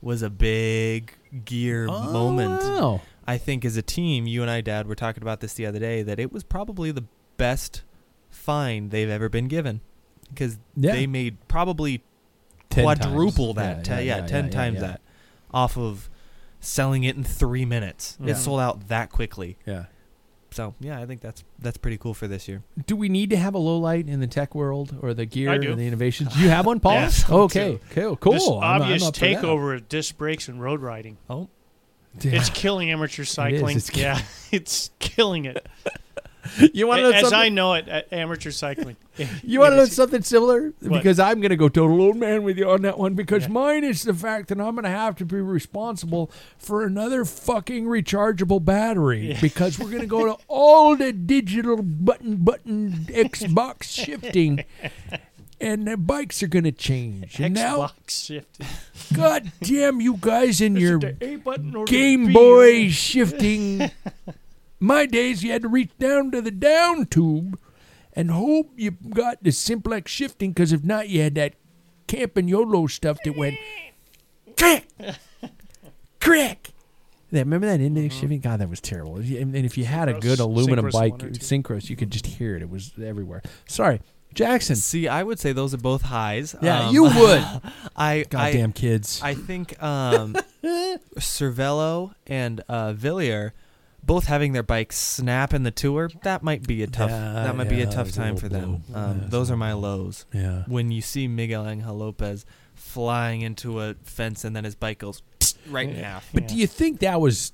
was 0.00 0.22
a 0.22 0.30
big 0.30 1.12
gear 1.44 1.86
moment. 1.86 2.60
Oh, 2.64 3.00
I 3.26 3.38
think 3.38 3.64
as 3.64 3.76
a 3.76 3.82
team, 3.82 4.26
you 4.26 4.42
and 4.42 4.50
I, 4.50 4.60
Dad, 4.60 4.86
were 4.86 4.94
talking 4.94 5.22
about 5.22 5.40
this 5.40 5.54
the 5.54 5.66
other 5.66 5.78
day 5.78 6.02
that 6.02 6.18
it 6.18 6.32
was 6.32 6.42
probably 6.42 6.90
the 6.90 7.04
best 7.36 7.82
find 8.30 8.90
they've 8.90 9.10
ever 9.10 9.28
been 9.28 9.48
given 9.48 9.80
because 10.28 10.58
Yeah. 10.76 10.92
they 10.92 11.06
made 11.06 11.36
probably 11.48 12.02
10 12.70 12.84
quadruple 12.84 13.54
times. 13.54 13.88
that, 13.88 13.98
te- 13.98 14.06
yeah, 14.06 14.26
ten 14.26 14.46
yeah, 14.46 14.50
times 14.50 14.74
yeah. 14.76 14.80
that, 14.86 15.00
off 15.52 15.76
of 15.76 16.08
selling 16.60 17.04
it 17.04 17.16
in 17.16 17.24
three 17.24 17.64
minutes. 17.64 18.16
Yeah. 18.20 18.32
It 18.32 18.36
sold 18.36 18.60
out 18.60 18.88
that 18.88 19.10
quickly. 19.10 19.58
Yeah. 19.66 19.86
So 20.52 20.74
yeah, 20.80 21.00
I 21.00 21.06
think 21.06 21.20
that's 21.20 21.44
that's 21.60 21.76
pretty 21.76 21.96
cool 21.98 22.12
for 22.14 22.26
this 22.26 22.48
year. 22.48 22.62
Do 22.86 22.96
we 22.96 23.08
need 23.08 23.30
to 23.30 23.36
have 23.36 23.54
a 23.54 23.58
low 23.58 23.78
light 23.78 24.08
in 24.08 24.18
the 24.20 24.26
tech 24.26 24.52
world 24.54 24.96
or 25.00 25.14
the 25.14 25.24
gear 25.26 25.50
I 25.50 25.54
and 25.54 25.78
the 25.78 25.86
innovations? 25.86 26.34
Do 26.36 26.40
you 26.40 26.48
have 26.48 26.66
one, 26.66 26.80
Paul? 26.80 26.92
Yeah, 27.00 27.08
some 27.08 27.40
okay, 27.42 27.78
cool, 27.90 28.16
cool. 28.16 28.32
This 28.32 28.48
I'm- 28.48 28.62
I'm 28.62 28.82
obvious 28.82 29.04
up 29.06 29.14
for 29.16 29.20
that. 29.20 29.36
takeover 29.42 29.76
of 29.76 29.88
disc 29.88 30.16
brakes 30.18 30.48
and 30.48 30.60
road 30.60 30.80
riding. 30.80 31.18
Oh, 31.28 31.48
Yeah. 32.20 32.32
It's 32.32 32.50
killing 32.50 32.90
amateur 32.90 33.24
cycling. 33.24 33.76
It's 33.76 33.94
yeah, 33.96 34.20
it's 34.50 34.90
killing 34.98 35.44
it. 35.44 35.66
you 36.72 36.86
want 36.86 37.00
to 37.00 37.02
know 37.10 37.10
As 37.10 37.20
something? 37.22 37.38
I 37.38 37.48
know 37.50 37.74
it, 37.74 37.88
at 37.88 38.12
amateur 38.12 38.50
cycling. 38.50 38.96
You 39.42 39.60
want 39.60 39.72
to 39.72 39.76
know 39.76 39.84
something 39.84 40.22
similar? 40.22 40.72
What? 40.80 40.96
Because 41.02 41.20
I'm 41.20 41.40
going 41.40 41.50
to 41.50 41.56
go 41.56 41.68
total 41.68 42.00
old 42.00 42.16
man 42.16 42.42
with 42.42 42.56
you 42.56 42.70
on 42.70 42.80
that 42.82 42.96
one. 42.96 43.12
Because 43.12 43.42
Yeah. 43.42 43.48
mine 43.48 43.84
is 43.84 44.02
the 44.02 44.14
fact 44.14 44.48
that 44.48 44.58
I'm 44.58 44.74
going 44.74 44.84
to 44.84 44.88
have 44.88 45.16
to 45.16 45.26
be 45.26 45.36
responsible 45.42 46.30
for 46.56 46.84
another 46.84 47.26
fucking 47.26 47.84
rechargeable 47.84 48.64
battery. 48.64 49.32
Yeah. 49.32 49.40
Because 49.42 49.78
we're 49.78 49.90
going 49.90 50.00
to 50.00 50.06
go 50.06 50.24
to 50.24 50.38
all 50.48 50.96
the 50.96 51.12
digital 51.12 51.82
button 51.82 52.36
button 52.36 53.04
Xbox 53.10 53.82
shifting, 53.82 54.64
and 55.60 55.86
the 55.86 55.96
bikes 55.96 56.42
are 56.42 56.48
going 56.48 56.64
to 56.64 56.72
change. 56.72 57.38
And 57.38 57.54
now, 57.54 57.78
Xbox 57.78 58.26
shifting. 58.26 58.66
God 59.14 59.52
damn 59.60 60.00
you 60.00 60.16
guys 60.16 60.60
in 60.60 60.76
your 60.76 60.98
The 60.98 61.16
A 61.20 61.36
button 61.36 61.76
or 61.76 61.84
the 61.84 61.92
Game 61.92 62.32
Boy 62.32 62.88
shifting. 62.90 63.90
My 64.80 65.04
days, 65.04 65.44
you 65.44 65.52
had 65.52 65.62
to 65.62 65.68
reach 65.68 65.90
down 65.98 66.30
to 66.30 66.40
the 66.40 66.50
down 66.50 67.06
tube 67.06 67.58
and 68.14 68.30
hope 68.30 68.72
you 68.76 68.92
got 68.92 69.42
the 69.42 69.52
simplex 69.52 70.10
shifting, 70.10 70.52
because 70.52 70.72
if 70.72 70.82
not, 70.82 71.08
you 71.08 71.20
had 71.20 71.34
that 71.34 71.54
Campagnolo 72.08 72.90
stuff 72.90 73.18
that 73.24 73.36
went 73.36 73.56
crack, 74.56 74.86
crack. 76.20 76.70
Yeah, 77.30 77.40
remember 77.40 77.68
that 77.68 77.80
index 77.80 78.14
mm-hmm. 78.14 78.20
shifting? 78.20 78.40
God, 78.40 78.60
that 78.60 78.68
was 78.68 78.80
terrible. 78.80 79.16
And 79.16 79.54
and 79.54 79.64
if 79.66 79.78
you 79.78 79.84
had 79.84 80.08
a 80.08 80.14
good 80.14 80.40
aluminum 80.40 80.86
Synchros 80.86 80.92
bike, 80.92 81.12
one 81.12 81.26
or 81.26 81.30
two. 81.30 81.40
synchros, 81.40 81.88
you 81.88 81.94
could 81.94 82.10
just 82.10 82.26
hear 82.26 82.56
it. 82.56 82.62
It 82.62 82.70
was 82.70 82.92
everywhere. 83.00 83.42
Sorry, 83.68 84.00
Jackson. 84.34 84.76
see, 84.76 85.08
I 85.08 85.22
would 85.22 85.38
say 85.38 85.52
those 85.52 85.74
are 85.74 85.78
both 85.78 86.02
highs. 86.02 86.54
Yeah, 86.62 86.86
Um, 86.88 86.94
you 86.94 87.02
would. 87.04 87.44
I 87.96 88.24
Goddamn 88.28 88.70
I, 88.70 88.72
kids. 88.72 89.20
I 89.22 89.34
think 89.34 89.80
um, 89.82 90.36
Cervelo 91.18 92.14
and 92.26 92.62
uh, 92.68 92.92
Villiers 92.92 93.52
both 94.02 94.24
having 94.26 94.52
their 94.52 94.62
bikes 94.62 94.96
snap 94.98 95.52
in 95.52 95.62
the 95.62 95.70
tour. 95.70 96.10
That 96.22 96.42
might 96.42 96.66
be 96.66 96.82
a 96.82 96.86
tough. 96.86 97.10
Yeah, 97.10 97.32
that 97.44 97.56
might 97.56 97.68
be 97.68 97.76
yeah, 97.76 97.82
a 97.82 97.86
that 97.86 97.94
tough 97.94 98.06
was 98.06 98.16
a 98.16 98.20
time 98.20 98.36
for 98.36 98.48
little 98.48 98.72
them. 98.72 98.82
blow. 98.88 98.98
Um, 99.00 99.18
Yeah, 99.22 99.26
those 99.28 99.50
are 99.50 99.56
my 99.56 99.72
lows. 99.74 100.24
yeah. 100.32 100.64
When 100.66 100.90
you 100.90 101.02
see 101.02 101.28
Miguel 101.28 101.68
Angel 101.68 101.94
Lopez 101.96 102.46
flying 102.74 103.42
into 103.42 103.80
a 103.80 103.94
fence 104.04 104.44
and 104.44 104.56
then 104.56 104.64
his 104.64 104.74
bike 104.74 104.98
goes 104.98 105.22
right 105.68 105.88
in 105.88 105.96
half. 105.96 106.28
But 106.32 106.48
do 106.48 106.56
you 106.56 106.66
think 106.66 107.00
that 107.00 107.20
was 107.20 107.52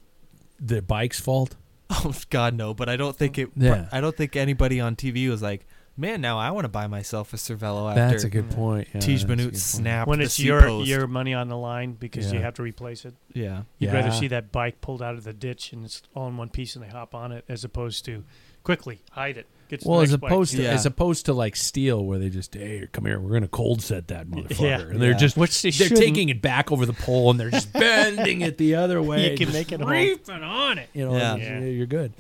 the 0.61 0.83
bike's 0.83 1.20
fault? 1.20 1.57
Oh 1.89 2.12
God, 2.31 2.55
no! 2.55 2.74
But 2.74 2.89
I 2.89 2.97
don't 2.97 3.14
think 3.14 3.39
it. 3.39 3.51
Yeah. 3.55 3.89
I 3.93 4.01
don't 4.01 4.16
think 4.16 4.35
anybody 4.35 4.81
on 4.81 4.97
TV 4.97 5.29
was 5.31 5.41
like, 5.41 5.64
Man, 5.99 6.20
now 6.20 6.38
I 6.38 6.51
want 6.51 6.64
to 6.64 6.68
buy 6.68 6.86
myself 6.88 7.32
a 7.32 7.36
Cervelo 7.36 7.88
after 7.88 8.01
That's 8.01 8.24
a 8.24 8.28
good 8.28 8.51
point. 8.51 8.88
Yeah, 8.92 9.01
Tej 9.01 9.12
that's 9.16 9.24
Benut 9.24 9.57
snapped 9.57 10.09
when 10.09 10.18
the 10.18 10.26
it's 10.26 10.38
your 10.38 10.61
post. 10.61 10.88
your 10.88 11.07
money 11.07 11.32
on 11.32 11.49
the 11.49 11.57
line 11.57 11.92
because 11.94 12.32
you 12.32 12.40
have 12.40 12.55
to 12.55 12.62
replace 12.62 13.05
it. 13.07 13.14
yeah. 13.32 13.62
You'd 13.78 13.92
rather 13.94 14.11
see 14.12 14.28
that 14.28 14.53
bike 14.53 14.80
pulled 14.82 15.01
out 15.03 15.14
of 15.14 15.24
the 15.24 15.32
ditch 15.32 15.72
and 15.72 15.84
it's 15.86 16.03
all 16.14 16.28
in 16.28 16.36
one 16.36 16.51
piece 16.51 16.76
and 16.76 16.84
they 16.84 16.88
hop 16.90 17.14
on 17.14 17.32
it 17.32 17.44
as 17.49 17.64
opposed 17.64 18.05
to 18.07 18.24
quickly 18.62 19.01
hide 19.12 19.38
it. 19.38 19.47
Get 19.68 19.84
Well, 19.86 20.01
as 20.01 20.11
next 20.11 20.20
bike. 20.20 20.30
opposed 20.30 20.55
to 20.57 20.62
Yeah. 20.62 20.70
as 20.74 20.86
opposed 20.86 21.26
to 21.26 21.32
like 21.32 21.57
steel, 21.57 22.05
where 22.05 22.18
they 22.18 22.28
just 22.28 22.55
hey, 22.55 22.86
come 22.92 23.05
here, 23.07 23.18
we're 23.18 23.32
gonna 23.32 23.49
cold 23.49 23.80
set 23.82 24.09
that 24.09 24.26
motherfucker, 24.30 24.61
Yeah. 24.61 24.80
and 24.80 25.01
they're 25.01 25.12
Yeah. 25.12 25.16
just 25.16 25.36
Which 25.36 25.61
they 25.62 25.70
they're 25.70 25.88
shouldn't. 25.88 25.99
taking 26.01 26.28
it 26.28 26.42
back 26.42 26.70
over 26.70 26.84
the 26.84 26.92
pole 26.92 27.30
and 27.30 27.40
they're 27.40 27.51
just 27.51 27.72
bending 27.72 28.42
it 28.42 28.59
the 28.59 28.74
other 28.74 29.01
way. 29.03 29.30
You 29.32 29.36
can 29.38 29.51
make 29.53 29.72
it 29.72 29.80
hold. 29.80 29.90
reefing 29.92 30.42
on 30.42 30.76
it. 30.78 30.88
You 30.92 31.07
know, 31.07 31.16
Yeah. 31.16 31.34
and 31.36 31.64
Yeah. 31.64 31.70
you're 31.70 31.86
good. 31.86 32.12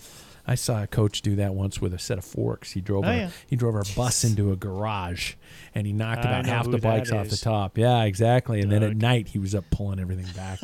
I 0.46 0.54
saw 0.54 0.82
a 0.82 0.86
coach 0.86 1.22
do 1.22 1.34
that 1.36 1.54
once 1.54 1.80
with 1.80 1.92
a 1.92 1.98
set 1.98 2.18
of 2.18 2.24
forks. 2.24 2.72
He 2.72 2.80
drove 2.80 3.04
Oh, 3.04 3.08
our, 3.08 3.14
yeah. 3.14 3.30
he 3.48 3.56
drove 3.56 3.74
our 3.74 3.82
bus 3.96 4.22
into 4.22 4.52
a 4.52 4.56
garage, 4.56 5.34
and 5.74 5.86
he 5.88 5.92
knocked 5.92 6.24
I 6.24 6.28
about 6.28 6.46
half 6.46 6.70
the 6.70 6.78
bikes 6.78 7.10
off 7.10 7.28
the 7.28 7.36
top. 7.36 7.76
Yeah, 7.76 8.04
exactly. 8.04 8.60
And 8.60 8.70
then 8.70 8.82
at 8.84 8.96
night 8.96 9.28
he 9.28 9.38
was 9.40 9.54
up 9.56 9.64
pulling 9.72 9.98
everything 9.98 10.32
back. 10.36 10.60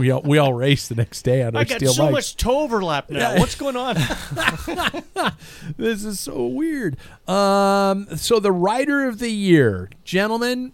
we 0.00 0.10
all 0.10 0.22
we 0.22 0.38
all 0.38 0.52
raced 0.54 0.88
the 0.88 0.96
next 0.96 1.22
day 1.22 1.42
on 1.42 1.54
our 1.54 1.60
I 1.60 1.64
got 1.64 1.80
so 1.80 2.02
bikes. 2.04 2.12
much 2.12 2.36
toe 2.36 2.60
overlap 2.62 3.10
now. 3.10 3.38
What's 3.38 3.54
going 3.54 3.76
on? 3.76 3.94
this 5.76 6.04
is 6.04 6.20
so 6.20 6.46
weird. 6.46 6.96
Um, 7.28 8.08
so 8.16 8.40
the 8.40 8.52
rider 8.52 9.06
of 9.06 9.18
the 9.18 9.30
year, 9.30 9.90
gentlemen, 10.04 10.72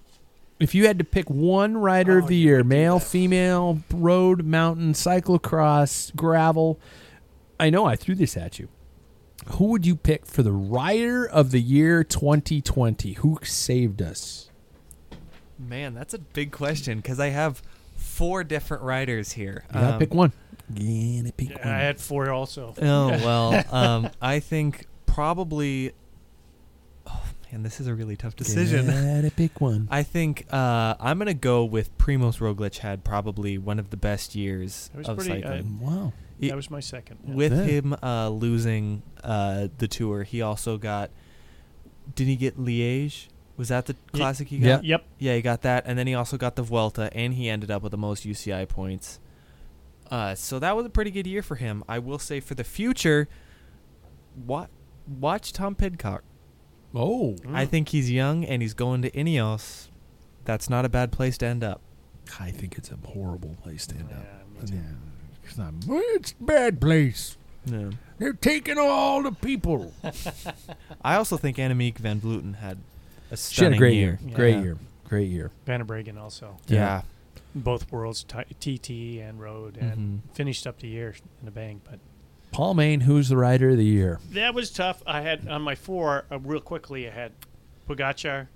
if 0.58 0.74
you 0.74 0.86
had 0.86 0.98
to 0.98 1.04
pick 1.04 1.28
one 1.30 1.76
rider 1.76 2.16
Oh, 2.16 2.22
of 2.22 2.28
the 2.28 2.36
year, 2.36 2.64
male, 2.64 2.98
female, 2.98 3.80
road, 3.92 4.44
mountain, 4.44 4.92
cyclocross, 4.92 6.14
gravel, 6.16 6.80
I 7.60 7.70
know 7.70 7.84
I 7.86 7.96
threw 7.96 8.14
this 8.14 8.36
at 8.36 8.58
you. 8.58 8.68
Who 9.52 9.66
would 9.66 9.86
you 9.86 9.96
pick 9.96 10.26
for 10.26 10.42
the 10.42 10.52
rider 10.52 11.24
of 11.26 11.50
the 11.52 11.60
year 11.60 12.04
2020? 12.04 13.14
Who 13.14 13.38
saved 13.42 14.02
us? 14.02 14.50
Man, 15.58 15.94
that's 15.94 16.14
a 16.14 16.18
big 16.18 16.52
question 16.52 16.98
because 16.98 17.18
I 17.18 17.28
have 17.28 17.62
four 17.96 18.44
different 18.44 18.82
riders 18.82 19.32
here. 19.32 19.64
You 19.68 19.74
gotta 19.80 19.92
Um, 19.94 19.98
pick 19.98 20.14
one. 20.14 20.32
You 20.74 21.22
gotta 21.22 21.32
pick 21.32 21.50
Yeah, 21.50 21.64
one. 21.66 21.74
I 21.74 21.78
had 21.80 22.00
four 22.00 22.30
also. 22.30 22.74
Oh 22.80 23.08
well, 23.08 23.64
um, 23.74 24.10
I 24.20 24.38
think 24.40 24.86
probably. 25.06 25.92
Oh 27.06 27.22
man, 27.50 27.62
this 27.62 27.80
is 27.80 27.86
a 27.86 27.94
really 27.94 28.16
tough 28.16 28.36
decision. 28.36 28.86
Gotta 28.86 29.32
pick 29.34 29.60
one. 29.60 29.88
I 29.90 30.02
think 30.02 30.46
uh, 30.52 30.94
I'm 31.00 31.18
gonna 31.18 31.34
go 31.34 31.64
with 31.64 31.96
Primoz 31.98 32.38
Roglic. 32.38 32.78
Had 32.78 33.02
probably 33.02 33.56
one 33.58 33.78
of 33.78 33.90
the 33.90 33.96
best 33.96 34.34
years 34.34 34.90
was 34.94 35.08
of 35.08 35.16
pretty, 35.18 35.42
uh, 35.42 35.48
cycling. 35.48 35.80
Wow. 35.80 36.12
It- 36.40 36.48
That 36.48 36.56
was 36.56 36.70
my 36.70 36.80
second. 36.80 37.18
yeah. 37.26 37.34
with 37.34 37.52
Yeah. 37.52 37.64
him 37.64 37.96
uh, 38.02 38.28
losing 38.28 39.02
uh, 39.24 39.68
the 39.78 39.88
tour, 39.88 40.22
he 40.22 40.40
also 40.42 40.78
got. 40.78 41.10
Did 42.14 42.26
he 42.26 42.36
get 42.36 42.56
Liège? 42.58 43.28
Was 43.56 43.68
that 43.68 43.86
the 43.86 43.94
Ye- 44.12 44.20
classic 44.20 44.48
he 44.48 44.56
Yeah. 44.58 44.76
got? 44.76 44.84
Yep. 44.84 45.04
Yeah, 45.18 45.34
he 45.34 45.42
got 45.42 45.62
that, 45.62 45.84
and 45.86 45.98
then 45.98 46.06
he 46.06 46.14
also 46.14 46.36
got 46.36 46.54
the 46.56 46.62
Vuelta, 46.62 47.10
and 47.12 47.34
he 47.34 47.48
ended 47.48 47.70
up 47.70 47.82
with 47.82 47.90
the 47.90 47.98
most 47.98 48.24
UCI 48.24 48.64
points. 48.66 49.18
Uh, 50.10 50.34
so 50.34 50.58
that 50.58 50.74
was 50.76 50.86
a 50.86 50.88
pretty 50.90 51.10
good 51.10 51.26
year 51.26 51.42
for 51.42 51.56
him. 51.56 51.82
I 51.88 51.98
will 51.98 52.18
say 52.20 52.40
for 52.40 52.54
the 52.54 52.64
future, 52.64 53.28
what 54.46 54.70
watch 55.20 55.52
Tom 55.52 55.74
Pidcock. 55.74 56.22
Oh, 56.94 57.36
I 57.52 57.66
think 57.66 57.90
he's 57.90 58.10
young 58.10 58.44
and 58.44 58.62
he's 58.62 58.72
going 58.74 59.02
to 59.02 59.10
Ineos. 59.10 59.88
That's 60.44 60.70
not 60.70 60.84
a 60.86 60.88
bad 60.88 61.12
place 61.12 61.36
to 61.38 61.46
end 61.46 61.62
up. 61.62 61.82
I 62.40 62.50
think 62.50 62.78
it's 62.78 62.90
a 62.90 62.96
horrible 63.06 63.56
place 63.62 63.86
to 63.88 63.96
end 63.96 64.10
up. 64.12 64.24
Yeah, 64.24 64.60
me 64.62 64.66
too. 64.66 64.74
Yeah, 64.76 64.82
it's 65.48 65.58
not. 65.58 65.72
It's 65.88 66.34
a 66.40 66.42
bad 66.44 66.80
place. 66.80 67.36
No. 67.66 67.90
They're 68.18 68.32
taking 68.32 68.78
all 68.78 69.22
the 69.22 69.32
people. 69.32 69.92
I 71.02 71.14
also 71.16 71.36
think 71.36 71.56
Annemiek 71.56 71.98
van 71.98 72.20
Vleuten 72.20 72.56
had 72.56 72.78
a 73.30 73.36
She 73.36 73.64
had 73.64 73.72
stunning 73.72 73.74
a 73.74 73.78
great 73.78 73.94
year. 73.94 74.18
year. 74.24 74.34
Great 74.36 74.56
year. 74.62 74.78
Great 75.04 75.28
year. 75.28 75.50
Van 75.66 75.80
der 75.80 75.86
Breggen 75.86 76.18
also. 76.18 76.56
Yeah. 76.66 77.02
Both 77.54 77.90
worlds, 77.90 78.24
t- 78.24 78.78
TT 78.78 79.20
and 79.20 79.40
road, 79.40 79.76
and 79.78 80.22
Mhm. 80.22 80.34
finished 80.34 80.66
up 80.66 80.78
the 80.80 80.88
year 80.88 81.14
in 81.42 81.48
a 81.48 81.50
bang. 81.50 81.80
But 81.88 81.98
Paul 82.52 82.74
Main, 82.74 83.00
who's 83.00 83.28
the 83.28 83.36
rider 83.36 83.70
of 83.70 83.76
the 83.76 83.84
year? 83.84 84.20
that 84.32 84.54
was 84.54 84.70
tough. 84.70 85.02
I 85.06 85.20
had 85.22 85.48
on 85.48 85.62
my 85.62 85.74
four, 85.74 86.24
uh, 86.30 86.38
real 86.38 86.60
quickly, 86.60 87.08
I 87.08 87.12
had 87.12 87.32
Pogačar, 87.88 88.48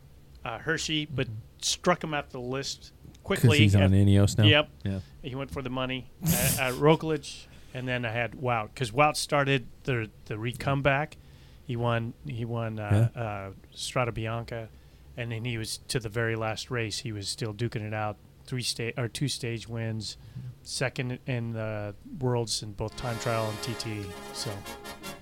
uh, 0.44 0.58
Hirschi, 0.58 1.06
but 1.14 1.28
struck 1.60 2.02
him 2.04 2.12
out 2.14 2.30
the 2.30 2.40
list 2.40 2.92
quickly. 3.22 3.58
He's 3.58 3.74
on 3.76 3.82
at- 3.82 3.90
Ineos 3.90 4.36
now. 4.38 4.44
Yep. 4.44 4.68
Yeah. 4.84 4.98
He 5.22 5.34
went 5.34 5.50
for 5.50 5.62
the 5.62 5.70
money. 5.70 6.10
at, 6.58 6.74
Roglic, 6.74 7.46
and 7.74 7.86
then 7.86 8.04
I 8.04 8.10
had 8.10 8.32
Wout 8.32 8.68
because 8.74 8.90
Wout 8.90 9.16
started 9.16 9.66
the 9.84 10.10
the 10.26 10.38
re 10.38 10.52
comeback. 10.52 11.16
He 11.64 11.76
won. 11.76 12.14
He 12.26 12.44
won 12.44 12.78
uh, 12.78 13.08
uh, 13.14 13.50
Strada 13.72 14.12
Bianca, 14.12 14.68
and 15.16 15.30
then 15.32 15.44
he 15.44 15.58
was 15.58 15.78
to 15.88 16.00
the 16.00 16.08
very 16.08 16.36
last 16.36 16.70
race. 16.70 16.98
He 16.98 17.12
was 17.12 17.28
still 17.28 17.54
duking 17.54 17.86
it 17.86 17.94
out. 17.94 18.16
Three 18.44 18.62
stage 18.62 18.94
or 18.98 19.06
two 19.06 19.28
stage 19.28 19.68
wins, 19.68 20.16
second 20.64 21.20
in 21.26 21.52
the 21.52 21.94
worlds 22.18 22.62
in 22.62 22.72
both 22.72 22.96
time 22.96 23.16
trial 23.20 23.48
and 23.48 23.62
TT. 23.62 24.04
So 24.34 24.50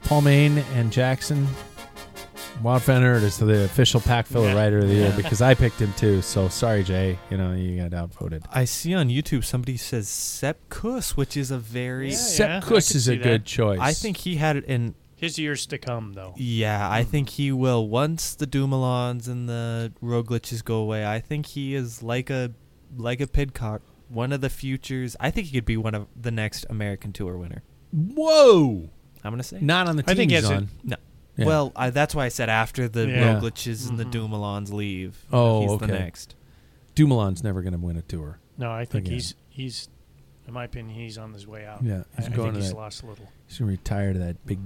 Paul 0.05 0.23
Main 0.23 0.59
and 0.75 0.91
Jackson. 0.91 1.47
Wout 2.63 2.83
van 2.83 3.03
Aert 3.03 3.23
is 3.23 3.39
the 3.39 3.65
official 3.65 4.01
Packfiller 4.01 4.47
Yeah. 4.53 4.55
rider 4.55 4.79
of 4.81 4.89
the 4.89 4.95
year 4.95 5.13
because 5.17 5.41
I 5.41 5.55
picked 5.55 5.81
him 5.81 5.93
too. 5.97 6.21
So 6.23 6.49
sorry, 6.49 6.83
Jay. 6.83 7.19
You 7.31 7.39
know 7.39 7.53
you 7.53 7.77
got 7.77 7.95
outvoted. 7.95 8.45
I 8.51 8.65
see 8.67 8.95
on 8.95 9.09
YouTube 9.09 9.45
somebody 9.45 9.77
says 9.77 10.09
Sepp 10.09 10.69
Kuss, 10.69 11.17
which 11.17 11.37
is 11.37 11.51
a 11.51 11.59
very. 11.59 12.11
Yeah, 12.11 12.17
Sepp 12.17 12.63
I 12.65 12.67
Kuss 12.67 12.95
is 12.95 13.09
a 13.09 13.13
see 13.13 13.17
that. 13.19 13.25
good 13.25 13.45
choice. 13.47 13.79
I 13.81 13.93
think 13.93 14.19
he 14.19 14.37
had 14.37 14.57
it 14.57 14.65
in. 14.67 14.95
his 15.17 15.39
years 15.39 15.67
to 15.67 15.77
come, 15.77 16.15
though. 16.15 16.33
Yeah, 16.37 16.89
I 16.91 17.03
think 17.05 17.29
he 17.31 17.53
will 17.53 17.87
once 17.89 18.35
the 18.35 18.47
Dumoulins 18.47 19.29
and 19.29 19.49
the 19.49 19.93
Rogliches 20.03 20.65
go 20.65 20.77
away. 20.77 21.05
I 21.07 21.21
think 21.21 21.45
he 21.47 21.75
is 21.75 22.03
like 22.03 22.31
a 22.31 22.53
like 22.97 23.21
a 23.21 23.27
Pidcock, 23.27 23.83
one 24.09 24.33
of 24.33 24.41
the 24.41 24.49
futures. 24.51 25.17
I 25.21 25.31
think 25.31 25.47
he 25.49 25.53
could 25.59 25.65
be 25.67 25.77
one 25.77 25.95
of 25.95 26.07
the 26.21 26.31
next 26.31 26.65
American 26.71 27.13
Tour 27.13 27.37
winner. 27.37 27.63
Whoa. 27.93 28.89
I'm 29.23 29.33
gonna 29.33 29.43
say 29.43 29.59
Not 29.61 29.87
on 29.89 29.97
the 29.97 30.03
team 30.03 30.11
I 30.13 30.15
think 30.15 30.31
he 30.31 30.37
he's 30.37 30.45
has 30.45 30.51
a- 30.53 30.57
on. 30.57 30.69
no. 30.85 30.97
Yeah. 31.41 31.47
Well, 31.47 31.73
I, 31.75 31.91
that's 31.91 32.15
why 32.15 32.27
I 32.27 32.29
said 32.29 32.49
after 32.49 32.89
the 32.89 33.09
Yeah. 33.09 33.35
Rogliches 33.41 33.89
and 33.89 33.99
the 33.99 34.05
Mhm. 34.05 34.11
Dumoulins 34.13 34.73
leave. 34.73 35.25
Oh, 35.33 35.63
he's 35.63 35.71
okay. 35.73 35.87
the 35.87 35.93
next. 35.93 36.35
Dumoulin's 36.95 37.43
never 37.43 37.63
going 37.63 37.73
to 37.73 37.79
win 37.79 37.97
a 37.97 38.03
tour. 38.03 38.39
No, 38.59 38.71
I 38.71 38.85
think 38.85 39.07
Again. 39.07 39.15
he's 39.15 39.35
he's, 39.49 39.89
in 40.47 40.53
my 40.55 40.65
opinion, 40.65 40.99
he's 40.99 41.17
on 41.19 41.33
his 41.33 41.47
way 41.47 41.65
out. 41.67 41.83
Yeah, 41.83 42.03
I, 42.19 42.23
he's 42.23 42.27
I 42.33 42.37
going 42.37 42.53
think 42.53 42.55
to 42.55 42.61
he's 42.61 42.71
that. 42.71 42.77
lost 42.77 43.03
a 43.03 43.07
little. 43.07 43.29
He's 43.47 43.59
going 43.59 43.69
to 43.69 43.73
retire 43.79 44.13
to 44.13 44.19
that 44.21 44.45
big 44.47 44.59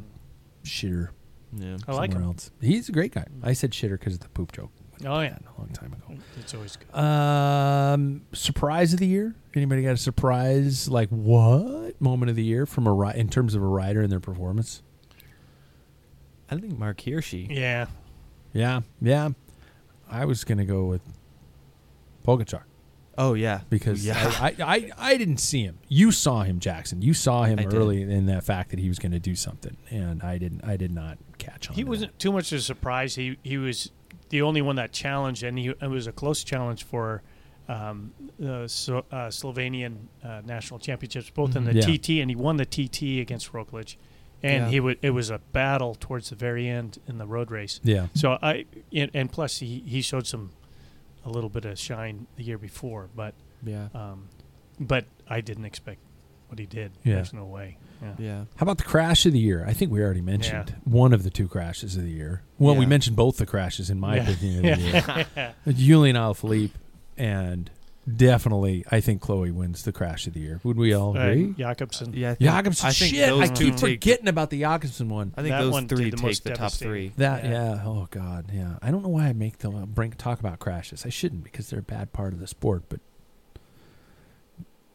shitter 0.65 1.09
Yeah. 1.57 1.77
I 1.87 1.93
like 1.93 2.11
somewhere 2.13 2.23
him. 2.25 2.35
else. 2.35 2.51
He's 2.61 2.89
a 2.89 2.93
great 2.93 3.13
guy. 3.13 3.27
I 3.43 3.53
said 3.53 3.71
shitter 3.71 3.99
because 3.99 4.15
of 4.15 4.21
the 4.21 4.29
poop 4.31 4.53
joke. 4.53 4.71
Oh 5.05 5.21
yeah, 5.21 5.37
a 5.57 5.61
long 5.61 5.69
time 5.73 5.93
ago. 5.93 6.21
it's 6.39 6.55
always 6.55 6.77
good. 6.77 6.97
Um, 6.99 8.23
surprise 8.33 8.93
of 8.93 9.01
the 9.01 9.07
year. 9.07 9.35
Anybody 9.55 9.83
got 9.83 9.93
a 9.93 9.97
surprise? 9.97 10.89
Like 10.89 11.09
what 11.11 12.01
moment 12.01 12.31
of 12.31 12.37
the 12.37 12.45
year 12.45 12.65
from 12.65 12.87
a 12.87 12.93
ri- 12.93 13.15
in 13.17 13.29
terms 13.29 13.55
of 13.55 13.63
a 13.63 13.67
rider 13.67 14.03
and 14.03 14.11
their 14.11 14.21
performance? 14.21 14.83
I 16.59 16.61
think 16.61 16.79
Marc 16.79 16.99
Hirschi. 16.99 17.47
Yeah, 17.51 17.87
Yeah, 18.53 18.81
yeah. 19.01 19.31
I 20.11 20.25
was 20.25 20.45
gonna 20.45 20.65
go 20.65 20.85
with 20.85 21.03
Pogačar 22.27 22.63
Oh 23.17 23.35
yeah, 23.35 23.61
because 23.71 24.05
yeah. 24.05 24.17
I, 24.41 24.49
I, 24.49 24.55
I, 24.75 24.91
I 25.13 25.17
didn't 25.17 25.37
see 25.37 25.63
him. 25.63 25.79
You 25.87 26.11
saw 26.11 26.43
him, 26.43 26.59
Jackson. 26.59 27.01
You 27.01 27.15
saw 27.15 27.45
him 27.45 27.61
I 27.61 27.63
did. 27.63 27.75
early 27.75 28.03
in 28.03 28.27
that 28.27 28.43
fact 28.43 28.71
that 28.71 28.81
he 28.81 28.89
was 28.89 28.99
going 28.99 29.13
to 29.13 29.21
do 29.21 29.37
something, 29.37 29.77
and 29.89 30.21
I 30.21 30.37
didn't. 30.37 30.65
I 30.65 30.77
did 30.77 30.93
not 30.93 31.19
catch 31.39 31.69
on. 31.71 31.77
he 31.77 31.85
to 31.85 31.89
wasn't 31.89 32.19
too 32.19 32.33
much 32.33 32.51
of 32.51 32.59
a 32.59 32.63
surprise. 32.63 33.15
He 33.15 33.39
he 33.45 33.57
was 33.57 33.93
the 34.31 34.43
only 34.43 34.63
one 34.63 34.75
that 34.77 34.91
challenged, 34.91 35.45
and 35.45 35.57
he 35.57 35.69
it 35.69 35.89
was 35.89 36.09
a 36.09 36.13
close 36.13 36.43
challenge 36.43 36.83
for 36.83 37.23
um, 37.69 38.13
the 38.37 38.67
so, 38.67 39.05
uh, 39.13 39.29
Slovenian 39.29 40.09
uh, 40.25 40.43
national 40.45 40.81
championships, 40.81 41.31
both 41.31 41.55
in 41.55 41.65
the 41.67 41.71
Mhm. 41.73 41.89
Yeah. 41.89 41.97
TT, 41.97 42.09
and 42.21 42.29
he 42.33 42.35
won 42.35 42.57
the 42.57 42.67
TT 42.67 43.21
against 43.21 43.53
Roglic, 43.53 43.95
and 44.45 44.65
Yeah. 44.65 44.71
he 44.71 44.79
would 44.81 44.99
it 45.03 45.11
was 45.11 45.31
a 45.31 45.39
battle 45.53 45.95
towards 45.99 46.31
the 46.31 46.37
very 46.37 46.69
end 46.69 46.99
in 47.09 47.19
the 47.19 47.27
road 47.27 47.51
race. 47.51 47.81
Yeah, 47.83 48.07
So 48.15 48.39
I 48.43 48.67
and, 48.93 49.11
and 49.15 49.33
plus 49.33 49.59
he 49.59 49.83
he 49.87 50.03
showed 50.03 50.27
some 50.27 50.51
a 51.25 51.31
little 51.31 51.51
bit 51.51 51.65
of 51.65 51.79
shine 51.79 52.27
the 52.37 52.45
year 52.45 52.59
before, 52.59 53.09
but 53.17 53.35
yeah, 53.65 53.89
um, 53.95 54.29
but 54.79 55.07
I 55.29 55.41
didn't 55.41 55.65
expect 55.65 56.01
what 56.49 56.59
he 56.59 56.67
did. 56.67 56.93
Yeah. 57.03 57.15
There's 57.17 57.33
no 57.33 57.47
way. 57.47 57.79
Yeah. 58.03 58.15
yeah. 58.19 58.45
How 58.57 58.65
about 58.65 58.77
the 58.77 58.85
crash 58.85 59.25
of 59.25 59.33
the 59.33 59.39
year? 59.39 59.65
I 59.67 59.73
think 59.73 59.91
we 59.91 60.03
already 60.03 60.21
mentioned 60.21 60.77
one 60.85 61.15
of 61.15 61.23
the 61.23 61.31
two 61.31 61.49
crashes 61.49 61.97
of 61.97 62.03
the 62.03 62.11
year. 62.11 62.43
Well, 62.59 62.77
we 62.77 62.85
mentioned 62.85 63.17
both 63.17 63.39
the 63.39 63.47
crashes 63.47 63.89
in 63.89 63.99
my 63.99 64.17
Yeah. 64.17 64.31
opinion 64.31 64.67
of 64.67 64.79
the 64.79 65.27
year. 65.37 65.55
Julian 65.69 66.17
Alaphilippe 66.17 66.73
and 67.17 67.71
definitely 68.17 68.85
I 68.91 69.01
think 69.01 69.21
Chloe 69.23 69.51
wins 69.51 69.83
the 69.85 69.93
crash 69.93 70.27
of 70.27 70.35
the 70.35 70.41
year. 70.41 70.61
Would 70.65 70.77
we 70.77 70.93
all 70.95 71.17
Uh, 71.17 71.21
agree? 71.23 71.55
Jakobsen. 71.59 72.13
Yeah, 72.15 72.33
I 72.33 72.35
think, 72.35 72.41
Jakobsen, 72.51 72.87
I 72.87 72.93
think 72.93 73.15
shit, 73.15 73.29
those 73.29 73.51
I 73.51 73.55
two 73.55 73.65
keep 73.67 73.77
take. 73.77 74.01
forgetting 74.03 74.29
about 74.29 74.51
the 74.51 74.61
Jakobsen 74.61 75.09
one. 75.09 75.33
I 75.37 75.43
think 75.43 75.53
That 75.53 75.61
those 75.63 75.73
one 75.73 75.87
did 75.87 75.97
three 75.99 76.11
the 76.11 76.17
take 76.17 76.25
most 76.27 76.45
the 76.45 76.51
top 76.51 76.59
devastating. 76.59 76.91
three. 76.93 77.13
That 77.17 77.45
Yeah. 77.45 77.51
yeah. 77.51 77.83
Oh 77.85 78.09
God, 78.11 78.51
yeah. 78.53 78.75
I 78.83 78.91
don't 78.91 79.03
know 79.03 79.09
why 79.09 79.27
I 79.29 79.33
make 79.33 79.59
the 79.59 79.71
uh, 79.71 79.87
bring 79.87 80.13
talk 80.13 80.41
about 80.41 80.59
crashes. 80.59 81.05
I 81.07 81.09
shouldn't 81.09 81.45
because 81.45 81.71
they're 81.71 81.81
a 81.81 81.83
bad 81.83 82.13
part 82.13 82.33
of 82.33 82.41
the 82.41 82.47
sport. 82.47 82.85
But 82.89 83.01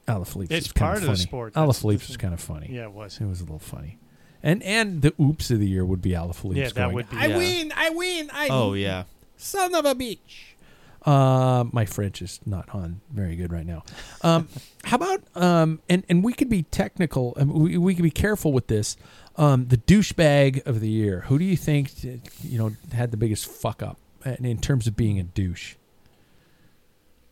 Alaphilippe 0.08 0.52
It's 0.52 0.68
was 0.68 0.72
kind 0.72 0.88
part 0.88 0.98
of 0.98 1.04
of 1.04 1.10
the 1.10 1.14
funny. 1.16 1.18
sport. 1.24 1.54
That's- 1.54 1.68
Alaphilippe 1.82 1.92
that's- 1.94 2.08
was 2.10 2.18
kind 2.18 2.34
of 2.34 2.40
funny. 2.42 2.70
Yeah, 2.72 2.84
it 2.84 2.92
was. 2.94 3.20
It 3.22 3.26
was 3.26 3.42
a 3.42 3.44
little 3.44 3.60
funny. 3.60 3.98
And 4.42 4.64
and 4.64 5.02
the 5.02 5.14
oops 5.20 5.52
of 5.52 5.60
the 5.60 5.68
year 5.68 5.86
would 5.86 6.02
be 6.02 6.12
Alaphilippe. 6.12 6.56
Yeah, 6.56 6.66
that 6.68 6.76
going, 6.76 6.96
would 6.96 7.10
be- 7.10 7.18
I 7.18 7.26
Yeah. 7.28 7.38
win, 7.38 7.74
I 7.76 7.90
win, 7.90 8.30
I 8.34 8.48
Oh 8.50 8.74
yeah. 8.74 9.04
son 9.38 9.76
of 9.76 9.86
a 9.86 9.94
bitch. 9.94 10.54
Uh, 11.06 11.64
my 11.72 11.86
French 11.86 12.22
is 12.22 12.40
not 12.46 12.70
on 12.76 13.02
very 13.12 13.36
good 13.36 13.52
right 13.54 13.66
now. 13.66 13.84
Um, 14.22 14.48
how 14.84 14.98
about 14.98 15.22
um, 15.36 15.80
and 15.90 16.04
and 16.10 16.24
we 16.24 16.34
could 16.34 16.50
be 16.50 16.64
technical. 16.64 17.36
and 17.36 17.52
we 17.52 17.78
we 17.78 17.96
could 17.96 18.04
be 18.04 18.12
careful 18.12 18.52
with 18.52 18.68
this. 18.68 18.98
Um, 19.38 19.68
the 19.68 19.78
douchebag 19.78 20.66
of 20.66 20.82
the 20.82 20.90
year. 20.90 21.22
Who 21.28 21.40
do 21.40 21.46
you 21.46 21.56
think 21.56 22.04
you 22.04 22.58
know 22.58 22.72
had 22.92 23.12
the 23.12 23.18
biggest 23.18 23.46
fuck 23.48 23.82
up 23.82 23.98
in 24.26 24.44
in 24.46 24.60
terms 24.60 24.88
of 24.88 24.96
being 24.98 25.20
a 25.20 25.24
douche? 25.24 25.76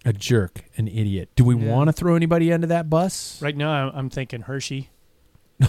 A 0.06 0.14
jerk, 0.14 0.64
an 0.78 0.88
idiot. 0.88 1.28
Do 1.36 1.44
we 1.44 1.56
Yeah. 1.58 1.70
want 1.74 1.90
to 1.90 1.92
throw 1.94 2.16
anybody 2.16 2.54
under 2.54 2.68
that 2.68 2.90
bus? 2.90 3.42
Right 3.42 3.58
now, 3.58 3.72
I'm, 3.72 3.92
I'm 3.96 4.10
thinking 4.10 4.44
Hirschi. 4.44 4.88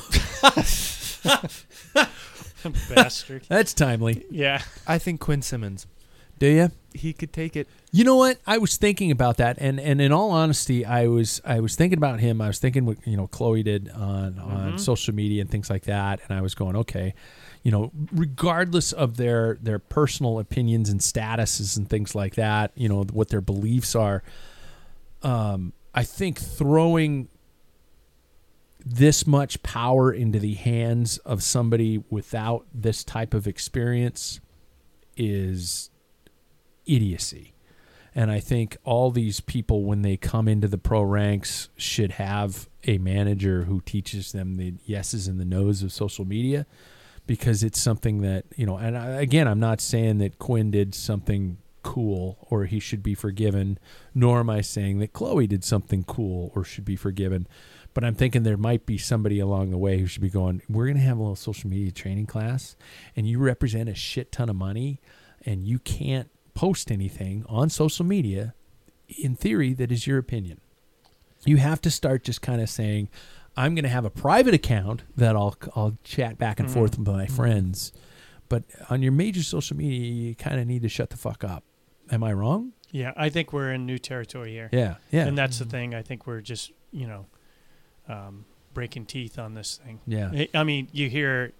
Bastard. 2.95 3.45
That's 3.49 3.75
timely. 3.75 4.25
Yeah. 4.31 4.63
I 4.87 4.99
think 4.99 5.21
Quinn 5.21 5.43
Simmons. 5.43 5.87
Do 6.39 6.47
you? 6.47 6.71
He 6.95 7.13
could 7.13 7.33
take 7.33 7.57
it. 7.57 7.69
You 7.93 8.05
know 8.05 8.17
what? 8.17 8.39
I 8.47 8.59
was 8.59 8.77
thinking 8.77 9.11
about 9.11 9.37
that, 9.39 9.59
and, 9.61 9.79
and 9.79 10.01
in 10.01 10.13
all 10.13 10.31
honesty, 10.31 10.85
I 10.85 11.07
was 11.09 11.41
I 11.45 11.61
was 11.61 11.77
thinking 11.77 11.99
about 11.99 12.21
him. 12.21 12.41
I 12.41 12.47
was 12.47 12.59
thinking 12.59 12.87
what 12.87 13.05
you 13.07 13.17
know 13.17 13.27
Chloe 13.27 13.63
did 13.63 13.91
on 13.91 14.39
on 14.39 14.79
social 14.79 15.15
media 15.15 15.43
and 15.43 15.51
things 15.51 15.69
like 15.69 15.85
that, 15.85 16.21
and 16.29 16.37
I 16.37 16.41
was 16.41 16.55
going, 16.55 16.77
okay, 16.77 17.15
you 17.63 17.71
know, 17.71 17.91
regardless 18.13 18.93
of 18.93 19.17
their 19.17 19.59
their 19.61 19.79
personal 19.79 20.39
opinions 20.39 20.89
and 20.89 21.01
statuses 21.01 21.77
and 21.77 21.89
things 21.89 22.15
like 22.15 22.37
that, 22.37 22.73
you 22.75 22.89
know, 22.89 23.05
what 23.05 23.29
their 23.29 23.41
beliefs 23.41 23.95
are, 23.95 24.23
um, 25.23 25.73
I 25.95 26.05
think 26.05 26.39
throwing 26.39 27.29
this 28.85 29.27
much 29.27 29.63
power 29.63 30.13
into 30.13 30.39
the 30.39 30.55
hands 30.55 31.19
of 31.19 31.43
somebody 31.43 32.03
without 32.11 32.65
this 32.73 33.05
type 33.05 33.35
of 33.35 33.47
experience 33.47 34.41
is 35.17 35.91
idiocy. 36.89 37.55
And 38.15 38.31
I 38.31 38.41
think 38.41 38.77
all 38.85 39.11
these 39.11 39.41
people, 39.41 39.85
when 39.85 40.03
they 40.03 40.17
come 40.17 40.49
into 40.49 40.67
the 40.67 40.79
pro 40.79 41.03
ranks, 41.03 41.69
should 41.77 42.13
have 42.13 42.69
a 42.85 42.99
manager 42.99 43.65
who 43.65 43.81
teaches 43.81 44.33
them 44.33 44.57
the 44.57 44.75
yeses 44.85 45.29
and 45.29 45.39
the 45.39 45.45
nos 45.45 45.83
of 45.83 45.93
social 45.93 46.25
media 46.25 46.67
because 47.27 47.63
it's 47.63 47.81
something 47.81 48.23
that, 48.23 48.47
you 48.57 48.67
know, 48.67 48.77
and 48.77 48.97
I, 48.97 49.21
again, 49.21 49.47
I'm 49.47 49.61
not 49.61 49.81
saying 49.81 50.19
that 50.19 50.39
Quinn 50.39 50.71
did 50.71 50.95
something 50.95 51.59
cool 51.83 52.39
or 52.51 52.65
he 52.65 52.81
should 52.81 53.03
be 53.03 53.15
forgiven, 53.15 53.79
nor 54.15 54.41
am 54.41 54.51
I 54.51 54.63
saying 54.63 54.99
that 54.99 55.13
Chloe 55.13 55.47
did 55.47 55.63
something 55.63 56.05
cool 56.05 56.51
or 56.55 56.65
should 56.65 56.85
be 56.85 56.97
forgiven. 56.97 57.47
But 57.95 58.05
I'm 58.05 58.15
thinking 58.15 58.43
there 58.43 58.57
might 58.57 58.87
be 58.87 58.99
somebody 58.99 59.39
along 59.39 59.71
the 59.71 59.79
way 59.79 59.99
who 59.99 60.07
should 60.07 60.23
be 60.23 60.31
going, 60.31 60.63
we're 60.69 60.87
going 60.87 60.97
to 60.97 61.03
have 61.03 61.19
a 61.19 61.21
little 61.21 61.37
social 61.37 61.71
media 61.71 61.91
training 61.91 62.27
class, 62.27 62.77
and 63.17 63.29
you 63.29 63.39
represent 63.39 63.89
a 63.89 63.95
shit 63.95 64.33
ton 64.33 64.49
of 64.49 64.57
money, 64.57 65.01
and 65.45 65.67
you 65.67 65.79
can't 65.79 66.31
post 66.59 66.91
anything 66.91 67.45
on 67.49 67.71
social 67.71 68.05
media, 68.05 68.53
in 69.07 69.37
theory, 69.37 69.73
that 69.75 69.93
is 69.93 70.09
your 70.09 70.19
opinion. 70.19 70.61
You 71.45 71.59
have 71.59 71.81
to 71.83 71.91
start 71.91 72.25
just 72.25 72.43
kind 72.43 72.61
of 72.61 72.69
saying, 72.69 73.11
I'm 73.57 73.77
going 73.77 73.85
to 73.85 73.89
have 73.89 74.05
a 74.05 74.11
private 74.11 74.55
account 74.55 75.05
that 75.17 75.37
I'll 75.37 75.55
I'll 75.77 75.97
chat 76.03 76.37
back 76.37 76.59
and 76.59 76.69
mm-hmm. 76.69 76.79
forth 76.79 76.99
with 76.99 77.07
my 77.07 77.27
mm-hmm. 77.27 77.37
friends, 77.37 77.93
but 78.49 78.65
on 78.91 79.03
your 79.03 79.13
major 79.13 79.45
social 79.45 79.77
media, 79.77 80.11
you 80.11 80.35
kind 80.35 80.59
of 80.59 80.67
need 80.67 80.83
to 80.83 80.89
shut 80.89 81.11
the 81.11 81.17
fuck 81.17 81.45
up. 81.45 81.63
Am 82.11 82.25
I 82.25 82.33
wrong? 82.33 82.73
Yeah. 82.91 83.13
I 83.17 83.29
think 83.29 83.53
we're 83.53 83.73
in 83.73 83.87
new 83.87 83.99
territory 83.99 84.51
here. 84.51 84.69
Yeah, 84.73 84.97
yeah, 85.13 85.27
And 85.29 85.39
that's 85.39 85.61
the 85.61 85.65
mm-hmm. 85.65 85.71
thing. 85.71 85.95
I 85.95 86.03
think 86.03 86.27
we're 86.27 86.41
just, 86.41 86.73
you 86.91 87.07
know, 87.07 87.27
um, 88.09 88.47
breaking 88.75 89.07
teeth 89.07 89.39
on 89.39 89.55
this 89.55 89.79
thing. 89.85 90.01
yeah, 90.09 90.31
I- 90.33 90.49
I 90.55 90.65
mean, 90.65 90.89
you 90.91 91.09
hear 91.09 91.53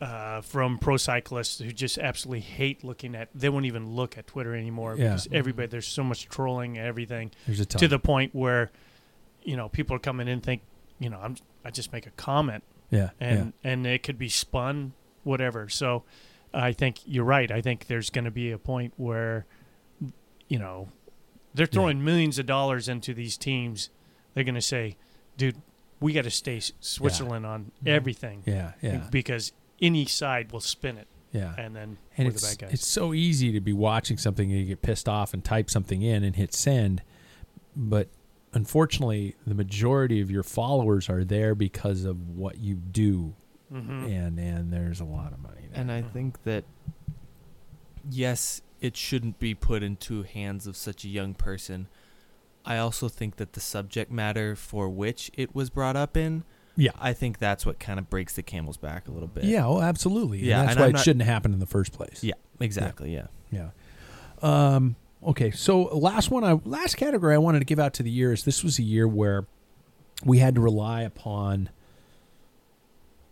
uh, 0.00 0.40
from 0.40 0.78
pro 0.78 0.96
cyclists 0.96 1.58
who 1.58 1.70
just 1.72 1.98
absolutely 1.98 2.40
hate 2.40 2.82
looking 2.84 3.14
at. 3.14 3.28
They 3.34 3.48
won't 3.48 3.66
even 3.66 3.94
look 3.94 4.16
at 4.16 4.26
Twitter 4.26 4.54
anymore 4.54 4.96
Yeah. 4.96 5.08
because 5.10 5.28
everybody 5.30 5.68
there's 5.68 5.86
so 5.86 6.02
much 6.02 6.28
trolling 6.28 6.78
and 6.78 6.86
everything 6.86 7.32
There's 7.46 7.60
a 7.60 7.66
ton. 7.66 7.80
to 7.80 7.88
the 7.88 7.98
point 7.98 8.34
where, 8.34 8.70
you 9.42 9.56
know, 9.56 9.68
people 9.68 9.94
are 9.96 10.00
coming 10.00 10.26
in 10.26 10.34
and 10.34 10.42
think, 10.42 10.62
you 10.98 11.10
know, 11.10 11.20
I'm 11.20 11.36
I 11.64 11.70
just 11.70 11.92
make 11.92 12.06
a 12.06 12.10
comment 12.12 12.64
yeah, 12.90 13.10
and 13.20 13.52
and 13.62 13.86
it 13.86 14.02
could 14.02 14.18
be 14.18 14.28
spun 14.30 14.92
whatever. 15.22 15.68
So 15.68 16.04
I 16.52 16.72
think 16.72 17.00
you're 17.04 17.24
right. 17.24 17.50
I 17.50 17.60
think 17.60 17.86
there's 17.86 18.08
going 18.10 18.24
to 18.24 18.30
be 18.30 18.50
a 18.50 18.58
point 18.58 18.94
where, 18.96 19.44
you 20.48 20.58
know, 20.58 20.88
they're 21.54 21.66
throwing 21.66 22.02
millions 22.02 22.38
of 22.38 22.46
dollars 22.46 22.88
into 22.88 23.12
these 23.14 23.36
teams. 23.36 23.90
They're 24.34 24.44
going 24.44 24.54
to 24.54 24.60
say, 24.62 24.96
dude, 25.36 25.56
we 26.00 26.12
got 26.14 26.24
to 26.24 26.30
stay 26.30 26.60
Switzerland 26.80 27.44
on 27.44 27.70
everything 27.84 28.42
yeah, 28.46 28.72
yeah, 28.80 28.92
yeah, 28.92 29.08
because 29.10 29.52
any 29.82 30.04
side 30.06 30.52
will 30.52 30.60
spin 30.60 30.96
it, 30.98 31.08
yeah. 31.32 31.54
and 31.58 31.74
then 31.76 31.98
and 32.16 32.26
we're 32.28 32.32
it's 32.34 32.42
the 32.42 32.56
bad 32.56 32.68
guys. 32.70 32.74
it's 32.74 32.86
so 32.86 33.12
easy 33.14 33.52
to 33.52 33.60
be 33.60 33.72
watching 33.72 34.16
something 34.18 34.50
and 34.50 34.60
you 34.60 34.66
get 34.66 34.82
pissed 34.82 35.08
off 35.08 35.32
and 35.34 35.44
type 35.44 35.70
something 35.70 36.02
in 36.02 36.22
and 36.24 36.36
hit 36.36 36.52
send, 36.54 37.02
but 37.76 38.08
unfortunately, 38.52 39.36
the 39.46 39.54
majority 39.54 40.20
of 40.20 40.30
your 40.30 40.42
followers 40.42 41.08
are 41.08 41.24
there 41.24 41.54
because 41.54 42.04
of 42.04 42.30
what 42.30 42.58
you 42.58 42.74
do, 42.74 43.34
Mhm. 43.72 44.10
and 44.10 44.38
and 44.38 44.72
there's 44.72 45.00
a 45.00 45.04
lot 45.04 45.32
of 45.32 45.38
money. 45.38 45.62
There. 45.70 45.80
And 45.80 45.90
I 45.92 46.02
think 46.02 46.42
that 46.42 46.64
yes, 48.10 48.62
it 48.80 48.96
shouldn't 48.96 49.38
be 49.38 49.54
put 49.54 49.82
into 49.82 50.22
hands 50.22 50.66
of 50.66 50.76
such 50.76 51.04
a 51.04 51.08
young 51.08 51.34
person. 51.34 51.88
I 52.64 52.78
also 52.78 53.08
think 53.08 53.36
that 53.36 53.52
the 53.54 53.60
subject 53.60 54.10
matter 54.10 54.54
for 54.56 54.88
which 54.88 55.30
it 55.34 55.54
was 55.54 55.70
brought 55.70 55.96
up 55.96 56.16
in, 56.16 56.44
yeah, 56.76 56.90
I 56.98 57.12
think 57.12 57.38
that's 57.38 57.66
what 57.66 57.78
kind 57.78 57.98
of 57.98 58.08
breaks 58.10 58.34
the 58.36 58.42
camel's 58.42 58.76
back 58.76 59.08
a 59.08 59.10
little 59.10 59.28
bit. 59.28 59.44
yeah, 59.44 59.66
oh, 59.66 59.80
absolutely. 59.80 60.38
And 60.38 60.46
Yeah, 60.46 60.58
that's 60.62 60.70
and 60.72 60.80
why 60.80 60.84
I'm 60.86 60.90
it 60.90 60.92
not- 60.94 61.04
shouldn't 61.04 61.24
happen 61.24 61.52
in 61.52 61.58
the 61.58 61.66
first 61.66 61.92
place. 61.92 62.22
Yeah, 62.22 62.34
exactly. 62.60 63.12
Yeah. 63.12 63.26
Yeah. 63.50 63.70
Um, 64.42 64.96
okay. 65.26 65.50
So 65.50 65.82
last 65.96 66.30
one, 66.30 66.44
I 66.44 66.52
last 66.64 66.96
category 66.96 67.34
I 67.34 67.38
wanted 67.38 67.58
to 67.58 67.64
give 67.66 67.78
out 67.78 67.92
to 67.94 68.02
the 68.02 68.10
year 68.10 68.32
is 68.32 68.44
this 68.44 68.62
was 68.64 68.78
a 68.78 68.82
year 68.82 69.06
where 69.08 69.46
we 70.24 70.38
had 70.38 70.54
to 70.54 70.60
rely 70.60 71.02
upon 71.02 71.68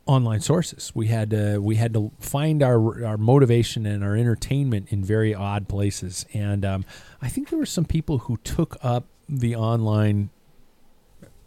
online 0.06 0.40
sources. 0.40 0.90
We 0.94 1.09
had 1.09 1.31
to 1.31 1.59
we 1.59 1.77
had 1.77 1.93
to 1.94 2.10
find 2.19 2.62
our 2.62 3.05
our 3.05 3.16
motivation 3.19 3.85
and 3.86 4.02
our 4.02 4.16
entertainment 4.16 4.89
in 4.90 5.05
very 5.05 5.35
odd 5.35 5.69
places. 5.69 6.24
And 6.32 6.65
um, 6.65 6.85
I 7.23 7.28
think 7.28 7.51
there 7.51 7.59
were 7.59 7.66
some 7.66 7.85
people 7.85 8.19
who 8.19 8.39
took 8.39 8.77
up 8.82 9.06
the 9.28 9.55
online 9.55 10.31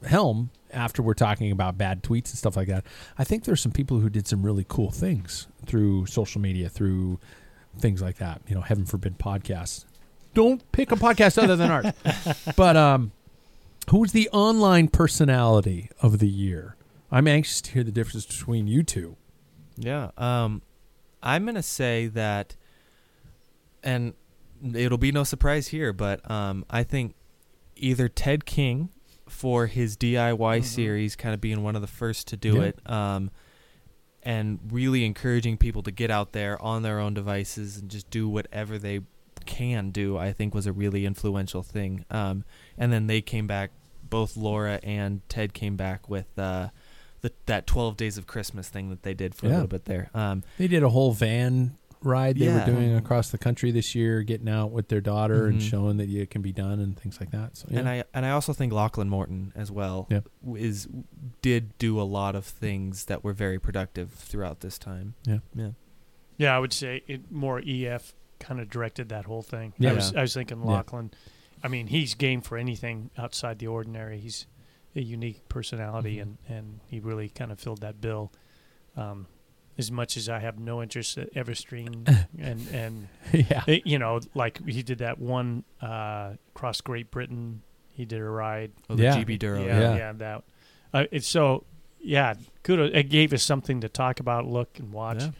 helm 0.05 0.51
after 0.73 1.01
we're 1.01 1.13
talking 1.13 1.51
about 1.51 1.77
bad 1.77 2.03
tweets 2.03 2.29
and 2.29 2.37
stuff 2.37 2.55
like 2.55 2.67
that. 2.67 2.85
I 3.17 3.23
think 3.23 3.43
there's 3.43 3.61
some 3.61 3.71
people 3.71 3.99
who 3.99 4.09
did 4.09 4.27
some 4.27 4.43
really 4.43 4.65
cool 4.67 4.91
things 4.91 5.47
through 5.65 6.05
social 6.05 6.41
media, 6.41 6.69
through 6.69 7.19
things 7.77 8.01
like 8.01 8.17
that. 8.17 8.41
You 8.47 8.55
know, 8.55 8.61
heaven 8.61 8.85
forbid 8.85 9.17
podcasts. 9.17 9.85
Don't 10.33 10.69
pick 10.71 10.91
a 10.91 10.95
podcast 10.95 11.41
other 11.41 11.55
than 11.55 11.71
ours. 11.71 11.93
But 12.55 12.77
um, 12.77 13.11
who's 13.89 14.11
the 14.11 14.29
online 14.29 14.87
personality 14.87 15.89
of 16.01 16.19
the 16.19 16.27
year? 16.27 16.75
I'm 17.11 17.27
anxious 17.27 17.61
to 17.61 17.71
hear 17.71 17.83
the 17.83 17.91
difference 17.91 18.25
between 18.25 18.67
you 18.67 18.83
two. 18.83 19.17
Yeah. 19.77 20.11
Um, 20.17 20.61
I'm 21.21 21.45
gonna 21.45 21.63
say 21.63 22.07
that, 22.07 22.55
and 23.83 24.13
it'll 24.73 24.97
be 24.97 25.11
no 25.11 25.23
surprise 25.23 25.67
here, 25.67 25.91
but 25.93 26.29
um, 26.29 26.65
I 26.69 26.83
think 26.83 27.15
either 27.75 28.07
Ted 28.07 28.45
King 28.45 28.89
for 29.31 29.65
his 29.67 29.95
DIY 29.97 30.63
series, 30.63 31.15
kind 31.15 31.33
of 31.33 31.41
being 31.41 31.63
one 31.63 31.75
of 31.75 31.81
the 31.81 31.87
first 31.87 32.27
to 32.27 32.37
do 32.37 32.55
Yeah. 32.57 32.61
it, 32.63 32.79
um, 32.85 33.31
and 34.23 34.59
really 34.69 35.03
encouraging 35.05 35.57
people 35.57 35.81
to 35.83 35.91
get 35.91 36.11
out 36.11 36.31
there 36.33 36.61
on 36.61 36.83
their 36.83 36.99
own 36.99 37.13
devices 37.13 37.77
and 37.77 37.89
just 37.89 38.09
do 38.09 38.29
whatever 38.29 38.77
they 38.77 38.99
can 39.45 39.89
do. 39.89 40.17
I 40.17 40.31
think 40.31 40.53
was 40.53 40.67
a 40.67 40.73
really 40.73 41.05
influential 41.05 41.63
thing. 41.63 42.05
Um, 42.11 42.43
and 42.77 42.93
then 42.93 43.07
they 43.07 43.21
came 43.21 43.47
back, 43.47 43.71
both 44.07 44.37
Laura 44.37 44.79
and 44.83 45.27
Ted 45.29 45.53
came 45.53 45.75
back 45.75 46.07
with. 46.09 46.37
Uh, 46.37 46.69
the, 47.21 47.31
that 47.45 47.67
12 47.67 47.97
days 47.97 48.17
of 48.17 48.25
Christmas 48.25 48.67
thing 48.67 48.89
that 48.89 49.03
they 49.03 49.13
did 49.13 49.35
for 49.35 49.45
a 49.45 49.49
little 49.49 49.67
bit 49.67 49.85
there. 49.85 50.09
Um, 50.15 50.41
They 50.57 50.67
did 50.67 50.81
a 50.81 50.89
whole 50.89 51.11
van 51.13 51.77
ride 52.03 52.37
they 52.37 52.45
Yeah. 52.45 52.65
were 52.65 52.73
doing 52.73 52.95
across 52.95 53.29
the 53.29 53.37
country 53.37 53.69
this 53.71 53.93
year, 53.93 54.23
getting 54.23 54.49
out 54.49 54.71
with 54.71 54.87
their 54.87 55.01
daughter 55.01 55.45
and 55.47 55.59
Mhm. 55.59 55.69
showing 55.69 55.97
that 55.97 56.09
it 56.09 56.29
can 56.31 56.41
be 56.41 56.51
done 56.51 56.79
and 56.79 56.97
things 56.97 57.19
like 57.19 57.31
that. 57.31 57.55
So, 57.57 57.67
yeah. 57.69 57.79
And 57.79 57.89
I 57.89 58.03
and 58.13 58.25
I 58.25 58.31
also 58.31 58.53
think 58.53 58.73
Lachlan 58.73 59.07
Morton 59.09 59.51
as 59.55 59.71
well 59.71 60.07
Yep. 60.09 60.27
w- 60.43 60.65
is 60.65 60.87
did 61.41 61.77
do 61.77 61.99
a 61.99 62.03
lot 62.03 62.35
of 62.35 62.45
things 62.45 63.05
that 63.05 63.23
were 63.23 63.33
very 63.33 63.59
productive 63.59 64.11
throughout 64.13 64.61
this 64.61 64.77
time. 64.79 65.13
Yeah. 65.25 65.39
Yeah. 65.53 65.71
Yeah, 66.37 66.55
I 66.55 66.59
would 66.59 66.73
say 66.73 67.03
it 67.07 67.31
more 67.31 67.61
EF 67.63 68.15
kind 68.39 68.59
of 68.59 68.69
directed 68.69 69.09
that 69.09 69.25
whole 69.25 69.43
thing. 69.43 69.73
Yeah. 69.77 69.91
I 69.91 69.93
was 69.93 70.15
I 70.15 70.21
was 70.21 70.33
thinking 70.33 70.59
Yeah. 70.61 70.71
Lachlan. 70.71 71.11
I 71.63 71.67
mean, 71.67 71.87
he's 71.87 72.15
game 72.15 72.41
for 72.41 72.57
anything 72.57 73.11
outside 73.17 73.59
the 73.59 73.67
ordinary. 73.67 74.17
He's 74.19 74.47
a 74.95 75.01
unique 75.01 75.47
personality, 75.49 76.17
Mm-hmm. 76.17 76.29
and 76.49 76.57
and 76.57 76.79
he 76.87 76.99
really 76.99 77.29
kind 77.29 77.51
of 77.51 77.59
filled 77.59 77.81
that 77.81 78.01
bill. 78.01 78.31
Um, 78.97 79.27
as 79.81 79.91
much 79.91 80.15
as 80.17 80.29
I 80.29 80.39
have 80.39 80.57
no 80.59 80.81
interest 80.81 81.17
at 81.17 81.33
Everesting 81.33 82.07
and 82.39 82.67
and 82.71 83.07
yeah. 83.33 83.63
eh, 83.67 83.79
you 83.83 83.99
know, 83.99 84.19
like 84.33 84.65
he 84.67 84.81
did 84.83 84.99
that 84.99 85.19
one 85.19 85.63
uh, 85.81 86.33
across 86.55 86.79
Great 86.81 87.11
Britain. 87.11 87.61
He 87.89 88.05
did 88.05 88.19
a 88.19 88.23
ride. 88.23 88.71
Oh, 88.89 88.95
the 88.95 89.03
Yeah. 89.03 89.17
GB 89.17 89.37
Duro. 89.39 89.59
yeah, 89.63 89.79
Yeah. 89.79 89.95
yeah, 89.97 90.11
that. 90.13 90.43
Uh, 90.93 91.05
it's 91.11 91.27
so 91.27 91.65
yeah, 91.99 92.33
kudos. 92.63 92.91
It 92.93 93.09
gave 93.09 93.33
us 93.33 93.43
something 93.43 93.81
to 93.81 93.89
talk 93.89 94.19
about, 94.19 94.45
look, 94.47 94.79
and 94.79 94.91
watch. 94.93 95.21
Yeah. 95.21 95.31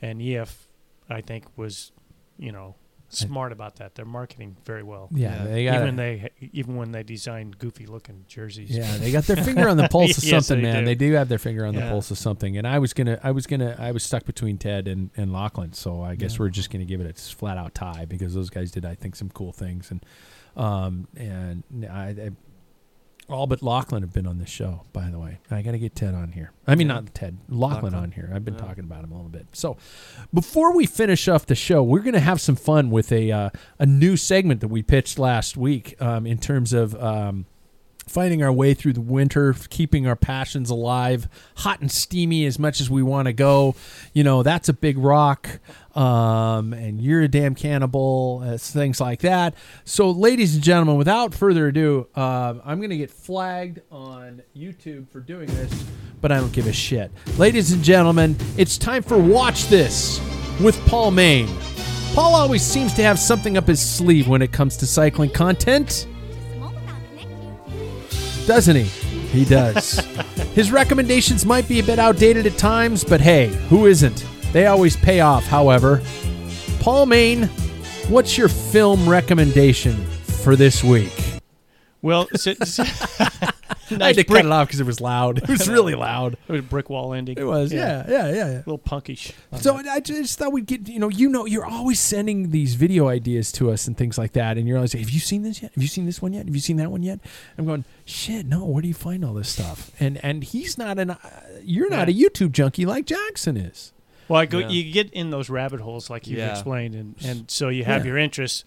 And 0.00 0.22
EF, 0.22 0.66
I 1.10 1.20
think, 1.20 1.44
was, 1.56 1.92
you 2.38 2.50
know, 2.52 2.74
smart 3.10 3.52
about 3.52 3.76
that. 3.76 3.94
They're 3.94 4.04
marketing 4.04 4.56
very 4.64 4.82
well. 4.82 5.08
Yeah, 5.12 5.44
Yeah. 5.44 5.44
they 5.50 5.64
got 5.64 5.82
even 5.82 5.96
they 5.96 6.30
even 6.52 6.76
when 6.76 6.92
they 6.92 7.02
designed 7.02 7.58
goofy 7.58 7.86
looking 7.86 8.24
jerseys. 8.28 8.70
Yeah, 8.70 8.96
they 8.98 9.10
got 9.10 9.24
their 9.24 9.36
finger 9.42 9.68
on 9.68 9.76
the 9.76 9.88
pulse 9.90 10.18
of 10.18 10.24
Yes, 10.24 10.46
something, 10.46 10.62
they 10.64 10.72
man. 10.72 10.82
do. 10.82 10.86
They 10.86 10.94
do 10.94 11.12
have 11.14 11.28
their 11.28 11.38
finger 11.38 11.64
on 11.66 11.74
the 11.74 11.80
pulse 11.82 12.10
of 12.10 12.18
something. 12.18 12.56
And 12.58 12.66
I 12.66 12.78
was 12.78 12.92
gonna, 12.92 13.18
I 13.22 13.30
was 13.30 13.46
gonna, 13.46 13.76
I 13.78 13.92
was 13.92 14.02
stuck 14.02 14.24
between 14.24 14.58
Ted 14.58 14.88
and, 14.88 15.10
and 15.16 15.32
Lachlan, 15.32 15.72
so 15.72 16.02
I 16.02 16.14
guess 16.16 16.38
we're 16.38 16.48
just 16.50 16.70
gonna 16.70 16.84
give 16.84 17.00
it 17.00 17.06
a 17.10 17.14
flat 17.34 17.56
out 17.58 17.74
tie 17.74 18.04
because 18.04 18.34
those 18.34 18.50
guys 18.50 18.70
did, 18.70 18.84
I 18.84 18.94
think, 18.94 19.16
some 19.16 19.30
cool 19.30 19.52
things, 19.52 19.90
and 19.90 20.04
um, 20.56 21.06
and 21.16 21.62
I, 21.90 22.08
I 22.08 22.30
all 23.28 23.46
but 23.46 23.62
Lachlan 23.62 24.02
have 24.02 24.12
been 24.12 24.26
on 24.26 24.38
this 24.38 24.48
show, 24.48 24.84
by 24.92 25.10
the 25.10 25.18
way. 25.18 25.38
I 25.50 25.62
got 25.62 25.72
to 25.72 25.78
get 25.78 25.94
Ted 25.94 26.14
on 26.14 26.32
here. 26.32 26.52
I 26.66 26.74
mean, 26.74 26.88
Yeah. 26.88 26.94
not 26.94 27.14
Ted, 27.14 27.38
Lachlan, 27.48 27.84
Lachlan. 27.84 27.94
on 27.94 28.12
here. 28.12 28.30
I've 28.34 28.44
been 28.44 28.54
Yeah. 28.54 28.60
talking 28.60 28.84
about 28.84 29.04
him 29.04 29.12
a 29.12 29.14
little 29.14 29.30
bit. 29.30 29.46
So, 29.52 29.76
before 30.32 30.74
we 30.74 30.86
finish 30.86 31.28
off 31.28 31.46
the 31.46 31.54
show, 31.54 31.82
we're 31.82 32.00
going 32.00 32.14
to 32.14 32.20
have 32.20 32.40
some 32.40 32.56
fun 32.56 32.90
with 32.90 33.12
a 33.12 33.30
uh, 33.30 33.50
a 33.78 33.86
new 33.86 34.16
segment 34.16 34.60
that 34.62 34.68
we 34.68 34.82
pitched 34.82 35.18
last 35.18 35.56
week 35.56 35.94
um, 36.00 36.26
in 36.26 36.38
terms 36.38 36.72
of. 36.72 36.94
Um, 37.02 37.46
fighting 38.06 38.42
our 38.42 38.50
way 38.50 38.72
through 38.72 38.94
the 38.94 39.02
winter, 39.02 39.54
keeping 39.68 40.06
our 40.06 40.16
passions 40.16 40.70
alive, 40.70 41.28
hot 41.56 41.82
and 41.82 41.92
steamy 41.92 42.46
as 42.46 42.58
much 42.58 42.80
as 42.80 42.88
we 42.88 43.02
want 43.02 43.26
to 43.26 43.34
go. 43.34 43.74
You 44.14 44.24
know, 44.24 44.42
that's 44.42 44.66
a 44.70 44.72
big 44.72 44.96
rock. 44.96 45.60
Um, 45.98 46.72
and 46.72 47.00
you're 47.00 47.22
a 47.22 47.28
damn 47.28 47.54
cannibal, 47.54 48.42
uh, 48.44 48.56
things 48.56 49.00
like 49.00 49.20
that. 49.20 49.54
So, 49.84 50.10
ladies 50.10 50.54
and 50.54 50.62
gentlemen, 50.62 50.96
without 50.96 51.34
further 51.34 51.66
ado, 51.66 52.06
uh, 52.14 52.54
I'm 52.64 52.78
going 52.78 52.90
to 52.90 52.96
get 52.96 53.10
flagged 53.10 53.80
on 53.90 54.42
YouTube 54.56 55.08
for 55.08 55.20
doing 55.20 55.46
this, 55.46 55.84
but 56.20 56.30
I 56.30 56.38
don't 56.38 56.52
give 56.52 56.68
a 56.68 56.72
shit. 56.72 57.10
Ladies 57.36 57.72
and 57.72 57.82
gentlemen, 57.82 58.36
it's 58.56 58.78
time 58.78 59.02
for 59.02 59.18
Watch 59.18 59.66
This 59.66 60.20
with 60.60 60.78
Paul 60.86 61.10
Main. 61.10 61.48
Paul 62.14 62.34
always 62.34 62.62
seems 62.62 62.94
to 62.94 63.02
have 63.02 63.18
something 63.18 63.56
up 63.56 63.66
his 63.66 63.80
sleeve 63.80 64.28
when 64.28 64.40
it 64.40 64.52
comes 64.52 64.76
to 64.76 64.86
cycling 64.86 65.30
content 65.30 66.06
doesn't 68.48 68.76
he? 68.76 68.84
He 68.84 69.44
does. 69.44 69.98
His 70.54 70.72
recommendations 70.72 71.44
might 71.44 71.68
be 71.68 71.80
a 71.80 71.82
bit 71.82 71.98
outdated 71.98 72.46
at 72.46 72.56
times, 72.56 73.04
but 73.04 73.20
hey, 73.20 73.48
who 73.68 73.84
isn't? 73.84 74.24
They 74.52 74.66
always 74.66 74.96
pay 74.96 75.20
off, 75.20 75.44
however. 75.46 76.02
Paul 76.80 77.06
Main, 77.06 77.44
what's 78.08 78.38
your 78.38 78.48
film 78.48 79.08
recommendation 79.08 79.94
for 80.42 80.56
this 80.56 80.82
week? 80.82 81.12
Well, 82.00 82.28
it's, 82.32 82.46
it's, 82.46 82.78
I 83.90 83.94
had 83.94 83.98
nice 83.98 84.16
to 84.16 84.24
brick, 84.24 84.42
cut 84.42 84.46
it 84.46 84.52
off 84.52 84.68
because 84.68 84.80
it 84.80 84.86
was 84.86 85.00
loud. 85.00 85.38
It 85.38 85.48
was 85.48 85.68
really 85.70 85.94
loud. 85.94 86.34
it 86.34 86.52
was 86.52 86.60
a 86.60 86.62
brick 86.62 86.88
wall 86.88 87.12
ending. 87.12 87.36
It 87.38 87.44
was, 87.44 87.72
yeah, 87.72 88.04
yeah, 88.08 88.28
yeah. 88.28 88.34
yeah. 88.34 88.44
A 88.44 88.58
little 88.58 88.78
punkish. 88.78 89.32
So 89.60 89.76
I 89.76 89.94
I 89.94 90.00
just 90.00 90.38
thought 90.38 90.52
we'd 90.52 90.66
get, 90.66 90.88
you 90.88 90.98
know, 90.98 91.08
you 91.08 91.28
know, 91.28 91.44
you're 91.46 91.66
always 91.66 91.98
sending 91.98 92.50
these 92.50 92.74
video 92.74 93.08
ideas 93.08 93.50
to 93.52 93.70
us 93.70 93.86
and 93.86 93.96
things 93.96 94.16
like 94.16 94.32
that, 94.32 94.56
and 94.56 94.68
you're 94.68 94.76
always, 94.76 94.92
have 94.92 95.10
you 95.10 95.20
seen 95.20 95.42
this 95.42 95.62
yet? 95.62 95.72
Have 95.74 95.82
you 95.82 95.88
seen 95.88 96.06
this 96.06 96.22
one 96.22 96.32
yet? 96.32 96.46
Have 96.46 96.54
you 96.54 96.60
seen 96.60 96.76
that 96.76 96.90
one 96.90 97.02
yet? 97.02 97.18
I'm 97.56 97.66
going, 97.66 97.84
shit, 98.04 98.46
no. 98.46 98.64
Where 98.64 98.82
do 98.82 98.88
you 98.88 98.94
find 98.94 99.24
all 99.24 99.34
this 99.34 99.48
stuff? 99.48 99.90
And 99.98 100.22
and 100.24 100.44
he's 100.44 100.78
not 100.78 100.98
an, 100.98 101.10
uh, 101.10 101.16
you're 101.62 101.90
not 101.90 102.08
a 102.08 102.12
YouTube 102.12 102.52
junkie 102.52 102.86
like 102.86 103.06
Jackson 103.06 103.56
is. 103.56 103.92
Well, 104.28 104.40
I 104.40 104.46
go, 104.46 104.58
Yeah. 104.58 104.68
you 104.68 104.92
get 104.92 105.10
in 105.12 105.30
those 105.30 105.48
rabbit 105.50 105.80
holes 105.80 106.10
like 106.10 106.26
you've 106.26 106.38
Yeah. 106.38 106.50
explained, 106.52 106.94
and, 106.94 107.14
and 107.24 107.50
so 107.50 107.68
you 107.68 107.84
have 107.84 108.04
Yeah. 108.04 108.08
your 108.12 108.18
interests. 108.18 108.64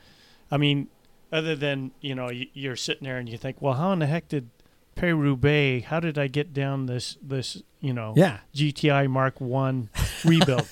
I 0.50 0.58
mean, 0.58 0.88
other 1.32 1.56
than 1.56 1.92
you 2.02 2.16
know, 2.16 2.30
you, 2.30 2.48
you're 2.54 2.76
sitting 2.76 3.04
there 3.06 3.18
and 3.18 3.30
you 3.30 3.38
think, 3.38 3.62
well, 3.62 3.76
how 3.76 3.92
in 3.94 4.00
the 4.00 4.08
heck 4.08 4.28
did 4.28 4.50
Paris-Roubaix? 4.96 5.86
How 5.88 6.00
did 6.00 6.18
I 6.18 6.28
get 6.28 6.54
down 6.54 6.86
this 6.88 7.18
this 7.22 7.62
you 7.80 7.94
know 7.94 8.14
Yeah. 8.18 8.40
GTI 8.54 9.08
Mark 9.10 9.40
One 9.40 9.90
rebuild? 10.26 10.68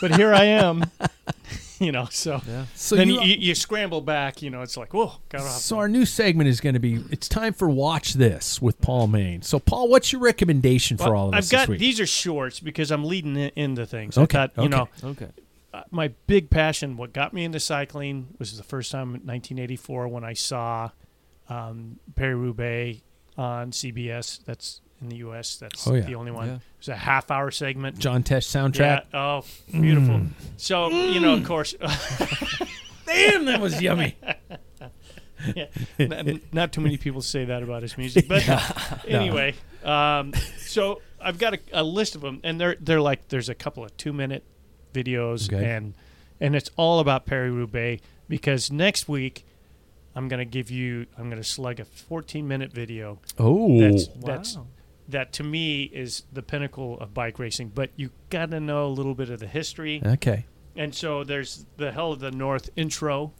but 0.00 0.14
here 0.16 0.32
I 0.34 0.44
am, 0.44 0.84
you 1.86 1.92
know. 1.92 2.06
So, 2.10 2.40
Yeah. 2.46 2.66
So 2.74 2.96
then 2.96 3.08
you, 3.08 3.20
you, 3.22 3.36
you, 3.38 3.54
scramble 3.54 4.00
back. 4.00 4.40
You 4.40 4.50
know, 4.50 4.62
it's 4.62 4.76
like, 4.76 4.94
whoa, 4.94 5.14
got 5.28 5.42
off. 5.42 5.60
so 5.60 5.78
our 5.78 5.88
new 5.88 6.06
segment 6.06 6.48
is 6.48 6.60
going 6.60 6.74
to 6.74 6.80
be, 6.80 7.02
it's 7.10 7.28
time 7.28 7.52
for 7.52 7.68
Watch 7.68 8.14
This 8.14 8.62
with 8.62 8.80
Paul 8.80 9.08
Main. 9.08 9.42
So 9.42 9.58
Paul, 9.58 9.88
what's 9.88 10.12
your 10.12 10.20
recommendation 10.20 10.96
for 10.96 11.16
all 11.16 11.28
of 11.28 11.34
us 11.34 11.46
I've 11.46 11.50
got 11.50 11.68
week? 11.68 11.80
these 11.80 11.98
are 12.00 12.06
shorts 12.06 12.60
because 12.60 12.90
I'm 12.90 13.04
leading 13.04 13.36
in, 13.36 13.50
into 13.56 13.86
things. 13.86 14.16
Okay, 14.16 14.38
I 14.38 14.46
thought, 14.46 14.62
you 14.62 14.68
okay. 14.68 14.90
know, 15.02 15.10
Okay. 15.10 15.28
uh, 15.74 15.82
my 15.90 16.08
big 16.26 16.50
passion, 16.50 16.96
what 16.96 17.12
got 17.12 17.32
me 17.32 17.44
into 17.44 17.58
cycling, 17.58 18.28
was 18.38 18.56
the 18.56 18.62
first 18.62 18.92
time 18.92 19.08
in 19.08 19.22
1984 19.22 20.08
when 20.08 20.24
I 20.24 20.34
saw 20.34 20.90
um, 21.48 21.98
Paris-Roubaix 22.14 23.00
on 23.36 23.72
CBS. 23.72 24.44
That's 24.44 24.81
in 25.02 25.08
the 25.08 25.16
U.S. 25.16 25.56
That's 25.56 25.86
Oh, 25.86 25.94
yeah. 25.94 26.00
the 26.02 26.14
only 26.14 26.30
one. 26.32 26.46
Yeah. 26.48 26.54
It 26.54 26.60
was 26.78 26.88
a 26.88 26.96
half-hour 26.96 27.50
segment. 27.50 27.98
John 27.98 28.22
Tesh 28.22 28.46
soundtrack. 28.46 29.04
Yeah. 29.12 29.20
Oh, 29.20 29.44
beautiful. 29.70 30.14
Mm. 30.20 30.28
So 30.56 30.88
you 30.88 31.20
know, 31.20 31.34
of 31.34 31.44
course, 31.44 31.74
Damn, 33.06 33.44
that 33.46 33.60
was 33.60 33.80
yummy. 33.82 34.16
yeah, 35.54 35.66
not, 35.98 36.26
not 36.52 36.72
too 36.72 36.80
many 36.80 36.96
people 36.96 37.20
say 37.20 37.44
that 37.46 37.62
about 37.62 37.82
his 37.82 37.98
music, 37.98 38.28
but 38.28 38.48
anyway. 39.06 39.54
Um, 39.84 40.32
so 40.58 41.02
I've 41.20 41.38
got 41.38 41.54
a, 41.54 41.58
a 41.72 41.82
list 41.82 42.14
of 42.14 42.20
them, 42.20 42.40
and 42.44 42.60
they're 42.60 42.76
they're 42.80 43.00
like 43.00 43.28
there's 43.28 43.48
a 43.48 43.54
couple 43.54 43.84
of 43.84 43.96
two 43.96 44.12
minute 44.12 44.44
videos, 44.94 45.52
Okay. 45.52 45.68
and 45.68 45.94
and 46.40 46.54
it's 46.54 46.70
all 46.76 47.00
about 47.00 47.26
Paris-Roubaix 47.26 48.02
because 48.28 48.70
next 48.70 49.08
week 49.08 49.44
I'm 50.14 50.28
gonna 50.28 50.44
give 50.44 50.70
you 50.70 51.06
I'm 51.18 51.28
gonna 51.28 51.42
slug 51.44 51.80
a 51.80 51.84
14 51.84 52.46
minute 52.46 52.72
video 52.72 53.18
Oh, 53.38 53.80
that's 53.80 54.06
that's 54.24 54.56
Wow. 54.56 54.66
That 55.08 55.32
to 55.34 55.42
me 55.44 55.84
is 55.84 56.24
the 56.32 56.42
pinnacle 56.42 56.98
of 57.00 57.12
bike 57.12 57.38
racing. 57.38 57.68
But 57.74 57.90
you 57.96 58.10
got 58.30 58.50
to 58.52 58.60
know 58.60 58.86
a 58.86 58.88
little 58.88 59.14
bit 59.14 59.30
of 59.30 59.40
the 59.40 59.46
history. 59.46 60.00
okay. 60.04 60.46
And 60.76 60.94
so 60.94 61.22
there's 61.24 61.66
the 61.76 61.92
Hell 61.92 62.12
of 62.12 62.20
the 62.20 62.30
North 62.30 62.70
intro, 62.76 63.32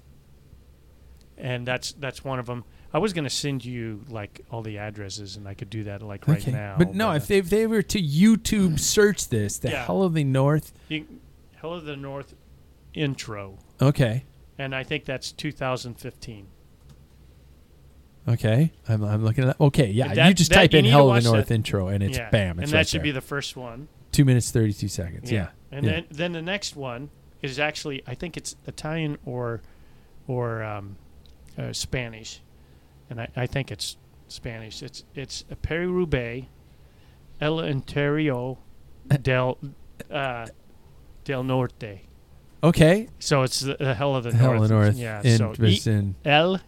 and 1.39 1.67
that's 1.67 1.93
that's 1.93 2.23
one 2.25 2.39
of 2.39 2.47
them. 2.47 2.65
I 2.93 2.99
was 2.99 3.15
gonna 3.15 3.31
send 3.31 3.65
you 3.65 4.05
like 4.11 4.43
all 4.51 4.61
the 4.63 4.77
addresses, 4.79 5.37
and 5.37 5.49
I 5.49 5.55
could 5.55 5.71
do 5.71 5.85
that 5.85 6.03
like 6.03 6.29
right 6.29 6.43
okay. 6.43 6.51
now. 6.53 6.75
but 6.77 6.95
no, 6.95 7.09
uh, 7.11 7.15
if 7.17 7.27
they, 7.29 7.39
if 7.39 7.49
they 7.49 7.67
were 7.67 7.81
to 7.83 7.99
YouTube 8.03 8.79
search 8.79 9.29
this, 9.29 9.57
the 9.59 9.71
Yeah. 9.71 9.87
Hell 9.87 10.03
of 10.03 10.13
the 10.13 10.25
North. 10.25 10.73
you, 10.89 11.07
Hell 11.55 11.73
of 11.73 11.85
the 11.87 11.97
North 11.97 12.35
intro, 12.93 13.59
Okay. 13.81 14.25
and 14.59 14.75
I 14.75 14.83
think 14.85 15.07
that's 15.07 15.33
2015. 15.33 16.49
Okay, 18.29 18.73
I'm, 18.89 19.03
I'm 19.05 19.25
looking 19.25 19.45
at 19.45 19.59
that. 19.59 19.65
Okay, 19.65 19.87
yeah, 19.91 20.15
That- 20.15 20.29
you 20.29 20.35
just 20.35 20.51
that- 20.51 20.57
type 20.57 20.73
you 20.73 20.79
in 20.79 20.85
need 20.85 20.91
to 20.91 20.97
"Hell 20.97 21.05
of 21.05 21.09
watch 21.09 21.25
the 21.25 21.33
North" 21.33 21.49
that. 21.49 21.55
intro, 21.55 21.89
and 21.89 22.03
it's 22.05 22.19
yeah. 22.19 22.31
bam, 22.31 22.59
it's 22.61 22.65
and 22.71 22.73
right 22.73 22.81
that 22.81 22.89
should 22.89 23.01
there. 23.01 23.05
be 23.05 23.11
the 23.11 23.21
first 23.21 23.57
one. 23.57 23.89
two 24.13 24.25
minutes 24.25 24.51
thirty 24.51 24.73
two 24.73 24.89
seconds. 24.89 25.31
Yeah, 25.33 25.49
And 25.73 25.85
yeah. 25.85 25.93
then 25.93 26.05
then 26.11 26.33
the 26.33 26.43
next 26.43 26.77
one 26.77 27.11
is 27.43 27.59
actually 27.59 28.03
I 28.07 28.15
think 28.15 28.37
it's 28.37 28.55
Italian 28.67 29.19
or 29.25 29.61
or 30.29 30.63
um, 30.63 30.97
uh, 31.59 31.73
Spanish, 31.73 32.41
and 33.11 33.21
I, 33.21 33.29
I 33.35 33.47
think 33.47 33.73
it's 33.73 33.97
Spanish. 34.29 34.83
It's 34.85 35.03
it's 35.17 35.45
a 35.51 35.57
Paris-Roubaix, 35.57 36.47
El 37.41 37.59
Interior 37.61 38.55
del 39.23 39.59
uh, 40.11 40.47
del 41.25 41.43
Norte. 41.43 42.03
okay, 42.63 43.09
So 43.19 43.43
it's 43.43 43.59
the, 43.61 43.77
the 43.79 43.95
hell 43.95 44.15
of 44.15 44.23
the 44.23 44.33
Hell 44.33 44.51
north. 44.55 44.63
of 44.63 44.69
the 44.69 44.75
North. 44.75 44.97
Yeah. 44.97 45.21
in, 45.25 45.39
so 45.39 45.55
was 45.59 45.87
E- 45.89 45.91
in 45.91 46.15
El 46.25 46.61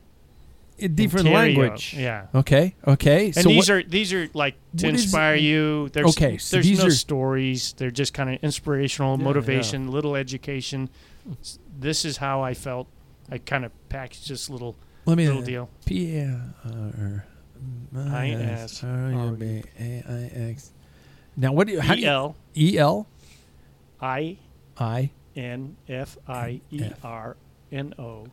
a 0.80 0.88
different 0.88 1.26
Interior. 1.28 1.46
language. 1.62 1.94
Yeah. 1.96 2.26
Okay, 2.34 2.74
okay. 2.86 3.26
And 3.26 3.34
so 3.34 3.48
these 3.48 3.68
what- 3.68 3.70
are 3.70 3.82
these 3.84 4.12
are 4.12 4.28
like 4.34 4.54
to 4.76 4.86
what 4.86 4.94
is- 4.94 5.04
inspire 5.04 5.36
you. 5.36 5.88
There's 5.90 6.06
Okay, 6.16 6.36
so 6.38 6.56
there's 6.56 6.66
these 6.66 6.78
no 6.80 6.86
are- 6.86 6.90
stories. 6.90 7.74
They're 7.76 7.90
just 7.92 8.12
kind 8.14 8.30
of 8.30 8.42
inspirational, 8.42 9.16
Yeah, 9.18 9.24
motivation, 9.24 9.90
little 9.90 10.16
education. 10.16 10.90
This 11.78 12.04
is 12.04 12.16
how 12.18 12.42
I 12.42 12.54
felt. 12.54 12.88
I 13.30 13.38
kind 13.38 13.64
of 13.64 13.72
packaged 13.88 14.28
this 14.28 14.50
little 14.50 14.76
let 15.06 15.16
me 15.16 15.26
little 15.26 15.42
deal. 15.42 15.70
P 15.86 16.16
A 16.18 16.40
R 16.64 17.24
I 17.96 18.30
S 18.30 18.72
S 18.74 18.84
R 18.84 19.10
U 19.10 19.18
R 19.18 19.30
B 19.32 19.62
A 19.80 20.02
I 20.08 20.30
X. 20.50 20.72
Now, 21.36 21.52
what 21.52 21.66
do 21.66 21.72
you? 21.74 21.80
How 21.80 21.94
do 21.94 22.00
E 22.00 22.04
you? 22.04 22.08
L 22.10 22.36
E 22.56 22.78
L 22.78 23.06
I 24.00 24.36
I 24.78 25.10
N 25.36 25.76
F 25.88 26.18
I 26.28 26.60
E 26.70 26.90
R 27.02 27.36
N 27.72 27.94
O. 27.98 28.26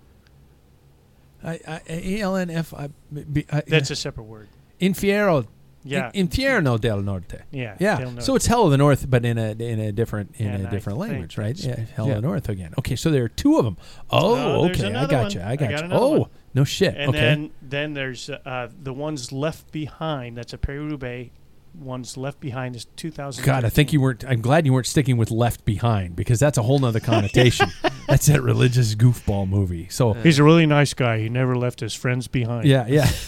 I 1.43 1.59
I 1.67 1.81
E 1.89 2.21
L 2.21 2.35
N 2.35 2.49
F 2.49 2.73
I. 2.73 2.89
B- 3.11 3.45
I- 3.51 3.63
That's 3.67 3.91
a 3.91 3.95
separate 3.95 4.25
word. 4.25 4.47
Infiero. 4.79 5.47
Yeah. 5.83 6.11
In, 6.13 6.27
Infierno 6.27 6.79
del 6.79 7.01
Norte. 7.01 7.41
Yeah. 7.49 7.75
Yeah. 7.79 8.19
So 8.19 8.35
it's 8.35 8.45
Hell 8.45 8.65
of 8.65 8.71
the 8.71 8.77
North, 8.77 9.09
but 9.09 9.25
in 9.25 9.39
a 9.39 9.51
in 9.53 9.79
a 9.79 9.91
different 9.91 10.35
in 10.37 10.47
And 10.47 10.65
a 10.65 10.67
I 10.67 10.69
different 10.71 10.99
think 10.99 11.09
language, 11.11 11.37
right? 11.39 11.57
Yeah, 11.57 11.75
Hell 11.95 12.05
yeah. 12.07 12.13
of 12.17 12.21
the 12.21 12.27
North 12.27 12.49
again. 12.49 12.75
Okay, 12.77 12.95
so 12.95 13.09
there 13.09 13.23
are 13.23 13.29
two 13.29 13.57
of 13.57 13.65
them. 13.65 13.77
Oh, 14.11 14.35
No, 14.35 14.69
okay, 14.69 14.93
I 14.93 15.07
got 15.07 15.23
one. 15.23 15.31
you. 15.31 15.39
I 15.41 15.51
I 15.51 15.55
got 15.55 15.69
got 15.71 15.83
you. 15.85 15.89
Oh, 15.91 16.19
one. 16.19 16.29
no 16.53 16.63
shit. 16.63 16.95
And 16.95 17.09
okay. 17.09 17.19
then 17.19 17.51
then 17.63 17.93
there's 17.95 18.29
uh, 18.29 18.69
the 18.79 18.93
ones 18.93 19.31
left 19.31 19.71
behind. 19.71 20.37
That's 20.37 20.53
a 20.53 20.57
Paris-Roubaix. 20.59 21.31
Ones 21.73 22.17
left 22.17 22.39
behind 22.41 22.75
is 22.75 22.85
2000. 22.97 23.45
God, 23.45 23.63
I 23.63 23.69
think 23.69 23.93
you 23.93 24.01
weren't. 24.01 24.25
I'm 24.27 24.41
glad 24.41 24.65
you 24.65 24.73
weren't 24.73 24.87
sticking 24.87 25.15
with 25.15 25.31
Left 25.31 25.63
Behind 25.63 26.15
because 26.17 26.37
that's 26.39 26.57
a 26.57 26.63
whole 26.63 26.79
nother 26.79 26.99
connotation. 27.11 27.69
that's 28.07 28.25
that 28.25 28.41
religious 28.43 28.93
goofball 28.95 29.47
movie. 29.47 29.87
So 29.89 30.13
He's 30.13 30.37
a 30.37 30.43
really 30.43 30.65
nice 30.65 30.93
guy. 30.93 31.19
He 31.19 31.29
never 31.29 31.55
left 31.55 31.79
his 31.79 31.93
friends 31.93 32.27
behind. 32.27 32.67
yeah, 32.67 32.85
yeah. 32.87 33.09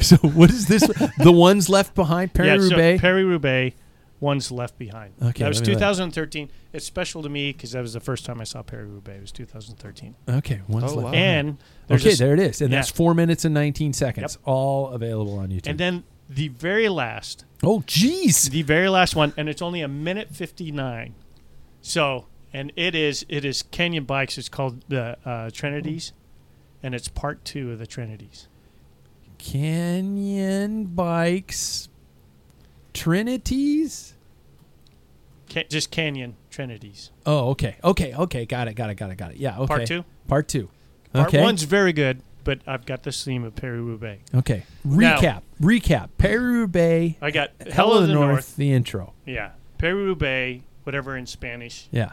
So 0.00 0.16
what 0.18 0.48
is 0.50 0.66
this? 0.68 0.86
the 1.18 1.32
ones 1.32 1.68
left 1.68 1.96
behind 1.96 2.32
Paris 2.34 2.70
yeah, 2.70 2.76
so 2.94 2.98
Paris-Roubaix, 3.00 3.74
one's 4.20 4.52
left 4.52 4.78
behind. 4.78 5.14
Okay, 5.20 5.42
that 5.42 5.48
was 5.48 5.58
let 5.58 5.66
me 5.66 5.74
look. 5.74 5.80
2013. 5.80 6.50
It's 6.72 6.86
special 6.86 7.20
to 7.24 7.28
me 7.28 7.50
because 7.52 7.72
that 7.72 7.80
was 7.80 7.92
the 7.92 7.98
first 7.98 8.24
time 8.24 8.40
I 8.40 8.44
saw 8.44 8.62
Paris-Roubaix. 8.62 9.18
It 9.18 9.20
was 9.22 9.32
2013. 9.32 10.14
okay, 10.28 10.60
one's 10.68 10.92
Oh, 10.92 10.94
left. 10.94 11.04
wow. 11.06 11.12
And 11.14 11.58
Okay, 11.90 12.10
a 12.10 12.12
s- 12.12 12.18
there 12.20 12.32
it 12.32 12.38
is, 12.38 12.60
and 12.62 12.70
yeah. 12.70 12.78
that's 12.78 12.90
four 12.92 13.12
minutes 13.12 13.44
and 13.44 13.52
nineteen 13.52 13.92
seconds, 13.92 14.34
Yep. 14.34 14.42
all 14.44 14.90
available 14.90 15.36
on 15.40 15.48
YouTube. 15.48 15.66
And 15.70 15.80
then 15.80 16.04
the 16.34 16.48
very 16.48 16.88
last, 16.88 17.44
oh, 17.62 17.80
jeez, 17.86 18.50
the 18.50 18.62
very 18.62 18.88
last 18.88 19.14
one, 19.14 19.32
and 19.36 19.48
it's 19.48 19.62
only 19.62 19.80
a 19.80 19.88
minute 19.88 20.28
59. 20.30 21.14
So, 21.80 22.26
and 22.52 22.72
it 22.76 22.94
is 22.94 23.26
it 23.28 23.44
is 23.44 23.62
Canyon 23.62 24.04
Bikes. 24.04 24.38
It's 24.38 24.48
called 24.48 24.84
the 24.88 25.16
uh, 25.24 25.50
Trinities, 25.50 26.12
and 26.82 26.94
it's 26.94 27.08
part 27.08 27.44
two 27.44 27.72
of 27.72 27.78
the 27.78 27.86
Trinities. 27.86 28.48
Canyon 29.38 30.84
Bikes, 30.84 31.88
Trinities. 32.94 34.14
Ca- 35.50 35.66
just 35.68 35.90
Canyon 35.90 36.36
Trinities. 36.50 37.10
Oh, 37.26 37.50
okay, 37.50 37.76
okay, 37.82 38.14
okay, 38.14 38.46
got 38.46 38.68
it, 38.68 38.74
got 38.74 38.90
it, 38.90 38.94
got 38.94 39.10
it, 39.10 39.16
got 39.16 39.32
it. 39.32 39.38
Yeah, 39.38 39.58
okay. 39.58 39.66
Part 39.66 39.86
two? 39.86 40.04
Part 40.28 40.48
two. 40.48 40.68
Part 41.12 41.28
okay. 41.28 41.42
one's 41.42 41.64
very 41.64 41.92
good, 41.92 42.22
but 42.44 42.60
I've 42.66 42.84
got 42.86 43.02
this 43.02 43.24
theme 43.24 43.44
of 43.44 43.54
Paris-Roubaix. 43.54 44.22
Okay. 44.34 44.64
Now- 44.84 45.16
Recap. 45.18 45.42
Recap. 45.60 46.08
Paris-Roubaix. 46.18 47.16
I 47.22 47.30
got 47.30 47.50
Hell 47.70 47.92
of 47.92 48.06
the 48.08 48.14
North, 48.14 48.56
The 48.56 48.72
intro. 48.72 49.14
Yeah, 49.26 49.50
Paris-Roubaix, 49.78 50.62
whatever 50.84 51.16
in 51.16 51.26
Spanish. 51.26 51.88
Yeah. 51.90 52.12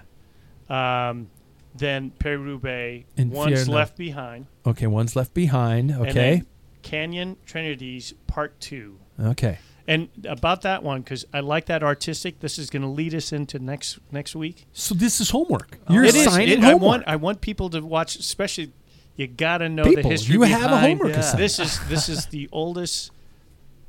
Um, 0.70 1.30
then 1.76 2.12
Paris-Roubaix, 2.12 3.06
Infierno. 3.18 3.32
Once 3.32 3.68
Left 3.68 3.98
Behind. 3.98 4.46
Okay. 4.66 4.88
One's 4.88 5.16
left 5.16 5.34
behind. 5.34 5.92
Okay. 5.92 6.44
Canyon 6.82 7.38
Trinities 7.46 8.14
Part 8.28 8.60
Two. 8.60 9.00
Okay. 9.20 9.58
And 9.88 10.08
about 10.26 10.62
that 10.62 10.84
one, 10.84 11.02
because 11.02 11.26
I 11.34 11.40
like 11.40 11.66
that 11.66 11.82
artistic. 11.84 12.40
This 12.42 12.60
is 12.60 12.70
going 12.70 12.84
to 12.84 12.88
lead 12.88 13.16
us 13.16 13.34
into 13.34 13.58
next 13.60 14.00
next 14.12 14.36
week. 14.36 14.68
So 14.72 14.94
this 14.94 15.20
is 15.20 15.32
homework. 15.32 15.80
You're 15.90 16.04
It 16.04 16.14
is. 16.16 16.26
signing 16.32 16.50
It- 16.50 16.60
homework. 16.64 16.82
I 16.82 16.86
want 16.86 17.04
I 17.08 17.16
want 17.16 17.42
people 17.42 17.70
to 17.72 17.82
watch, 17.82 18.16
especially. 18.18 18.72
You 19.20 19.28
got 19.28 19.58
to 19.58 19.68
know 19.68 19.84
People, 19.84 20.04
the 20.04 20.10
history. 20.10 20.34
you 20.36 20.42
have 20.44 20.62
a 20.72 20.76
behind- 20.76 21.00
homework 21.02 21.18
assignment. 21.18 21.40
This 21.40 21.60
is 21.60 21.80
this 21.90 22.08
is 22.08 22.28
the 22.28 22.48
oldest. 22.54 23.12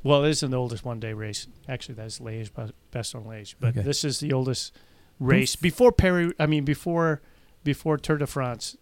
Well, 0.03 0.25
it 0.25 0.29
isn't 0.31 0.51
the 0.51 0.57
oldest 0.57 0.83
one 0.83 0.99
day 0.99 1.13
race. 1.13 1.47
Actually, 1.69 1.95
that's 1.95 2.19
Liège, 2.19 2.49
Bastogne 2.91 3.25
Liège. 3.25 3.55
But 3.57 3.69
Okay. 3.69 3.81
this 3.81 4.03
is 4.03 4.19
the 4.19 4.33
oldest 4.33 4.75
race 5.21 5.55
before 5.55 5.93
Paris. 5.93 6.33
I 6.37 6.47
mean, 6.47 6.65
before 6.65 7.21
before 7.63 7.97
Tour 7.97 8.17
de 8.17 8.27
France. 8.27 8.75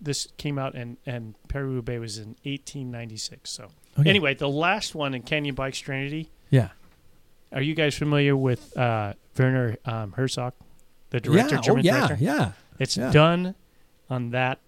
This 0.00 0.26
came 0.38 0.58
out 0.58 0.74
and 0.74 0.96
and 1.06 1.34
Paris-Roubaix 1.48 2.00
was 2.00 2.18
in 2.18 2.34
1896. 2.44 3.48
So 3.50 3.68
Okay. 3.98 4.10
anyway, 4.10 4.34
the 4.34 4.48
last 4.48 4.96
one 4.96 5.14
in 5.14 5.22
Canyon 5.22 5.54
Bikes 5.54 5.78
Trinity. 5.78 6.30
Yeah. 6.50 6.70
Are 7.52 7.62
you 7.62 7.74
guys 7.74 7.94
familiar 7.94 8.36
with 8.36 8.76
uh, 8.76 9.12
Werner 9.38 9.76
um, 9.84 10.12
Herzog, 10.12 10.54
the 11.10 11.20
director, 11.20 11.56
yeah. 11.56 11.60
German 11.60 11.80
oh, 11.80 11.86
yeah. 11.86 12.06
director? 12.08 12.24
Yeah. 12.24 12.52
It's 12.80 12.96
Yeah. 12.96 13.12
done 13.12 13.54
on 14.10 14.30
that. 14.30 14.58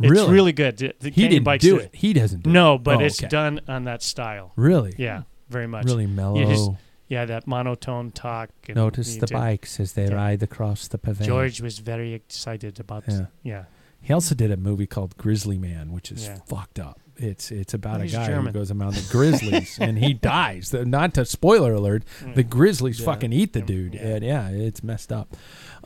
It's 0.00 0.10
Really? 0.10 0.52
good. 0.52 0.76
The, 0.78 0.94
the 1.00 1.08
He 1.10 1.22
Canyon 1.22 1.30
didn't 1.30 1.44
Bikes 1.44 1.62
do 1.64 1.78
is- 1.78 1.84
it. 1.86 1.90
He 1.94 2.12
doesn't 2.12 2.42
do 2.42 2.50
No, 2.50 2.74
it. 2.74 2.82
but 2.82 2.96
Oh, 3.00 3.04
it's 3.04 3.20
okay. 3.20 3.28
done 3.28 3.60
on 3.68 3.84
that 3.84 4.02
style. 4.02 4.52
Really? 4.56 4.94
Yeah, 4.98 5.22
very 5.48 5.66
much. 5.66 5.84
Really 5.84 6.06
mellow. 6.06 6.38
Yeah, 6.40 6.46
his- 6.46 6.68
yeah, 7.08 7.24
that 7.26 7.46
monotone 7.46 8.10
talk. 8.10 8.50
and 8.66 8.76
Notice 8.76 9.14
he 9.14 9.20
the 9.20 9.26
did- 9.26 9.34
bikes 9.34 9.78
as 9.78 9.92
they 9.92 10.06
Yeah. 10.08 10.14
ride 10.14 10.42
across 10.42 10.88
the 10.88 10.98
pavilion. 10.98 11.28
George 11.28 11.60
was 11.60 11.78
very 11.78 12.14
excited 12.14 12.80
about. 12.80 13.04
Yeah. 13.06 13.26
Yeah. 13.42 13.64
He 14.00 14.12
also 14.12 14.34
did 14.34 14.50
a 14.50 14.56
movie 14.56 14.86
called 14.86 15.16
Grizzly 15.16 15.58
Man, 15.58 15.92
which 15.92 16.10
is 16.10 16.24
Yeah. 16.26 16.38
fucked 16.46 16.80
up. 16.80 16.98
It's 17.18 17.52
it's 17.52 17.74
about 17.74 18.00
He's 18.00 18.14
a 18.14 18.16
guy 18.16 18.26
German. 18.28 18.46
who 18.46 18.52
goes 18.52 18.70
around 18.72 18.94
the 18.94 19.06
Grizzlies 19.12 19.78
and 19.78 19.98
he 19.98 20.12
dies. 20.32 20.70
The- 20.70 20.84
Not 20.86 21.14
to 21.14 21.24
spoiler 21.26 21.74
alert, 21.74 22.02
the 22.34 22.42
Grizzlies 22.42 22.98
Yeah. 22.98 23.06
fucking 23.06 23.32
eat 23.32 23.52
the 23.52 23.60
dude. 23.60 23.94
Yeah. 23.94 24.00
And 24.00 24.24
yeah, 24.24 24.48
it's 24.48 24.82
messed 24.82 25.12
up. 25.12 25.36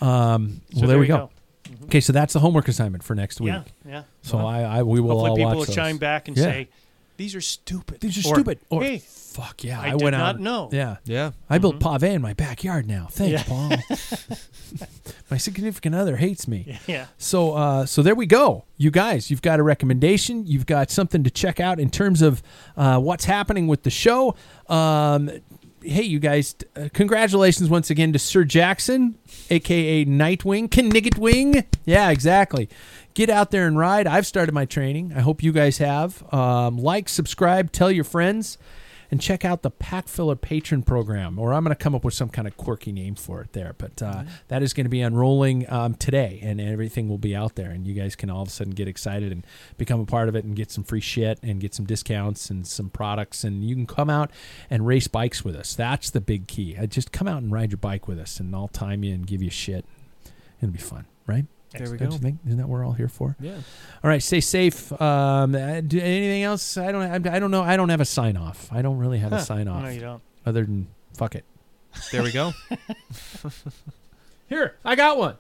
Um, 0.01 0.63
So 0.73 0.81
well, 0.83 0.89
there, 0.89 0.99
we 0.99 1.09
go. 1.09 1.31
Okay, 1.85 2.01
so 2.01 2.13
that's 2.13 2.33
the 2.33 2.41
homework 2.41 2.69
assignment 2.69 3.03
for 3.05 3.15
next 3.15 3.41
week. 3.41 3.53
Yeah, 3.55 3.63
yeah. 3.89 4.03
So 4.23 4.39
Well, 4.39 4.47
I, 4.47 4.63
I 4.63 4.83
we 4.83 5.01
will 5.01 5.11
Hopefully, 5.19 5.31
all 5.31 5.37
people 5.37 5.49
watch 5.51 5.57
will 5.59 5.65
those. 5.67 5.75
chime 5.75 5.99
back 5.99 6.29
and 6.29 6.37
Yeah. 6.37 6.43
say, 6.45 6.69
"These 7.17 7.35
are 7.35 7.41
stupid. 7.41 8.01
These 8.01 8.25
are 8.27 8.31
Or, 8.31 8.35
stupid. 8.35 8.59
Or 8.71 8.83
hey, 8.83 8.99
fuck 8.99 9.63
yeah, 9.65 9.81
I 9.81 9.89
I, 9.89 9.91
did 9.93 10.03
went 10.03 10.17
not 10.17 10.37
out. 10.37 10.41
know. 10.41 10.69
Yeah, 10.73 10.97
Yeah. 11.05 11.33
I 11.51 11.59
built 11.59 11.79
pave 11.81 12.03
in 12.05 12.23
my 12.23 12.33
backyard 12.35 12.87
now. 12.89 13.09
Thanks, 13.11 13.33
Yeah. 13.33 13.43
Paul. 13.45 13.71
my 15.31 15.37
significant 15.37 15.95
other 15.95 16.17
hates 16.17 16.47
me. 16.49 16.79
Yeah. 16.87 17.07
So, 17.19 17.53
uh, 17.55 17.87
so 17.87 18.03
there 18.03 18.15
we 18.15 18.27
go. 18.27 18.65
You 18.77 18.91
guys, 18.91 19.31
you've 19.31 19.43
got 19.43 19.59
a 19.59 19.63
recommendation. 19.63 20.47
You've 20.47 20.67
got 20.67 20.91
something 20.91 21.25
to 21.25 21.31
check 21.31 21.61
out 21.61 21.81
in 21.81 21.91
terms 21.91 22.23
of 22.23 22.43
uh, 22.77 22.99
what's 22.99 23.25
happening 23.25 23.67
with 23.67 23.83
the 23.83 23.91
show. 23.91 24.35
Um, 24.69 25.31
hey, 25.87 26.03
you 26.03 26.19
guys, 26.19 26.55
uh, 26.75 26.89
congratulations 26.93 27.71
once 27.71 27.91
again 27.91 28.13
to 28.13 28.19
Sir 28.19 28.45
Jackson, 28.45 29.17
aka 29.51 30.05
Knightwing, 30.05 30.69
Kniggetwing. 30.69 31.65
Yeah, 31.85 32.11
exactly. 32.11 32.69
Get 33.15 33.31
out 33.31 33.51
there 33.51 33.67
and 33.67 33.79
ride. 33.79 34.07
I've 34.07 34.27
started 34.27 34.53
my 34.53 34.65
training. 34.65 35.13
I 35.17 35.21
hope 35.21 35.43
you 35.43 35.53
guys 35.53 35.79
have. 35.79 36.23
Um, 36.35 36.77
like, 36.79 37.09
subscribe, 37.09 37.73
tell 37.73 37.91
your 37.91 38.05
friends 38.05 38.59
and 39.11 39.21
check 39.21 39.45
out 39.45 39.63
the 39.63 39.71
Packfiller 39.71 40.41
Patron 40.41 40.83
Program, 40.83 41.39
or 41.39 41.53
I'm 41.53 41.65
going 41.65 41.75
to 41.75 41.83
come 41.83 41.95
up 41.95 42.05
with 42.05 42.15
some 42.15 42.29
kind 42.29 42.49
of 42.49 42.57
quirky 42.57 42.93
name 42.93 43.15
for 43.15 43.41
it 43.43 43.53
there. 43.53 43.75
But 43.77 44.03
uh, 44.03 44.25
that 44.49 44.63
is 44.63 44.73
going 44.73 44.85
to 44.87 44.91
be 44.91 45.01
unrolling 45.01 45.71
um, 45.71 45.95
today, 45.95 46.41
and 46.43 46.61
everything 46.61 47.09
will 47.09 47.19
be 47.19 47.35
out 47.35 47.55
there, 47.55 47.71
and 47.71 47.87
you 47.87 47.95
guys 47.95 48.17
can 48.17 48.31
all 48.31 48.43
of 48.43 48.49
a 48.49 48.51
sudden 48.51 48.73
get 48.73 48.89
excited 48.89 49.33
and 49.33 49.47
become 49.77 50.01
a 50.01 50.07
part 50.07 50.29
of 50.29 50.37
it, 50.37 50.45
and 50.45 50.57
get 50.57 50.71
some 50.71 50.85
free 50.85 51.01
shit, 51.01 51.39
and 51.43 51.61
get 51.61 51.75
some 51.75 51.87
discounts 51.87 52.51
and 52.51 52.67
some 52.67 52.91
products, 52.91 53.45
and 53.45 53.65
you 53.65 53.75
can 53.75 53.87
come 53.87 54.11
out 54.11 54.31
and 54.71 54.87
race 54.87 55.09
bikes 55.09 55.45
with 55.45 55.57
us. 55.57 55.75
That's 55.75 56.11
the 56.11 56.21
big 56.21 56.47
key. 56.47 56.77
Uh, 56.77 56.87
just 56.87 57.13
come 57.13 57.29
out 57.29 57.43
and 57.43 57.53
ride 57.53 57.71
your 57.71 57.79
bike 57.79 58.09
with 58.09 58.19
us, 58.19 58.41
and 58.41 58.55
I'll 58.55 58.69
time 58.69 59.05
you 59.05 59.15
and 59.15 59.27
give 59.27 59.43
you 59.43 59.51
shit. 59.51 59.85
It'll 60.61 60.73
be 60.73 60.79
fun, 60.79 61.07
right? 61.27 61.47
There 61.79 61.91
we 61.91 61.99
Don't 61.99 62.09
go. 62.09 62.15
you 62.15 62.21
think? 62.21 62.39
Isn't 62.47 62.59
that 62.59 62.69
what 62.69 62.79
we're 62.79 62.87
all 62.87 62.93
here 62.93 63.09
for? 63.09 63.37
Yeah. 63.41 63.55
All 64.05 64.09
right, 64.11 64.23
stay 64.23 64.41
safe. 64.41 64.93
Um, 65.01 65.55
uh, 65.55 65.81
do 65.81 65.99
anything 65.99 66.43
else? 66.43 66.77
I 66.77 66.93
don't. 66.93 67.03
I, 67.03 67.37
I 67.37 67.39
don't 67.39 67.51
know. 67.51 67.63
I 67.63 67.77
don't 67.77 67.89
have 67.89 68.01
a 68.01 68.05
sign 68.07 68.37
off. 68.37 68.69
I 68.73 68.83
don't 68.83 68.99
really 68.99 69.19
have 69.19 69.33
a 69.33 69.41
sign 69.43 69.69
off. 69.69 69.83
No, 69.83 69.89
you 69.89 70.01
don't. 70.01 70.23
Other 70.45 70.65
than 70.65 70.89
fuck 71.15 71.35
it. 71.35 71.45
There 72.13 72.23
we 72.23 72.33
go. 72.33 72.53
Here, 74.49 74.77
I 74.85 74.95
got 74.95 75.19
one. 75.19 75.37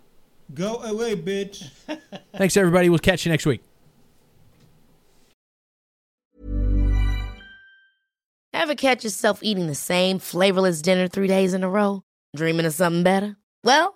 Go 0.55 0.77
away, 0.77 1.17
bitch. 1.17 1.69
Thanks, 2.37 2.57
everybody. 2.57 2.89
We'll 2.89 2.99
catch 2.99 3.27
you 3.27 3.31
next 3.33 3.47
week. 3.47 3.63
Ever 8.53 8.75
catch 8.75 9.05
yourself 9.05 9.43
eating 9.43 9.67
the 9.67 9.75
same 9.75 10.19
flavorless 10.19 10.81
dinner 10.81 11.09
three 11.09 11.29
days 11.29 11.53
in 11.53 11.63
a 11.63 11.69
row? 11.69 12.03
Dreaming 12.35 12.67
of 12.67 12.73
something 12.75 13.03
better? 13.03 13.37
Well, 13.63 13.95